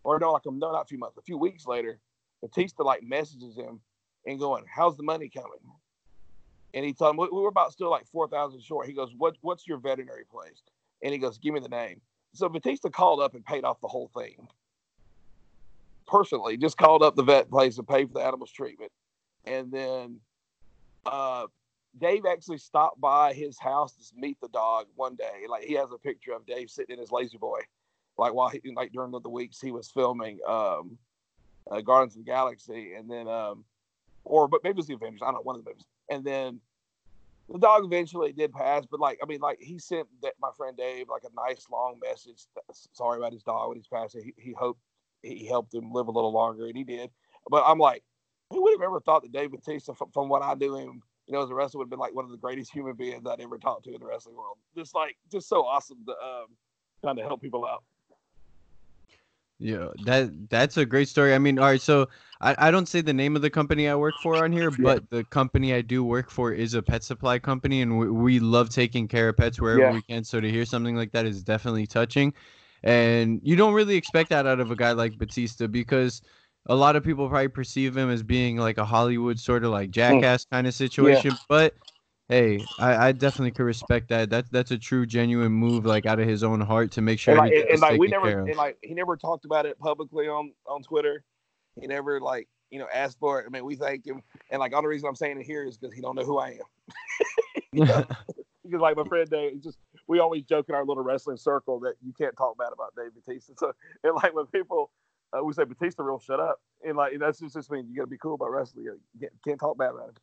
or 0.06 0.20
no, 0.20 0.32
like 0.32 0.42
no, 0.46 0.52
not 0.52 0.82
a 0.82 0.84
few 0.84 0.98
months, 0.98 1.18
a 1.18 1.22
few 1.22 1.36
weeks 1.36 1.66
later, 1.66 1.98
Batista 2.40 2.84
like 2.84 3.02
messages 3.02 3.56
him 3.56 3.80
and 4.24 4.38
going, 4.38 4.64
"How's 4.72 4.96
the 4.96 5.02
money 5.02 5.28
coming?" 5.28 5.58
And 6.74 6.84
he 6.84 6.92
told 6.92 7.10
him 7.10 7.16
we 7.16 7.28
we 7.32 7.40
were 7.40 7.48
about 7.48 7.72
still 7.72 7.90
like 7.90 8.06
four 8.06 8.28
thousand 8.28 8.62
short. 8.62 8.86
He 8.86 8.92
goes, 8.92 9.10
"What 9.18 9.36
what's 9.40 9.66
your 9.66 9.78
veterinary 9.78 10.24
place?" 10.24 10.62
And 11.02 11.12
he 11.12 11.18
goes, 11.18 11.38
"Give 11.38 11.52
me 11.54 11.60
the 11.60 11.68
name." 11.68 12.00
So 12.34 12.48
Batista 12.48 12.88
called 12.88 13.20
up 13.20 13.34
and 13.34 13.44
paid 13.44 13.64
off 13.64 13.80
the 13.80 13.88
whole 13.88 14.08
thing 14.14 14.46
personally. 16.06 16.56
Just 16.56 16.78
called 16.78 17.02
up 17.02 17.16
the 17.16 17.24
vet 17.24 17.50
place 17.50 17.78
and 17.78 17.88
paid 17.88 18.06
for 18.08 18.14
the 18.14 18.24
animal's 18.24 18.52
treatment, 18.52 18.92
and 19.44 19.72
then 19.72 20.20
uh, 21.04 21.46
Dave 21.98 22.26
actually 22.26 22.58
stopped 22.58 23.00
by 23.00 23.32
his 23.32 23.58
house 23.58 23.94
to 23.96 24.04
meet 24.16 24.38
the 24.40 24.48
dog 24.48 24.86
one 24.94 25.16
day. 25.16 25.46
Like 25.48 25.64
he 25.64 25.74
has 25.74 25.90
a 25.92 25.98
picture 25.98 26.32
of 26.32 26.46
Dave 26.46 26.70
sitting 26.70 26.94
in 26.94 27.00
his 27.00 27.10
lazy 27.10 27.38
boy, 27.38 27.60
like 28.18 28.34
while 28.34 28.48
he 28.48 28.60
like 28.74 28.92
during 28.92 29.10
the 29.10 29.28
weeks 29.28 29.60
he 29.60 29.70
was 29.70 29.90
filming 29.90 30.38
um, 30.46 30.98
uh, 31.70 31.80
Guardians 31.80 32.14
of 32.14 32.24
the 32.24 32.30
Galaxy, 32.30 32.94
and 32.94 33.10
then 33.10 33.28
um, 33.28 33.64
or 34.24 34.48
but 34.48 34.62
maybe 34.64 34.74
it 34.74 34.76
was 34.76 34.86
the 34.86 34.94
Avengers. 34.94 35.22
I 35.22 35.26
don't 35.26 35.34
know 35.34 35.40
one 35.42 35.56
of 35.56 35.64
the 35.64 35.70
movies, 35.70 35.86
and 36.10 36.24
then 36.24 36.60
the 37.48 37.58
dog 37.58 37.84
eventually 37.84 38.32
did 38.32 38.52
pass. 38.52 38.84
But 38.90 39.00
like 39.00 39.18
I 39.22 39.26
mean, 39.26 39.40
like 39.40 39.58
he 39.60 39.78
sent 39.78 40.08
that, 40.22 40.34
my 40.40 40.50
friend 40.56 40.76
Dave 40.76 41.08
like 41.08 41.24
a 41.24 41.48
nice 41.48 41.66
long 41.70 41.98
message. 42.02 42.44
Sorry 42.92 43.18
about 43.18 43.32
his 43.32 43.42
dog 43.42 43.68
when 43.68 43.76
he's 43.76 43.88
passing. 43.88 44.22
He, 44.24 44.34
he 44.38 44.52
hoped 44.52 44.80
he 45.22 45.46
helped 45.46 45.74
him 45.74 45.92
live 45.92 46.08
a 46.08 46.12
little 46.12 46.32
longer, 46.32 46.66
and 46.66 46.76
he 46.76 46.84
did. 46.84 47.10
But 47.48 47.64
I'm 47.66 47.78
like, 47.78 48.02
who 48.50 48.62
would 48.62 48.72
have 48.72 48.82
ever 48.82 49.00
thought 49.00 49.22
that 49.22 49.32
Dave 49.32 49.52
Batista, 49.52 49.92
from, 49.92 50.10
from 50.10 50.28
what 50.28 50.42
I 50.42 50.54
knew 50.54 50.76
him, 50.76 51.02
you 51.26 51.32
know, 51.34 51.42
as 51.42 51.50
a 51.50 51.54
wrestler, 51.54 51.78
would 51.78 51.86
have 51.86 51.90
been 51.90 51.98
like 51.98 52.14
one 52.14 52.24
of 52.24 52.30
the 52.30 52.36
greatest 52.36 52.72
human 52.72 52.94
beings 52.94 53.26
I'd 53.26 53.40
ever 53.40 53.58
talked 53.58 53.84
to 53.84 53.94
in 53.94 54.00
the 54.00 54.06
wrestling 54.06 54.36
world. 54.36 54.58
Just 54.76 54.94
like, 54.94 55.16
just 55.30 55.48
so 55.48 55.64
awesome 55.64 56.04
to 56.06 56.12
um, 56.12 56.46
kind 57.04 57.18
of 57.18 57.24
help 57.24 57.42
people 57.42 57.66
out. 57.66 57.82
Yeah, 59.58 59.88
that 60.04 60.50
that's 60.50 60.76
a 60.76 60.84
great 60.84 61.08
story. 61.08 61.34
I 61.34 61.38
mean, 61.38 61.58
all 61.58 61.64
right, 61.64 61.80
so 61.80 62.08
I, 62.42 62.54
I 62.58 62.70
don't 62.70 62.86
say 62.86 63.00
the 63.00 63.14
name 63.14 63.36
of 63.36 63.42
the 63.42 63.48
company 63.48 63.88
I 63.88 63.94
work 63.94 64.14
for 64.22 64.44
on 64.44 64.52
here, 64.52 64.70
but 64.70 65.08
the 65.08 65.24
company 65.24 65.72
I 65.72 65.80
do 65.80 66.04
work 66.04 66.30
for 66.30 66.52
is 66.52 66.74
a 66.74 66.82
pet 66.82 67.02
supply 67.02 67.38
company, 67.38 67.80
and 67.80 67.98
we, 67.98 68.10
we 68.10 68.38
love 68.38 68.68
taking 68.68 69.08
care 69.08 69.30
of 69.30 69.38
pets 69.38 69.58
wherever 69.58 69.80
Yeah. 69.80 69.92
we 69.92 70.02
can. 70.02 70.24
So 70.24 70.40
to 70.40 70.50
hear 70.50 70.66
something 70.66 70.94
like 70.94 71.12
that 71.12 71.24
is 71.24 71.42
definitely 71.42 71.86
touching, 71.86 72.34
and 72.82 73.40
you 73.42 73.56
don't 73.56 73.72
really 73.72 73.96
expect 73.96 74.28
that 74.28 74.46
out 74.46 74.60
of 74.60 74.70
a 74.70 74.76
guy 74.76 74.92
like 74.92 75.16
Batista 75.16 75.66
because 75.66 76.20
a 76.66 76.74
lot 76.74 76.94
of 76.94 77.02
people 77.02 77.26
probably 77.28 77.48
perceive 77.48 77.96
him 77.96 78.10
as 78.10 78.22
being 78.22 78.58
like 78.58 78.76
a 78.76 78.84
Hollywood 78.84 79.40
sort 79.40 79.64
of 79.64 79.70
like 79.70 79.88
hmm. 79.88 79.92
jackass 79.92 80.44
kind 80.44 80.66
of 80.66 80.74
situation, 80.74 81.32
but. 81.48 81.74
Hey, 82.28 82.64
I, 82.80 83.08
I 83.08 83.12
definitely 83.12 83.52
could 83.52 83.64
respect 83.64 84.08
that. 84.08 84.30
That's 84.30 84.48
that's 84.50 84.72
a 84.72 84.78
true, 84.78 85.06
genuine 85.06 85.52
move, 85.52 85.86
like 85.86 86.06
out 86.06 86.18
of 86.18 86.28
his 86.28 86.42
own 86.42 86.60
heart, 86.60 86.90
to 86.92 87.00
make 87.00 87.20
sure 87.20 87.34
and 87.34 87.38
like, 87.38 87.52
everything 87.52 87.72
and, 87.72 87.80
like 87.80 88.00
we 88.00 88.08
never, 88.08 88.40
and 88.40 88.56
like 88.56 88.78
he 88.82 88.94
never 88.94 89.16
talked 89.16 89.44
about 89.44 89.64
it 89.64 89.78
publicly 89.78 90.26
on 90.26 90.52
on 90.66 90.82
Twitter. 90.82 91.22
He 91.80 91.86
never 91.86 92.20
like 92.20 92.48
you 92.70 92.80
know 92.80 92.88
asked 92.92 93.20
for 93.20 93.40
it. 93.40 93.46
I 93.46 93.50
mean, 93.50 93.64
we 93.64 93.76
thanked 93.76 94.08
him, 94.08 94.22
and 94.50 94.58
like 94.58 94.74
all 94.74 94.82
the 94.82 94.88
reason 94.88 95.08
I'm 95.08 95.14
saying 95.14 95.40
it 95.40 95.46
here 95.46 95.64
is 95.64 95.78
because 95.78 95.94
he 95.94 96.00
don't 96.00 96.16
know 96.16 96.24
who 96.24 96.38
I 96.38 96.48
am. 96.48 97.66
because 97.72 98.06
like 98.72 98.96
my 98.96 99.04
friend 99.04 99.30
Dave, 99.30 99.62
just 99.62 99.78
we 100.08 100.18
always 100.18 100.42
joke 100.42 100.68
in 100.68 100.74
our 100.74 100.84
little 100.84 101.04
wrestling 101.04 101.36
circle 101.36 101.78
that 101.80 101.94
you 102.04 102.12
can't 102.12 102.36
talk 102.36 102.58
bad 102.58 102.72
about 102.72 102.92
Dave 102.96 103.12
Batista. 103.14 103.52
So 103.56 103.72
and 104.02 104.16
like 104.16 104.34
when 104.34 104.46
people 104.46 104.90
uh, 105.32 105.44
we 105.44 105.52
say 105.52 105.62
Batista, 105.62 106.02
real 106.02 106.18
shut 106.18 106.40
up, 106.40 106.60
and 106.84 106.96
like 106.96 107.12
and 107.12 107.22
that's 107.22 107.38
just 107.38 107.54
just 107.54 107.70
mean 107.70 107.86
you 107.88 107.94
got 107.94 108.02
to 108.02 108.08
be 108.08 108.18
cool 108.18 108.34
about 108.34 108.50
wrestling. 108.50 108.84
You 108.84 108.98
can't, 109.20 109.32
can't 109.46 109.60
talk 109.60 109.78
bad 109.78 109.90
about 109.90 110.08
it. 110.08 110.18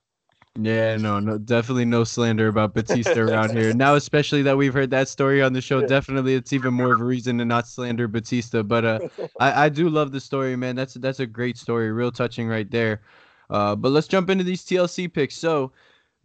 Yeah, 0.60 0.98
no, 0.98 1.20
no, 1.20 1.40
definitely 1.40 1.86
no 1.86 2.04
slander 2.04 2.48
about 2.48 2.76
Batista 2.76 3.22
around 3.22 3.54
here. 3.54 3.74
Now, 3.74 3.96
especially 3.96 4.44
that 4.44 4.56
we've 4.56 4.74
heard 4.74 4.92
that 4.92 5.08
story 5.08 5.42
on 5.42 5.54
the 5.54 5.62
show, 5.62 5.82
definitely 5.82 6.36
it's 6.36 6.54
even 6.54 6.76
more 6.76 6.92
of 6.92 7.02
a 7.02 7.04
reason 7.04 7.40
to 7.40 7.46
not 7.46 7.68
slander 7.68 8.08
Batista. 8.08 8.62
But 8.62 8.86
uh, 8.86 9.00
I, 9.40 9.66
I 9.66 9.70
do 9.70 9.90
love 9.90 10.12
the 10.12 10.20
story, 10.20 10.56
man. 10.56 10.76
That's 10.76 10.94
that's 10.94 11.20
a 11.20 11.26
great 11.26 11.58
story, 11.58 11.92
real 11.92 12.12
touching 12.12 12.48
right 12.48 12.70
there. 12.70 13.02
Uh, 13.50 13.76
but 13.76 13.92
let's 13.92 14.08
jump 14.08 14.30
into 14.30 14.44
these 14.44 14.64
TLC 14.64 15.12
picks. 15.12 15.36
So, 15.36 15.72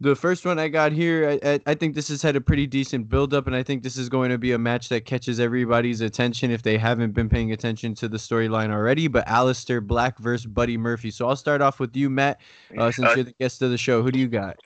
the 0.01 0.15
first 0.15 0.45
one 0.45 0.59
I 0.59 0.69
got 0.69 0.93
here, 0.93 1.37
I, 1.43 1.59
I, 1.65 1.73
think 1.73 1.93
this 1.93 2.07
has 2.07 2.21
had 2.21 2.37
a 2.37 2.41
pretty 2.41 2.65
decent 2.65 3.09
build 3.09 3.33
up, 3.33 3.47
and 3.47 3.55
I 3.55 3.63
think 3.63 3.83
this 3.83 3.97
is 3.97 4.07
going 4.07 4.29
to 4.29 4.37
be 4.37 4.53
a 4.53 4.57
match 4.57 4.87
that 4.89 5.05
catches 5.05 5.41
everybody's 5.41 5.99
attention 5.99 6.51
if 6.51 6.61
they 6.61 6.77
haven't 6.77 7.11
been 7.11 7.27
paying 7.27 7.51
attention 7.51 7.93
to 7.95 8.07
the 8.07 8.17
storyline 8.17 8.71
already. 8.71 9.09
But 9.09 9.27
Aleister 9.27 9.85
Black 9.85 10.17
versus 10.17 10.45
Buddy 10.45 10.77
Murphy. 10.77 11.11
So 11.11 11.27
I'll 11.27 11.35
start 11.35 11.61
off 11.61 11.81
with 11.81 11.95
you, 11.97 12.09
Matt, 12.09 12.39
uh, 12.77 12.91
since 12.91 13.13
you're 13.15 13.25
the 13.25 13.35
guest 13.39 13.61
of 13.61 13.71
the 13.71 13.77
show. 13.77 14.01
Who 14.01 14.11
do 14.11 14.19
you 14.19 14.27
got? 14.27 14.57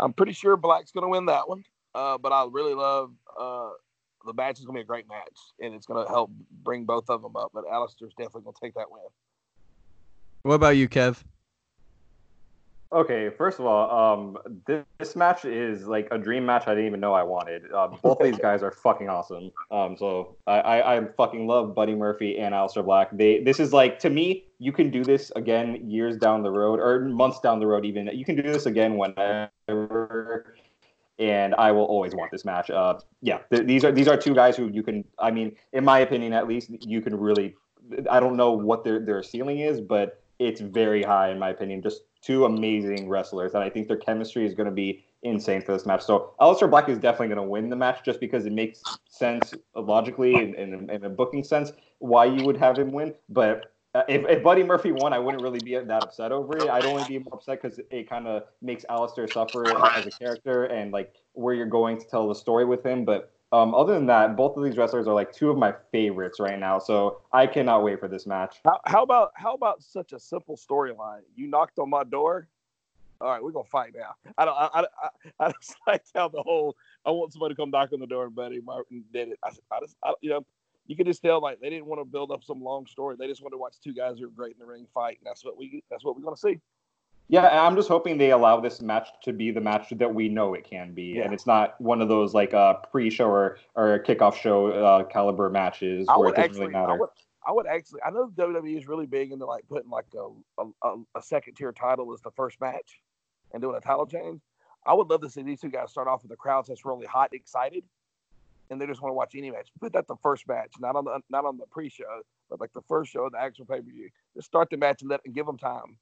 I'm 0.00 0.14
pretty 0.14 0.32
sure 0.32 0.56
Black's 0.56 0.92
gonna 0.92 1.08
win 1.08 1.26
that 1.26 1.48
one. 1.48 1.64
Uh, 1.94 2.18
but 2.18 2.32
I 2.32 2.46
really 2.50 2.74
love 2.74 3.12
uh, 3.38 3.70
the 4.26 4.32
match 4.32 4.58
is 4.58 4.64
gonna 4.64 4.78
be 4.78 4.82
a 4.82 4.86
great 4.86 5.08
match, 5.08 5.38
and 5.60 5.74
it's 5.74 5.86
gonna 5.86 6.08
help 6.08 6.30
bring 6.62 6.84
both 6.84 7.10
of 7.10 7.22
them 7.22 7.36
up. 7.36 7.50
But 7.52 7.64
Aleister's 7.66 8.14
definitely 8.16 8.42
gonna 8.42 8.56
take 8.62 8.74
that 8.74 8.90
win. 8.90 9.02
What 10.42 10.54
about 10.54 10.76
you, 10.76 10.88
Kev? 10.88 11.22
Okay, 12.92 13.28
first 13.30 13.58
of 13.58 13.66
all, 13.66 13.90
um, 13.90 14.38
this, 14.66 14.84
this 14.98 15.16
match 15.16 15.44
is 15.44 15.86
like 15.86 16.06
a 16.12 16.18
dream 16.18 16.46
match 16.46 16.68
I 16.68 16.74
didn't 16.74 16.86
even 16.86 17.00
know 17.00 17.12
I 17.12 17.24
wanted. 17.24 17.72
Um, 17.72 17.98
both 18.02 18.20
of 18.20 18.26
these 18.26 18.38
guys 18.38 18.62
are 18.62 18.70
fucking 18.70 19.08
awesome. 19.08 19.50
Um, 19.72 19.96
so 19.96 20.36
I, 20.46 20.60
I, 20.60 20.96
I 20.96 21.04
fucking 21.16 21.46
love 21.46 21.74
Buddy 21.74 21.94
Murphy 21.94 22.38
and 22.38 22.54
Aleister 22.54 22.84
Black. 22.84 23.08
They 23.12 23.42
this 23.42 23.58
is 23.58 23.72
like 23.72 23.98
to 24.00 24.10
me, 24.10 24.44
you 24.58 24.70
can 24.70 24.90
do 24.90 25.02
this 25.02 25.32
again 25.34 25.90
years 25.90 26.16
down 26.16 26.44
the 26.44 26.52
road 26.52 26.78
or 26.78 27.00
months 27.00 27.40
down 27.40 27.58
the 27.58 27.66
road 27.66 27.84
even. 27.84 28.08
You 28.12 28.24
can 28.24 28.36
do 28.36 28.42
this 28.42 28.66
again 28.66 28.96
whenever. 28.96 30.54
And 31.18 31.54
I 31.56 31.72
will 31.72 31.84
always 31.84 32.14
want 32.14 32.30
this 32.30 32.44
match. 32.44 32.70
Uh, 32.70 32.98
yeah, 33.22 33.38
th- 33.52 33.66
these 33.66 33.84
are 33.84 33.92
these 33.92 34.08
are 34.08 34.16
two 34.16 34.34
guys 34.34 34.56
who 34.56 34.68
you 34.68 34.82
can. 34.82 35.04
I 35.18 35.30
mean, 35.30 35.56
in 35.72 35.84
my 35.84 36.00
opinion, 36.00 36.32
at 36.32 36.48
least, 36.48 36.70
you 36.80 37.00
can 37.00 37.16
really. 37.16 37.54
I 38.10 38.18
don't 38.18 38.36
know 38.36 38.52
what 38.52 38.82
their 38.82 38.98
their 38.98 39.22
ceiling 39.22 39.60
is, 39.60 39.80
but 39.80 40.22
it's 40.38 40.60
very 40.60 41.02
high 41.02 41.30
in 41.30 41.38
my 41.38 41.50
opinion. 41.50 41.82
Just 41.82 42.02
two 42.24 42.44
amazing 42.44 43.08
wrestlers, 43.08 43.54
and 43.54 43.62
I 43.62 43.68
think 43.68 43.88
their 43.88 43.96
chemistry 43.96 44.46
is 44.46 44.54
going 44.54 44.68
to 44.68 44.74
be 44.74 45.04
insane 45.22 45.62
for 45.62 45.72
this 45.72 45.86
match. 45.86 46.02
So 46.02 46.34
Aleister 46.40 46.68
Black 46.70 46.88
is 46.88 46.98
definitely 46.98 47.28
going 47.28 47.44
to 47.44 47.50
win 47.50 47.68
the 47.68 47.76
match 47.76 48.04
just 48.04 48.20
because 48.20 48.46
it 48.46 48.52
makes 48.52 48.82
sense 49.08 49.54
logically 49.74 50.34
and 50.34 50.54
in, 50.54 50.90
in, 50.90 51.04
a 51.04 51.08
booking 51.08 51.44
sense 51.44 51.72
why 51.98 52.26
you 52.26 52.44
would 52.44 52.56
have 52.56 52.78
him 52.78 52.92
win. 52.92 53.14
But 53.28 53.72
uh, 53.94 54.02
if, 54.08 54.26
if 54.28 54.42
Buddy 54.42 54.62
Murphy 54.62 54.92
won, 54.92 55.12
I 55.12 55.18
wouldn't 55.18 55.42
really 55.42 55.60
be 55.60 55.76
that 55.76 56.02
upset 56.02 56.32
over 56.32 56.56
it. 56.56 56.68
I'd 56.68 56.84
only 56.84 57.04
be 57.04 57.18
more 57.18 57.34
upset 57.34 57.62
because 57.62 57.80
it 57.90 58.08
kind 58.08 58.26
of 58.26 58.44
makes 58.60 58.84
Aleister 58.90 59.30
suffer 59.32 59.64
as 59.92 60.06
a 60.06 60.10
character 60.10 60.64
and 60.64 60.92
like 60.92 61.14
where 61.32 61.54
you're 61.54 61.66
going 61.66 61.98
to 62.00 62.06
tell 62.06 62.28
the 62.28 62.34
story 62.34 62.64
with 62.64 62.84
him. 62.84 63.04
But 63.04 63.33
um, 63.54 63.72
other 63.72 63.94
than 63.94 64.06
that, 64.06 64.36
both 64.36 64.56
of 64.56 64.64
these 64.64 64.76
wrestlers 64.76 65.06
are 65.06 65.14
like 65.14 65.32
two 65.32 65.48
of 65.48 65.56
my 65.56 65.72
favorites 65.92 66.40
right 66.40 66.58
now. 66.58 66.80
So 66.80 67.20
I 67.32 67.46
cannot 67.46 67.84
wait 67.84 68.00
for 68.00 68.08
this 68.08 68.26
match. 68.26 68.56
How, 68.64 68.80
how 68.84 69.02
about 69.04 69.30
how 69.36 69.54
about 69.54 69.80
such 69.80 70.12
a 70.12 70.18
simple 70.18 70.56
storyline? 70.56 71.20
You 71.36 71.46
knocked 71.46 71.78
on 71.78 71.88
my 71.88 72.02
door. 72.02 72.48
All 73.20 73.30
right, 73.30 73.40
we're 73.40 73.52
gonna 73.52 73.68
fight 73.70 73.92
now. 73.96 74.32
I 74.36 74.44
don't. 74.44 74.56
I, 74.56 74.68
I, 74.74 74.80
I, 74.80 75.46
I 75.46 75.52
just 75.52 75.76
like 75.86 76.02
how 76.16 76.26
the 76.28 76.42
whole. 76.42 76.74
I 77.06 77.12
want 77.12 77.32
somebody 77.32 77.54
to 77.54 77.60
come 77.60 77.70
knock 77.70 77.92
on 77.92 78.00
the 78.00 78.08
door, 78.08 78.28
Buddy 78.28 78.60
Martin 78.60 79.04
did 79.12 79.28
it. 79.28 79.38
I, 79.44 79.50
I 79.70 79.80
just, 79.80 79.94
I, 80.02 80.14
you 80.20 80.30
know, 80.30 80.44
you 80.88 80.96
could 80.96 81.06
just 81.06 81.22
tell 81.22 81.40
like 81.40 81.60
they 81.60 81.70
didn't 81.70 81.86
want 81.86 82.00
to 82.00 82.04
build 82.04 82.32
up 82.32 82.42
some 82.42 82.60
long 82.60 82.86
story. 82.86 83.14
They 83.16 83.28
just 83.28 83.40
want 83.40 83.52
to 83.52 83.58
watch 83.58 83.76
two 83.82 83.94
guys 83.94 84.18
who 84.18 84.26
are 84.26 84.30
great 84.30 84.54
in 84.54 84.58
the 84.58 84.66
ring 84.66 84.88
fight, 84.92 85.18
and 85.20 85.26
that's 85.26 85.44
what 85.44 85.56
we. 85.56 85.84
That's 85.92 86.04
what 86.04 86.16
we're 86.16 86.24
gonna 86.24 86.36
see. 86.36 86.58
Yeah, 87.28 87.66
I'm 87.66 87.74
just 87.74 87.88
hoping 87.88 88.18
they 88.18 88.32
allow 88.32 88.60
this 88.60 88.82
match 88.82 89.08
to 89.22 89.32
be 89.32 89.50
the 89.50 89.60
match 89.60 89.88
that 89.96 90.14
we 90.14 90.28
know 90.28 90.52
it 90.52 90.64
can 90.64 90.92
be, 90.92 91.14
yeah. 91.16 91.22
and 91.22 91.32
it's 91.32 91.46
not 91.46 91.80
one 91.80 92.02
of 92.02 92.08
those 92.08 92.34
like 92.34 92.52
uh, 92.52 92.74
pre-show 92.74 93.26
or, 93.26 93.58
or 93.74 93.98
kickoff 94.06 94.36
show 94.36 94.66
uh, 94.66 95.04
caliber 95.04 95.48
matches 95.48 96.06
I 96.08 96.18
where 96.18 96.28
it 96.28 96.36
doesn't 96.36 96.44
actually, 96.44 96.60
really 96.60 96.72
matter. 96.72 96.92
I 96.92 96.96
would, 96.98 97.08
I 97.46 97.52
would, 97.52 97.66
actually, 97.66 98.02
I 98.06 98.10
know 98.10 98.30
WWE 98.36 98.76
is 98.76 98.86
really 98.86 99.06
big 99.06 99.32
into 99.32 99.46
like 99.46 99.66
putting 99.68 99.90
like 99.90 100.06
a, 100.14 100.62
a, 100.82 100.96
a 101.16 101.22
second 101.22 101.54
tier 101.54 101.72
title 101.72 102.12
as 102.12 102.20
the 102.20 102.30
first 102.30 102.60
match 102.60 103.00
and 103.52 103.62
doing 103.62 103.76
a 103.76 103.80
title 103.80 104.06
change. 104.06 104.42
I 104.86 104.92
would 104.92 105.08
love 105.08 105.22
to 105.22 105.30
see 105.30 105.42
these 105.42 105.60
two 105.60 105.70
guys 105.70 105.90
start 105.90 106.08
off 106.08 106.22
with 106.22 106.30
the 106.30 106.36
crowds 106.36 106.68
that's 106.68 106.84
really 106.84 107.06
hot, 107.06 107.30
and 107.32 107.40
excited, 107.40 107.84
and 108.68 108.78
they 108.78 108.86
just 108.86 109.00
want 109.00 109.12
to 109.12 109.14
watch 109.14 109.34
any 109.34 109.50
match. 109.50 109.68
Put 109.80 109.94
that 109.94 110.06
the 110.08 110.16
first 110.22 110.46
match, 110.46 110.74
not 110.78 110.94
on 110.94 111.04
the 111.04 111.20
not 111.30 111.46
on 111.46 111.56
the 111.56 111.66
pre-show, 111.70 112.20
but 112.50 112.60
like 112.60 112.72
the 112.74 112.82
first 112.82 113.10
show, 113.10 113.30
the 113.30 113.40
actual 113.40 113.64
pay-per-view. 113.64 114.10
Just 114.36 114.46
start 114.46 114.68
the 114.68 114.76
match 114.76 115.00
and 115.00 115.10
let 115.10 115.20
and 115.24 115.34
give 115.34 115.46
them 115.46 115.56
time. 115.56 115.96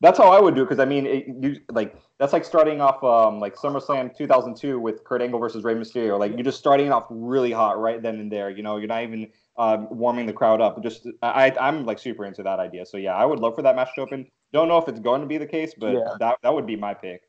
That's 0.00 0.16
how 0.16 0.30
I 0.30 0.40
would 0.40 0.54
do 0.54 0.62
it 0.62 0.64
because 0.64 0.78
I 0.78 0.86
mean, 0.86 1.06
it, 1.06 1.26
you 1.40 1.60
like 1.70 1.94
that's 2.18 2.32
like 2.32 2.44
starting 2.44 2.80
off 2.80 3.04
um, 3.04 3.38
like 3.38 3.54
SummerSlam 3.54 4.16
2002 4.16 4.78
with 4.78 5.04
Kurt 5.04 5.20
Angle 5.20 5.38
versus 5.38 5.62
Rey 5.62 5.74
Mysterio. 5.74 6.18
Like 6.18 6.32
you're 6.32 6.42
just 6.42 6.58
starting 6.58 6.90
off 6.90 7.06
really 7.10 7.52
hot 7.52 7.78
right 7.78 8.00
then 8.00 8.18
and 8.18 8.32
there. 8.32 8.48
You 8.48 8.62
know, 8.62 8.78
you're 8.78 8.88
not 8.88 9.02
even 9.02 9.28
um, 9.58 9.88
warming 9.90 10.24
the 10.24 10.32
crowd 10.32 10.62
up. 10.62 10.82
Just 10.82 11.06
I, 11.22 11.54
I'm 11.60 11.84
like 11.84 11.98
super 11.98 12.24
into 12.24 12.42
that 12.42 12.58
idea. 12.58 12.86
So 12.86 12.96
yeah, 12.96 13.14
I 13.14 13.26
would 13.26 13.40
love 13.40 13.54
for 13.54 13.62
that 13.62 13.76
match 13.76 13.90
to 13.96 14.00
open. 14.00 14.26
Don't 14.52 14.68
know 14.68 14.78
if 14.78 14.88
it's 14.88 15.00
going 15.00 15.20
to 15.20 15.26
be 15.26 15.36
the 15.36 15.46
case, 15.46 15.74
but 15.76 15.92
yeah. 15.92 16.14
that 16.18 16.38
that 16.42 16.54
would 16.54 16.66
be 16.66 16.76
my 16.76 16.94
pick. 16.94 17.22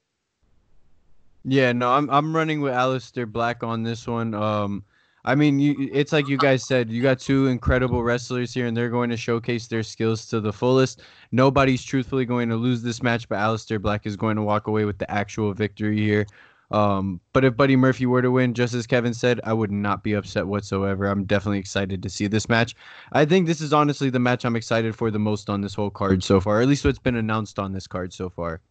Yeah, 1.44 1.73
no, 1.73 1.91
I'm 1.91 2.10
I'm 2.10 2.34
running 2.34 2.61
with 2.61 2.73
Aleister 2.73 3.30
Black 3.30 3.64
on 3.64 3.84
this 3.84 4.07
one. 4.07 4.34
Um, 4.34 4.86
I 5.23 5.35
mean, 5.35 5.60
you, 5.60 5.89
it's 5.91 6.11
like 6.11 6.27
you 6.27 6.38
guys 6.38 6.65
said, 6.65 6.89
you 6.89 7.02
got 7.02 7.19
two 7.19 7.48
incredible 7.48 8.03
wrestlers 8.03 8.53
here, 8.53 8.65
and 8.65 8.76
they're 8.76 8.89
going 8.89 9.10
to 9.11 9.18
showcase 9.18 9.68
their 9.68 9.84
skills 9.84 10.26
to 10.27 10.39
the 10.39 10.52
fullest. 10.52 11.02
Nobody's 11.31 11.84
truthfully 11.84 12.26
going 12.26 12.49
to 12.49 12.56
lose 12.56 12.81
this 12.81 13.03
match, 13.03 13.30
but 13.30 13.38
Aleister 13.38 13.81
Black 13.81 14.06
is 14.06 14.15
going 14.15 14.35
to 14.35 14.41
walk 14.41 14.68
away 14.68 14.85
with 14.85 14.98
the 14.98 15.10
actual 15.11 15.53
victory 15.53 15.99
here. 15.99 16.26
Um, 16.72 17.19
but 17.34 17.43
if 17.43 17.57
Buddy 17.57 17.76
Murphy 17.76 18.06
were 18.06 18.22
to 18.22 18.31
win, 18.31 18.53
just 18.53 18.73
as 18.73 18.88
Kevin 18.88 19.14
said, 19.14 19.41
I 19.43 19.53
would 19.53 19.72
not 19.72 20.03
be 20.03 20.14
upset 20.14 20.48
whatsoever. 20.48 21.06
I'm 21.06 21.26
definitely 21.26 21.60
excited 21.60 22.02
to 22.02 22.10
see 22.10 22.27
this 22.27 22.48
match. 22.48 22.76
I 23.11 23.26
think 23.26 23.45
this 23.45 23.60
is 23.60 23.73
honestly 23.73 24.10
the 24.10 24.19
match 24.19 24.45
I'm 24.45 24.56
excited 24.56 24.95
for 24.95 25.11
the 25.11 25.19
most 25.19 25.49
on 25.49 25.61
this 25.61 25.73
whole 25.73 25.89
card 25.89 26.23
so 26.23 26.39
far, 26.39 26.61
at 26.61 26.68
least 26.68 26.85
what's 26.85 26.98
been 26.98 27.18
announced 27.18 27.60
on 27.60 27.73
this 27.73 27.88
card 27.88 28.14
so 28.14 28.30
far. 28.30 28.61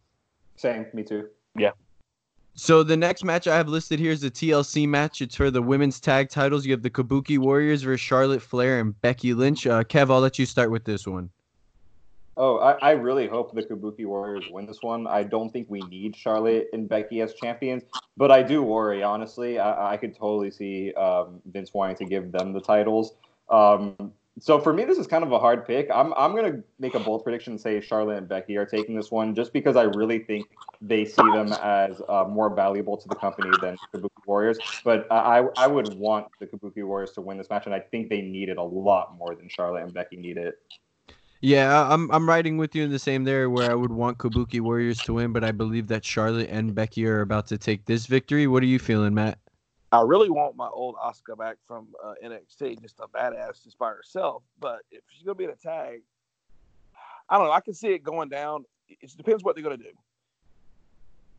Same, 0.55 0.87
me 0.93 1.03
too. 1.03 1.27
Yeah. 1.55 1.71
So 2.61 2.83
the 2.83 2.95
next 2.95 3.23
match 3.23 3.47
I 3.47 3.57
have 3.57 3.67
listed 3.67 3.99
here 3.99 4.11
is 4.11 4.23
a 4.23 4.29
TLC 4.29 4.87
match. 4.87 5.23
It's 5.23 5.33
for 5.33 5.49
the 5.49 5.63
women's 5.63 5.99
tag 5.99 6.29
titles. 6.29 6.63
You 6.63 6.73
have 6.73 6.83
the 6.83 6.91
Kabuki 6.91 7.39
Warriors 7.39 7.81
versus 7.81 8.01
Charlotte 8.01 8.39
Flair 8.39 8.79
and 8.79 9.01
Becky 9.01 9.33
Lynch. 9.33 9.65
Uh, 9.65 9.83
Kev, 9.83 10.11
I'll 10.11 10.19
let 10.19 10.37
you 10.37 10.45
start 10.45 10.69
with 10.69 10.83
this 10.83 11.07
one. 11.07 11.31
Oh, 12.37 12.59
I, 12.59 12.73
I, 12.73 12.91
really 12.91 13.27
hope 13.27 13.55
the 13.55 13.63
Kabuki 13.63 14.05
Warriors 14.05 14.45
win 14.51 14.67
this 14.67 14.77
one. 14.83 15.07
I 15.07 15.23
don't 15.23 15.51
think 15.51 15.71
we 15.71 15.79
need 15.89 16.15
Charlotte 16.15 16.67
and 16.71 16.87
Becky 16.87 17.21
as 17.21 17.33
champions, 17.33 17.81
but 18.15 18.29
I 18.29 18.43
do 18.43 18.61
worry, 18.61 19.01
honestly. 19.01 19.57
I, 19.57 19.93
I 19.93 19.97
could 19.97 20.15
totally 20.15 20.51
see 20.51 20.93
um, 20.93 21.41
Vince 21.51 21.73
wanting 21.73 21.95
to 21.95 22.05
give 22.05 22.31
them 22.31 22.53
the 22.53 22.61
titles. 22.61 23.15
Um, 23.49 24.13
so 24.39 24.59
for 24.59 24.71
me, 24.73 24.85
this 24.85 24.97
is 24.97 25.07
kind 25.07 25.23
of 25.23 25.31
a 25.31 25.39
hard 25.39 25.65
pick. 25.65 25.89
I'm 25.93 26.13
I'm 26.13 26.35
gonna 26.35 26.63
make 26.79 26.95
a 26.95 26.99
bold 26.99 27.23
prediction 27.23 27.53
and 27.53 27.61
say 27.61 27.81
Charlotte 27.81 28.17
and 28.17 28.27
Becky 28.27 28.55
are 28.57 28.65
taking 28.65 28.95
this 28.95 29.11
one, 29.11 29.35
just 29.35 29.51
because 29.51 29.75
I 29.75 29.83
really 29.83 30.19
think 30.19 30.47
they 30.81 31.05
see 31.05 31.23
them 31.33 31.51
as 31.61 32.01
uh, 32.07 32.25
more 32.27 32.53
valuable 32.53 32.97
to 32.97 33.07
the 33.07 33.15
company 33.15 33.49
than 33.61 33.77
the 33.91 33.99
Kabuki 33.99 34.25
Warriors. 34.25 34.57
But 34.83 35.05
I 35.11 35.47
I 35.57 35.67
would 35.67 35.93
want 35.95 36.27
the 36.39 36.47
Kabuki 36.47 36.85
Warriors 36.85 37.11
to 37.13 37.21
win 37.21 37.37
this 37.37 37.49
match, 37.49 37.65
and 37.65 37.75
I 37.75 37.79
think 37.79 38.09
they 38.09 38.21
need 38.21 38.49
it 38.49 38.57
a 38.57 38.63
lot 38.63 39.15
more 39.17 39.35
than 39.35 39.49
Charlotte 39.49 39.83
and 39.83 39.93
Becky 39.93 40.15
need 40.15 40.37
it. 40.37 40.55
Yeah, 41.41 41.91
I'm 41.91 42.09
I'm 42.11 42.29
riding 42.29 42.57
with 42.57 42.73
you 42.73 42.83
in 42.83 42.91
the 42.91 42.99
same 42.99 43.23
there 43.23 43.49
where 43.49 43.69
I 43.69 43.75
would 43.75 43.91
want 43.91 44.17
Kabuki 44.19 44.61
Warriors 44.61 45.01
to 45.03 45.13
win, 45.13 45.33
but 45.33 45.43
I 45.43 45.51
believe 45.51 45.87
that 45.87 46.05
Charlotte 46.05 46.49
and 46.49 46.73
Becky 46.73 47.05
are 47.05 47.21
about 47.21 47.47
to 47.47 47.57
take 47.57 47.85
this 47.85 48.05
victory. 48.05 48.47
What 48.47 48.63
are 48.63 48.67
you 48.67 48.79
feeling, 48.79 49.13
Matt? 49.13 49.39
I 49.91 50.01
really 50.01 50.29
want 50.29 50.55
my 50.55 50.69
old 50.69 50.95
Asuka 50.95 51.37
back 51.37 51.57
from 51.67 51.89
uh, 52.03 52.13
NXT, 52.23 52.81
just 52.81 52.99
a 52.99 53.07
badass 53.07 53.63
just 53.63 53.77
by 53.77 53.89
herself. 53.89 54.43
But 54.59 54.79
if 54.89 55.01
she's 55.09 55.23
gonna 55.23 55.35
be 55.35 55.43
in 55.43 55.49
a 55.49 55.55
tag, 55.55 56.01
I 57.29 57.37
don't 57.37 57.47
know. 57.47 57.51
I 57.51 57.59
can 57.59 57.73
see 57.73 57.89
it 57.89 58.03
going 58.03 58.29
down. 58.29 58.63
It 58.87 59.11
depends 59.17 59.43
what 59.43 59.55
they're 59.55 59.63
gonna 59.63 59.77
do. 59.77 59.91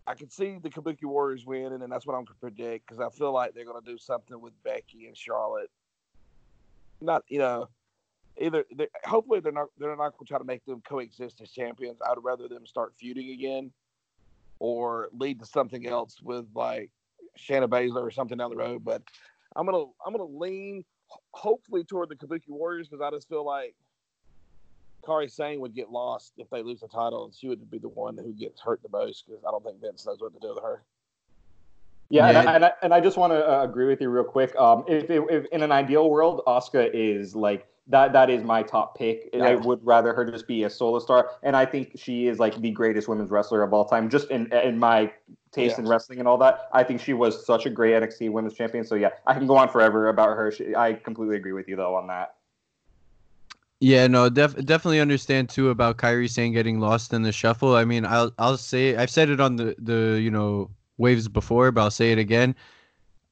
I 0.07 0.15
can 0.15 0.29
see 0.29 0.59
the 0.63 0.69
Kabuki 0.69 1.05
Warriors 1.05 1.47
winning, 1.47 1.81
and 1.81 1.91
that's 1.91 2.07
what 2.07 2.15
I'm 2.15 2.25
gonna 2.25 2.37
predict 2.41 2.87
because 2.87 3.01
I 3.01 3.09
feel 3.17 3.33
like 3.33 3.55
they're 3.55 3.65
gonna 3.65 3.81
do 3.85 3.97
something 3.97 4.39
with 4.39 4.53
Becky 4.63 5.07
and 5.07 5.17
Charlotte. 5.17 5.71
Not 7.01 7.25
you 7.29 7.39
know, 7.39 7.69
either 8.39 8.65
they, 8.77 8.89
hopefully 9.05 9.41
they're 9.41 9.53
not 9.53 9.69
they're 9.79 9.97
not 9.97 10.13
gonna 10.19 10.27
try 10.27 10.39
to 10.39 10.45
make 10.45 10.65
them 10.67 10.83
coexist 10.87 11.41
as 11.41 11.51
champions. 11.51 12.01
I'd 12.07 12.23
rather 12.23 12.49
them 12.49 12.67
start 12.67 12.93
feuding 12.99 13.31
again, 13.31 13.73
or 14.59 15.09
lead 15.13 15.41
to 15.41 15.47
something 15.47 15.87
else 15.87 16.21
with 16.23 16.47
like 16.55 16.91
Shayna 17.39 17.69
Baszler 17.69 18.03
or 18.03 18.11
something 18.11 18.39
down 18.39 18.51
the 18.51 18.57
road. 18.57 18.85
But 18.85 19.03
I'm 19.57 19.67
gonna 19.67 19.85
I'm 20.05 20.13
gonna 20.13 20.25
lean 20.25 20.85
hopefully 21.33 21.85
toward 21.85 22.09
the 22.09 22.17
Kabuki 22.17 22.49
Warriors 22.49 22.89
because 22.89 23.03
I 23.03 23.11
just 23.11 23.29
feel 23.29 23.45
like 23.45 23.75
Kairi 25.05 25.31
Sane 25.31 25.61
would 25.61 25.75
get 25.75 25.91
lost 25.91 26.35
if 26.39 26.49
they 26.51 26.63
lose 26.63 26.81
the 26.81 26.89
title, 26.89 27.25
and 27.25 27.35
she 27.35 27.49
would 27.49 27.71
be 27.71 27.79
the 27.79 27.89
one 27.89 28.17
who 28.17 28.33
gets 28.33 28.61
hurt 28.61 28.83
the 28.83 28.89
most 28.89 29.27
because 29.27 29.43
I 29.47 29.51
don't 29.51 29.65
think 29.65 29.81
Vince 29.81 30.07
knows 30.07 30.21
what 30.21 30.33
to 30.35 30.41
do 30.41 30.55
with 30.55 30.63
her. 30.63 30.83
Yeah, 32.09 32.31
yeah. 32.31 32.41
And, 32.41 32.49
I, 32.49 32.55
and, 32.55 32.65
I, 32.65 32.73
and 32.83 32.95
I 32.95 33.01
just 33.01 33.17
want 33.17 33.33
to 33.33 33.51
uh, 33.51 33.65
agree 33.65 33.87
with 33.87 34.01
you 34.01 34.11
real 34.11 34.25
quick. 34.25 34.55
Um, 34.57 34.85
if, 34.87 35.09
if, 35.09 35.25
if, 35.31 35.47
in 35.47 35.63
an 35.63 35.73
ideal 35.73 36.11
world, 36.11 36.43
Asuka 36.47 36.91
is 36.93 37.35
like 37.35 37.67
that 37.89 38.13
that 38.13 38.31
is 38.31 38.45
my 38.45 38.63
top 38.63 38.97
pick. 38.97 39.31
Yeah. 39.33 39.45
I 39.45 39.55
would 39.57 39.81
rather 39.83 40.13
her 40.13 40.31
just 40.31 40.47
be 40.47 40.65
a 40.65 40.71
solo 40.71 40.99
star, 40.99 41.31
and 41.43 41.57
I 41.57 41.65
think 41.65 41.93
she 41.97 42.29
is 42.29 42.39
like 42.39 42.61
the 42.61 42.71
greatest 42.71 43.09
women's 43.09 43.31
wrestler 43.31 43.63
of 43.63 43.73
all 43.73 43.87
time, 43.87 44.09
just 44.09 44.31
in 44.31 44.53
in 44.53 44.79
my 44.79 45.11
taste 45.53 45.77
yeah. 45.77 45.85
in 45.85 45.89
wrestling 45.89 46.19
and 46.19 46.27
all 46.27 46.39
that. 46.39 46.69
I 46.73 46.83
think 46.83 47.01
she 47.01 47.13
was 47.13 47.45
such 47.45 47.67
a 47.67 47.71
great 47.71 47.93
NXT 47.93 48.31
Women's 48.31 48.55
Champion. 48.55 48.85
So 48.85 48.95
yeah, 48.95 49.11
I 49.27 49.35
can 49.35 49.47
go 49.47 49.57
on 49.57 49.69
forever 49.69 50.09
about 50.09 50.37
her. 50.37 50.51
She, 50.51 50.75
I 50.75 50.95
completely 50.95 51.37
agree 51.37 51.53
with 51.53 51.69
you 51.69 51.77
though 51.77 51.95
on 51.95 52.07
that. 52.09 52.35
Yeah, 53.81 54.07
no, 54.07 54.29
def- 54.29 54.65
definitely 54.65 55.01
understand 55.01 55.49
too 55.49 55.71
about 55.71 55.99
Kairi 55.99 56.31
Sane 56.31 56.53
getting 56.53 56.79
lost 56.79 57.13
in 57.13 57.23
the 57.23 57.33
shuffle. 57.33 57.75
I 57.75 57.85
mean, 57.85 58.07
I'll 58.07 58.33
I'll 58.39 58.57
say 58.57 58.97
I've 58.97 59.11
said 59.11 59.29
it 59.29 59.41
on 59.41 59.57
the 59.57 59.75
the 59.79 60.21
you 60.21 60.31
know 60.31 60.71
waves 60.99 61.29
before, 61.29 61.71
but 61.73 61.83
I'll 61.83 61.91
say 61.91 62.13
it 62.13 62.19
again. 62.19 62.55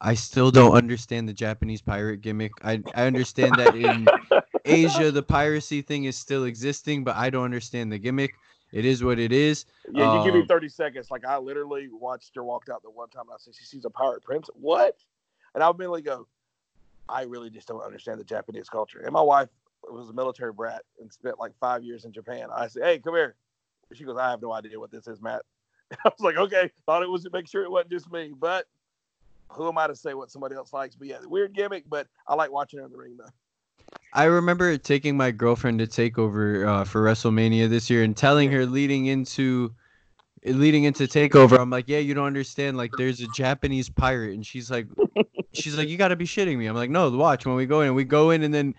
I 0.00 0.14
still 0.14 0.50
don't 0.50 0.74
understand 0.74 1.28
the 1.28 1.32
Japanese 1.32 1.82
pirate 1.82 2.20
gimmick. 2.20 2.52
I 2.64 2.82
I 2.94 3.06
understand 3.06 3.54
that 3.56 3.76
in 3.76 4.08
Asia 4.64 5.10
the 5.10 5.22
piracy 5.22 5.82
thing 5.82 6.04
is 6.04 6.16
still 6.16 6.44
existing, 6.44 7.04
but 7.04 7.16
I 7.16 7.30
don't 7.30 7.44
understand 7.44 7.92
the 7.92 7.98
gimmick. 7.98 8.34
It 8.72 8.84
is 8.84 9.02
what 9.02 9.18
it 9.18 9.32
is. 9.32 9.66
Yeah, 9.92 10.12
you 10.12 10.18
um, 10.18 10.24
give 10.24 10.34
me 10.34 10.40
um, 10.40 10.46
30 10.46 10.68
seconds. 10.68 11.10
Like 11.10 11.24
I 11.24 11.38
literally 11.38 11.88
watched 11.90 12.34
her 12.36 12.44
walk 12.44 12.68
out 12.72 12.82
the 12.82 12.90
one 12.90 13.08
time 13.08 13.24
I 13.30 13.36
said 13.38 13.54
she 13.54 13.64
sees 13.64 13.84
a 13.84 13.90
pirate 13.90 14.22
prince. 14.22 14.48
What? 14.54 14.96
And 15.54 15.64
I'll 15.64 15.72
immediately 15.72 16.02
go, 16.02 16.26
I 17.08 17.22
really 17.22 17.50
just 17.50 17.66
don't 17.66 17.82
understand 17.82 18.20
the 18.20 18.24
Japanese 18.24 18.68
culture. 18.68 19.00
And 19.00 19.12
my 19.12 19.22
wife 19.22 19.48
was 19.82 20.10
a 20.10 20.12
military 20.12 20.52
brat 20.52 20.82
and 21.00 21.12
spent 21.12 21.38
like 21.40 21.52
five 21.58 21.82
years 21.82 22.04
in 22.04 22.12
Japan. 22.12 22.48
I 22.54 22.68
said, 22.68 22.84
Hey, 22.84 22.98
come 22.98 23.14
here. 23.14 23.34
She 23.92 24.04
goes, 24.04 24.16
I 24.16 24.30
have 24.30 24.40
no 24.40 24.52
idea 24.52 24.78
what 24.78 24.92
this 24.92 25.08
is, 25.08 25.20
Matt. 25.20 25.42
I 26.04 26.08
was 26.08 26.20
like, 26.20 26.36
okay, 26.36 26.70
thought 26.86 27.02
it 27.02 27.10
was 27.10 27.24
to 27.24 27.30
make 27.32 27.48
sure 27.48 27.64
it 27.64 27.70
wasn't 27.70 27.90
just 27.90 28.12
me, 28.12 28.32
but 28.38 28.66
who 29.48 29.66
am 29.66 29.78
I 29.78 29.88
to 29.88 29.96
say 29.96 30.14
what 30.14 30.30
somebody 30.30 30.54
else 30.54 30.72
likes? 30.72 30.94
But 30.94 31.08
yeah, 31.08 31.18
weird 31.24 31.52
gimmick, 31.52 31.84
but 31.88 32.06
I 32.28 32.34
like 32.34 32.52
watching 32.52 32.78
her 32.78 32.84
in 32.84 32.92
the 32.92 32.98
ring 32.98 33.16
though. 33.18 33.30
I 34.12 34.24
remember 34.24 34.76
taking 34.76 35.16
my 35.16 35.30
girlfriend 35.30 35.78
to 35.78 35.86
Takeover 35.86 36.66
uh, 36.66 36.84
for 36.84 37.02
WrestleMania 37.02 37.68
this 37.68 37.88
year 37.88 38.02
and 38.02 38.16
telling 38.16 38.50
her 38.50 38.66
leading 38.66 39.06
into 39.06 39.72
leading 40.44 40.84
into 40.84 41.04
Takeover, 41.04 41.58
I'm 41.58 41.70
like, 41.70 41.88
yeah, 41.88 41.98
you 41.98 42.14
don't 42.14 42.26
understand. 42.26 42.76
Like, 42.76 42.96
there's 42.96 43.20
a 43.20 43.28
Japanese 43.28 43.88
pirate, 43.88 44.34
and 44.34 44.44
she's 44.44 44.70
like, 44.70 44.86
she's 45.52 45.76
like, 45.76 45.88
you 45.88 45.96
got 45.96 46.08
to 46.08 46.16
be 46.16 46.24
shitting 46.24 46.56
me. 46.56 46.66
I'm 46.66 46.74
like, 46.74 46.90
no, 46.90 47.10
watch 47.10 47.46
when 47.46 47.56
we 47.56 47.66
go 47.66 47.82
in. 47.82 47.88
And 47.88 47.96
we 47.96 48.04
go 48.04 48.30
in, 48.30 48.42
and 48.42 48.52
then 48.52 48.74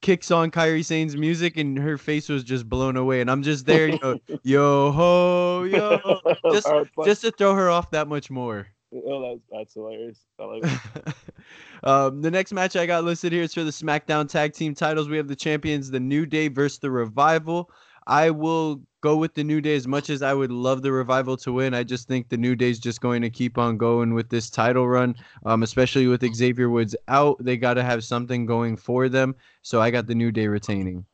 kicks 0.00 0.30
on 0.30 0.50
Kairi 0.50 0.84
Sane's 0.84 1.16
music, 1.16 1.56
and 1.56 1.78
her 1.78 1.98
face 1.98 2.28
was 2.28 2.44
just 2.44 2.68
blown 2.68 2.96
away. 2.96 3.20
And 3.20 3.30
I'm 3.30 3.42
just 3.42 3.66
there, 3.66 3.88
you 3.88 3.98
know, 4.02 4.18
yo 4.42 4.92
ho, 4.92 5.64
yo, 5.64 6.20
just 6.52 6.68
just 7.04 7.22
to 7.22 7.30
throw 7.30 7.54
her 7.54 7.68
off 7.68 7.90
that 7.90 8.08
much 8.08 8.30
more. 8.30 8.68
Oh, 8.94 9.22
that's 9.22 9.40
that's 9.50 9.74
hilarious. 9.74 10.20
I 10.38 10.44
like 10.44 10.64
it. 10.64 11.14
um, 11.84 12.20
the 12.20 12.30
next 12.30 12.52
match 12.52 12.76
I 12.76 12.86
got 12.86 13.04
listed 13.04 13.32
here 13.32 13.42
is 13.42 13.54
for 13.54 13.64
the 13.64 13.70
SmackDown 13.70 14.28
Tag 14.28 14.52
Team 14.52 14.74
titles. 14.74 15.08
We 15.08 15.16
have 15.16 15.28
the 15.28 15.36
champions, 15.36 15.90
the 15.90 16.00
New 16.00 16.26
Day 16.26 16.48
versus 16.48 16.78
the 16.78 16.90
Revival. 16.90 17.70
I 18.06 18.30
will 18.30 18.82
go 19.00 19.16
with 19.16 19.34
the 19.34 19.44
New 19.44 19.60
Day 19.60 19.76
as 19.76 19.86
much 19.86 20.10
as 20.10 20.22
I 20.22 20.34
would 20.34 20.50
love 20.50 20.82
the 20.82 20.92
Revival 20.92 21.36
to 21.38 21.52
win. 21.52 21.72
I 21.72 21.84
just 21.84 22.08
think 22.08 22.28
the 22.28 22.36
New 22.36 22.54
Day 22.54 22.70
is 22.70 22.78
just 22.78 23.00
going 23.00 23.22
to 23.22 23.30
keep 23.30 23.58
on 23.58 23.78
going 23.78 24.12
with 24.12 24.28
this 24.28 24.50
title 24.50 24.88
run, 24.88 25.14
um, 25.46 25.62
especially 25.62 26.06
with 26.06 26.22
Xavier 26.34 26.68
Woods 26.68 26.96
out. 27.08 27.42
They 27.42 27.56
got 27.56 27.74
to 27.74 27.82
have 27.82 28.04
something 28.04 28.44
going 28.44 28.76
for 28.76 29.08
them. 29.08 29.34
So 29.62 29.80
I 29.80 29.90
got 29.90 30.06
the 30.06 30.14
New 30.14 30.32
Day 30.32 30.48
retaining. 30.48 31.06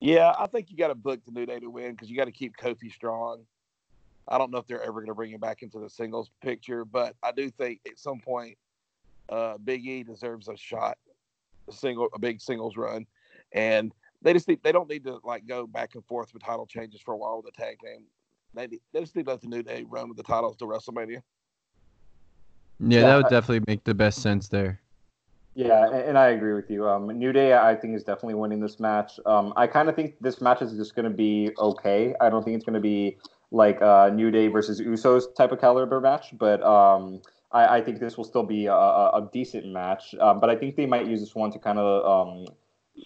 Yeah, 0.00 0.34
I 0.38 0.46
think 0.46 0.70
you 0.70 0.76
got 0.76 0.88
to 0.88 0.94
book 0.94 1.20
the 1.24 1.32
New 1.32 1.46
Day 1.46 1.60
to 1.60 1.70
win 1.70 1.92
because 1.92 2.10
you 2.10 2.16
got 2.16 2.24
to 2.24 2.32
keep 2.32 2.56
Kofi 2.56 2.90
strong. 2.90 3.42
I 4.28 4.38
don't 4.38 4.50
know 4.50 4.58
if 4.58 4.66
they're 4.66 4.82
ever 4.82 5.00
going 5.00 5.06
to 5.06 5.14
bring 5.14 5.32
him 5.32 5.40
back 5.40 5.62
into 5.62 5.78
the 5.78 5.90
singles 5.90 6.30
picture, 6.42 6.84
but 6.84 7.16
I 7.22 7.32
do 7.32 7.50
think 7.50 7.80
at 7.86 7.98
some 7.98 8.20
point 8.20 8.56
uh, 9.28 9.58
Big 9.58 9.86
E 9.86 10.02
deserves 10.02 10.48
a 10.48 10.56
shot, 10.56 10.98
a 11.68 11.72
single, 11.72 12.08
a 12.14 12.18
big 12.18 12.40
singles 12.40 12.76
run, 12.76 13.06
and 13.52 13.92
they 14.22 14.32
just 14.32 14.48
need, 14.48 14.62
they 14.62 14.72
don't 14.72 14.88
need 14.88 15.04
to 15.04 15.18
like 15.24 15.46
go 15.46 15.66
back 15.66 15.94
and 15.94 16.04
forth 16.04 16.32
with 16.32 16.42
title 16.42 16.66
changes 16.66 17.00
for 17.00 17.14
a 17.14 17.16
while 17.16 17.42
with 17.42 17.52
the 17.52 17.62
tag 17.62 17.76
team. 17.84 18.04
They, 18.54 18.66
they 18.92 19.00
just 19.00 19.16
need 19.16 19.24
to 19.24 19.30
let 19.30 19.40
the 19.40 19.48
New 19.48 19.62
Day 19.62 19.84
run 19.88 20.08
with 20.08 20.16
the 20.16 20.22
titles 20.22 20.56
to 20.56 20.64
WrestleMania. 20.64 21.22
Yeah, 22.80 23.02
that 23.02 23.16
would 23.16 23.28
definitely 23.28 23.64
make 23.66 23.84
the 23.84 23.94
best 23.94 24.22
sense 24.22 24.48
there. 24.48 24.80
Yeah, 25.54 25.86
and, 25.86 25.94
and 25.94 26.18
I 26.18 26.28
agree 26.28 26.54
with 26.54 26.70
you. 26.70 26.88
Um, 26.88 27.06
New 27.06 27.32
Day, 27.32 27.54
I 27.54 27.74
think, 27.74 27.94
is 27.94 28.02
definitely 28.02 28.34
winning 28.34 28.60
this 28.60 28.80
match. 28.80 29.20
Um, 29.26 29.52
I 29.56 29.66
kind 29.66 29.88
of 29.88 29.96
think 29.96 30.14
this 30.20 30.40
match 30.40 30.62
is 30.62 30.72
just 30.72 30.94
going 30.94 31.04
to 31.04 31.16
be 31.16 31.50
okay. 31.58 32.14
I 32.20 32.30
don't 32.30 32.44
think 32.44 32.56
it's 32.56 32.64
going 32.64 32.74
to 32.74 32.80
be 32.80 33.18
like 33.50 33.78
a 33.80 34.10
New 34.14 34.30
Day 34.30 34.48
versus 34.48 34.80
Usos 34.80 35.34
type 35.34 35.52
of 35.52 35.60
caliber 35.60 36.00
match, 36.00 36.36
but 36.38 36.62
um, 36.62 37.20
I, 37.52 37.78
I, 37.78 37.80
think 37.82 37.98
this 37.98 38.16
will 38.16 38.24
still 38.24 38.44
be 38.44 38.66
a, 38.66 38.72
a 38.72 39.28
decent 39.32 39.66
match. 39.66 40.14
Um, 40.20 40.38
but 40.38 40.50
I 40.50 40.56
think 40.56 40.76
they 40.76 40.86
might 40.86 41.06
use 41.06 41.20
this 41.20 41.34
one 41.34 41.50
to 41.52 41.58
kind 41.58 41.78
of 41.78 42.04
um, 42.28 42.46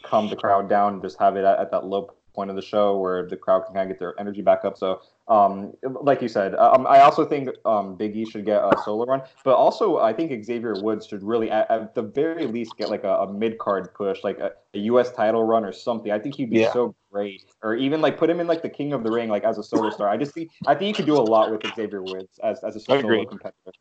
calm 0.02 0.28
the 0.28 0.36
crowd 0.36 0.68
down 0.68 0.94
and 0.94 1.02
just 1.02 1.18
have 1.18 1.36
it 1.36 1.44
at, 1.44 1.58
at, 1.58 1.70
that 1.70 1.86
low 1.86 2.10
point 2.34 2.50
of 2.50 2.56
the 2.56 2.62
show 2.62 2.98
where 2.98 3.26
the 3.26 3.36
crowd 3.36 3.64
can 3.64 3.74
kind 3.74 3.90
of 3.90 3.94
get 3.94 3.98
their 3.98 4.18
energy 4.20 4.42
back 4.42 4.64
up. 4.64 4.76
So, 4.76 5.00
um, 5.26 5.72
like 6.02 6.20
you 6.20 6.28
said, 6.28 6.54
um, 6.56 6.86
I 6.86 7.00
also 7.00 7.24
think 7.24 7.48
um, 7.64 7.96
Big 7.96 8.14
E 8.14 8.26
should 8.26 8.44
get 8.44 8.62
a 8.62 8.72
solo 8.84 9.06
run, 9.06 9.22
but 9.42 9.54
also 9.54 9.98
I 9.98 10.12
think 10.12 10.44
Xavier 10.44 10.74
Woods 10.82 11.06
should 11.06 11.22
really, 11.22 11.50
at, 11.50 11.70
at 11.70 11.94
the 11.94 12.02
very 12.02 12.46
least, 12.46 12.76
get 12.76 12.90
like 12.90 13.04
a, 13.04 13.14
a 13.14 13.32
mid 13.32 13.58
card 13.58 13.94
push, 13.94 14.22
like 14.22 14.38
a, 14.38 14.52
a, 14.74 14.78
U.S. 14.80 15.12
title 15.12 15.42
run 15.44 15.64
or 15.64 15.72
something. 15.72 16.12
I 16.12 16.18
think 16.18 16.34
he'd 16.34 16.50
be 16.50 16.60
yeah. 16.60 16.72
so 16.74 16.94
great, 17.10 17.42
or 17.62 17.74
even 17.74 18.02
like 18.02 18.18
put 18.18 18.28
him 18.28 18.38
in 18.38 18.46
like 18.46 18.60
the 18.60 18.68
King 18.68 18.92
of 18.92 19.02
the 19.02 19.10
Ring, 19.10 19.30
like 19.30 19.44
as 19.44 19.56
a 19.56 19.62
solo 19.62 19.88
star. 19.88 20.10
I 20.10 20.18
just 20.18 20.34
think 20.34 20.50
I 20.66 20.74
think 20.74 20.88
you 20.88 20.94
could 20.94 21.06
do 21.06 21.16
a 21.16 21.24
lot 21.24 21.50
with 21.50 21.62
Xavier 21.74 22.02
Woods 22.02 22.38
as 22.42 22.62
as 22.62 22.76
a 22.76 22.80
solo 22.80 23.24
competitor. 23.24 23.72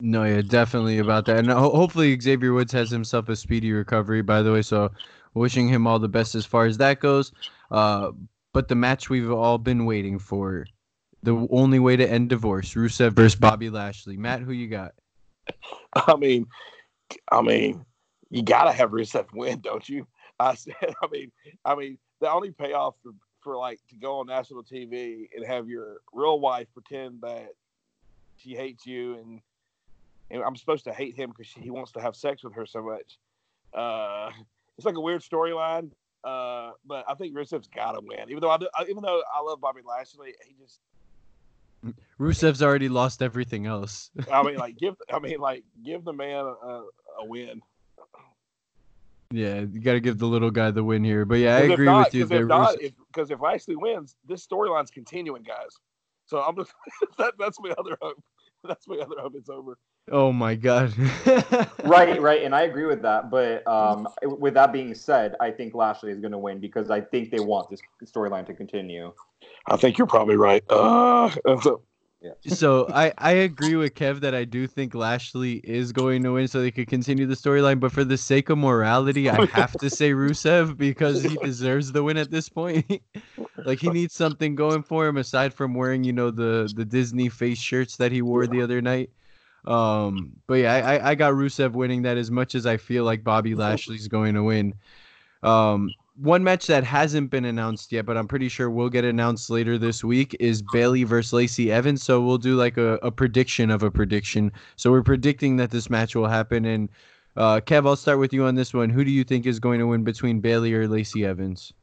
No, 0.00 0.24
yeah, 0.24 0.42
definitely 0.42 0.98
about 0.98 1.26
that. 1.26 1.38
And 1.38 1.50
ho- 1.50 1.74
hopefully 1.74 2.18
Xavier 2.18 2.52
Woods 2.52 2.72
has 2.72 2.88
himself 2.88 3.28
a 3.28 3.36
speedy 3.36 3.72
recovery, 3.72 4.22
by 4.22 4.42
the 4.42 4.52
way. 4.52 4.62
So 4.62 4.90
wishing 5.34 5.68
him 5.68 5.86
all 5.86 5.98
the 5.98 6.08
best 6.08 6.34
as 6.34 6.46
far 6.46 6.66
as 6.66 6.78
that 6.78 7.00
goes. 7.00 7.32
Uh, 7.70 8.12
but 8.52 8.68
the 8.68 8.74
match 8.74 9.10
we've 9.10 9.30
all 9.30 9.58
been 9.58 9.84
waiting 9.84 10.18
for, 10.18 10.66
the 11.22 11.46
only 11.50 11.78
way 11.78 11.96
to 11.96 12.08
end 12.08 12.28
divorce, 12.28 12.74
Rusev 12.74 13.12
versus 13.12 13.34
Bobby 13.34 13.70
Lashley. 13.70 14.16
Matt, 14.16 14.40
who 14.40 14.52
you 14.52 14.68
got? 14.68 14.92
I 15.94 16.16
mean, 16.16 16.46
I 17.30 17.42
mean, 17.42 17.84
you 18.30 18.42
gotta 18.42 18.72
have 18.72 18.90
Rusev 18.90 19.26
win, 19.32 19.60
don't 19.60 19.88
you? 19.88 20.06
I 20.40 20.54
said, 20.54 20.74
I 20.82 21.06
mean, 21.10 21.32
I 21.64 21.74
mean, 21.74 21.98
the 22.20 22.30
only 22.30 22.50
payoff 22.50 22.94
for, 23.02 23.12
for 23.40 23.56
like 23.56 23.80
to 23.90 23.96
go 23.96 24.20
on 24.20 24.26
national 24.26 24.62
TV 24.62 25.28
and 25.34 25.44
have 25.46 25.68
your 25.68 25.98
real 26.12 26.40
wife 26.40 26.68
pretend 26.72 27.20
that 27.22 27.50
she 28.36 28.54
hates 28.54 28.86
you 28.86 29.14
and 29.14 29.40
and 30.30 30.42
I'm 30.42 30.56
supposed 30.56 30.84
to 30.84 30.92
hate 30.92 31.16
him 31.16 31.30
because 31.30 31.50
he 31.50 31.70
wants 31.70 31.92
to 31.92 32.00
have 32.00 32.14
sex 32.14 32.44
with 32.44 32.54
her 32.54 32.66
so 32.66 32.82
much. 32.82 33.18
Uh, 33.72 34.30
it's 34.76 34.84
like 34.84 34.96
a 34.96 35.00
weird 35.00 35.22
storyline, 35.22 35.90
uh, 36.28 36.72
but 36.86 37.04
I 37.08 37.14
think 37.14 37.34
Rusev's 37.34 37.68
got 37.68 37.92
to 37.92 38.00
win. 38.02 38.28
Even 38.28 38.40
though 38.40 38.50
I 38.50 38.58
do, 38.58 38.68
even 38.88 39.02
though 39.02 39.22
I 39.34 39.40
love 39.40 39.60
Bobby 39.60 39.80
Lashley, 39.86 40.34
he 40.46 40.54
just 40.60 40.80
Rusev's 42.20 42.62
already 42.62 42.88
lost 42.88 43.22
everything 43.22 43.66
else. 43.66 44.10
I 44.30 44.42
mean, 44.42 44.56
like 44.58 44.76
give 44.76 44.94
I 45.12 45.18
mean, 45.18 45.38
like 45.38 45.64
give 45.84 46.04
the 46.04 46.12
man 46.12 46.44
a, 46.44 46.82
a 47.20 47.24
win. 47.24 47.62
Yeah, 49.30 49.60
you 49.60 49.80
got 49.80 49.92
to 49.92 50.00
give 50.00 50.18
the 50.18 50.26
little 50.26 50.50
guy 50.50 50.70
the 50.70 50.82
win 50.82 51.04
here. 51.04 51.26
But 51.26 51.36
yeah, 51.36 51.56
I 51.56 51.60
agree 51.60 51.84
not, 51.84 52.06
with 52.06 52.14
you 52.14 52.24
there. 52.24 52.46
Because 52.46 52.76
if, 52.80 52.92
if, 53.16 53.30
if 53.30 53.40
Lashley 53.40 53.76
wins, 53.76 54.16
this 54.26 54.46
storyline's 54.46 54.90
continuing, 54.90 55.42
guys. 55.42 55.76
So 56.26 56.40
I'm 56.40 56.56
just 56.56 56.72
that, 57.18 57.34
that's 57.38 57.58
my 57.60 57.70
other 57.78 57.96
hope. 58.00 58.22
That's 58.64 58.86
my 58.88 58.96
other 58.96 59.16
hope. 59.18 59.34
It's 59.36 59.50
over. 59.50 59.78
Oh 60.10 60.32
my 60.32 60.54
god. 60.54 60.94
right, 61.84 62.20
right, 62.20 62.42
and 62.42 62.54
I 62.54 62.62
agree 62.62 62.86
with 62.86 63.02
that. 63.02 63.30
But 63.30 63.66
um, 63.66 64.08
with 64.22 64.54
that 64.54 64.72
being 64.72 64.94
said, 64.94 65.34
I 65.40 65.50
think 65.50 65.74
Lashley 65.74 66.10
is 66.10 66.20
going 66.20 66.32
to 66.32 66.38
win 66.38 66.60
because 66.60 66.90
I 66.90 67.00
think 67.00 67.30
they 67.30 67.40
want 67.40 67.70
this 67.70 67.80
storyline 68.04 68.46
to 68.46 68.54
continue. 68.54 69.12
I 69.66 69.76
think 69.76 69.98
you're 69.98 70.06
probably 70.06 70.36
right. 70.36 70.64
Uh, 70.70 71.30
so, 71.62 71.82
yeah. 72.20 72.32
so 72.48 72.88
I 72.92 73.12
I 73.18 73.32
agree 73.32 73.76
with 73.76 73.94
Kev 73.94 74.20
that 74.20 74.34
I 74.34 74.44
do 74.44 74.66
think 74.66 74.94
Lashley 74.94 75.56
is 75.58 75.92
going 75.92 76.22
to 76.24 76.32
win 76.32 76.48
so 76.48 76.60
they 76.60 76.70
could 76.70 76.88
continue 76.88 77.26
the 77.26 77.34
storyline. 77.34 77.78
But 77.78 77.92
for 77.92 78.02
the 78.04 78.16
sake 78.16 78.48
of 78.48 78.58
morality, 78.58 79.30
I 79.30 79.44
have 79.46 79.72
to 79.74 79.90
say 79.90 80.12
Rusev 80.12 80.76
because 80.76 81.22
he 81.22 81.36
deserves 81.36 81.92
the 81.92 82.02
win 82.02 82.16
at 82.16 82.30
this 82.30 82.48
point. 82.48 83.02
like 83.64 83.80
he 83.80 83.90
needs 83.90 84.14
something 84.14 84.54
going 84.54 84.82
for 84.82 85.06
him 85.06 85.16
aside 85.16 85.54
from 85.54 85.74
wearing 85.74 86.02
you 86.02 86.12
know 86.12 86.30
the 86.30 86.72
the 86.74 86.84
Disney 86.84 87.28
face 87.28 87.58
shirts 87.58 87.96
that 87.98 88.10
he 88.10 88.22
wore 88.22 88.46
the 88.46 88.62
other 88.62 88.80
night. 88.80 89.10
Um, 89.68 90.32
but 90.46 90.54
yeah, 90.54 90.74
I, 90.74 91.10
I 91.10 91.14
got 91.14 91.34
Rusev 91.34 91.72
winning 91.72 92.02
that 92.02 92.16
as 92.16 92.30
much 92.30 92.54
as 92.54 92.64
I 92.64 92.78
feel 92.78 93.04
like 93.04 93.22
Bobby 93.22 93.54
Lashley's 93.54 94.08
going 94.08 94.34
to 94.34 94.42
win. 94.42 94.74
Um, 95.42 95.90
one 96.16 96.42
match 96.42 96.66
that 96.66 96.84
hasn't 96.84 97.30
been 97.30 97.44
announced 97.44 97.92
yet, 97.92 98.06
but 98.06 98.16
I'm 98.16 98.26
pretty 98.26 98.48
sure 98.48 98.70
will 98.70 98.88
get 98.88 99.04
announced 99.04 99.50
later 99.50 99.76
this 99.76 100.02
week 100.02 100.34
is 100.40 100.62
Bayley 100.62 101.04
versus 101.04 101.34
Lacey 101.34 101.70
Evans. 101.70 102.02
So 102.02 102.20
we'll 102.22 102.38
do 102.38 102.56
like 102.56 102.78
a, 102.78 102.94
a 103.02 103.10
prediction 103.10 103.70
of 103.70 103.82
a 103.82 103.90
prediction. 103.90 104.50
So 104.76 104.90
we're 104.90 105.02
predicting 105.02 105.56
that 105.58 105.70
this 105.70 105.90
match 105.90 106.16
will 106.16 106.26
happen. 106.26 106.64
And 106.64 106.88
uh, 107.36 107.60
Kev, 107.60 107.86
I'll 107.86 107.94
start 107.94 108.18
with 108.18 108.32
you 108.32 108.44
on 108.44 108.54
this 108.54 108.72
one. 108.72 108.88
Who 108.88 109.04
do 109.04 109.10
you 109.10 109.22
think 109.22 109.44
is 109.44 109.60
going 109.60 109.80
to 109.80 109.86
win 109.86 110.02
between 110.02 110.40
Bayley 110.40 110.72
or 110.72 110.88
Lacey 110.88 111.26
Evans? 111.26 111.74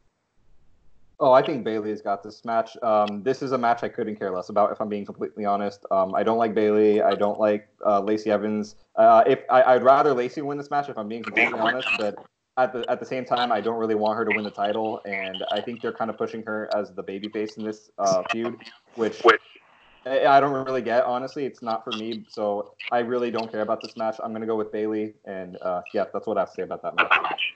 Oh, 1.20 1.32
I 1.32 1.42
think 1.42 1.64
Bayley's 1.64 2.02
got 2.02 2.24
this 2.24 2.44
match. 2.44 2.76
Um, 2.84 3.24
this 3.24 3.42
is 3.42 3.54
a 3.54 3.58
match 3.58 3.84
I 3.84 3.90
couldn't 3.90 4.18
care 4.18 4.32
less 4.32 4.50
about, 4.50 4.72
if 4.72 4.82
I'm 4.82 4.90
being 4.90 5.06
completely 5.06 5.46
honest. 5.46 5.86
Um, 5.90 6.14
I 6.14 6.24
don't 6.24 6.38
like 6.38 6.54
Bayley. 6.54 7.02
I 7.02 7.16
don't 7.16 7.40
like 7.40 7.70
uh, 7.86 8.02
Lacey 8.02 8.32
Evans. 8.32 8.76
Uh, 8.96 9.24
if 9.26 9.40
I, 9.50 9.76
would 9.76 9.84
rather 9.84 10.14
Lacey 10.14 10.42
win 10.42 10.58
this 10.58 10.70
match, 10.70 10.90
if 10.90 10.98
I'm 10.98 11.08
being 11.08 11.24
completely 11.24 11.58
honest. 11.58 11.88
But 11.98 12.16
at 12.58 12.74
the 12.74 12.86
at 12.90 13.00
the 13.00 13.06
same 13.06 13.24
time, 13.24 13.52
I 13.52 13.62
don't 13.62 13.78
really 13.78 13.96
want 13.96 14.18
her 14.18 14.26
to 14.26 14.32
win 14.36 14.44
the 14.44 14.52
title, 14.52 15.02
and 15.06 15.44
I 15.52 15.62
think 15.62 15.82
they're 15.82 15.94
kind 15.94 16.10
of 16.10 16.18
pushing 16.18 16.44
her 16.44 16.70
as 16.76 16.92
the 16.92 17.04
babyface 17.04 17.58
in 17.58 17.64
this 17.64 17.90
uh, 17.98 18.24
feud, 18.32 18.58
which 18.96 19.22
I 20.06 20.40
don't 20.40 20.66
really 20.66 20.82
get. 20.82 21.06
Honestly, 21.06 21.46
it's 21.46 21.62
not 21.62 21.84
for 21.84 21.92
me. 21.92 22.26
So 22.30 22.74
I 22.92 23.00
really 23.00 23.32
don't 23.32 23.52
care 23.52 23.62
about 23.62 23.82
this 23.82 23.96
match. 23.96 24.18
I'm 24.24 24.34
gonna 24.34 24.46
go 24.46 24.56
with 24.56 24.72
Bayley, 24.72 25.14
and 25.26 25.58
uh, 25.62 25.82
yeah, 25.94 26.06
that's 26.12 26.28
what 26.28 26.38
I 26.38 26.42
have 26.42 26.50
to 26.50 26.56
say 26.56 26.64
about 26.64 26.82
that 26.84 26.96
match. 26.96 27.54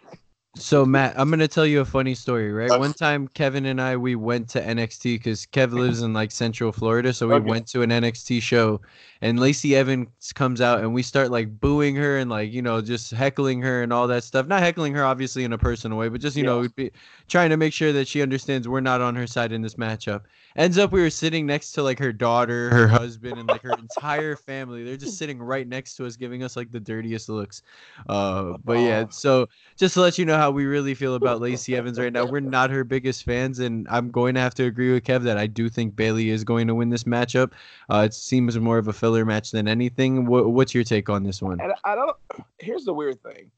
So 0.55 0.83
Matt, 0.83 1.13
I'm 1.17 1.29
gonna 1.29 1.47
tell 1.47 1.65
you 1.65 1.81
a 1.81 1.85
funny 1.85 2.15
story, 2.15 2.51
right? 2.51 2.71
One 2.79 2.93
time, 2.93 3.27
Kevin 3.27 3.65
and 3.67 3.79
I 3.79 3.95
we 3.95 4.15
went 4.15 4.49
to 4.49 4.61
NXT 4.61 5.15
because 5.15 5.45
Kev 5.45 5.67
mm-hmm. 5.67 5.77
lives 5.77 6.01
in 6.01 6.11
like 6.11 6.31
Central 6.31 6.71
Florida, 6.71 7.13
so 7.13 7.27
we 7.27 7.35
okay. 7.35 7.47
went 7.47 7.67
to 7.67 7.83
an 7.83 7.91
NXT 7.91 8.41
show, 8.41 8.81
and 9.21 9.39
Lacey 9.39 9.75
Evans 9.75 10.33
comes 10.33 10.59
out, 10.59 10.79
and 10.79 10.91
we 10.91 11.03
start 11.03 11.29
like 11.29 11.59
booing 11.59 11.95
her 11.97 12.17
and 12.17 12.31
like 12.31 12.51
you 12.51 12.63
know 12.63 12.81
just 12.81 13.11
heckling 13.11 13.61
her 13.61 13.83
and 13.83 13.93
all 13.93 14.07
that 14.07 14.23
stuff. 14.23 14.47
Not 14.47 14.63
heckling 14.63 14.95
her, 14.95 15.05
obviously, 15.05 15.43
in 15.43 15.53
a 15.53 15.57
personal 15.57 15.99
way, 15.99 16.09
but 16.09 16.19
just 16.19 16.35
you 16.35 16.43
yeah. 16.43 16.49
know 16.49 16.67
be, 16.75 16.91
trying 17.27 17.51
to 17.51 17.57
make 17.57 17.71
sure 17.71 17.93
that 17.93 18.07
she 18.07 18.23
understands 18.23 18.67
we're 18.67 18.79
not 18.79 19.01
on 19.01 19.15
her 19.15 19.27
side 19.27 19.51
in 19.51 19.61
this 19.61 19.75
matchup. 19.75 20.21
Ends 20.55 20.77
up 20.77 20.91
we 20.91 21.01
were 21.01 21.09
sitting 21.09 21.45
next 21.45 21.71
to 21.73 21.83
like 21.83 21.99
her 21.99 22.11
daughter, 22.11 22.69
her 22.71 22.87
husband, 22.87 23.37
and 23.37 23.47
like 23.47 23.61
her 23.61 23.73
entire 23.73 24.35
family. 24.35 24.83
They're 24.83 24.97
just 24.97 25.17
sitting 25.17 25.39
right 25.39 25.67
next 25.67 25.95
to 25.95 26.05
us, 26.05 26.15
giving 26.15 26.43
us 26.43 26.55
like 26.55 26.71
the 26.71 26.79
dirtiest 26.79 27.29
looks. 27.29 27.61
Uh, 28.07 28.57
but 28.63 28.79
yeah, 28.79 29.05
so 29.09 29.47
just 29.77 29.93
to 29.93 30.01
let 30.01 30.17
you 30.17 30.25
know 30.25 30.37
how 30.37 30.51
we 30.51 30.65
really 30.65 30.95
feel 30.95 31.15
about 31.15 31.39
Lacey 31.39 31.75
Evans 31.75 31.99
right 31.99 32.11
now, 32.11 32.25
we're 32.25 32.39
not 32.39 32.71
her 32.71 32.83
biggest 32.83 33.23
fans, 33.23 33.59
and 33.59 33.87
I'm 33.89 34.09
going 34.09 34.35
to 34.35 34.41
have 34.41 34.55
to 34.55 34.65
agree 34.65 34.91
with 34.91 35.03
Kev 35.03 35.23
that 35.23 35.37
I 35.37 35.47
do 35.47 35.69
think 35.69 35.95
Bayley 35.95 36.29
is 36.29 36.43
going 36.43 36.67
to 36.67 36.75
win 36.75 36.89
this 36.89 37.03
matchup. 37.03 37.51
Uh, 37.89 38.03
it 38.05 38.13
seems 38.13 38.57
more 38.59 38.77
of 38.77 38.87
a 38.87 38.93
filler 38.93 39.25
match 39.25 39.51
than 39.51 39.67
anything. 39.67 40.25
What, 40.25 40.51
what's 40.51 40.73
your 40.73 40.83
take 40.83 41.09
on 41.09 41.23
this 41.23 41.41
one? 41.41 41.59
And 41.61 41.73
I 41.83 41.95
don't. 41.95 42.17
Here's 42.57 42.85
the 42.85 42.93
weird 42.93 43.21
thing. 43.21 43.51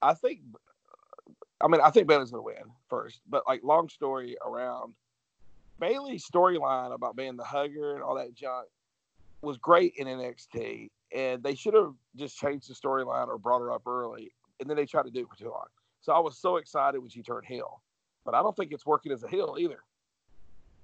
I 0.00 0.14
think. 0.14 0.40
I 1.60 1.66
mean, 1.66 1.80
I 1.80 1.90
think 1.90 2.06
Bayley's 2.06 2.30
going 2.30 2.42
to 2.42 2.46
win 2.46 2.72
first, 2.88 3.20
but 3.28 3.42
like 3.48 3.62
long 3.64 3.88
story 3.88 4.36
around 4.46 4.94
Bayley's 5.80 6.26
storyline 6.26 6.94
about 6.94 7.16
being 7.16 7.36
the 7.36 7.44
hugger 7.44 7.94
and 7.94 8.02
all 8.02 8.16
that 8.16 8.34
junk 8.34 8.68
was 9.42 9.56
great 9.58 9.94
in 9.96 10.06
NXT, 10.06 10.90
and 11.14 11.42
they 11.42 11.54
should 11.54 11.74
have 11.74 11.94
just 12.16 12.36
changed 12.36 12.68
the 12.68 12.74
storyline 12.74 13.28
or 13.28 13.38
brought 13.38 13.60
her 13.60 13.72
up 13.72 13.86
early. 13.86 14.32
and 14.60 14.68
then 14.68 14.76
they 14.76 14.86
tried 14.86 15.04
to 15.04 15.10
do 15.10 15.20
it 15.20 15.28
for 15.28 15.36
too 15.36 15.50
long. 15.50 15.66
So 16.00 16.12
I 16.12 16.18
was 16.18 16.38
so 16.38 16.56
excited 16.56 16.98
when 17.00 17.10
she 17.10 17.22
turned 17.22 17.46
heel, 17.46 17.80
but 18.24 18.34
I 18.34 18.42
don't 18.42 18.56
think 18.56 18.72
it's 18.72 18.86
working 18.86 19.12
as 19.12 19.22
a 19.22 19.28
heel 19.28 19.56
either. 19.58 19.80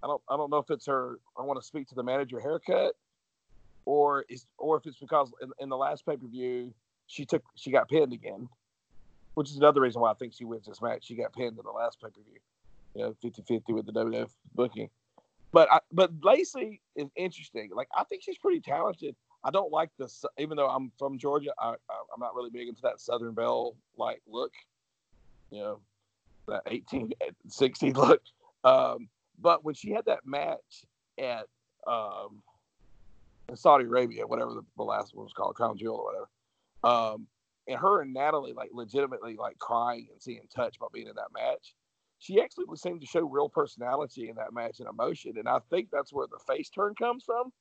I 0.03 0.07
don't 0.07 0.23
I 0.29 0.37
don't 0.37 0.51
know 0.51 0.59
if 0.59 0.71
it's 0.71 0.87
her. 0.87 1.19
I 1.39 1.43
want 1.43 1.61
to 1.61 1.67
speak 1.67 1.89
to 1.89 1.95
the 1.95 2.03
manager 2.03 2.39
haircut, 2.39 2.95
or 3.87 4.25
is 4.29 4.47
or 4.59 4.77
if 4.77 4.87
it's 4.87 4.99
because 4.99 5.33
in, 5.43 5.51
in 5.61 5.69
the 5.69 5.77
last 5.77 6.05
pay 6.07 6.17
per 6.17 6.27
view 6.27 6.73
she 7.07 7.25
took 7.25 7.43
she 7.57 7.71
got 7.71 7.89
pinned 7.89 8.13
again, 8.13 8.49
which 9.35 9.51
is 9.51 9.57
another 9.57 9.81
reason 9.81 10.03
why 10.03 10.11
I 10.11 10.15
think 10.15 10.35
she 10.35 10.45
wins 10.45 10.67
this 10.67 10.83
match. 10.83 11.07
She 11.07 11.17
got 11.17 11.33
pinned 11.33 11.59
in 11.59 11.65
the 11.65 11.71
last 11.71 12.01
pay 12.01 12.09
per 12.09 12.23
view, 12.23 12.39
you 12.95 13.03
know, 13.03 13.17
50-50 13.25 13.63
with 13.69 13.87
the 13.87 13.93
WWF 13.93 14.31
booking. 14.55 14.89
But 15.53 15.73
I, 15.73 15.79
but 15.93 16.11
Lacey 16.23 16.81
is 16.97 17.09
interesting. 17.15 17.71
Like 17.73 17.89
I 17.97 18.03
think 18.05 18.23
she's 18.25 18.39
pretty 18.39 18.61
talented. 18.61 19.15
I 19.45 19.51
don't 19.51 19.71
like 19.71 19.91
this, 19.99 20.25
even 20.39 20.57
though 20.57 20.69
I'm 20.69 20.91
from 20.99 21.19
Georgia. 21.19 21.53
I, 21.59 21.69
I 21.69 21.73
am 22.13 22.19
not 22.19 22.35
really 22.35 22.51
big 22.51 22.67
into 22.67 22.83
that 22.83 23.01
Southern 23.01 23.35
Belle 23.35 23.77
like 23.97 24.21
look, 24.27 24.53
you 25.51 25.61
know, 25.61 25.81
that 26.49 26.65
1860 26.67 27.93
look. 27.93 28.23
Um, 28.65 29.09
but 29.41 29.65
when 29.65 29.75
she 29.75 29.91
had 29.93 30.07
that 30.07 30.27
match 30.27 30.87
at 31.19 31.47
um, 31.87 32.43
in 33.49 33.57
Saudi 33.57 33.85
Arabia, 33.85 34.27
whatever 34.27 34.55
the, 34.55 34.63
the 34.77 34.83
last 34.83 35.15
one 35.15 35.25
was 35.25 35.33
called, 35.33 35.55
Crown 35.55 35.77
Jewel 35.77 35.97
or 35.97 36.05
whatever, 36.05 36.29
um, 36.83 37.27
and 37.69 37.79
her 37.79 38.01
and 38.01 38.13
Natalya 38.13 38.55
like 38.55 38.71
legitimately 38.73 39.37
like 39.37 39.59
crying 39.59 40.09
and 40.11 40.21
seeing 40.23 40.41
touch 40.55 40.79
by 40.79 40.87
being 40.93 41.09
in 41.09 41.15
that 41.17 41.33
match. 41.33 41.75
She 42.25 42.41
actually 42.41 42.65
seemed 42.77 43.03
to 43.03 43.07
show 43.07 43.21
real 43.21 43.51
personality 43.51 44.31
in 44.31 44.37
that 44.37 44.55
match 44.55 44.81
and 44.81 44.89
emotion, 44.89 45.37
and 45.37 45.47
I 45.47 45.59
think 45.69 45.91
that's 45.93 46.11
where 46.11 46.27
the 46.27 46.39
face 46.39 46.71
turn 46.71 46.95
comes 46.95 47.23
from. 47.23 47.53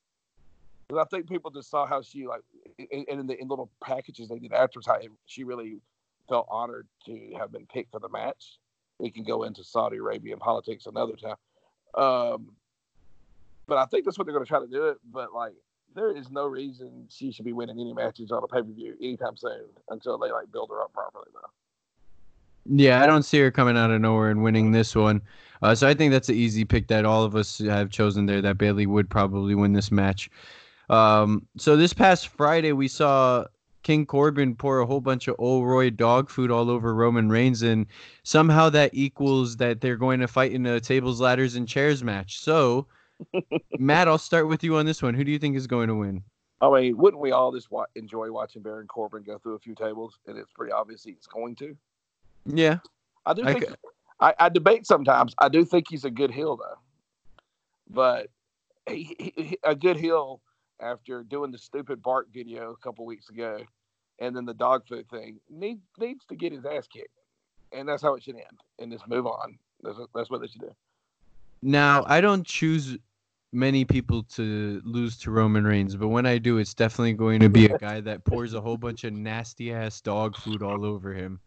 Because 0.88 1.06
I 1.06 1.10
think 1.10 1.28
people 1.28 1.52
just 1.52 1.70
saw 1.70 1.86
how 1.86 2.02
she 2.02 2.26
like, 2.28 2.44
and 2.80 3.20
in 3.20 3.28
the 3.28 3.38
in 3.38 3.50
little 3.50 3.70
packages 3.84 4.30
they 4.30 4.40
did 4.40 4.54
advertise, 4.54 5.04
she 5.26 5.44
really 5.44 5.82
felt 6.30 6.48
honored 6.50 6.88
to 7.08 7.34
have 7.38 7.52
been 7.52 7.66
picked 7.66 7.92
for 7.92 8.00
the 8.00 8.08
match. 8.08 8.58
We 9.00 9.12
can 9.12 9.26
go 9.26 9.44
into 9.44 9.66
Saudi 9.66 9.98
Arabian 9.98 10.40
politics 10.40 10.86
another 10.86 11.18
time. 11.18 11.36
Um, 12.02 12.54
but 13.68 13.78
I 13.80 13.86
think 13.88 14.06
that's 14.06 14.18
what 14.18 14.28
they're 14.28 14.34
going 14.34 14.46
to 14.46 14.50
try 14.50 14.62
to 14.62 14.68
do 14.68 14.88
it. 14.88 14.98
But 15.12 15.34
like, 15.34 15.56
there 15.94 16.16
is 16.16 16.32
no 16.32 16.46
reason 16.46 17.08
she 17.10 17.34
should 17.34 17.44
be 17.44 17.52
winning 17.52 17.82
any 17.82 17.94
matches 17.94 18.32
on 18.32 18.42
a 18.42 18.48
pay 18.48 18.62
per 18.62 18.72
view 18.72 18.96
anytime 19.02 19.36
soon 19.36 19.66
until 19.90 20.18
they 20.18 20.32
like 20.32 20.54
build 20.54 20.70
her 20.70 20.82
up 20.82 20.94
properly, 20.94 21.28
though. 21.34 21.50
Yeah, 22.66 23.02
I 23.02 23.08
don't 23.08 23.24
see 23.24 23.40
her 23.40 23.52
coming 23.52 23.78
out 23.78 23.92
of 23.92 24.02
nowhere 24.02 24.30
and 24.30 24.44
winning 24.44 24.72
this 24.72 24.96
one. 24.96 25.22
Uh, 25.62 25.76
so 25.76 25.88
I 25.88 25.94
think 25.94 26.12
that's 26.12 26.30
an 26.30 26.36
easy 26.36 26.66
pick 26.66 26.88
that 26.88 27.06
all 27.06 27.24
of 27.24 27.36
us 27.36 27.60
have 27.60 27.90
chosen 27.90 28.26
there. 28.26 28.42
That 28.42 28.58
Bayley 28.58 28.86
would 28.86 29.10
probably 29.10 29.56
win 29.56 29.74
this 29.74 29.92
match. 29.92 30.30
Um, 30.90 31.48
so 31.58 31.76
this 31.76 31.94
past 31.94 32.28
Friday, 32.28 32.74
we 32.74 32.88
saw 32.88 33.46
King 33.84 34.06
Corbin 34.06 34.56
pour 34.56 34.80
a 34.80 34.86
whole 34.86 35.02
bunch 35.02 35.28
of 35.28 35.36
Ol' 35.40 35.66
Roy 35.66 35.90
dog 35.90 36.30
food 36.30 36.52
all 36.52 36.70
over 36.70 36.94
Roman 36.94 37.30
Reigns, 37.30 37.62
and 37.62 37.86
somehow 38.24 38.70
that 38.70 38.92
equals 38.94 39.58
that 39.58 39.82
they're 39.82 39.98
going 39.98 40.20
to 40.20 40.28
fight 40.28 40.52
in 40.52 40.66
a 40.66 40.80
tables, 40.80 41.22
ladders, 41.22 41.56
and 41.56 41.68
chairs 41.68 42.04
match. 42.04 42.40
So, 42.40 42.88
Matt, 43.80 44.08
I'll 44.08 44.18
start 44.18 44.48
with 44.48 44.64
you 44.64 44.78
on 44.78 44.86
this 44.86 45.02
one. 45.02 45.14
Who 45.14 45.24
do 45.24 45.32
you 45.32 45.40
think 45.40 45.56
is 45.56 45.68
going 45.68 45.88
to 45.88 45.96
win? 45.96 46.24
I 46.62 46.70
mean, 46.70 46.98
wouldn't 46.98 47.22
we 47.22 47.32
all 47.32 47.52
just 47.52 47.72
wa- 47.72 47.86
enjoy 47.96 48.32
watching 48.32 48.62
Baron 48.62 48.88
Corbin 48.88 49.24
go 49.24 49.38
through 49.38 49.56
a 49.56 49.60
few 49.60 49.76
tables? 49.76 50.18
And 50.28 50.38
it's 50.38 50.52
pretty 50.54 50.72
obvious 50.72 51.04
he's 51.04 51.28
going 51.28 51.56
to. 51.58 51.76
Yeah, 52.46 52.80
I 53.26 53.34
do 53.34 53.44
think. 53.44 53.66
I, 54.20 54.34
I, 54.40 54.50
debate 54.50 54.86
sometimes. 54.86 55.34
I 55.38 55.50
do 55.50 55.66
think 55.66 55.88
he's 55.90 56.06
a 56.06 56.12
good 56.12 56.32
heel 56.32 56.58
though, 56.58 56.78
but 57.90 58.28
he, 58.88 59.16
he, 59.36 59.58
a 59.64 59.76
good 59.76 59.98
heel 59.98 60.42
after 60.80 61.24
doing 61.24 61.52
the 61.52 61.58
stupid 61.58 62.02
bark 62.02 62.28
video 62.34 62.72
a 62.72 62.78
couple 62.78 63.06
weeks 63.06 63.30
ago, 63.30 63.60
and 64.20 64.36
then 64.36 64.46
the 64.46 64.54
dog 64.54 64.88
food 64.88 65.10
thing 65.10 65.40
need, 65.50 65.80
needs 66.00 66.26
to 66.26 66.36
get 66.36 66.52
his 66.52 66.66
ass 66.66 66.88
kicked, 66.88 67.20
and 67.72 67.88
that's 67.88 68.02
how 68.02 68.14
it 68.16 68.24
should 68.24 68.36
end. 68.36 68.60
And 68.80 68.92
just 68.92 69.08
move 69.08 69.26
on. 69.26 69.58
That's 69.82 69.98
that's 70.14 70.30
what 70.30 70.42
they 70.42 70.48
should 70.48 70.62
do. 70.62 70.76
Now 71.62 72.04
I 72.08 72.22
don't 72.22 72.46
choose 72.46 72.98
many 73.54 73.86
people 73.86 74.24
to 74.24 74.82
lose 74.84 75.18
to 75.20 75.32
Roman 75.32 75.66
Reigns, 75.66 75.96
but 75.96 76.10
when 76.10 76.26
I 76.26 76.38
do, 76.38 76.58
it's 76.58 76.74
definitely 76.74 77.14
going 77.14 77.42
to 77.42 77.50
be 77.50 77.66
a 77.66 77.74
guy 77.76 78.02
that 78.02 78.26
pours 78.26 78.54
a 78.54 78.62
whole 78.62 78.78
bunch 78.78 79.04
of 79.04 79.14
nasty 79.14 79.74
ass 79.74 80.02
dog 80.02 80.38
food 80.38 80.62
all 80.64 80.86
over 80.86 81.14
him. 81.14 81.40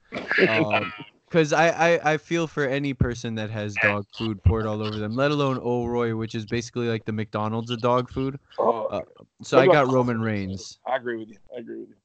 Um, 0.46 0.92
because 1.28 1.52
I, 1.52 1.68
I 1.70 2.12
I 2.12 2.16
feel 2.18 2.46
for 2.46 2.64
any 2.64 2.94
person 2.94 3.34
that 3.34 3.50
has 3.50 3.76
dog 3.78 4.06
food 4.12 4.42
poured 4.44 4.66
all 4.66 4.80
over 4.82 4.98
them, 4.98 5.16
let 5.16 5.30
alone 5.30 5.58
Ol' 5.60 5.88
Roy, 5.88 6.14
which 6.16 6.34
is 6.34 6.46
basically 6.46 6.88
like 6.88 7.04
the 7.04 7.12
McDonald's 7.12 7.70
of 7.70 7.80
dog 7.80 8.08
food. 8.10 8.38
Oh, 8.58 8.86
uh, 8.86 9.02
so 9.42 9.58
I 9.58 9.66
got 9.66 9.88
Roman 9.88 10.20
Reigns. 10.20 10.78
I 10.86 10.96
agree 10.96 11.18
with 11.18 11.28
you. 11.30 11.36
I 11.54 11.60
agree 11.60 11.80
with 11.80 11.88
you. 11.90 11.96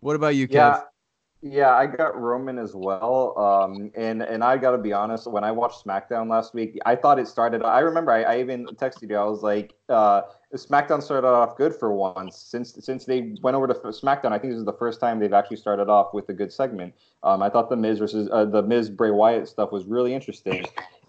What 0.00 0.16
about 0.16 0.34
you, 0.34 0.46
Kev? 0.48 0.54
Yeah, 0.54 0.80
yeah, 1.44 1.74
I 1.74 1.84
got 1.84 2.18
Roman 2.18 2.58
as 2.58 2.74
well. 2.74 3.38
Um, 3.38 3.90
and 3.94 4.22
and 4.22 4.42
I 4.42 4.56
got 4.56 4.70
to 4.70 4.78
be 4.78 4.94
honest, 4.94 5.30
when 5.30 5.44
I 5.44 5.52
watched 5.52 5.84
SmackDown 5.84 6.30
last 6.30 6.54
week, 6.54 6.78
I 6.86 6.96
thought 6.96 7.18
it 7.18 7.28
started. 7.28 7.62
I 7.62 7.80
remember 7.80 8.12
I, 8.12 8.22
I 8.22 8.40
even 8.40 8.64
texted 8.64 9.10
you. 9.10 9.16
I 9.16 9.24
was 9.24 9.42
like, 9.42 9.74
uh, 9.90 10.22
SmackDown 10.54 11.02
started 11.02 11.28
off 11.28 11.58
good 11.58 11.74
for 11.74 11.92
once. 11.92 12.38
Since 12.38 12.82
since 12.82 13.04
they 13.04 13.34
went 13.42 13.56
over 13.56 13.66
to 13.66 13.74
SmackDown, 13.74 14.32
I 14.32 14.38
think 14.38 14.54
this 14.54 14.58
is 14.58 14.64
the 14.64 14.72
first 14.72 15.00
time 15.00 15.20
they've 15.20 15.34
actually 15.34 15.58
started 15.58 15.90
off 15.90 16.14
with 16.14 16.26
a 16.30 16.32
good 16.32 16.50
segment. 16.50 16.94
Um, 17.22 17.42
I 17.42 17.50
thought 17.50 17.68
the 17.68 17.76
Miz 17.76 17.98
versus 17.98 18.26
uh, 18.32 18.46
the 18.46 18.62
Miz 18.62 18.88
Bray 18.88 19.10
Wyatt 19.10 19.46
stuff 19.46 19.70
was 19.70 19.84
really 19.84 20.14
interesting, 20.14 20.64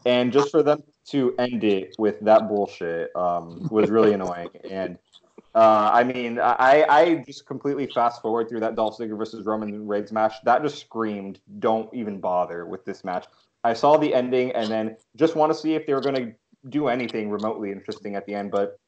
and 0.06 0.34
just 0.34 0.52
for 0.52 0.62
them 0.62 0.84
to 1.12 1.34
end 1.40 1.64
it 1.64 1.96
with 1.98 2.20
that 2.20 2.50
bullshit 2.50 3.16
um, 3.16 3.70
was 3.72 3.90
really 3.90 4.12
annoying. 4.12 4.50
And 4.70 4.98
uh, 5.56 5.90
I 5.94 6.04
mean, 6.04 6.38
I, 6.38 6.86
I 6.90 7.16
just 7.26 7.46
completely 7.46 7.88
fast 7.88 8.22
forward 8.22 8.50
through 8.50 8.60
that 8.60 8.76
Dolph 8.76 8.98
Ziggler 8.98 9.18
versus 9.18 9.46
Roman 9.46 9.88
Reigns 9.88 10.12
match. 10.12 10.34
That 10.44 10.62
just 10.62 10.80
screamed, 10.80 11.40
don't 11.60 11.92
even 11.94 12.20
bother 12.20 12.66
with 12.66 12.84
this 12.84 13.06
match. 13.06 13.26
I 13.64 13.74
saw 13.74 13.98
the 13.98 14.14
ending 14.14 14.52
and 14.52 14.70
then 14.70 14.98
just 15.16 15.36
want 15.36 15.54
to 15.54 15.58
see 15.58 15.74
if 15.74 15.88
they 15.88 15.94
were 15.94 16.02
going 16.02 16.16
to 16.16 16.34
do 16.70 16.90
anything 16.90 17.30
remotely 17.30 17.72
interesting 17.72 18.16
at 18.16 18.26
the 18.26 18.36
end, 18.36 18.52
but 18.52 18.80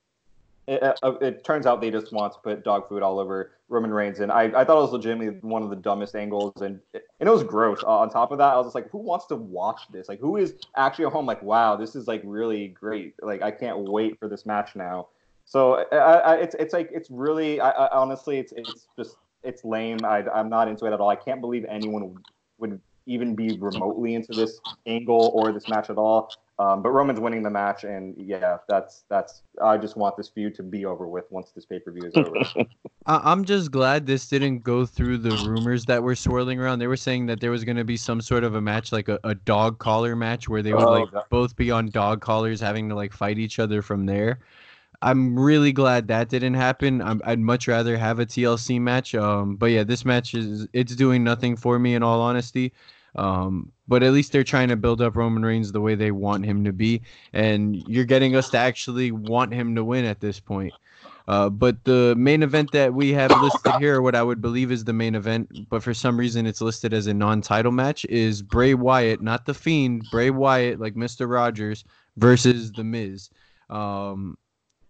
it, 0.68 0.84
uh, 0.84 1.14
it, 1.22 1.46
turns 1.46 1.66
out 1.66 1.80
they 1.80 1.90
just 1.90 2.12
want 2.12 2.34
to 2.34 2.40
put 2.40 2.66
dog 2.66 2.90
food 2.90 3.02
all 3.02 3.20
over 3.20 3.54
Roman 3.70 3.94
Reigns, 3.94 4.20
and 4.20 4.30
I, 4.30 4.44
I 4.44 4.66
thought 4.66 4.78
it 4.78 4.82
was 4.82 4.92
legitimately 4.92 5.40
one 5.40 5.64
of 5.64 5.70
the 5.70 5.78
dumbest 5.78 6.16
angles, 6.16 6.62
and 6.62 6.82
and 6.94 7.30
it 7.30 7.32
was 7.32 7.44
gross. 7.44 7.82
Uh, 7.84 8.00
on 8.00 8.10
top 8.10 8.32
of 8.32 8.38
that, 8.40 8.54
I 8.54 8.58
was 8.58 8.66
just 8.66 8.76
like, 8.76 8.90
who 8.90 8.98
wants 8.98 9.28
to 9.28 9.38
watch 9.38 9.84
this? 9.92 10.10
Like, 10.10 10.20
who 10.20 10.36
is 10.36 10.56
actually 10.76 11.06
at 11.06 11.14
home? 11.14 11.26
Like, 11.26 11.42
wow, 11.42 11.78
this 11.78 11.96
is 11.96 12.08
like 12.08 12.22
really 12.26 12.68
great. 12.68 13.16
Like, 13.22 13.42
I 13.42 13.52
can't 13.52 13.80
wait 13.80 14.20
for 14.20 14.28
this 14.28 14.46
match 14.46 14.76
now. 14.76 15.08
So 15.48 15.86
I, 15.94 15.96
I, 15.96 16.36
it's 16.36 16.56
it's 16.60 16.74
like 16.74 16.90
it's 16.92 17.10
really 17.10 17.62
I, 17.62 17.70
I, 17.70 17.98
honestly 17.98 18.38
it's 18.38 18.52
it's 18.56 18.88
just 18.98 19.16
it's 19.44 19.64
lame. 19.64 20.00
I, 20.04 20.24
I'm 20.36 20.50
not 20.50 20.68
into 20.68 20.86
it 20.86 20.94
at 20.94 21.00
all. 21.00 21.10
I 21.10 21.16
can't 21.16 21.40
believe 21.40 21.66
anyone 21.70 22.18
would 22.58 22.82
even 23.06 23.34
be 23.34 23.58
remotely 23.58 24.14
into 24.14 24.34
this 24.34 24.60
angle 24.86 25.32
or 25.34 25.54
this 25.54 25.70
match 25.70 25.90
at 25.90 25.98
all. 25.98 26.30
Um, 26.60 26.82
but 26.82 26.90
Roman's 26.90 27.20
winning 27.20 27.44
the 27.44 27.50
match, 27.50 27.86
and 27.86 28.16
yeah, 28.18 28.58
that's 28.68 29.06
that's. 29.10 29.44
I 29.62 29.78
just 29.78 29.96
want 29.96 30.18
this 30.18 30.28
feud 30.28 30.56
to 30.56 30.64
be 30.64 30.86
over 30.86 31.08
with 31.08 31.26
once 31.30 31.52
this 31.52 31.66
pay 31.66 31.80
per 31.80 31.92
view 31.92 32.08
is 32.08 32.16
over. 32.16 32.66
I'm 33.06 33.46
just 33.46 33.72
glad 33.72 34.06
this 34.06 34.28
didn't 34.28 34.64
go 34.64 34.86
through 34.86 35.20
the 35.20 35.30
rumors 35.48 35.86
that 35.86 36.02
were 36.02 36.16
swirling 36.16 36.60
around. 36.60 36.80
They 36.80 36.88
were 36.88 36.98
saying 36.98 37.28
that 37.28 37.40
there 37.40 37.52
was 37.52 37.64
going 37.64 37.78
to 37.78 37.86
be 37.86 37.96
some 37.96 38.20
sort 38.20 38.44
of 38.44 38.56
a 38.56 38.62
match, 38.62 38.92
like 38.92 39.08
a, 39.08 39.20
a 39.24 39.36
dog 39.36 39.78
collar 39.78 40.16
match, 40.16 40.50
where 40.50 40.64
they 40.64 40.74
would 40.74 40.84
oh, 40.84 40.92
like 40.92 41.12
God. 41.12 41.24
both 41.30 41.56
be 41.56 41.70
on 41.70 41.90
dog 41.90 42.22
collars, 42.22 42.60
having 42.60 42.90
to 42.90 42.96
like 42.96 43.14
fight 43.14 43.38
each 43.38 43.60
other 43.60 43.84
from 43.84 44.08
there. 44.08 44.40
I'm 45.02 45.38
really 45.38 45.72
glad 45.72 46.08
that 46.08 46.30
didn't 46.30 46.56
happen. 46.56 47.02
i 47.02 47.14
would 47.14 47.40
much 47.40 47.68
rather 47.68 47.98
have 47.98 48.20
a 48.20 48.26
TLC 48.26 48.82
match. 48.82 49.14
Um, 49.14 49.56
but 49.56 49.68
yeah, 49.68 49.84
this 49.84 50.06
match 50.06 50.34
is 50.34 50.68
it's 50.74 50.96
doing 50.96 51.24
nothing 51.24 51.56
for 51.56 51.78
me 51.78 51.94
in 51.94 52.04
all 52.04 52.20
honesty. 52.20 52.74
Um, 53.16 53.72
but 53.88 54.04
at 54.04 54.14
least 54.14 54.32
they're 54.32 54.44
trying 54.44 54.70
to 54.70 54.76
build 54.76 55.02
up 55.02 55.16
Roman 55.16 55.44
Reigns 55.44 55.72
the 55.72 55.82
way 55.82 55.96
they 55.96 56.12
want 56.12 56.46
him 56.46 56.64
to 56.66 56.74
be, 56.74 57.02
and 57.34 57.76
you're 57.88 58.06
getting 58.06 58.36
us 58.36 58.50
to 58.52 58.58
actually 58.58 59.12
want 59.12 59.54
him 59.54 59.76
to 59.76 59.84
win 59.84 60.06
at 60.06 60.20
this 60.20 60.40
point. 60.40 60.74
Uh, 61.28 61.50
but 61.50 61.84
the 61.84 62.16
main 62.16 62.42
event 62.42 62.72
that 62.72 62.94
we 62.94 63.12
have 63.12 63.32
listed 63.42 63.74
here, 63.80 64.02
what 64.02 64.16
I 64.16 64.24
would 64.24 64.40
believe 64.40 64.72
is 64.72 64.84
the 64.84 64.94
main 64.94 65.16
event, 65.16 65.68
but 65.70 65.84
for 65.84 65.94
some 65.94 66.18
reason 66.18 66.46
it's 66.46 66.62
listed 66.62 66.94
as 66.94 67.08
a 67.08 67.14
non-title 67.14 67.72
match, 67.72 68.06
is 68.06 68.42
Bray 68.42 68.76
Wyatt, 68.76 69.22
not 69.22 69.46
the 69.46 69.54
Fiend, 69.54 70.06
Bray 70.12 70.30
Wyatt, 70.30 70.80
like 70.80 70.96
Mister 70.96 71.28
Rogers, 71.28 71.84
versus 72.18 72.72
The 72.72 72.84
Miz. 72.84 73.30
Um, 73.70 74.38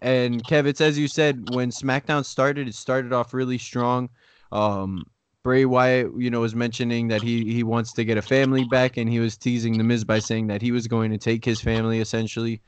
and 0.01 0.43
Kev, 0.43 0.65
it's 0.65 0.81
as 0.81 0.97
you 0.97 1.07
said, 1.07 1.53
when 1.53 1.69
SmackDown 1.69 2.25
started, 2.25 2.67
it 2.67 2.75
started 2.75 3.13
off 3.13 3.33
really 3.33 3.57
strong. 3.57 4.09
Um, 4.51 5.05
Bray 5.43 5.65
Wyatt, 5.65 6.11
you 6.17 6.29
know, 6.29 6.41
was 6.41 6.55
mentioning 6.55 7.07
that 7.07 7.21
he 7.21 7.53
he 7.53 7.63
wants 7.63 7.93
to 7.93 8.03
get 8.03 8.17
a 8.17 8.21
family 8.21 8.65
back, 8.65 8.97
and 8.97 9.09
he 9.09 9.19
was 9.19 9.37
teasing 9.37 9.77
the 9.77 9.83
Miz 9.83 10.03
by 10.03 10.19
saying 10.19 10.47
that 10.47 10.61
he 10.61 10.71
was 10.71 10.87
going 10.87 11.11
to 11.11 11.17
take 11.17 11.45
his 11.45 11.61
family 11.61 12.01
essentially, 12.01 12.61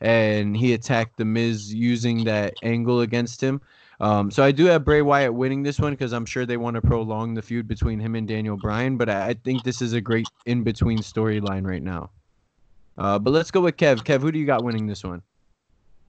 and 0.00 0.56
he 0.56 0.72
attacked 0.72 1.16
the 1.16 1.24
Miz 1.24 1.72
using 1.72 2.24
that 2.24 2.54
angle 2.62 3.02
against 3.02 3.40
him. 3.40 3.60
Um, 4.00 4.30
so 4.30 4.42
I 4.42 4.50
do 4.50 4.64
have 4.66 4.84
Bray 4.84 5.02
Wyatt 5.02 5.32
winning 5.32 5.62
this 5.62 5.78
one 5.78 5.92
because 5.92 6.12
I'm 6.12 6.26
sure 6.26 6.44
they 6.44 6.56
want 6.56 6.74
to 6.74 6.82
prolong 6.82 7.34
the 7.34 7.42
feud 7.42 7.68
between 7.68 8.00
him 8.00 8.16
and 8.16 8.26
Daniel 8.26 8.56
Bryan, 8.56 8.96
but 8.96 9.08
I, 9.08 9.28
I 9.28 9.34
think 9.34 9.62
this 9.62 9.80
is 9.80 9.92
a 9.92 10.00
great 10.00 10.26
in 10.46 10.64
between 10.64 10.98
storyline 10.98 11.64
right 11.64 11.82
now. 11.82 12.10
Uh, 12.98 13.18
but 13.18 13.30
let's 13.30 13.50
go 13.50 13.60
with 13.60 13.76
Kev. 13.76 14.02
Kev, 14.02 14.20
who 14.20 14.32
do 14.32 14.38
you 14.38 14.46
got 14.46 14.64
winning 14.64 14.86
this 14.86 15.04
one? 15.04 15.22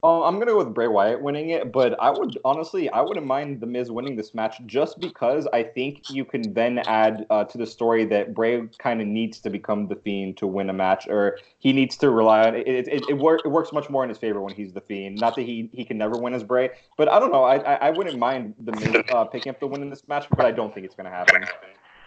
Uh, 0.05 0.21
I'm 0.21 0.37
gonna 0.37 0.51
go 0.51 0.59
with 0.59 0.71
Bray 0.71 0.87
Wyatt 0.87 1.19
winning 1.19 1.49
it, 1.49 1.71
but 1.71 1.99
I 1.99 2.11
would 2.11 2.37
honestly, 2.45 2.91
I 2.91 3.01
wouldn't 3.01 3.25
mind 3.25 3.59
the 3.59 3.65
Miz 3.65 3.89
winning 3.89 4.15
this 4.15 4.35
match 4.35 4.57
just 4.67 4.99
because 4.99 5.47
I 5.51 5.63
think 5.63 6.11
you 6.11 6.23
can 6.23 6.53
then 6.53 6.77
add 6.77 7.25
uh, 7.31 7.45
to 7.45 7.57
the 7.57 7.65
story 7.65 8.05
that 8.05 8.35
Bray 8.35 8.67
kind 8.77 9.01
of 9.01 9.07
needs 9.07 9.39
to 9.39 9.49
become 9.49 9.87
the 9.87 9.95
Fiend 9.95 10.37
to 10.37 10.45
win 10.45 10.69
a 10.69 10.73
match, 10.73 11.07
or 11.07 11.39
he 11.57 11.73
needs 11.73 11.97
to 11.97 12.11
rely 12.11 12.45
on 12.45 12.53
it. 12.53 12.67
It, 12.67 12.87
it, 12.87 13.09
it, 13.09 13.17
wor- 13.17 13.41
it 13.43 13.47
works 13.47 13.73
much 13.73 13.89
more 13.89 14.03
in 14.03 14.09
his 14.09 14.19
favor 14.19 14.41
when 14.41 14.53
he's 14.53 14.73
the 14.73 14.81
Fiend. 14.81 15.19
Not 15.19 15.35
that 15.37 15.41
he 15.41 15.71
he 15.73 15.83
can 15.83 15.97
never 15.97 16.15
win 16.19 16.35
as 16.35 16.43
Bray, 16.43 16.69
but 16.97 17.09
I 17.09 17.17
don't 17.17 17.31
know. 17.31 17.43
I 17.43 17.55
I, 17.55 17.73
I 17.87 17.89
wouldn't 17.89 18.19
mind 18.19 18.53
the 18.63 18.73
Miz 18.73 18.95
uh, 19.09 19.25
picking 19.25 19.49
up 19.49 19.59
the 19.59 19.65
win 19.65 19.81
in 19.81 19.89
this 19.89 20.07
match, 20.07 20.27
but 20.29 20.45
I 20.45 20.51
don't 20.51 20.71
think 20.71 20.85
it's 20.85 20.93
gonna 20.93 21.09
happen. 21.09 21.47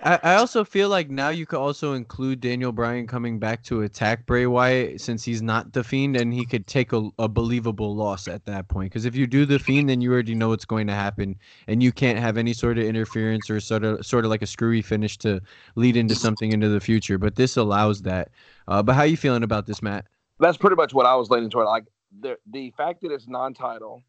I, 0.02 0.34
also 0.36 0.64
feel 0.64 0.88
like 0.88 1.10
now 1.10 1.30
you 1.30 1.44
could 1.44 1.58
also 1.58 1.94
include 1.94 2.40
Daniel 2.40 2.70
Bryan 2.70 3.06
coming 3.06 3.38
back 3.38 3.62
to 3.64 3.82
attack 3.82 4.26
Bray 4.26 4.46
Wyatt 4.46 5.00
since 5.00 5.24
he's 5.24 5.42
not 5.42 5.72
the 5.72 5.82
Fiend, 5.82 6.16
and 6.16 6.32
he 6.32 6.46
could 6.46 6.66
take 6.66 6.92
a, 6.92 7.10
a 7.18 7.28
believable 7.28 7.96
loss 7.96 8.28
at 8.28 8.44
that 8.44 8.68
point. 8.68 8.92
Because 8.92 9.04
if 9.04 9.16
you 9.16 9.26
do 9.26 9.44
the 9.44 9.58
Fiend, 9.58 9.88
then 9.88 10.00
you 10.00 10.12
already 10.12 10.34
know 10.34 10.50
what's 10.50 10.64
going 10.64 10.86
to 10.86 10.94
happen, 10.94 11.36
and 11.66 11.82
you 11.82 11.90
can't 11.90 12.18
have 12.18 12.36
any 12.36 12.52
sort 12.52 12.78
of 12.78 12.84
interference 12.84 13.50
or 13.50 13.58
sort 13.60 13.84
of 13.84 14.04
sort 14.06 14.24
of 14.24 14.30
like 14.30 14.42
a 14.42 14.46
screwy 14.46 14.82
finish 14.82 15.18
to 15.18 15.40
lead 15.74 15.96
into 15.96 16.14
something 16.14 16.52
into 16.52 16.68
the 16.68 16.80
future. 16.80 17.18
But 17.18 17.34
this 17.34 17.56
allows 17.56 18.02
that. 18.02 18.30
Uh, 18.68 18.82
but 18.82 18.94
how 18.94 19.02
you 19.02 19.16
feeling 19.16 19.42
about 19.42 19.66
this, 19.66 19.82
Matt? 19.82 20.06
That's 20.38 20.56
pretty 20.56 20.76
much 20.76 20.94
what 20.94 21.06
I 21.06 21.16
was 21.16 21.30
leaning 21.30 21.50
toward. 21.50 21.66
Like 21.66 21.86
the 22.20 22.38
the 22.46 22.70
fact 22.76 23.02
that 23.02 23.10
it's 23.10 23.26
non-title 23.26 24.02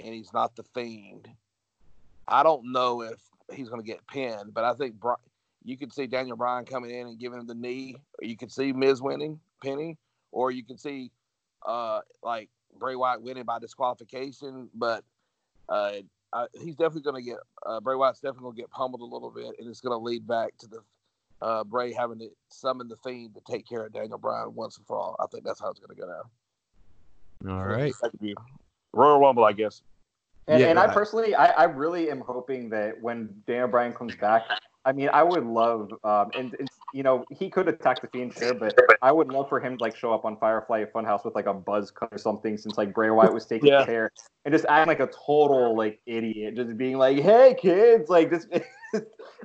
and 0.00 0.14
he's 0.14 0.32
not 0.32 0.56
the 0.56 0.62
Fiend. 0.62 1.28
I 2.26 2.42
don't 2.42 2.72
know 2.72 3.02
if 3.02 3.18
he's 3.52 3.68
going 3.68 3.80
to 3.80 3.86
get 3.86 4.06
pinned, 4.06 4.52
but 4.52 4.64
I 4.64 4.74
think 4.74 4.96
you 5.64 5.76
could 5.76 5.92
see 5.92 6.06
Daniel 6.06 6.36
Bryan 6.36 6.64
coming 6.64 6.90
in 6.90 7.06
and 7.06 7.18
giving 7.18 7.40
him 7.40 7.46
the 7.46 7.54
knee, 7.54 7.96
or 8.20 8.26
you 8.26 8.36
could 8.36 8.52
see 8.52 8.72
Miz 8.72 9.02
winning, 9.02 9.40
pinning, 9.62 9.96
or 10.32 10.50
you 10.50 10.64
could 10.64 10.80
see 10.80 11.10
uh, 11.66 12.00
like 12.22 12.48
Bray 12.78 12.96
Wyatt 12.96 13.22
winning 13.22 13.44
by 13.44 13.58
disqualification. 13.58 14.68
But 14.74 15.04
uh, 15.68 15.92
I, 16.32 16.46
he's 16.60 16.76
definitely 16.76 17.02
going 17.02 17.22
to 17.22 17.30
get 17.30 17.38
uh, 17.66 17.80
Bray 17.80 17.96
Wyatt's 17.96 18.20
definitely 18.20 18.44
going 18.44 18.56
to 18.56 18.62
get 18.62 18.70
pummeled 18.70 19.00
a 19.00 19.04
little 19.04 19.30
bit, 19.30 19.54
and 19.58 19.68
it's 19.68 19.80
going 19.80 19.98
to 19.98 20.02
lead 20.02 20.26
back 20.26 20.56
to 20.58 20.66
the 20.66 20.80
uh, 21.40 21.64
Bray 21.64 21.92
having 21.92 22.18
to 22.18 22.28
summon 22.48 22.88
the 22.88 22.96
Fiend 22.96 23.34
to 23.34 23.40
take 23.50 23.66
care 23.66 23.84
of 23.84 23.92
Daniel 23.92 24.18
Bryan 24.18 24.54
once 24.54 24.76
and 24.76 24.86
for 24.86 24.96
all. 24.96 25.16
I 25.20 25.26
think 25.30 25.44
that's 25.44 25.60
how 25.60 25.70
it's 25.70 25.80
going 25.80 25.94
to 25.94 26.00
go 26.00 26.08
down. 26.08 27.56
All 27.56 27.64
right. 27.64 27.92
Royal 28.92 29.20
Rumble, 29.20 29.44
I 29.44 29.52
guess. 29.52 29.82
And, 30.48 30.60
yeah, 30.60 30.68
and 30.68 30.78
I 30.78 30.92
personally, 30.92 31.34
I, 31.34 31.46
I 31.46 31.64
really 31.64 32.10
am 32.10 32.20
hoping 32.20 32.70
that 32.70 33.00
when 33.02 33.28
Daniel 33.46 33.68
Bryan 33.68 33.92
comes 33.92 34.16
back, 34.16 34.44
I 34.86 34.92
mean, 34.92 35.10
I 35.12 35.22
would 35.22 35.44
love, 35.44 35.92
um, 36.04 36.30
and, 36.34 36.54
and, 36.58 36.68
you 36.94 37.02
know, 37.02 37.26
he 37.30 37.50
could 37.50 37.68
attack 37.68 38.00
the 38.00 38.08
Fiend, 38.08 38.32
sure, 38.32 38.54
but 38.54 38.74
I 39.02 39.12
would 39.12 39.28
love 39.28 39.50
for 39.50 39.60
him 39.60 39.76
to 39.76 39.84
like 39.84 39.94
show 39.94 40.14
up 40.14 40.24
on 40.24 40.38
Firefly 40.38 40.86
Funhouse 40.94 41.22
with 41.26 41.34
like 41.34 41.44
a 41.44 41.52
buzz 41.52 41.90
cut 41.90 42.08
or 42.10 42.16
something, 42.16 42.56
since 42.56 42.78
like 42.78 42.94
Bray 42.94 43.10
Wyatt 43.10 43.34
was 43.34 43.44
taking 43.44 43.68
yeah. 43.68 43.84
care, 43.84 44.10
and 44.46 44.54
just 44.54 44.64
acting 44.66 44.88
like 44.88 45.00
a 45.00 45.12
total 45.12 45.76
like 45.76 46.00
idiot, 46.06 46.56
just 46.56 46.78
being 46.78 46.96
like, 46.96 47.18
"Hey 47.18 47.54
kids," 47.60 48.08
like 48.08 48.30
this. 48.30 48.46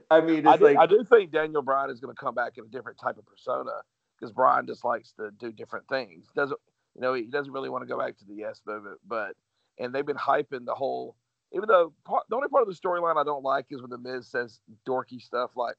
I 0.10 0.22
mean, 0.22 0.48
I 0.48 0.56
do, 0.56 0.64
like, 0.64 0.78
I 0.78 0.86
do 0.86 1.04
think 1.04 1.32
Daniel 1.34 1.62
Bryan 1.62 1.90
is 1.90 2.00
going 2.00 2.16
to 2.16 2.20
come 2.20 2.34
back 2.34 2.54
in 2.58 2.64
a 2.64 2.68
different 2.70 2.98
type 2.98 3.18
of 3.18 3.26
persona 3.26 3.72
because 4.18 4.32
Bryan 4.32 4.66
just 4.66 4.86
likes 4.86 5.12
to 5.20 5.32
do 5.32 5.52
different 5.52 5.86
things. 5.90 6.28
Doesn't 6.34 6.60
you 6.96 7.02
know? 7.02 7.14
He 7.14 7.24
doesn't 7.24 7.52
really 7.52 7.70
want 7.70 7.82
to 7.82 7.88
go 7.88 8.00
back 8.00 8.18
to 8.20 8.26
the 8.26 8.36
yes 8.36 8.62
movement, 8.66 9.00
but 9.06 9.34
and 9.80 9.94
they've 9.94 10.06
been 10.06 10.16
hyping 10.16 10.66
the 10.66 10.76
whole. 10.76 11.16
Even 11.54 11.68
though 11.68 11.94
part, 12.06 12.24
the 12.30 12.36
only 12.36 12.48
part 12.48 12.68
of 12.68 12.74
the 12.74 12.80
storyline 12.80 13.18
I 13.18 13.24
don't 13.24 13.44
like 13.44 13.68
is 13.70 13.82
when 13.82 13.91
the 13.91 13.98
Miz 13.98 14.28
says 14.28 14.60
dorky 14.88 15.22
stuff 15.22 15.52
like 15.56 15.76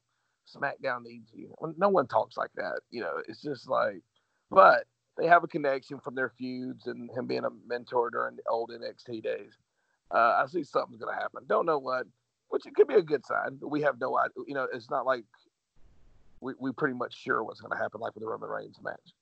SmackDown 0.55 1.03
needs 1.05 1.31
you. 1.33 1.55
No 1.77 1.89
one 1.89 2.07
talks 2.07 2.37
like 2.37 2.51
that. 2.57 2.81
You 2.91 3.01
know, 3.01 3.15
it's 3.29 3.43
just 3.43 3.69
like, 3.69 4.03
but 4.51 4.85
they 5.17 5.27
have 5.27 5.45
a 5.45 5.49
connection 5.49 5.99
from 6.01 6.15
their 6.15 6.33
feuds 6.39 6.87
and 6.87 7.11
him 7.11 7.27
being 7.27 7.45
a 7.45 7.51
mentor 7.67 8.11
during 8.11 8.37
the 8.37 8.43
old 8.49 8.71
NXT 8.71 9.23
days. 9.23 9.53
Uh, 10.11 10.43
I 10.43 10.47
see 10.47 10.63
something's 10.63 11.01
to 11.15 11.21
happen. 11.21 11.43
Don't 11.49 11.67
know 11.67 11.79
what, 11.79 12.07
which 12.49 12.67
it 12.67 12.75
could 12.75 12.89
be 12.89 12.95
a 12.95 13.03
good 13.03 13.25
sign. 13.27 13.59
But 13.61 13.69
We 13.69 13.83
have 13.83 13.99
no 14.01 14.17
idea. 14.19 14.45
You 14.47 14.55
know, 14.55 14.69
it's 14.73 14.91
not 14.91 15.07
like 15.07 15.25
we 16.41 16.53
we 16.61 16.73
pretty 16.73 16.95
much 16.95 17.15
sure 17.17 17.43
what's 17.43 17.61
to 17.61 17.77
happen, 17.77 18.01
like 18.01 18.15
with 18.15 18.23
the 18.23 18.29
Roman 18.29 18.51
Reigns 18.51 18.79
match. 18.83 19.15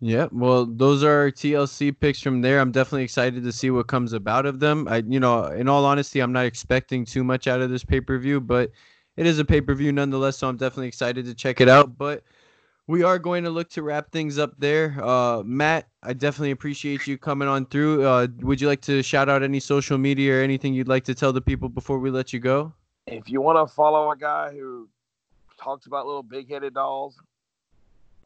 Yeah, 0.00 0.28
well, 0.30 0.64
those 0.64 1.02
are 1.02 1.30
TLC 1.30 1.98
picks 1.98 2.20
from 2.20 2.40
there. 2.40 2.60
I'm 2.60 2.70
definitely 2.70 3.02
excited 3.02 3.42
to 3.42 3.52
see 3.52 3.70
what 3.70 3.88
comes 3.88 4.12
about 4.12 4.46
of 4.46 4.60
them. 4.60 4.86
I, 4.86 4.98
you 4.98 5.18
know, 5.18 5.46
in 5.46 5.68
all 5.68 5.84
honesty, 5.84 6.20
I'm 6.20 6.32
not 6.32 6.46
expecting 6.46 7.04
too 7.04 7.24
much 7.24 7.48
out 7.48 7.60
of 7.60 7.70
this 7.70 7.84
pay 7.84 8.00
per 8.00 8.16
view, 8.18 8.40
but 8.40 8.70
it 9.16 9.26
is 9.26 9.40
a 9.40 9.44
pay 9.44 9.60
per 9.60 9.74
view 9.74 9.90
nonetheless. 9.90 10.38
So 10.38 10.48
I'm 10.48 10.56
definitely 10.56 10.86
excited 10.86 11.24
to 11.26 11.34
check 11.34 11.60
it 11.60 11.68
out. 11.68 11.98
But 11.98 12.22
we 12.86 13.02
are 13.02 13.18
going 13.18 13.42
to 13.42 13.50
look 13.50 13.70
to 13.70 13.82
wrap 13.82 14.12
things 14.12 14.38
up 14.38 14.54
there. 14.58 14.96
Uh, 15.02 15.42
Matt, 15.42 15.88
I 16.04 16.12
definitely 16.12 16.52
appreciate 16.52 17.08
you 17.08 17.18
coming 17.18 17.48
on 17.48 17.66
through. 17.66 18.06
Uh, 18.06 18.28
would 18.40 18.60
you 18.60 18.68
like 18.68 18.80
to 18.82 19.02
shout 19.02 19.28
out 19.28 19.42
any 19.42 19.58
social 19.58 19.98
media 19.98 20.38
or 20.38 20.42
anything 20.42 20.74
you'd 20.74 20.88
like 20.88 21.04
to 21.04 21.14
tell 21.14 21.32
the 21.32 21.40
people 21.40 21.68
before 21.68 21.98
we 21.98 22.10
let 22.10 22.32
you 22.32 22.38
go? 22.38 22.72
If 23.08 23.28
you 23.28 23.40
want 23.40 23.68
to 23.68 23.74
follow 23.74 24.12
a 24.12 24.16
guy 24.16 24.52
who 24.52 24.88
talks 25.60 25.86
about 25.86 26.06
little 26.06 26.22
big 26.22 26.48
headed 26.48 26.74
dolls, 26.74 27.16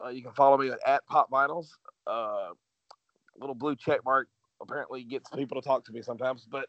uh, 0.03 0.09
you 0.09 0.21
can 0.21 0.33
follow 0.33 0.57
me 0.57 0.69
at, 0.69 0.79
at 0.85 1.05
Pop 1.07 1.29
Vinyls. 1.29 1.69
Uh, 2.07 2.49
little 3.39 3.55
blue 3.55 3.75
check 3.75 4.03
mark 4.05 4.27
apparently 4.61 5.03
gets 5.03 5.29
people 5.29 5.59
to 5.59 5.67
talk 5.67 5.85
to 5.85 5.91
me 5.91 6.01
sometimes, 6.01 6.47
but 6.49 6.67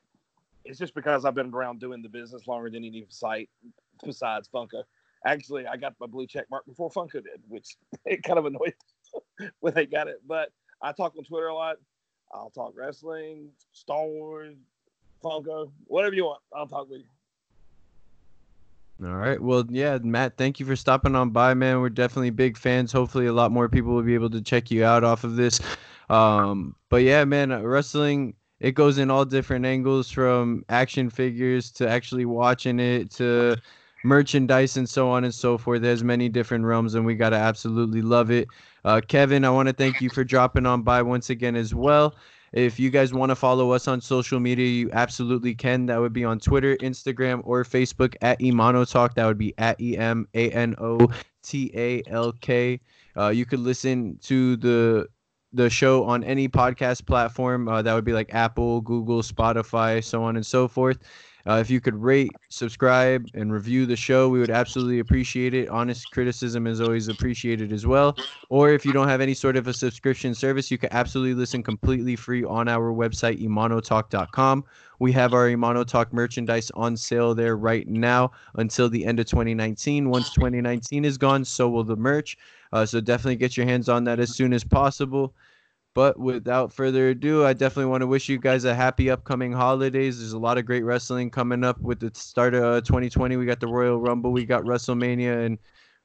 it's 0.65 0.79
just 0.79 0.95
because 0.95 1.25
I've 1.25 1.35
been 1.35 1.53
around 1.53 1.81
doing 1.81 2.03
the 2.03 2.09
business 2.09 2.47
longer 2.47 2.71
than 2.71 2.85
any 2.85 3.05
site 3.09 3.51
besides 4.03 4.49
Funko. 4.53 4.83
Actually, 5.27 5.67
I 5.67 5.77
got 5.77 5.95
my 6.01 6.07
blue 6.07 6.27
check 6.27 6.47
mark 6.51 6.67
before 6.67 6.91
Funko 6.91 7.13
did, 7.13 7.43
which 7.49 7.77
it 8.05 8.23
kind 8.23 8.39
of 8.39 8.47
annoyed 8.47 8.75
when 9.61 9.75
they 9.75 9.87
got 9.87 10.09
it. 10.09 10.21
But 10.27 10.51
I 10.83 10.93
talk 10.93 11.15
on 11.17 11.25
Twitter 11.25 11.49
a 11.49 11.55
lot. 11.55 11.77
I'll 12.33 12.51
talk 12.51 12.73
wrestling, 12.77 13.51
Star 13.73 14.05
Wars, 14.07 14.57
Funko, 15.23 15.71
whatever 15.87 16.15
you 16.15 16.25
want. 16.25 16.41
I'll 16.55 16.67
talk 16.67 16.91
with 16.91 17.01
you. 17.01 17.07
All 19.03 19.17
right. 19.17 19.41
Well, 19.41 19.65
yeah, 19.69 19.99
Matt, 19.99 20.37
thank 20.37 20.61
you 20.61 20.67
for 20.67 20.77
stopping 20.77 21.17
on 21.17 21.31
by, 21.31 21.53
man. 21.55 21.81
We're 21.81 21.89
definitely 21.89 22.31
big 22.31 22.57
fans. 22.57 22.93
Hopefully, 22.93 23.27
a 23.27 23.33
lot 23.33 23.51
more 23.51 23.69
people 23.69 23.93
will 23.93 24.03
be 24.03 24.15
able 24.15 24.31
to 24.31 24.41
check 24.41 24.71
you 24.71 24.85
out 24.85 25.03
off 25.03 25.25
of 25.25 25.37
this. 25.37 25.61
Um, 26.09 26.77
but 26.91 27.03
yeah, 27.03 27.25
man, 27.25 27.51
uh, 27.51 27.61
wrestling 27.61 28.35
it 28.61 28.73
goes 28.73 28.99
in 28.99 29.11
all 29.11 29.25
different 29.25 29.67
angles 29.67 30.11
from 30.11 30.65
action 30.69 31.11
figures 31.11 31.71
to 31.73 31.89
actually 31.89 32.25
watching 32.25 32.79
it 32.79 33.11
to 33.11 33.57
merchandise 34.05 34.77
and 34.77 34.89
so 34.89 35.11
on 35.11 35.25
and 35.25 35.35
so 35.35 35.59
forth. 35.59 35.83
There's 35.83 36.05
many 36.05 36.29
different 36.29 36.65
realms, 36.65 36.95
and 36.95 37.05
we 37.05 37.15
gotta 37.15 37.37
absolutely 37.37 38.01
love 38.01 38.31
it. 38.31 38.49
Uh, 38.85 39.01
Kevin, 39.07 39.45
I 39.45 39.51
want 39.51 39.69
to 39.69 39.75
thank 39.75 40.01
you 40.01 40.09
for 40.09 40.25
dropping 40.25 40.67
on 40.67 40.83
by 40.83 41.03
once 41.03 41.31
again 41.31 41.57
as 41.57 41.75
well. 41.75 42.15
If 42.55 42.79
you 42.79 42.89
guys 42.89 43.13
want 43.13 43.31
to 43.31 43.37
follow 43.37 43.73
us 43.73 43.89
on 43.89 44.01
social 44.01 44.39
media, 44.39 44.69
you 44.69 44.89
absolutely 44.93 45.57
can. 45.57 45.87
That 45.87 46.01
would 46.01 46.13
be 46.13 46.25
on 46.25 46.39
Twitter, 46.39 46.77
Instagram, 46.77 47.41
or 47.45 47.65
Facebook 47.65 48.15
at 48.23 48.39
Emano 48.39 48.89
Talk. 48.89 49.15
That 49.17 49.27
would 49.27 49.39
be 49.39 49.55
at 49.59 49.81
E 49.81 49.99
M 49.99 50.29
A 50.35 50.51
N 50.53 50.77
O 50.79 51.01
T 51.43 51.73
A 51.75 52.05
L 52.07 52.33
K. 52.41 52.81
Uh, 53.17 53.31
you 53.31 53.45
could 53.45 53.59
listen 53.59 54.19
to 54.23 54.57
the 54.57 55.09
the 55.53 55.69
show 55.69 56.05
on 56.05 56.23
any 56.23 56.49
podcast 56.49 57.07
platform. 57.07 57.67
Uh, 57.69 57.83
that 57.83 57.93
would 57.93 58.05
be 58.05 58.13
like 58.13 58.33
Apple, 58.33 58.81
Google, 58.83 59.23
Spotify, 59.23 60.03
so 60.03 60.23
on 60.23 60.37
and 60.37 60.47
so 60.47 60.69
forth. 60.69 60.99
Uh, 61.47 61.55
if 61.55 61.71
you 61.71 61.81
could 61.81 61.95
rate, 61.95 62.31
subscribe, 62.49 63.27
and 63.35 63.53
review 63.53 63.85
the 63.85 63.97
show, 63.97 64.29
we 64.29 64.39
would 64.39 64.51
absolutely 64.51 64.99
appreciate 64.99 65.53
it. 65.53 65.69
Honest 65.69 66.11
criticism 66.11 66.67
is 66.67 66.81
always 66.81 67.09
appreciated 67.09 67.73
as 67.73 67.87
well. 67.87 68.17
Or 68.49 68.71
if 68.71 68.87
you 68.87 68.93
don't 68.93 69.09
have 69.09 69.21
any 69.21 69.35
sort 69.35 69.57
of 69.57 69.69
a 69.69 69.75
subscription 69.75 70.35
service, 70.35 70.71
you 70.71 70.79
can 70.79 70.93
absolutely 70.93 71.35
listen 71.35 71.63
completely 71.63 72.17
free 72.17 72.45
on 72.45 72.69
our 72.69 72.93
website, 72.93 73.43
emanotalk.com. 73.43 74.65
We 75.01 75.13
have 75.13 75.35
our 75.35 75.49
Emano 75.49 75.85
Talk 75.87 76.13
merchandise 76.13 76.71
on 76.75 76.97
sale 76.97 77.35
there 77.35 77.57
right 77.57 77.87
now 77.87 78.31
until 78.55 78.89
the 78.89 79.05
end 79.05 79.21
of 79.21 79.27
2019. 79.27 80.09
Once 80.09 80.33
2019 80.33 81.05
is 81.05 81.19
gone, 81.19 81.45
so 81.45 81.69
will 81.69 81.85
the 81.85 81.97
merch. 81.97 82.39
Uh, 82.73 82.87
so 82.87 83.01
definitely 83.01 83.37
get 83.37 83.57
your 83.57 83.67
hands 83.67 83.89
on 83.89 84.05
that 84.05 84.19
as 84.19 84.35
soon 84.35 84.53
as 84.53 84.65
possible. 84.65 85.35
But 85.95 86.19
without 86.19 86.73
further 86.73 87.11
ado, 87.11 87.45
I 87.45 87.53
definitely 87.53 87.91
want 87.91 88.01
to 88.01 88.09
wish 88.09 88.29
you 88.29 88.39
guys 88.39 88.65
a 88.65 88.75
happy 88.75 89.11
upcoming 89.11 89.53
holidays. 89.53 90.19
There's 90.19 90.33
a 90.33 90.39
lot 90.39 90.59
of 90.59 90.67
great 90.67 90.85
wrestling 90.85 91.31
coming 91.31 91.63
up 91.63 91.81
with 91.81 92.01
the 92.01 92.11
start 92.15 92.55
of 92.55 92.65
uh, 92.65 92.81
2020. 92.81 93.37
We 93.37 93.47
got 93.47 93.61
the 93.61 93.69
Royal 93.69 94.01
Rumble, 94.01 94.33
we 94.33 94.45
got 94.45 94.65
WrestleMania, 94.65 95.47
and 95.47 95.59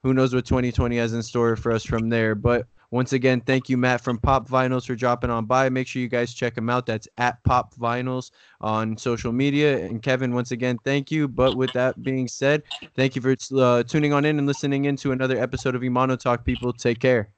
who 0.04 0.14
knows 0.14 0.34
what 0.34 0.46
2020 0.46 0.96
has 0.98 1.14
in 1.14 1.24
store 1.24 1.56
for 1.56 1.72
us 1.72 1.84
from 1.84 2.10
there. 2.10 2.36
But 2.36 2.68
once 2.92 3.14
again, 3.14 3.42
thank 3.42 3.70
you, 3.70 3.78
Matt 3.78 4.02
from 4.02 4.18
Pop 4.18 4.48
Vinyls, 4.48 4.86
for 4.86 4.96
dropping 4.96 5.30
on 5.30 5.46
by. 5.46 5.70
Make 5.70 5.88
sure 5.88 6.02
you 6.02 6.08
guys 6.08 6.34
check 6.34 6.58
him 6.58 6.70
out. 6.70 6.86
That's 6.86 7.08
at 7.18 7.44
Pop 7.44 7.76
Vinyls 7.76 8.32
on 8.62 8.98
social 8.98 9.32
media. 9.32 9.86
And 9.86 10.02
Kevin, 10.02 10.34
once 10.34 10.52
again, 10.52 10.78
thank 10.84 11.12
you. 11.12 11.28
But 11.28 11.56
with 11.56 11.72
that 11.74 12.02
being 12.04 12.28
said, 12.28 12.64
thank 12.96 13.16
you 13.16 13.22
for 13.22 13.36
uh, 13.58 13.84
tuning 13.84 14.14
on 14.14 14.26
in 14.26 14.38
and 14.38 14.48
listening 14.48 14.86
in 14.86 14.96
to 14.98 15.12
another 15.12 15.38
episode 15.38 15.76
of 15.76 15.82
Emano 15.82 16.20
Talk. 16.20 16.46
People, 16.46 16.74
take 16.74 17.00
care. 17.00 17.30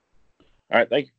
All 0.72 0.80
right, 0.80 0.90
thank 0.90 1.08
you. 1.08 1.12